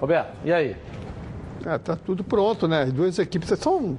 Roberto, 0.00 0.34
e 0.44 0.52
aí? 0.52 0.76
É, 1.64 1.78
tá 1.78 1.96
tudo 1.96 2.22
pronto, 2.22 2.68
né? 2.68 2.82
As 2.82 2.92
duas 2.92 3.18
equipes 3.18 3.48
são 3.58 3.98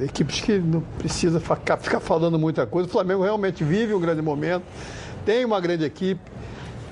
equipes 0.00 0.40
que 0.40 0.58
não 0.58 0.80
precisa 0.98 1.38
ficar, 1.38 1.76
ficar 1.76 2.00
falando 2.00 2.38
muita 2.38 2.66
coisa. 2.66 2.88
O 2.88 2.90
Flamengo 2.90 3.22
realmente 3.22 3.62
vive 3.62 3.94
um 3.94 4.00
grande 4.00 4.22
momento 4.22 4.64
tem 5.24 5.44
uma 5.44 5.60
grande 5.60 5.84
equipe, 5.84 6.20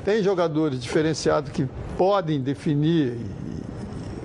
tem 0.04 0.22
jogadores 0.22 0.82
diferenciados 0.82 1.50
que 1.52 1.66
podem 1.96 2.40
definir 2.40 3.18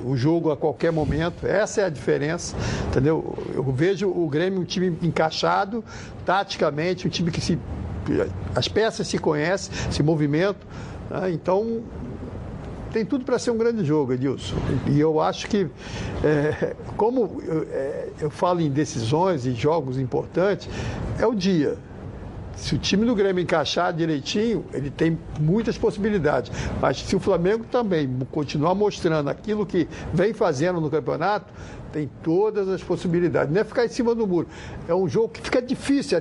o 0.03 0.15
jogo 0.15 0.51
a 0.51 0.57
qualquer 0.57 0.91
momento. 0.91 1.45
Essa 1.45 1.81
é 1.81 1.85
a 1.85 1.89
diferença, 1.89 2.55
entendeu? 2.87 3.37
Eu 3.53 3.63
vejo 3.71 4.07
o 4.09 4.27
Grêmio 4.27 4.61
um 4.61 4.63
time 4.63 4.97
encaixado, 5.01 5.83
taticamente, 6.25 7.05
um 7.07 7.09
time 7.09 7.29
que 7.29 7.41
se 7.41 7.59
as 8.55 8.67
peças 8.67 9.07
se 9.07 9.17
conhecem, 9.17 9.73
se 9.91 10.01
movimentam. 10.01 10.67
Né? 11.09 11.31
Então 11.31 11.83
tem 12.91 13.05
tudo 13.05 13.25
para 13.25 13.37
ser 13.37 13.51
um 13.51 13.57
grande 13.57 13.83
jogo, 13.83 14.13
Edilson. 14.13 14.55
E 14.87 14.99
eu 14.99 15.19
acho 15.19 15.47
que, 15.47 15.67
é, 16.23 16.73
como 16.95 17.41
eu, 17.45 17.67
é, 17.69 18.09
eu 18.21 18.29
falo 18.29 18.61
em 18.61 18.69
decisões 18.69 19.45
e 19.45 19.51
jogos 19.51 19.99
importantes, 19.99 20.69
é 21.19 21.27
o 21.27 21.35
dia. 21.35 21.77
Se 22.57 22.73
o 22.73 22.77
time 22.77 23.05
do 23.05 23.13
Grêmio 23.13 23.41
encaixar 23.41 23.93
direitinho, 23.93 24.65
ele 24.73 24.89
tem 24.89 25.17
muitas 25.39 25.77
possibilidades. 25.77 26.51
Mas 26.81 26.99
se 26.99 27.15
o 27.15 27.19
Flamengo 27.19 27.63
também 27.71 28.09
continuar 28.31 28.73
mostrando 28.73 29.29
aquilo 29.29 29.63
que 29.63 29.87
vem 30.11 30.33
fazendo 30.33 30.81
no 30.81 30.89
campeonato, 30.89 31.53
tem 31.93 32.09
todas 32.23 32.67
as 32.67 32.83
possibilidades. 32.83 33.53
Não 33.53 33.61
é 33.61 33.63
ficar 33.63 33.85
em 33.85 33.89
cima 33.89 34.13
do 34.15 34.25
muro. 34.25 34.47
É 34.87 34.93
um 34.93 35.07
jogo 35.07 35.29
que 35.29 35.39
fica 35.39 35.61
difícil. 35.61 36.17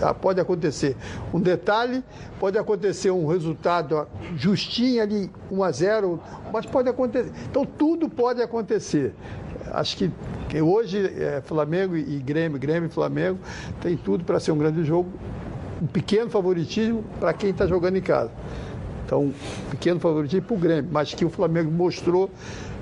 Ah, 0.00 0.14
pode 0.14 0.40
acontecer 0.40 0.96
um 1.34 1.40
detalhe, 1.40 2.02
pode 2.38 2.56
acontecer 2.56 3.10
um 3.10 3.26
resultado 3.26 4.06
justinho 4.36 5.02
ali, 5.02 5.30
1 5.50 5.62
a 5.64 5.70
0 5.72 6.20
mas 6.52 6.64
pode 6.64 6.88
acontecer. 6.88 7.32
Então 7.50 7.66
tudo 7.66 8.08
pode 8.08 8.40
acontecer. 8.40 9.14
Acho 9.72 9.96
que 9.96 10.10
hoje 10.60 11.06
é, 11.18 11.40
Flamengo 11.44 11.96
e 11.96 12.18
Grêmio, 12.18 12.58
Grêmio 12.58 12.88
e 12.88 12.92
Flamengo 12.92 13.38
tem 13.80 13.96
tudo 13.96 14.24
para 14.24 14.38
ser 14.38 14.52
um 14.52 14.58
grande 14.58 14.84
jogo 14.84 15.10
um 15.82 15.86
pequeno 15.86 16.30
favoritismo 16.30 17.04
para 17.18 17.32
quem 17.32 17.50
está 17.50 17.66
jogando 17.66 17.96
em 17.96 18.00
casa. 18.00 18.30
Então, 19.04 19.24
um 19.24 19.32
pequeno 19.70 19.98
favoritismo 19.98 20.46
para 20.46 20.54
o 20.54 20.58
Grêmio, 20.58 20.90
mas 20.92 21.12
que 21.12 21.24
o 21.24 21.28
Flamengo 21.28 21.70
mostrou, 21.70 22.30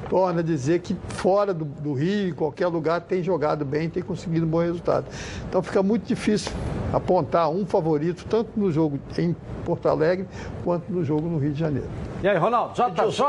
torna 0.09 0.41
a 0.41 0.43
dizer 0.43 0.81
que 0.81 0.95
fora 1.09 1.55
do, 1.55 1.65
do, 1.65 1.95
Rio, 1.95 2.29
em 2.29 2.33
qualquer 2.33 2.67
lugar, 2.67 3.01
tem 3.01 3.23
jogado 3.23 3.65
bem, 3.65 3.89
tem 3.89 4.03
conseguido 4.03 4.45
um 4.45 4.49
bom 4.49 4.61
resultado. 4.61 5.07
Então 5.49 5.63
fica 5.63 5.83
muito 5.83 6.07
difícil 6.07 6.53
apontar 6.93 7.49
um 7.49 7.65
favorito, 7.65 8.27
tanto 8.29 8.51
no 8.55 8.71
jogo 8.71 9.01
em 9.17 9.35
Porto 9.65 9.89
Alegre, 9.89 10.29
quanto 10.63 10.93
no 10.93 11.03
jogo 11.03 11.27
no 11.27 11.39
Rio 11.39 11.53
de 11.53 11.59
Janeiro. 11.59 11.89
E 12.23 12.29
aí, 12.29 12.37
Ronaldo, 12.37 12.75
JJ 12.75 13.25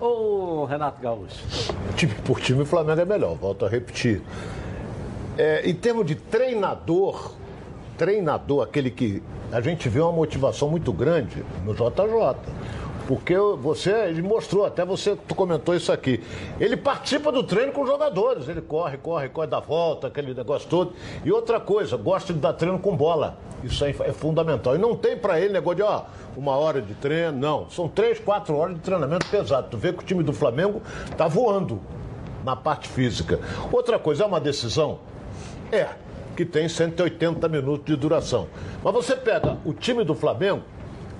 ou 0.00 0.64
Renato 0.64 1.00
Gaúcho? 1.00 1.72
Time 1.94 2.14
por 2.24 2.40
time, 2.40 2.62
o 2.62 2.66
Flamengo 2.66 3.00
é 3.00 3.04
melhor, 3.04 3.36
volto 3.36 3.64
a 3.64 3.68
repetir. 3.68 4.20
É, 5.38 5.68
em 5.68 5.74
termos 5.74 6.04
de 6.04 6.16
treinador, 6.16 7.32
treinador, 8.02 8.64
aquele 8.64 8.90
que 8.90 9.22
a 9.52 9.60
gente 9.60 9.88
vê 9.88 10.00
uma 10.00 10.10
motivação 10.10 10.68
muito 10.68 10.92
grande 10.92 11.44
no 11.64 11.72
JJ. 11.72 12.36
Porque 13.06 13.36
você, 13.36 13.90
ele 14.08 14.22
mostrou, 14.22 14.64
até 14.64 14.84
você 14.84 15.16
comentou 15.36 15.74
isso 15.74 15.92
aqui. 15.92 16.20
Ele 16.58 16.76
participa 16.76 17.30
do 17.30 17.44
treino 17.44 17.70
com 17.72 17.82
os 17.82 17.88
jogadores. 17.88 18.48
Ele 18.48 18.60
corre, 18.60 18.96
corre, 18.96 19.28
corre, 19.28 19.46
dá 19.46 19.60
volta, 19.60 20.08
aquele 20.08 20.34
negócio 20.34 20.68
todo. 20.68 20.94
E 21.24 21.30
outra 21.30 21.60
coisa, 21.60 21.96
gosta 21.96 22.32
de 22.32 22.40
dar 22.40 22.54
treino 22.54 22.78
com 22.78 22.96
bola. 22.96 23.38
Isso 23.62 23.84
aí 23.84 23.94
é 24.00 24.12
fundamental. 24.12 24.74
E 24.74 24.78
não 24.78 24.96
tem 24.96 25.16
para 25.16 25.38
ele 25.38 25.52
negócio 25.52 25.76
de, 25.76 25.82
ó, 25.82 26.02
uma 26.36 26.56
hora 26.56 26.82
de 26.82 26.94
treino, 26.94 27.38
não. 27.38 27.70
São 27.70 27.88
três, 27.88 28.18
quatro 28.18 28.56
horas 28.56 28.74
de 28.74 28.80
treinamento 28.80 29.26
pesado. 29.26 29.68
Tu 29.70 29.76
vê 29.76 29.92
que 29.92 30.00
o 30.00 30.06
time 30.06 30.24
do 30.24 30.32
Flamengo 30.32 30.82
tá 31.16 31.28
voando 31.28 31.80
na 32.44 32.56
parte 32.56 32.88
física. 32.88 33.38
Outra 33.70 33.96
coisa, 33.98 34.24
é 34.24 34.26
uma 34.26 34.40
decisão? 34.40 34.98
É, 35.70 35.88
que 36.36 36.44
tem 36.44 36.68
180 36.68 37.48
minutos 37.48 37.84
de 37.86 37.96
duração. 37.96 38.48
Mas 38.82 38.92
você 38.92 39.16
pega 39.16 39.58
o 39.64 39.72
time 39.72 40.04
do 40.04 40.14
Flamengo, 40.14 40.62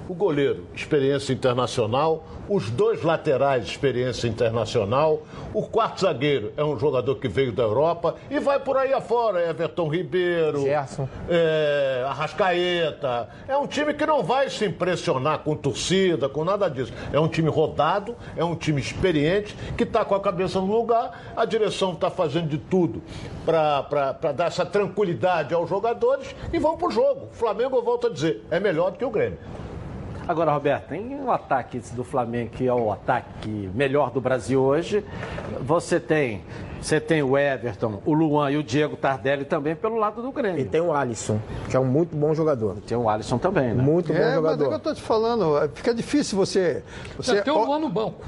o 0.08 0.14
goleiro, 0.14 0.66
experiência 0.74 1.32
internacional, 1.32 2.24
os 2.48 2.70
dois 2.70 3.02
laterais, 3.02 3.64
experiência 3.64 4.26
internacional, 4.26 5.22
o 5.54 5.62
quarto 5.62 6.00
zagueiro 6.00 6.52
é 6.56 6.64
um 6.64 6.78
jogador 6.78 7.16
que 7.16 7.28
veio 7.28 7.52
da 7.52 7.62
Europa 7.62 8.16
e 8.30 8.38
vai 8.38 8.58
por 8.58 8.76
aí 8.76 8.92
afora, 8.92 9.48
Everton 9.48 9.88
Ribeiro, 9.88 10.62
Gerson. 10.62 11.08
É, 11.28 12.04
Arrascaeta. 12.06 13.28
É 13.46 13.56
um 13.56 13.66
time 13.66 13.94
que 13.94 14.04
não 14.04 14.22
vai 14.22 14.50
se 14.50 14.66
impressionar 14.66 15.40
com 15.40 15.56
torcida, 15.56 16.28
com 16.28 16.44
nada 16.44 16.68
disso. 16.68 16.92
É 17.12 17.20
um 17.20 17.28
time 17.28 17.48
rodado, 17.48 18.16
é 18.36 18.44
um 18.44 18.56
time 18.56 18.80
experiente, 18.80 19.56
que 19.76 19.84
está 19.84 20.04
com 20.04 20.14
a 20.14 20.20
cabeça 20.20 20.60
no 20.60 20.66
lugar, 20.66 21.32
a 21.36 21.44
direção 21.44 21.92
está 21.92 22.10
fazendo 22.10 22.48
de 22.48 22.58
tudo 22.58 23.02
para 23.44 24.32
dar 24.34 24.46
essa 24.46 24.66
tranquilidade 24.66 25.54
aos 25.54 25.68
jogadores 25.68 26.34
e 26.52 26.58
vão 26.58 26.76
para 26.76 26.88
o 26.88 26.90
jogo. 26.90 27.28
O 27.32 27.34
Flamengo, 27.34 27.76
eu 27.76 27.82
volto 27.82 28.08
a 28.08 28.10
dizer, 28.10 28.44
é 28.50 28.58
melhor 28.58 28.90
do 28.90 28.98
que 28.98 29.04
o 29.04 29.10
Grêmio. 29.10 29.38
Agora, 30.26 30.52
Roberto, 30.52 30.88
tem 30.88 31.14
um 31.16 31.30
ataque 31.30 31.78
do 31.92 32.04
Flamengo 32.04 32.50
que 32.50 32.66
é 32.66 32.72
o 32.72 32.92
ataque 32.92 33.70
melhor 33.74 34.10
do 34.10 34.20
Brasil 34.20 34.60
hoje. 34.62 35.04
Você 35.60 35.98
tem, 35.98 36.42
você 36.80 37.00
tem 37.00 37.22
o 37.22 37.36
Everton, 37.36 38.00
o 38.04 38.12
Luan 38.14 38.50
e 38.50 38.56
o 38.56 38.62
Diego 38.62 38.96
Tardelli 38.96 39.44
também 39.44 39.74
pelo 39.74 39.96
lado 39.96 40.22
do 40.22 40.30
Grêmio. 40.30 40.60
E 40.60 40.64
tem 40.64 40.80
o 40.80 40.92
Alisson, 40.92 41.40
que 41.68 41.76
é 41.76 41.80
um 41.80 41.84
muito 41.84 42.14
bom 42.16 42.32
jogador. 42.34 42.76
Tem 42.86 42.96
o 42.96 43.08
Alisson 43.08 43.36
também, 43.36 43.74
né? 43.74 43.82
Muito 43.82 44.12
bom 44.12 44.18
É, 44.18 44.22
mas 44.22 44.30
é 44.30 44.34
jogador. 44.36 44.64
o 44.64 44.68
que 44.68 44.74
eu 44.74 44.78
tô 44.80 44.94
te 44.94 45.02
falando, 45.02 45.58
é, 45.58 45.68
fica 45.68 45.92
difícil 45.92 46.38
você. 46.38 46.82
você 47.16 47.42
tem 47.42 47.52
o 47.52 47.64
Luan 47.64 47.80
no 47.80 47.88
banco. 47.88 48.24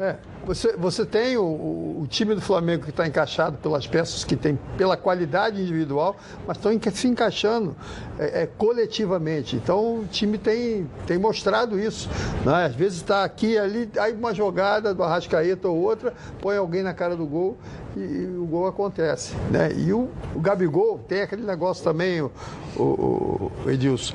É, 0.00 0.14
você, 0.46 0.76
você 0.76 1.04
tem 1.04 1.36
o, 1.36 1.42
o- 1.42 2.06
time 2.08 2.34
do 2.34 2.40
Flamengo 2.40 2.84
que 2.84 2.90
está 2.90 3.06
encaixado 3.06 3.58
pelas 3.58 3.86
peças 3.86 4.24
que 4.24 4.34
tem, 4.36 4.58
pela 4.76 4.96
qualidade 4.96 5.60
individual, 5.60 6.16
mas 6.46 6.56
estão 6.56 6.72
se 6.92 7.08
encaixando 7.08 7.76
é, 8.18 8.42
é, 8.42 8.46
coletivamente. 8.46 9.56
Então 9.56 10.00
o 10.00 10.06
time 10.06 10.38
tem, 10.38 10.88
tem 11.06 11.18
mostrado 11.18 11.78
isso. 11.78 12.08
Né? 12.46 12.66
Às 12.66 12.74
vezes 12.74 12.98
está 12.98 13.24
aqui 13.24 13.58
ali, 13.58 13.90
aí 13.98 14.14
uma 14.14 14.32
jogada 14.32 14.94
do 14.94 15.02
Arrascaeta 15.02 15.68
ou 15.68 15.76
outra, 15.76 16.14
põe 16.40 16.56
alguém 16.56 16.82
na 16.82 16.94
cara 16.94 17.16
do 17.16 17.26
gol 17.26 17.58
e, 17.96 18.00
e 18.00 18.36
o 18.38 18.46
gol 18.46 18.66
acontece. 18.68 19.34
Né? 19.50 19.72
E 19.76 19.92
o, 19.92 20.08
o 20.34 20.40
Gabigol 20.40 20.98
tem 21.08 21.22
aquele 21.22 21.42
negócio 21.42 21.82
também, 21.82 22.22
o, 22.22 22.30
o, 22.76 23.52
o 23.66 23.70
Edilson, 23.70 24.14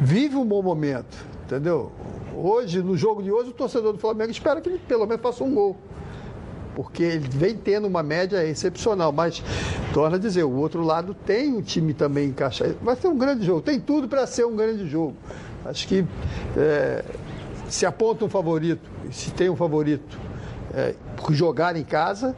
vive 0.00 0.36
um 0.36 0.44
bom 0.44 0.62
momento, 0.62 1.16
entendeu? 1.44 1.92
Hoje, 2.34 2.82
no 2.82 2.96
jogo 2.96 3.22
de 3.22 3.30
hoje, 3.30 3.50
o 3.50 3.52
torcedor 3.52 3.92
do 3.92 3.98
Flamengo 3.98 4.30
espera 4.30 4.60
que 4.60 4.68
ele 4.68 4.78
pelo 4.78 5.06
menos 5.06 5.22
faça 5.22 5.44
um 5.44 5.54
gol. 5.54 5.76
Porque 6.74 7.02
ele 7.02 7.28
vem 7.28 7.54
tendo 7.54 7.86
uma 7.86 8.02
média 8.02 8.44
excepcional. 8.46 9.12
Mas, 9.12 9.42
torna 9.92 10.16
a 10.16 10.18
dizer, 10.18 10.44
o 10.44 10.56
outro 10.56 10.82
lado 10.82 11.14
tem 11.14 11.52
um 11.52 11.60
time 11.60 11.92
também 11.92 12.28
encaixado. 12.28 12.76
Vai 12.82 12.96
ser 12.96 13.08
um 13.08 13.18
grande 13.18 13.44
jogo. 13.44 13.60
Tem 13.60 13.78
tudo 13.78 14.08
para 14.08 14.26
ser 14.26 14.46
um 14.46 14.56
grande 14.56 14.88
jogo. 14.88 15.14
Acho 15.64 15.86
que 15.86 16.04
é, 16.56 17.04
se 17.68 17.86
aponta 17.86 18.24
um 18.24 18.28
favorito, 18.28 18.90
se 19.10 19.30
tem 19.30 19.48
um 19.48 19.56
favorito 19.56 20.18
é, 20.74 20.94
jogar 21.30 21.76
em 21.76 21.84
casa, 21.84 22.34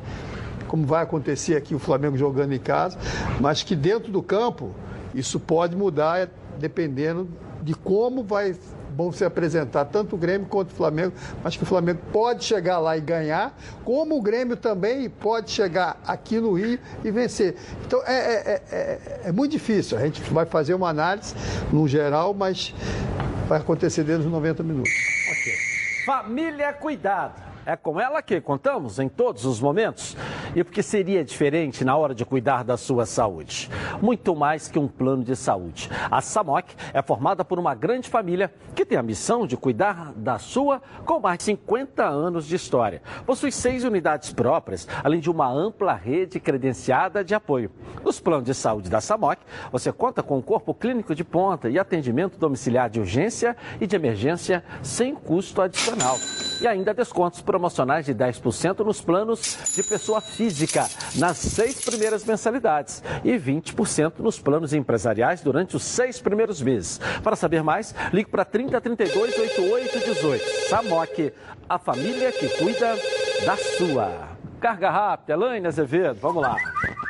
como 0.68 0.86
vai 0.86 1.02
acontecer 1.02 1.56
aqui 1.56 1.74
o 1.74 1.78
Flamengo 1.78 2.16
jogando 2.16 2.52
em 2.52 2.58
casa, 2.58 2.98
mas 3.40 3.62
que 3.62 3.74
dentro 3.74 4.12
do 4.12 4.22
campo 4.22 4.72
isso 5.14 5.40
pode 5.40 5.76
mudar 5.76 6.20
é, 6.20 6.28
dependendo 6.58 7.28
de 7.62 7.74
como 7.74 8.22
vai 8.22 8.54
vão 8.96 9.12
se 9.12 9.24
apresentar 9.24 9.84
tanto 9.86 10.14
o 10.14 10.18
Grêmio 10.18 10.46
quanto 10.46 10.70
o 10.70 10.74
Flamengo, 10.74 11.12
mas 11.42 11.56
que 11.56 11.62
o 11.62 11.66
Flamengo 11.66 12.00
pode 12.12 12.44
chegar 12.44 12.78
lá 12.78 12.96
e 12.96 13.00
ganhar, 13.00 13.56
como 13.84 14.16
o 14.16 14.22
Grêmio 14.22 14.56
também 14.56 15.08
pode 15.10 15.50
chegar 15.50 16.00
aqui 16.06 16.38
no 16.40 16.52
Rio 16.54 16.78
e 17.04 17.10
vencer. 17.10 17.56
Então 17.86 18.02
é, 18.06 18.14
é- 18.14 18.62
é- 18.70 18.76
é- 18.76 19.20
é 19.28 19.32
muito 19.32 19.52
difícil. 19.52 19.98
A 19.98 20.00
gente 20.02 20.20
vai 20.32 20.46
fazer 20.46 20.74
uma 20.74 20.88
análise 20.88 21.34
no 21.72 21.86
geral, 21.88 22.32
mas 22.34 22.74
vai 23.48 23.58
acontecer 23.58 24.04
dentro 24.04 24.22
dos 24.22 24.32
90 24.32 24.62
minutos. 24.62 24.92
Família 26.06 26.72
Cuidado. 26.72 27.53
É 27.66 27.76
com 27.76 27.98
ela 27.98 28.20
que 28.20 28.40
contamos 28.40 28.98
em 28.98 29.08
todos 29.08 29.44
os 29.44 29.60
momentos. 29.60 30.16
E 30.54 30.62
porque 30.62 30.82
seria 30.82 31.24
diferente 31.24 31.84
na 31.84 31.96
hora 31.96 32.14
de 32.14 32.24
cuidar 32.24 32.62
da 32.62 32.76
sua 32.76 33.06
saúde. 33.06 33.70
Muito 34.02 34.36
mais 34.36 34.68
que 34.68 34.78
um 34.78 34.86
plano 34.86 35.24
de 35.24 35.34
saúde. 35.34 35.90
A 36.10 36.20
SAMOC 36.20 36.74
é 36.92 37.02
formada 37.02 37.44
por 37.44 37.58
uma 37.58 37.74
grande 37.74 38.08
família 38.08 38.52
que 38.74 38.84
tem 38.84 38.98
a 38.98 39.02
missão 39.02 39.46
de 39.46 39.56
cuidar 39.56 40.12
da 40.14 40.38
sua 40.38 40.82
com 41.04 41.20
mais 41.20 41.38
de 41.38 41.44
50 41.44 42.04
anos 42.04 42.46
de 42.46 42.54
história. 42.54 43.02
Possui 43.24 43.50
seis 43.50 43.84
unidades 43.84 44.32
próprias, 44.32 44.86
além 45.02 45.20
de 45.20 45.30
uma 45.30 45.50
ampla 45.50 45.94
rede 45.94 46.38
credenciada 46.38 47.24
de 47.24 47.34
apoio. 47.34 47.70
Nos 48.04 48.20
planos 48.20 48.44
de 48.44 48.54
saúde 48.54 48.90
da 48.90 49.00
SAMOC, 49.00 49.40
você 49.72 49.92
conta 49.92 50.22
com 50.22 50.38
um 50.38 50.42
corpo 50.42 50.74
clínico 50.74 51.14
de 51.14 51.24
ponta 51.24 51.68
e 51.68 51.78
atendimento 51.78 52.38
domiciliar 52.38 52.90
de 52.90 53.00
urgência 53.00 53.56
e 53.80 53.86
de 53.86 53.96
emergência 53.96 54.62
sem 54.82 55.14
custo 55.14 55.62
adicional. 55.62 56.16
E 56.60 56.66
ainda 56.66 56.94
descontos 56.94 57.40
promocionais 57.54 58.04
de 58.04 58.12
10% 58.12 58.80
nos 58.80 59.00
planos 59.00 59.72
de 59.76 59.84
pessoa 59.84 60.20
física 60.20 60.88
nas 61.14 61.36
seis 61.36 61.84
primeiras 61.84 62.24
mensalidades 62.24 63.00
e 63.22 63.38
20% 63.38 64.14
nos 64.18 64.40
planos 64.40 64.72
empresariais 64.74 65.40
durante 65.40 65.76
os 65.76 65.84
seis 65.84 66.20
primeiros 66.20 66.60
meses. 66.60 67.00
Para 67.22 67.36
saber 67.36 67.62
mais, 67.62 67.94
ligue 68.12 68.28
para 68.28 68.44
3032 68.44 69.38
8818. 69.38 70.68
SAMOC, 70.68 71.32
a 71.68 71.78
família 71.78 72.32
que 72.32 72.48
cuida 72.58 72.96
da 73.46 73.56
sua. 73.56 74.30
Carga 74.60 74.90
rápida, 74.90 75.34
Elaine 75.34 75.68
Azevedo, 75.68 76.18
vamos 76.20 76.42
lá. 76.42 76.56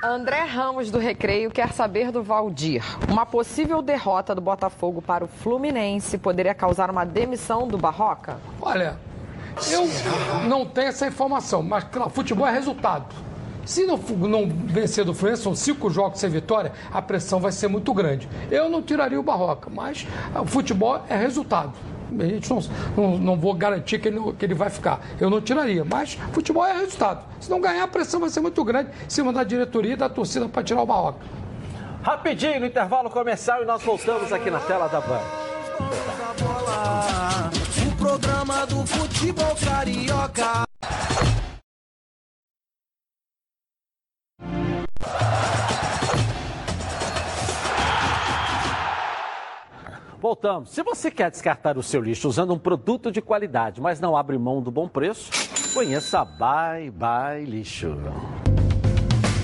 André 0.02 0.42
Ramos 0.42 0.90
do 0.90 0.98
Recreio 0.98 1.50
quer 1.50 1.72
saber 1.72 2.12
do 2.12 2.22
Valdir. 2.22 2.84
Uma 3.10 3.24
possível 3.24 3.80
derrota 3.80 4.34
do 4.34 4.42
Botafogo 4.42 5.00
para 5.00 5.24
o 5.24 5.28
Fluminense 5.28 6.18
poderia 6.18 6.54
causar 6.54 6.90
uma 6.90 7.06
demissão 7.06 7.66
do 7.66 7.78
Barroca? 7.78 8.36
Olha, 8.60 8.98
eu 9.70 9.89
não 10.48 10.66
tenho 10.66 10.89
essa 10.89 11.06
informação, 11.06 11.62
mas 11.62 11.85
claro, 11.85 12.10
futebol 12.10 12.47
é 12.47 12.52
resultado. 12.52 13.14
Se 13.64 13.86
não, 13.86 13.97
não 13.97 14.47
vencer 14.48 15.05
do 15.05 15.14
Fluminense, 15.14 15.43
são 15.43 15.55
cinco 15.55 15.89
jogos 15.89 16.20
sem 16.20 16.28
vitória, 16.28 16.72
a 16.93 17.01
pressão 17.01 17.40
vai 17.40 17.51
ser 17.51 17.68
muito 17.68 17.94
grande. 17.94 18.28
Eu 18.51 18.68
não 18.68 18.82
tiraria 18.82 19.18
o 19.18 19.22
Barroca, 19.22 19.70
mas 19.70 20.06
ah, 20.35 20.43
o 20.43 20.47
futebol 20.47 21.02
é 21.09 21.16
resultado. 21.16 21.72
A 22.18 22.24
gente 22.26 22.51
não, 22.51 22.60
não, 22.97 23.18
não 23.18 23.36
vou 23.36 23.55
garantir 23.55 23.98
que 23.98 24.09
ele, 24.09 24.20
que 24.39 24.44
ele 24.44 24.55
vai 24.55 24.70
ficar. 24.70 25.01
Eu 25.18 25.31
não 25.31 25.40
tiraria, 25.40 25.85
mas 25.85 26.18
futebol 26.32 26.64
é 26.64 26.78
resultado. 26.78 27.24
Se 27.40 27.51
não 27.51 27.60
ganhar, 27.60 27.85
a 27.85 27.89
pressão 27.89 28.20
vai 28.20 28.28
ser 28.28 28.40
muito 28.40 28.62
grande 28.62 28.90
em 29.06 29.10
cima 29.10 29.32
da 29.32 29.43
diretoria 29.43 29.94
e 29.94 29.97
da 29.97 30.09
torcida 30.09 30.48
para 30.48 30.62
tirar 30.62 30.82
o 30.82 30.86
Barroca. 30.86 31.18
Rapidinho 32.02 32.60
no 32.60 32.66
intervalo 32.66 33.09
comercial 33.09 33.62
e 33.62 33.64
nós 33.64 33.82
voltamos 33.82 34.31
aqui 34.31 34.51
na 34.51 34.60
tela 34.60 34.89
da 34.89 35.01
Band. 35.01 35.22
O 38.14 38.16
programa 38.16 38.64
do 38.66 38.86
futebol 38.86 39.56
carioca. 39.56 40.62
Voltamos. 50.20 50.70
Se 50.70 50.84
você 50.84 51.10
quer 51.10 51.28
descartar 51.28 51.76
o 51.76 51.82
seu 51.82 52.00
lixo 52.00 52.28
usando 52.28 52.54
um 52.54 52.58
produto 52.58 53.10
de 53.10 53.20
qualidade, 53.20 53.80
mas 53.80 53.98
não 53.98 54.16
abre 54.16 54.38
mão 54.38 54.62
do 54.62 54.70
bom 54.70 54.86
preço, 54.86 55.32
conheça 55.74 56.20
a 56.20 56.24
Bye 56.24 56.92
Bye 56.92 57.44
Lixo. 57.46 57.96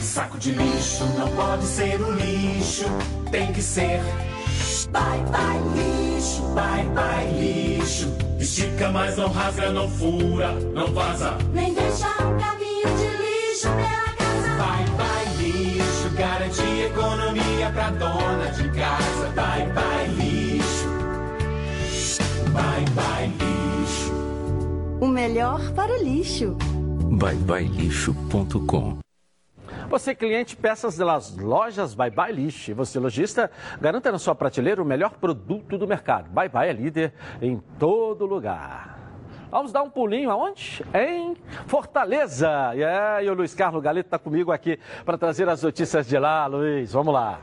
Saco 0.01 0.39
de 0.39 0.53
lixo 0.53 1.05
não 1.19 1.29
pode 1.35 1.65
ser 1.65 2.01
o 2.01 2.13
lixo, 2.13 2.85
tem 3.33 3.53
que 3.53 3.63
ser. 3.63 4.01
Bye 4.93 5.23
bye 5.31 5.61
lixo, 5.75 6.43
bye 6.55 6.85
bye 6.95 7.27
lixo. 7.39 8.09
Estica, 8.39 8.89
mas 8.91 9.17
não 9.17 9.29
rasga, 9.29 9.71
não 9.71 9.89
fura, 9.89 10.53
não 10.75 10.93
vaza. 10.93 11.37
Nem 11.53 11.73
deixa 11.75 12.09
um 12.09 12.37
caminho 12.39 12.89
de 12.97 13.09
lixo 13.23 13.69
pela 13.69 14.13
casa. 14.19 14.49
Bye 14.59 14.87
bye 14.97 15.29
lixo, 15.43 16.11
garante 16.17 16.63
economia 16.63 17.71
pra 17.73 17.91
dona 17.91 18.51
de 18.51 18.69
casa. 18.71 19.29
Bye 19.37 19.67
bye 19.73 20.09
lixo, 20.19 20.89
bye 22.53 22.85
bye 22.95 23.29
lixo. 23.29 24.13
O 25.01 25.07
melhor 25.07 25.61
para 25.73 25.93
o 25.93 26.03
lixo. 26.03 26.57
byebyelixo.com 27.11 28.99
Você, 29.91 30.15
cliente, 30.15 30.57
peças 30.57 30.97
das 30.97 31.37
lojas 31.37 31.95
Bye 31.95 32.13
Bye. 32.13 32.49
E 32.69 32.73
você, 32.73 33.01
lojista, 33.01 33.51
garanta 33.81 34.13
na 34.13 34.21
sua 34.21 34.37
prateleira 34.37 34.81
o 34.81 34.85
melhor 34.85 35.15
produto 35.15 35.77
do 35.77 35.85
mercado. 35.85 36.31
Bye 36.31 36.49
Bye 36.49 36.69
é 36.69 36.73
líder 36.73 37.13
em 37.43 37.61
todo 37.77 38.25
lugar. 38.25 39.01
Vamos 39.51 39.73
dar 39.73 39.83
um 39.83 39.91
pulinho 39.91 40.31
aonde? 40.31 40.85
Em 40.95 41.37
Fortaleza. 41.67 42.73
E 43.21 43.29
o 43.29 43.35
Luiz 43.35 43.53
Carlos 43.53 43.83
Galito 43.83 44.07
está 44.07 44.17
comigo 44.17 44.53
aqui 44.53 44.79
para 45.05 45.19
trazer 45.19 45.49
as 45.49 45.61
notícias 45.61 46.07
de 46.07 46.17
lá, 46.17 46.47
Luiz. 46.47 46.93
Vamos 46.93 47.13
lá. 47.13 47.41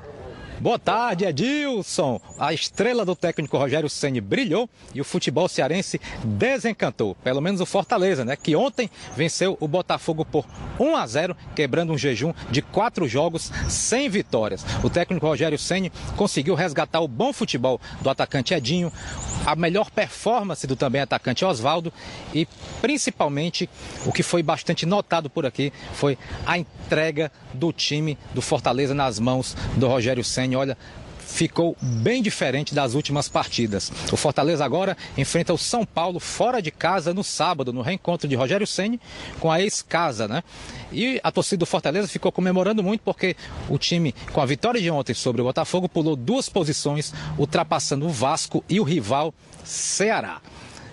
Boa 0.59 0.79
tarde, 0.79 1.23
Edilson. 1.23 2.19
A 2.39 2.51
estrela 2.51 3.05
do 3.05 3.15
técnico 3.15 3.59
Rogério 3.59 3.87
Ceni 3.87 4.19
brilhou 4.19 4.67
e 4.91 4.99
o 4.99 5.03
futebol 5.03 5.47
cearense 5.47 6.01
desencantou. 6.23 7.13
Pelo 7.23 7.39
menos 7.39 7.61
o 7.61 7.65
Fortaleza, 7.65 8.25
né? 8.25 8.35
Que 8.35 8.55
ontem 8.55 8.89
venceu 9.15 9.55
o 9.59 9.67
Botafogo 9.67 10.25
por 10.25 10.47
1 10.79 10.95
a 10.95 11.05
0, 11.05 11.37
quebrando 11.55 11.93
um 11.93 11.97
jejum 11.97 12.33
de 12.49 12.63
quatro 12.63 13.07
jogos 13.07 13.51
sem 13.69 14.09
vitórias. 14.09 14.65
O 14.83 14.89
técnico 14.89 15.27
Rogério 15.27 15.59
Ceni 15.59 15.91
conseguiu 16.15 16.55
resgatar 16.55 17.01
o 17.01 17.07
bom 17.07 17.31
futebol 17.31 17.79
do 18.01 18.09
atacante 18.09 18.55
Edinho, 18.55 18.91
a 19.45 19.55
melhor 19.55 19.91
performance 19.91 20.65
do 20.65 20.75
também 20.75 21.01
atacante 21.01 21.45
Oswaldo 21.45 21.93
e 22.33 22.47
principalmente 22.81 23.69
o 24.05 24.11
que 24.11 24.23
foi 24.23 24.41
bastante 24.41 24.85
notado 24.87 25.29
por 25.29 25.45
aqui 25.45 25.71
foi 25.93 26.17
a 26.45 26.57
entrega 26.57 27.31
do 27.53 27.71
time 27.71 28.17
do 28.33 28.41
Fortaleza 28.41 28.93
nas 28.95 29.19
mãos 29.19 29.55
do 29.75 29.87
Rogério 29.87 30.23
Ceni. 30.23 30.46
Olha, 30.55 30.77
ficou 31.27 31.75
bem 31.81 32.23
diferente 32.23 32.73
das 32.73 32.93
últimas 32.93 33.27
partidas. 33.27 33.91
O 34.11 34.17
Fortaleza 34.17 34.63
agora 34.63 34.97
enfrenta 35.17 35.53
o 35.53 35.57
São 35.57 35.85
Paulo 35.85 36.19
fora 36.19 36.61
de 36.61 36.71
casa 36.71 37.13
no 37.13 37.23
sábado, 37.23 37.73
no 37.73 37.81
reencontro 37.81 38.27
de 38.27 38.35
Rogério 38.35 38.65
Ceni 38.65 38.99
com 39.39 39.51
a 39.51 39.61
ex-casa, 39.61 40.27
né? 40.27 40.43
E 40.91 41.19
a 41.23 41.31
torcida 41.31 41.59
do 41.59 41.65
Fortaleza 41.65 42.07
ficou 42.07 42.31
comemorando 42.31 42.81
muito 42.81 43.01
porque 43.01 43.35
o 43.69 43.77
time, 43.77 44.15
com 44.31 44.41
a 44.41 44.45
vitória 44.45 44.81
de 44.81 44.89
ontem 44.89 45.13
sobre 45.13 45.41
o 45.41 45.45
Botafogo, 45.45 45.89
pulou 45.89 46.15
duas 46.15 46.47
posições, 46.47 47.13
ultrapassando 47.37 48.05
o 48.07 48.09
Vasco 48.09 48.63
e 48.69 48.79
o 48.79 48.83
rival 48.83 49.33
Ceará. 49.63 50.41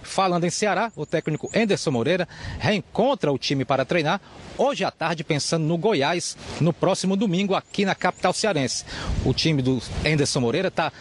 Falando 0.05 0.45
em 0.45 0.51
Ceará, 0.51 0.93
o 0.95 1.05
técnico 1.05 1.51
Enderson 1.55 1.91
Moreira 1.91 2.29
reencontra 2.59 3.33
o 3.33 3.39
time 3.39 3.65
para 3.65 3.85
treinar 3.85 4.21
hoje 4.57 4.85
à 4.85 4.91
tarde, 4.91 5.25
pensando 5.25 5.65
no 5.65 5.77
Goiás, 5.77 6.37
no 6.61 6.73
próximo 6.73 7.17
domingo, 7.17 7.55
aqui 7.55 7.85
na 7.85 7.95
capital 7.95 8.33
cearense. 8.33 8.85
O 9.25 9.33
time 9.33 9.63
do 9.63 9.83
Enderson 10.05 10.41
Moreira 10.41 10.69
está 10.69 10.93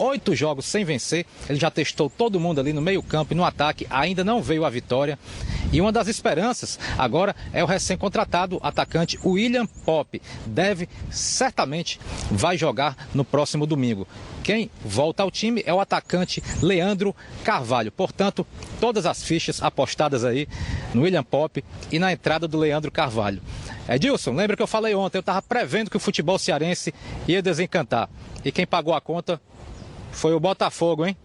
oito 0.00 0.34
jogos 0.34 0.64
sem 0.64 0.84
vencer. 0.84 1.26
Ele 1.48 1.60
já 1.60 1.70
testou 1.70 2.10
todo 2.10 2.40
mundo 2.40 2.60
ali 2.60 2.72
no 2.72 2.80
meio-campo 2.80 3.32
e 3.32 3.36
no 3.36 3.44
ataque, 3.44 3.86
ainda 3.90 4.24
não 4.24 4.42
veio 4.42 4.64
a 4.64 4.70
vitória. 4.70 5.18
E 5.72 5.80
uma 5.80 5.92
das 5.92 6.08
esperanças 6.08 6.78
agora 6.98 7.36
é 7.52 7.62
o 7.62 7.66
recém-contratado 7.66 8.58
atacante 8.62 9.18
William 9.24 9.66
Pop. 9.66 10.20
Deve, 10.46 10.88
certamente, 11.10 12.00
vai 12.30 12.56
jogar 12.56 13.08
no 13.14 13.24
próximo 13.24 13.66
domingo. 13.66 14.08
Quem 14.42 14.70
volta 14.84 15.22
ao 15.22 15.30
time 15.30 15.62
é 15.66 15.72
o 15.72 15.80
atacante 15.80 16.42
Leandro 16.62 17.14
Carvalho. 17.44 17.92
Portanto, 17.92 18.46
todas 18.80 19.06
as 19.06 19.22
fichas 19.22 19.62
apostadas 19.62 20.24
aí 20.24 20.48
no 20.94 21.02
William 21.02 21.22
Pop 21.22 21.62
e 21.92 21.98
na 21.98 22.12
entrada 22.12 22.48
do 22.48 22.58
Leandro 22.58 22.90
Carvalho. 22.90 23.40
Edilson, 23.88 24.32
lembra 24.32 24.56
que 24.56 24.62
eu 24.62 24.66
falei 24.66 24.94
ontem, 24.94 25.18
eu 25.18 25.20
estava 25.20 25.42
prevendo 25.42 25.90
que 25.90 25.96
o 25.96 26.00
futebol 26.00 26.38
cearense 26.38 26.94
ia 27.28 27.42
desencantar. 27.42 28.08
E 28.44 28.50
quem 28.50 28.66
pagou 28.66 28.94
a 28.94 29.00
conta 29.00 29.40
foi 30.20 30.34
o 30.34 30.40
Botafogo, 30.40 31.06
hein? 31.06 31.16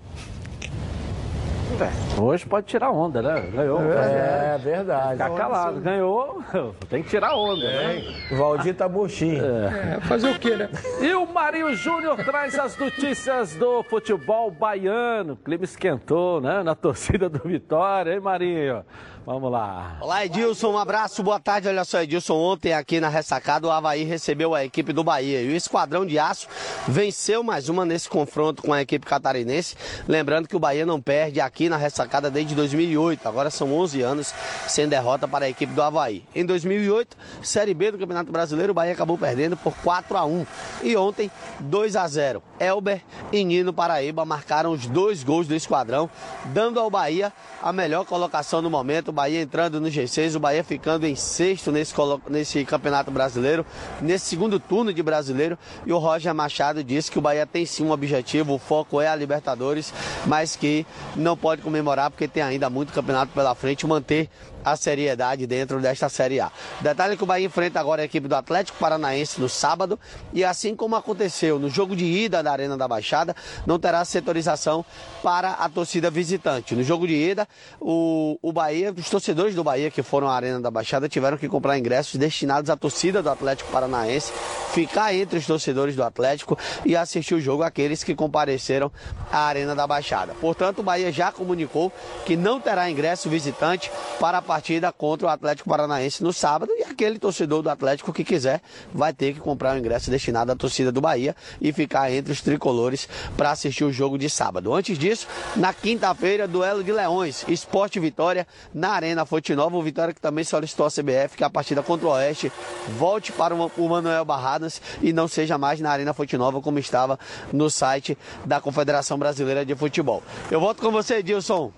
É, 1.82 2.22
hoje 2.22 2.46
pode 2.46 2.66
tirar 2.66 2.92
onda, 2.92 3.22
né? 3.22 3.42
Ganhou. 3.54 3.82
É, 3.92 4.58
verdade. 4.58 5.12
Ficar 5.12 5.30
calado. 5.32 5.82
Ganhou, 5.82 6.42
tem 6.90 7.04
que 7.04 7.10
tirar 7.10 7.36
onda, 7.36 7.66
né? 7.66 8.02
O 8.32 8.38
Valdir 8.38 8.74
tá 8.74 8.88
murchinho. 8.88 9.44
É, 9.44 10.00
fazer 10.08 10.30
o 10.30 10.40
quê, 10.40 10.56
né? 10.56 10.70
E 11.02 11.14
o 11.14 11.26
Marinho 11.26 11.76
Júnior 11.76 12.16
traz 12.24 12.58
as 12.58 12.78
notícias 12.78 13.54
do 13.56 13.84
futebol 13.84 14.50
baiano. 14.50 15.34
O 15.34 15.38
clima 15.38 15.66
esquentou, 15.66 16.40
né? 16.40 16.64
Na 16.64 16.74
torcida 16.74 17.28
do 17.28 17.40
Vitória, 17.40 18.14
hein, 18.14 18.22
Marinho? 18.22 18.86
Vamos 19.26 19.52
lá. 19.52 19.98
Olá, 20.02 20.24
Edilson. 20.24 20.74
Um 20.74 20.78
abraço, 20.78 21.24
boa 21.24 21.40
tarde. 21.40 21.68
Olha 21.68 21.84
só, 21.84 22.00
Edilson. 22.00 22.36
Ontem 22.36 22.74
aqui 22.74 23.00
na 23.00 23.10
ressacada, 23.10 23.66
o 23.66 23.72
Havaí 23.72 24.04
recebeu 24.04 24.54
a 24.54 24.64
equipe 24.64 24.94
do 24.94 25.04
Bahia. 25.04 25.42
E 25.42 25.48
o 25.48 25.56
Esquadrão 25.56 26.06
de 26.06 26.20
Aço 26.20 26.48
venceu 26.88 27.42
mais 27.42 27.68
uma 27.68 27.84
nesse 27.84 28.08
confronto 28.08 28.62
com 28.62 28.72
a 28.72 28.84
equipe 28.84 29.04
catarinense. 29.04 29.76
Lembrando 30.08 30.48
que 30.48 30.56
o 30.56 30.60
Bahia 30.60 30.86
não 30.86 31.02
perde 31.02 31.42
aqui 31.42 31.68
na 31.68 31.76
ressacada 31.76 32.30
desde 32.30 32.54
2008. 32.54 33.28
Agora 33.28 33.50
são 33.50 33.74
11 33.74 34.00
anos 34.04 34.32
sem 34.68 34.88
derrota 34.88 35.28
para 35.28 35.46
a 35.46 35.50
equipe 35.50 35.74
do 35.74 35.82
Havaí. 35.82 36.24
Em 36.36 36.46
2008, 36.46 37.18
Série 37.42 37.74
B 37.74 37.94
do 37.94 37.98
Campeonato 37.98 38.32
Brasileiro, 38.32 38.74
o 38.74 38.76
Bahia 38.76 38.94
acabou 38.94 39.18
perdendo 39.18 39.58
por 39.58 39.74
4 39.78 40.18
a 40.18 40.24
1 40.24 40.46
E 40.84 40.96
ontem, 40.96 41.32
2 41.62 41.96
a 41.96 42.08
0 42.08 42.44
Elber 42.60 43.02
e 43.32 43.44
Nino 43.44 43.74
Paraíba 43.74 44.24
marcaram 44.24 44.72
os 44.72 44.86
dois 44.86 45.24
gols 45.24 45.48
do 45.48 45.56
Esquadrão, 45.56 46.08
dando 46.54 46.80
ao 46.80 46.92
Bahia 46.92 47.34
a 47.60 47.74
melhor 47.74 48.06
colocação 48.06 48.62
no 48.62 48.70
momento. 48.70 49.15
Bahia 49.16 49.42
entrando 49.42 49.82
no 49.82 49.88
G6, 49.88 50.36
o 50.36 50.40
Bahia 50.40 50.64
ficando 50.64 51.08
em 51.08 51.16
sexto 51.16 51.72
nesse, 51.72 51.96
nesse 52.30 52.66
Campeonato 52.66 53.10
Brasileiro, 53.10 53.66
nesse 54.02 54.26
segundo 54.26 54.60
turno 54.60 54.94
de 54.94 55.02
brasileiro. 55.02 55.58
E 55.86 55.94
o 55.94 55.98
Roger 55.98 56.36
Machado 56.36 56.84
disse 56.84 57.10
que 57.10 57.18
o 57.18 57.22
Bahia 57.22 57.48
tem 57.48 57.66
sim 57.66 57.84
um 57.84 57.92
objetivo, 57.92 58.54
o 58.54 58.60
foco 58.60 59.02
é 59.02 59.08
a 59.08 59.16
Libertadores, 59.16 59.94
mas 60.26 60.56
que 60.56 60.86
não 61.16 61.36
pode 61.36 61.62
comemorar 61.62 62.12
porque 62.12 62.28
tem 62.28 62.44
ainda 62.44 62.70
muito 62.70 62.94
campeonato 62.94 63.32
pela 63.32 63.56
frente, 63.56 63.88
manter 63.88 64.30
a 64.66 64.76
seriedade 64.76 65.46
dentro 65.46 65.80
desta 65.80 66.10
Série 66.10 66.40
A. 66.40 66.52
Detalhe 66.82 67.16
que 67.16 67.24
o 67.24 67.28
Bahia 67.28 67.46
enfrenta 67.46 67.80
agora 67.80 68.02
a 68.02 68.06
equipe 68.06 68.28
do 68.28 68.36
Atlético 68.36 68.80
Paranaense 68.80 69.40
no 69.40 69.48
sábado 69.48 70.00
e 70.34 70.44
assim 70.44 70.76
como 70.76 70.96
aconteceu 70.96 71.60
no 71.60 71.70
jogo 71.70 71.96
de 71.96 72.06
ida 72.06 72.42
da 72.42 72.52
Arena 72.52 72.76
da 72.76 72.88
Baixada, 72.88 73.36
não 73.66 73.78
terá 73.78 74.04
setorização 74.04 74.84
para 75.22 75.52
a 75.52 75.70
torcida 75.70 76.10
visitante. 76.10 76.76
No 76.76 76.84
jogo 76.84 77.08
de 77.08 77.14
ida, 77.14 77.48
o, 77.80 78.40
o 78.42 78.52
Bahia, 78.52 78.92
os 78.92 79.10
torcedores 79.10 79.54
do 79.54 79.64
Bahia 79.64 79.92
que 79.92 80.02
foram 80.02 80.28
à 80.28 80.36
Arena 80.36 80.60
da 80.60 80.72
Baixada 80.72 81.08
tiveram 81.08 81.38
que 81.38 81.48
comprar 81.48 81.78
ingressos 81.78 82.16
destinados 82.16 82.70
à 82.70 82.76
torcida 82.76 83.22
do 83.22 83.30
Atlético 83.30 83.72
Paranaense, 83.72 84.34
ficar 84.74 85.14
entre 85.14 85.38
os 85.38 85.46
torcedores 85.46 85.96
do 85.96 86.04
Atlético 86.04 86.58
e 86.84 86.96
assistir 86.96 87.36
o 87.36 87.42
jogo 87.42 87.64
aqueles 87.64 88.04
que 88.04 88.16
compareceram 88.16 88.92
à 89.32 89.46
Arena 89.46 89.76
da 89.76 89.86
Baixada. 89.86 90.34
Portanto, 90.42 90.80
o 90.80 90.84
Bahia 90.84 91.12
já 91.12 91.32
comunicou 91.32 91.92
que 92.26 92.36
não 92.36 92.60
terá 92.60 92.90
ingresso 92.90 93.30
visitante 93.30 93.92
para 94.20 94.40
a 94.40 94.42
partida 94.56 94.90
contra 94.90 95.28
o 95.28 95.30
Atlético 95.30 95.70
Paranaense 95.70 96.24
no 96.24 96.32
sábado 96.32 96.72
e 96.78 96.84
aquele 96.84 97.20
torcedor 97.20 97.62
do 97.62 97.70
Atlético 97.70 98.14
que 98.14 98.24
quiser 98.24 98.62
vai 98.94 99.12
ter 99.12 99.34
que 99.34 99.42
comprar 99.42 99.76
o 99.76 99.78
ingresso 99.78 100.10
destinado 100.10 100.50
à 100.50 100.56
torcida 100.56 100.94
do 100.94 101.02
Bahia 101.02 101.36
e 101.60 101.74
ficar 101.74 102.10
entre 102.10 102.32
os 102.32 102.40
tricolores 102.40 103.06
para 103.36 103.52
assistir 103.52 103.84
o 103.84 103.92
jogo 103.92 104.18
de 104.18 104.30
sábado. 104.30 104.74
Antes 104.74 104.98
disso, 104.98 105.28
na 105.58 105.74
quinta-feira, 105.74 106.48
duelo 106.48 106.86
de 106.86 106.94
Leões, 106.94 107.44
Esporte 107.50 108.00
Vitória 108.00 108.48
na 108.74 108.92
Arena 108.92 109.26
Fonte 109.26 109.54
Nova, 109.54 109.76
o 109.76 109.84
Vitória 109.84 110.14
que 110.14 110.22
também 110.22 110.46
solicitou 110.46 110.86
a 110.86 110.90
CBF 110.90 111.36
que 111.36 111.44
a 111.44 111.50
partida 111.50 111.84
contra 111.84 112.08
o 112.08 112.12
Oeste 112.12 112.50
volte 112.98 113.34
para 113.34 113.54
o 113.54 113.90
Manuel 113.90 114.24
Barradas 114.24 114.82
e 115.02 115.12
não 115.12 115.28
seja 115.28 115.58
mais 115.58 115.82
na 115.82 115.92
Arena 115.92 116.14
Fonte 116.14 116.38
Nova 116.38 116.62
como 116.62 116.80
estava 116.80 117.20
no 117.52 117.70
site 117.70 118.18
da 118.46 118.62
Confederação 118.62 119.20
Brasileira 119.20 119.66
de 119.66 119.76
Futebol. 119.76 120.24
Eu 120.50 120.62
volto 120.62 120.82
com 120.82 120.92
você, 120.92 121.16
Edilson. 121.16 121.74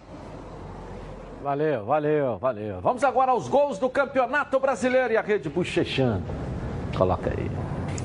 Valeu, 1.41 1.85
valeu, 1.85 2.37
valeu. 2.37 2.81
Vamos 2.81 3.03
agora 3.03 3.31
aos 3.31 3.47
gols 3.47 3.77
do 3.77 3.89
Campeonato 3.89 4.59
Brasileiro 4.59 5.13
e 5.13 5.17
a 5.17 5.21
rede 5.21 5.49
bochechando. 5.49 6.23
Coloca 6.97 7.29
aí. 7.29 7.49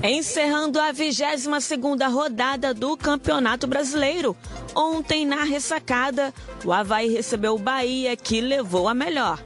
Encerrando 0.02 0.80
a 0.80 0.92
22ª 0.92 2.10
rodada 2.12 2.74
do 2.74 2.96
Campeonato 2.96 3.66
Brasileiro. 3.66 4.36
Ontem, 4.74 5.24
na 5.24 5.44
ressacada, 5.44 6.32
o 6.64 6.72
Havaí 6.72 7.08
recebeu 7.12 7.54
o 7.54 7.58
Bahia, 7.58 8.16
que 8.16 8.40
levou 8.40 8.88
a 8.88 8.94
melhor. 8.94 9.38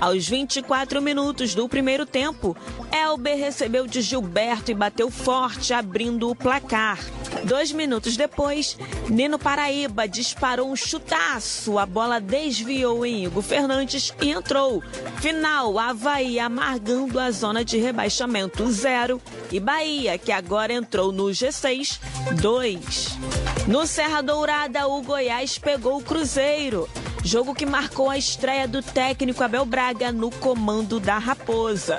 Aos 0.00 0.28
24 0.28 1.02
minutos 1.02 1.54
do 1.54 1.68
primeiro 1.68 2.06
tempo, 2.06 2.56
Elber 2.92 3.36
recebeu 3.36 3.86
de 3.86 4.00
Gilberto 4.00 4.70
e 4.70 4.74
bateu 4.74 5.10
forte, 5.10 5.74
abrindo 5.74 6.30
o 6.30 6.36
placar. 6.36 6.98
Dois 7.44 7.72
minutos 7.72 8.16
depois, 8.16 8.76
Nino 9.08 9.38
Paraíba 9.38 10.06
disparou 10.08 10.70
um 10.70 10.76
chutaço. 10.76 11.78
A 11.78 11.86
bola 11.86 12.20
desviou 12.20 13.04
em 13.04 13.24
Igor 13.24 13.42
Fernandes 13.42 14.12
e 14.20 14.30
entrou. 14.30 14.82
Final, 15.20 15.78
Havaí 15.78 16.38
amargando 16.38 17.18
a 17.18 17.30
zona 17.30 17.64
de 17.64 17.78
rebaixamento 17.78 18.70
zero 18.70 19.20
e 19.50 19.60
Bahia, 19.60 20.18
que 20.18 20.32
agora 20.32 20.72
entrou 20.72 21.12
no 21.12 21.24
G6, 21.26 21.98
2. 22.40 23.18
No 23.66 23.86
Serra 23.86 24.22
Dourada, 24.22 24.86
o 24.86 25.02
Goiás 25.02 25.58
pegou 25.58 25.98
o 25.98 26.02
Cruzeiro. 26.02 26.88
Jogo 27.28 27.54
que 27.54 27.66
marcou 27.66 28.08
a 28.08 28.16
estreia 28.16 28.66
do 28.66 28.82
técnico 28.82 29.44
Abel 29.44 29.66
Braga 29.66 30.10
no 30.10 30.30
comando 30.30 30.98
da 30.98 31.18
Raposa. 31.18 31.98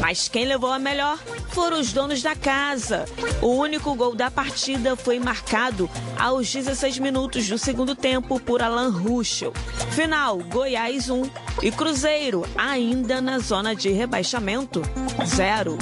Mas 0.00 0.28
quem 0.28 0.46
levou 0.46 0.72
a 0.72 0.80
melhor 0.80 1.16
foram 1.50 1.78
os 1.78 1.92
donos 1.92 2.20
da 2.24 2.34
casa. 2.34 3.04
O 3.40 3.50
único 3.50 3.94
gol 3.94 4.16
da 4.16 4.32
partida 4.32 4.96
foi 4.96 5.20
marcado 5.20 5.88
aos 6.18 6.52
16 6.52 6.98
minutos 6.98 7.48
do 7.48 7.56
segundo 7.56 7.94
tempo 7.94 8.40
por 8.40 8.60
Alan 8.62 8.90
Ruschel. 8.90 9.52
Final: 9.92 10.38
Goiás 10.38 11.08
1 11.08 11.22
e 11.62 11.70
Cruzeiro, 11.70 12.44
ainda 12.58 13.20
na 13.20 13.38
zona 13.38 13.76
de 13.76 13.90
rebaixamento, 13.90 14.82
0. 15.24 15.78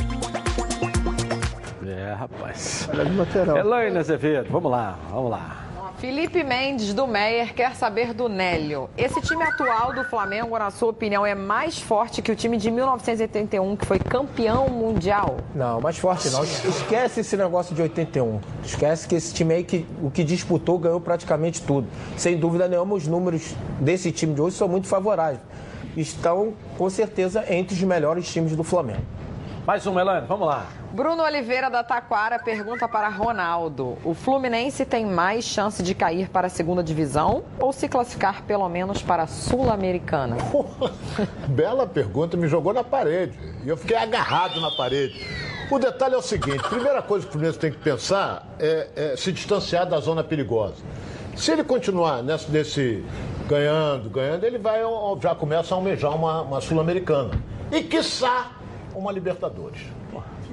É, 1.86 2.12
rapaz. 2.12 2.90
Lateral. 2.92 3.56
Elaine 3.56 3.96
Azevedo, 3.96 4.50
vamos 4.50 4.70
lá, 4.70 4.98
vamos 5.10 5.30
lá. 5.30 5.71
Felipe 6.02 6.42
Mendes, 6.42 6.92
do 6.92 7.06
Meyer, 7.06 7.54
quer 7.54 7.76
saber 7.76 8.12
do 8.12 8.28
Nélio. 8.28 8.90
Esse 8.98 9.20
time 9.20 9.44
atual 9.44 9.94
do 9.94 10.02
Flamengo, 10.02 10.58
na 10.58 10.68
sua 10.68 10.88
opinião, 10.88 11.24
é 11.24 11.32
mais 11.32 11.78
forte 11.78 12.20
que 12.20 12.32
o 12.32 12.34
time 12.34 12.56
de 12.56 12.72
1981, 12.72 13.76
que 13.76 13.86
foi 13.86 14.00
campeão 14.00 14.66
mundial? 14.66 15.36
Não, 15.54 15.80
mais 15.80 15.96
forte 15.96 16.28
não. 16.30 16.42
Esquece 16.42 17.20
esse 17.20 17.36
negócio 17.36 17.72
de 17.72 17.82
81. 17.82 18.40
Esquece 18.64 19.06
que 19.06 19.14
esse 19.14 19.32
time 19.32 19.54
aí, 19.54 19.62
que, 19.62 19.86
o 20.02 20.10
que 20.10 20.24
disputou, 20.24 20.76
ganhou 20.76 21.00
praticamente 21.00 21.62
tudo. 21.62 21.86
Sem 22.16 22.36
dúvida 22.36 22.66
nenhuma, 22.66 22.96
os 22.96 23.06
números 23.06 23.54
desse 23.78 24.10
time 24.10 24.34
de 24.34 24.40
hoje 24.40 24.56
são 24.56 24.66
muito 24.66 24.88
favoráveis. 24.88 25.38
Estão, 25.96 26.54
com 26.76 26.90
certeza, 26.90 27.44
entre 27.48 27.76
os 27.76 27.82
melhores 27.84 28.26
times 28.26 28.56
do 28.56 28.64
Flamengo. 28.64 29.02
Mais 29.64 29.86
um, 29.86 29.94
Melanie, 29.94 30.26
vamos 30.26 30.48
lá. 30.48 30.66
Bruno 30.90 31.22
Oliveira 31.22 31.70
da 31.70 31.84
Taquara 31.84 32.36
pergunta 32.36 32.88
para 32.88 33.08
Ronaldo: 33.08 33.96
o 34.04 34.12
Fluminense 34.12 34.84
tem 34.84 35.06
mais 35.06 35.44
chance 35.44 35.84
de 35.84 35.94
cair 35.94 36.28
para 36.28 36.48
a 36.48 36.50
segunda 36.50 36.82
divisão 36.82 37.44
ou 37.60 37.72
se 37.72 37.88
classificar 37.88 38.42
pelo 38.42 38.68
menos 38.68 39.02
para 39.02 39.22
a 39.22 39.26
Sul-Americana? 39.28 40.36
Bela 41.46 41.86
pergunta, 41.86 42.36
me 42.36 42.48
jogou 42.48 42.72
na 42.72 42.82
parede. 42.82 43.38
E 43.64 43.68
eu 43.68 43.76
fiquei 43.76 43.96
agarrado 43.96 44.60
na 44.60 44.72
parede. 44.72 45.24
O 45.70 45.78
detalhe 45.78 46.16
é 46.16 46.18
o 46.18 46.22
seguinte: 46.22 46.68
primeira 46.68 47.00
coisa 47.00 47.24
que 47.24 47.28
o 47.28 47.32
Fluminense 47.32 47.60
tem 47.60 47.70
que 47.70 47.78
pensar 47.78 48.44
é, 48.58 48.88
é 48.96 49.16
se 49.16 49.30
distanciar 49.30 49.86
da 49.86 50.00
zona 50.00 50.24
perigosa. 50.24 50.82
Se 51.36 51.52
ele 51.52 51.62
continuar 51.62 52.20
nesse, 52.20 52.50
nesse 52.50 53.04
ganhando, 53.48 54.10
ganhando, 54.10 54.42
ele 54.42 54.58
vai 54.58 54.80
já 55.20 55.36
começa 55.36 55.72
a 55.72 55.78
almejar 55.78 56.16
uma, 56.16 56.42
uma 56.42 56.60
Sul-Americana. 56.60 57.30
E 57.70 57.80
quiçá 57.84 58.50
uma 58.94 59.12
Libertadores. 59.12 59.80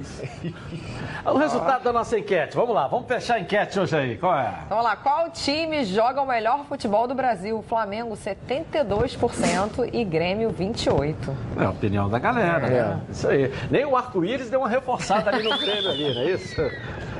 O 1.24 1.36
resultado 1.36 1.82
da 1.84 1.92
nossa 1.92 2.18
enquete. 2.18 2.56
Vamos 2.56 2.74
lá, 2.74 2.88
vamos 2.88 3.06
fechar 3.06 3.34
a 3.34 3.40
enquete 3.40 3.78
hoje 3.78 3.96
aí. 3.96 4.16
Qual 4.16 4.34
é? 4.34 4.64
Vamos 4.68 4.84
lá, 4.84 4.96
qual 4.96 5.30
time 5.30 5.84
joga 5.84 6.22
o 6.22 6.26
melhor 6.26 6.64
futebol 6.64 7.06
do 7.06 7.14
Brasil? 7.14 7.62
Flamengo 7.68 8.16
72% 8.16 9.90
e 9.92 10.04
Grêmio 10.04 10.50
28%. 10.50 11.14
É 11.58 11.64
a 11.64 11.70
opinião 11.70 12.08
da 12.08 12.18
galera. 12.18 12.66
É. 12.66 12.70
né? 12.70 13.00
Isso 13.10 13.28
aí. 13.28 13.52
Nem 13.70 13.84
o 13.84 13.96
arco-íris 13.96 14.48
deu 14.48 14.60
uma 14.60 14.68
reforçada 14.68 15.30
ali 15.30 15.42
no 15.42 15.58
Grêmio 15.58 15.90
ali, 15.90 16.14
não 16.14 16.22
é 16.22 16.30
isso? 16.30 16.60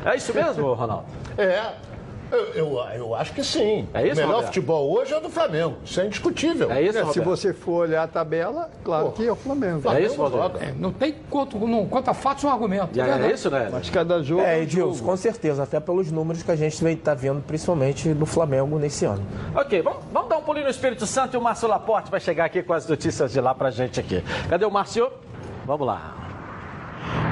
É 0.05 0.17
isso 0.17 0.35
mesmo, 0.35 0.73
Ronaldo? 0.73 1.05
É. 1.37 1.90
Eu, 2.31 2.45
eu, 2.55 2.79
eu 2.95 3.15
acho 3.15 3.33
que 3.35 3.43
sim. 3.43 3.89
É 3.93 4.03
isso, 4.03 4.13
o 4.13 4.17
melhor 4.17 4.27
Roberto? 4.29 4.47
futebol 4.47 4.93
hoje 4.93 5.13
é 5.13 5.17
o 5.17 5.21
do 5.21 5.29
Flamengo. 5.31 5.77
Isso 5.85 6.01
é 6.01 6.07
indiscutível. 6.07 6.71
É 6.71 6.83
isso, 6.83 6.93
Se 6.93 6.99
Roberto? 7.01 7.25
você 7.25 7.53
for 7.53 7.89
olhar 7.89 8.03
a 8.05 8.07
tabela, 8.09 8.71
claro 8.85 9.13
que 9.13 9.27
é 9.27 9.33
o 9.33 9.37
Flamengo. 9.37 9.91
É 9.91 10.03
isso, 10.03 10.17
Roberto? 10.21 10.63
É, 10.63 10.73
não 10.73 10.93
tem 10.93 11.15
quanto, 11.29 11.59
não, 11.59 11.87
quanto 11.87 12.09
a 12.11 12.15
fatos 12.15 12.45
um 12.45 12.49
argumento. 12.49 12.95
Verdade. 12.95 13.25
é 13.25 13.33
isso, 13.33 13.51
né? 13.51 13.69
Mas 13.73 13.91
cada 13.91 14.23
jogo 14.23 14.43
É, 14.43 14.59
um 14.59 14.63
Edilson, 14.63 14.95
jogo. 14.95 15.11
com 15.11 15.17
certeza. 15.17 15.63
Até 15.63 15.81
pelos 15.81 16.11
números 16.13 16.43
que 16.43 16.51
a 16.51 16.57
gente 16.57 16.85
está 16.87 17.15
vendo, 17.15 17.43
principalmente 17.43 18.13
do 18.15 18.27
Flamengo 18.27 18.79
nesse 18.79 19.05
ano. 19.05 19.23
Ok, 19.55 19.83
vamos, 19.83 20.01
vamos 20.13 20.29
dar 20.29 20.37
um 20.39 20.43
pulinho 20.43 20.65
no 20.65 20.71
Espírito 20.71 21.07
Santo 21.07 21.35
e 21.35 21.39
o 21.39 21.41
Márcio 21.43 21.69
Laporte 21.69 22.11
vai 22.11 22.21
chegar 22.21 22.45
aqui 22.45 22.63
com 22.63 22.73
as 22.73 22.87
notícias 22.87 23.33
de 23.33 23.41
lá 23.41 23.55
pra 23.55 23.71
gente 23.71 23.99
aqui. 23.99 24.23
Cadê 24.49 24.65
o 24.65 24.71
Márcio? 24.71 25.11
Vamos 25.67 25.87
lá. 25.87 26.15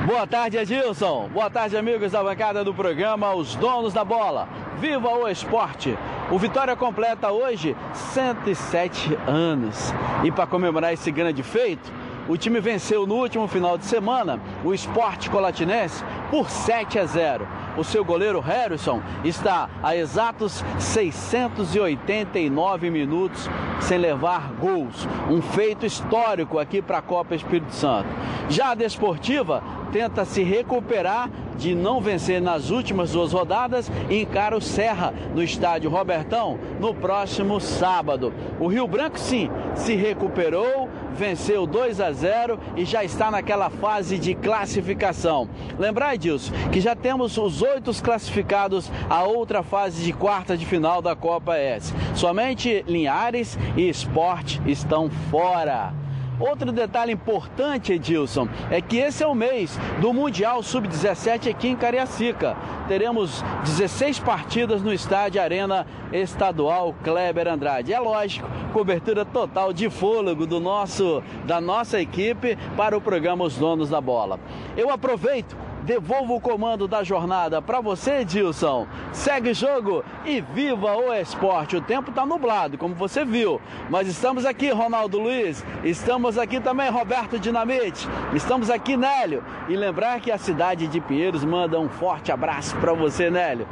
Boa 0.09 0.27
tarde, 0.27 0.57
Edilson. 0.57 1.29
Boa 1.35 1.51
tarde, 1.51 1.77
amigos 1.77 2.13
da 2.13 2.25
bancada 2.25 2.65
do 2.65 2.73
programa 2.73 3.35
Os 3.35 3.55
Donos 3.55 3.93
da 3.93 4.03
Bola. 4.03 4.49
Viva 4.79 5.11
o 5.11 5.29
esporte! 5.29 5.99
O 6.31 6.39
Vitória 6.39 6.75
completa 6.75 7.31
hoje 7.31 7.77
107 7.93 9.19
anos. 9.27 9.93
E 10.25 10.33
para 10.33 10.47
comemorar 10.47 10.95
esse 10.95 11.11
grande 11.11 11.43
feito, 11.43 11.93
o 12.27 12.39
time 12.39 12.59
venceu 12.61 13.07
no 13.07 13.17
último 13.17 13.47
final 13.49 13.77
de 13.77 13.85
semana 13.85 14.41
o 14.65 14.73
Esporte 14.75 15.29
Colatinense 15.29 16.03
por 16.31 16.49
7 16.51 16.99
a 16.99 17.07
0. 17.07 17.47
O 17.77 17.85
seu 17.85 18.05
goleiro 18.05 18.41
Harrison 18.41 19.01
está 19.25 19.71
a 19.83 19.97
exatos 19.97 20.65
689 20.79 22.91
minutos 22.91 23.49
sem 23.81 23.97
levar 23.97 24.53
gols. 24.61 25.09
Um 25.31 25.41
feito 25.41 25.87
histórico 25.87 26.59
aqui 26.59 26.83
para 26.83 26.99
a 26.99 27.03
Copa 27.03 27.35
Espírito 27.35 27.75
Santo. 27.75 28.11
Já 28.51 28.73
a 28.73 28.75
Desportiva 28.75 29.63
tenta 29.93 30.25
se 30.25 30.43
recuperar 30.43 31.31
de 31.57 31.75
não 31.75 32.01
vencer 32.01 32.41
nas 32.41 32.71
últimas 32.71 33.13
duas 33.13 33.33
rodadas 33.33 33.91
e 34.09 34.23
encara 34.23 34.57
o 34.57 34.61
Serra 34.61 35.13
no 35.35 35.43
estádio 35.43 35.91
Robertão 35.91 36.59
no 36.81 36.95
próximo 36.95 37.61
sábado. 37.61 38.33
O 38.61 38.69
Rio 38.69 38.87
Branco, 38.87 39.19
sim, 39.19 39.51
se 39.75 39.95
recuperou, 39.95 40.89
venceu 41.15 41.67
2 41.67 42.01
a 42.01 42.13
0 42.13 42.59
e 42.77 42.85
já 42.85 43.03
está 43.03 43.31
naquela 43.31 43.69
fase 43.69 44.19
de 44.19 44.35
classificação. 44.35 45.49
Lembrar, 45.79 46.15
Edilson, 46.15 46.53
que 46.71 46.81
já 46.81 46.95
temos 46.95 47.37
os 47.37 47.61
oito 47.61 47.93
classificados 48.03 48.91
a 49.11 49.25
outra 49.25 49.63
fase 49.63 50.05
de 50.05 50.13
quarta 50.13 50.57
de 50.57 50.65
final 50.65 51.03
da 51.03 51.17
Copa 51.17 51.57
S. 51.57 51.93
Somente 52.15 52.85
Linhares 52.87 53.59
e 53.77 53.89
Sport 53.89 54.61
estão 54.67 55.11
fora. 55.31 56.08
Outro 56.41 56.71
detalhe 56.71 57.13
importante, 57.13 57.93
Edilson, 57.93 58.49
é 58.71 58.81
que 58.81 58.97
esse 58.97 59.25
é 59.25 59.27
o 59.27 59.35
mês 59.35 59.79
do 60.01 60.13
Mundial 60.13 60.63
Sub-17 60.63 61.51
aqui 61.51 61.69
em 61.69 61.77
Cariacica. 61.77 62.57
Teremos 62.87 63.43
16 63.65 64.21
partidas 64.21 64.81
no 64.81 64.93
estádio 64.93 65.43
Arena 65.43 65.87
Estadual 66.13 66.95
Kleber 67.03 67.49
Andrade. 67.49 67.93
É 67.93 67.99
lógico, 67.99 68.49
cobertura 68.73 69.25
total 69.25 69.73
de 69.73 69.91
fôlego 69.91 70.47
do 70.47 70.61
nosso, 70.61 71.23
da 71.45 71.61
nossa 71.61 72.01
equipe 72.01 72.57
para 72.77 72.97
o 72.97 73.01
programa 73.01 73.45
Os 73.45 73.57
Donos 73.57 73.91
da 73.91 74.01
Bola. 74.01 74.39
Eu 74.77 74.91
aproveito 74.91 75.57
devolvo 75.89 76.37
o 76.37 76.41
comando 76.41 76.87
da 76.87 77.03
jornada 77.03 77.63
para 77.63 77.81
você, 77.81 78.19
Edilson. 78.19 78.87
Segue 79.11 79.53
o 79.53 79.55
jogo 79.55 80.05
e 80.23 80.39
viva 80.39 80.95
o 80.95 81.15
esporte. 81.15 81.77
O 81.77 81.81
tempo 81.81 82.11
está 82.11 82.27
nublado, 82.27 82.77
como 82.77 82.95
você 82.95 83.25
viu. 83.25 83.59
Mas 83.89 84.07
estamos 84.07 84.45
aqui, 84.45 84.71
Ronaldo 84.71 85.19
Luiz. 85.19 85.65
Estamos 85.83 86.37
aqui 86.37 86.61
também, 86.61 86.91
Roberto 86.91 87.39
Dinamite. 87.39 88.07
Estamos 88.35 88.69
aqui, 88.69 88.99
Nélio. 88.99 89.43
E 89.67 89.75
lembrar 89.77 90.21
que 90.21 90.31
a 90.31 90.37
cidade 90.37 90.87
de 90.87 91.01
Pinheiros 91.01 91.43
manda 91.43 91.81
um 91.81 91.89
forte 91.89 92.31
abraço 92.31 92.77
para 92.77 92.93
você, 92.93 93.31
Nélio. 93.31 93.67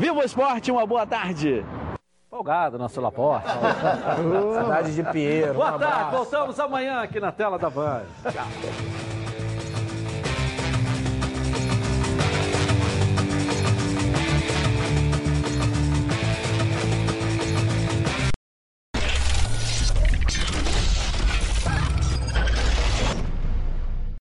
Viva 0.00 0.18
o 0.18 0.24
esporte, 0.24 0.72
uma 0.72 0.84
boa 0.84 1.06
tarde. 1.06 1.64
Folgado, 2.28 2.76
nosso 2.76 3.00
Laporte. 3.00 3.46
Cidade 4.58 4.94
de 4.96 5.04
Pinheiro. 5.04 5.54
Boa 5.54 5.76
um 5.76 5.78
tarde, 5.78 6.16
voltamos 6.16 6.58
amanhã 6.58 7.02
aqui 7.02 7.20
na 7.20 7.30
tela 7.30 7.56
da 7.56 7.70
Band. 7.70 8.02
Tchau. 8.32 9.21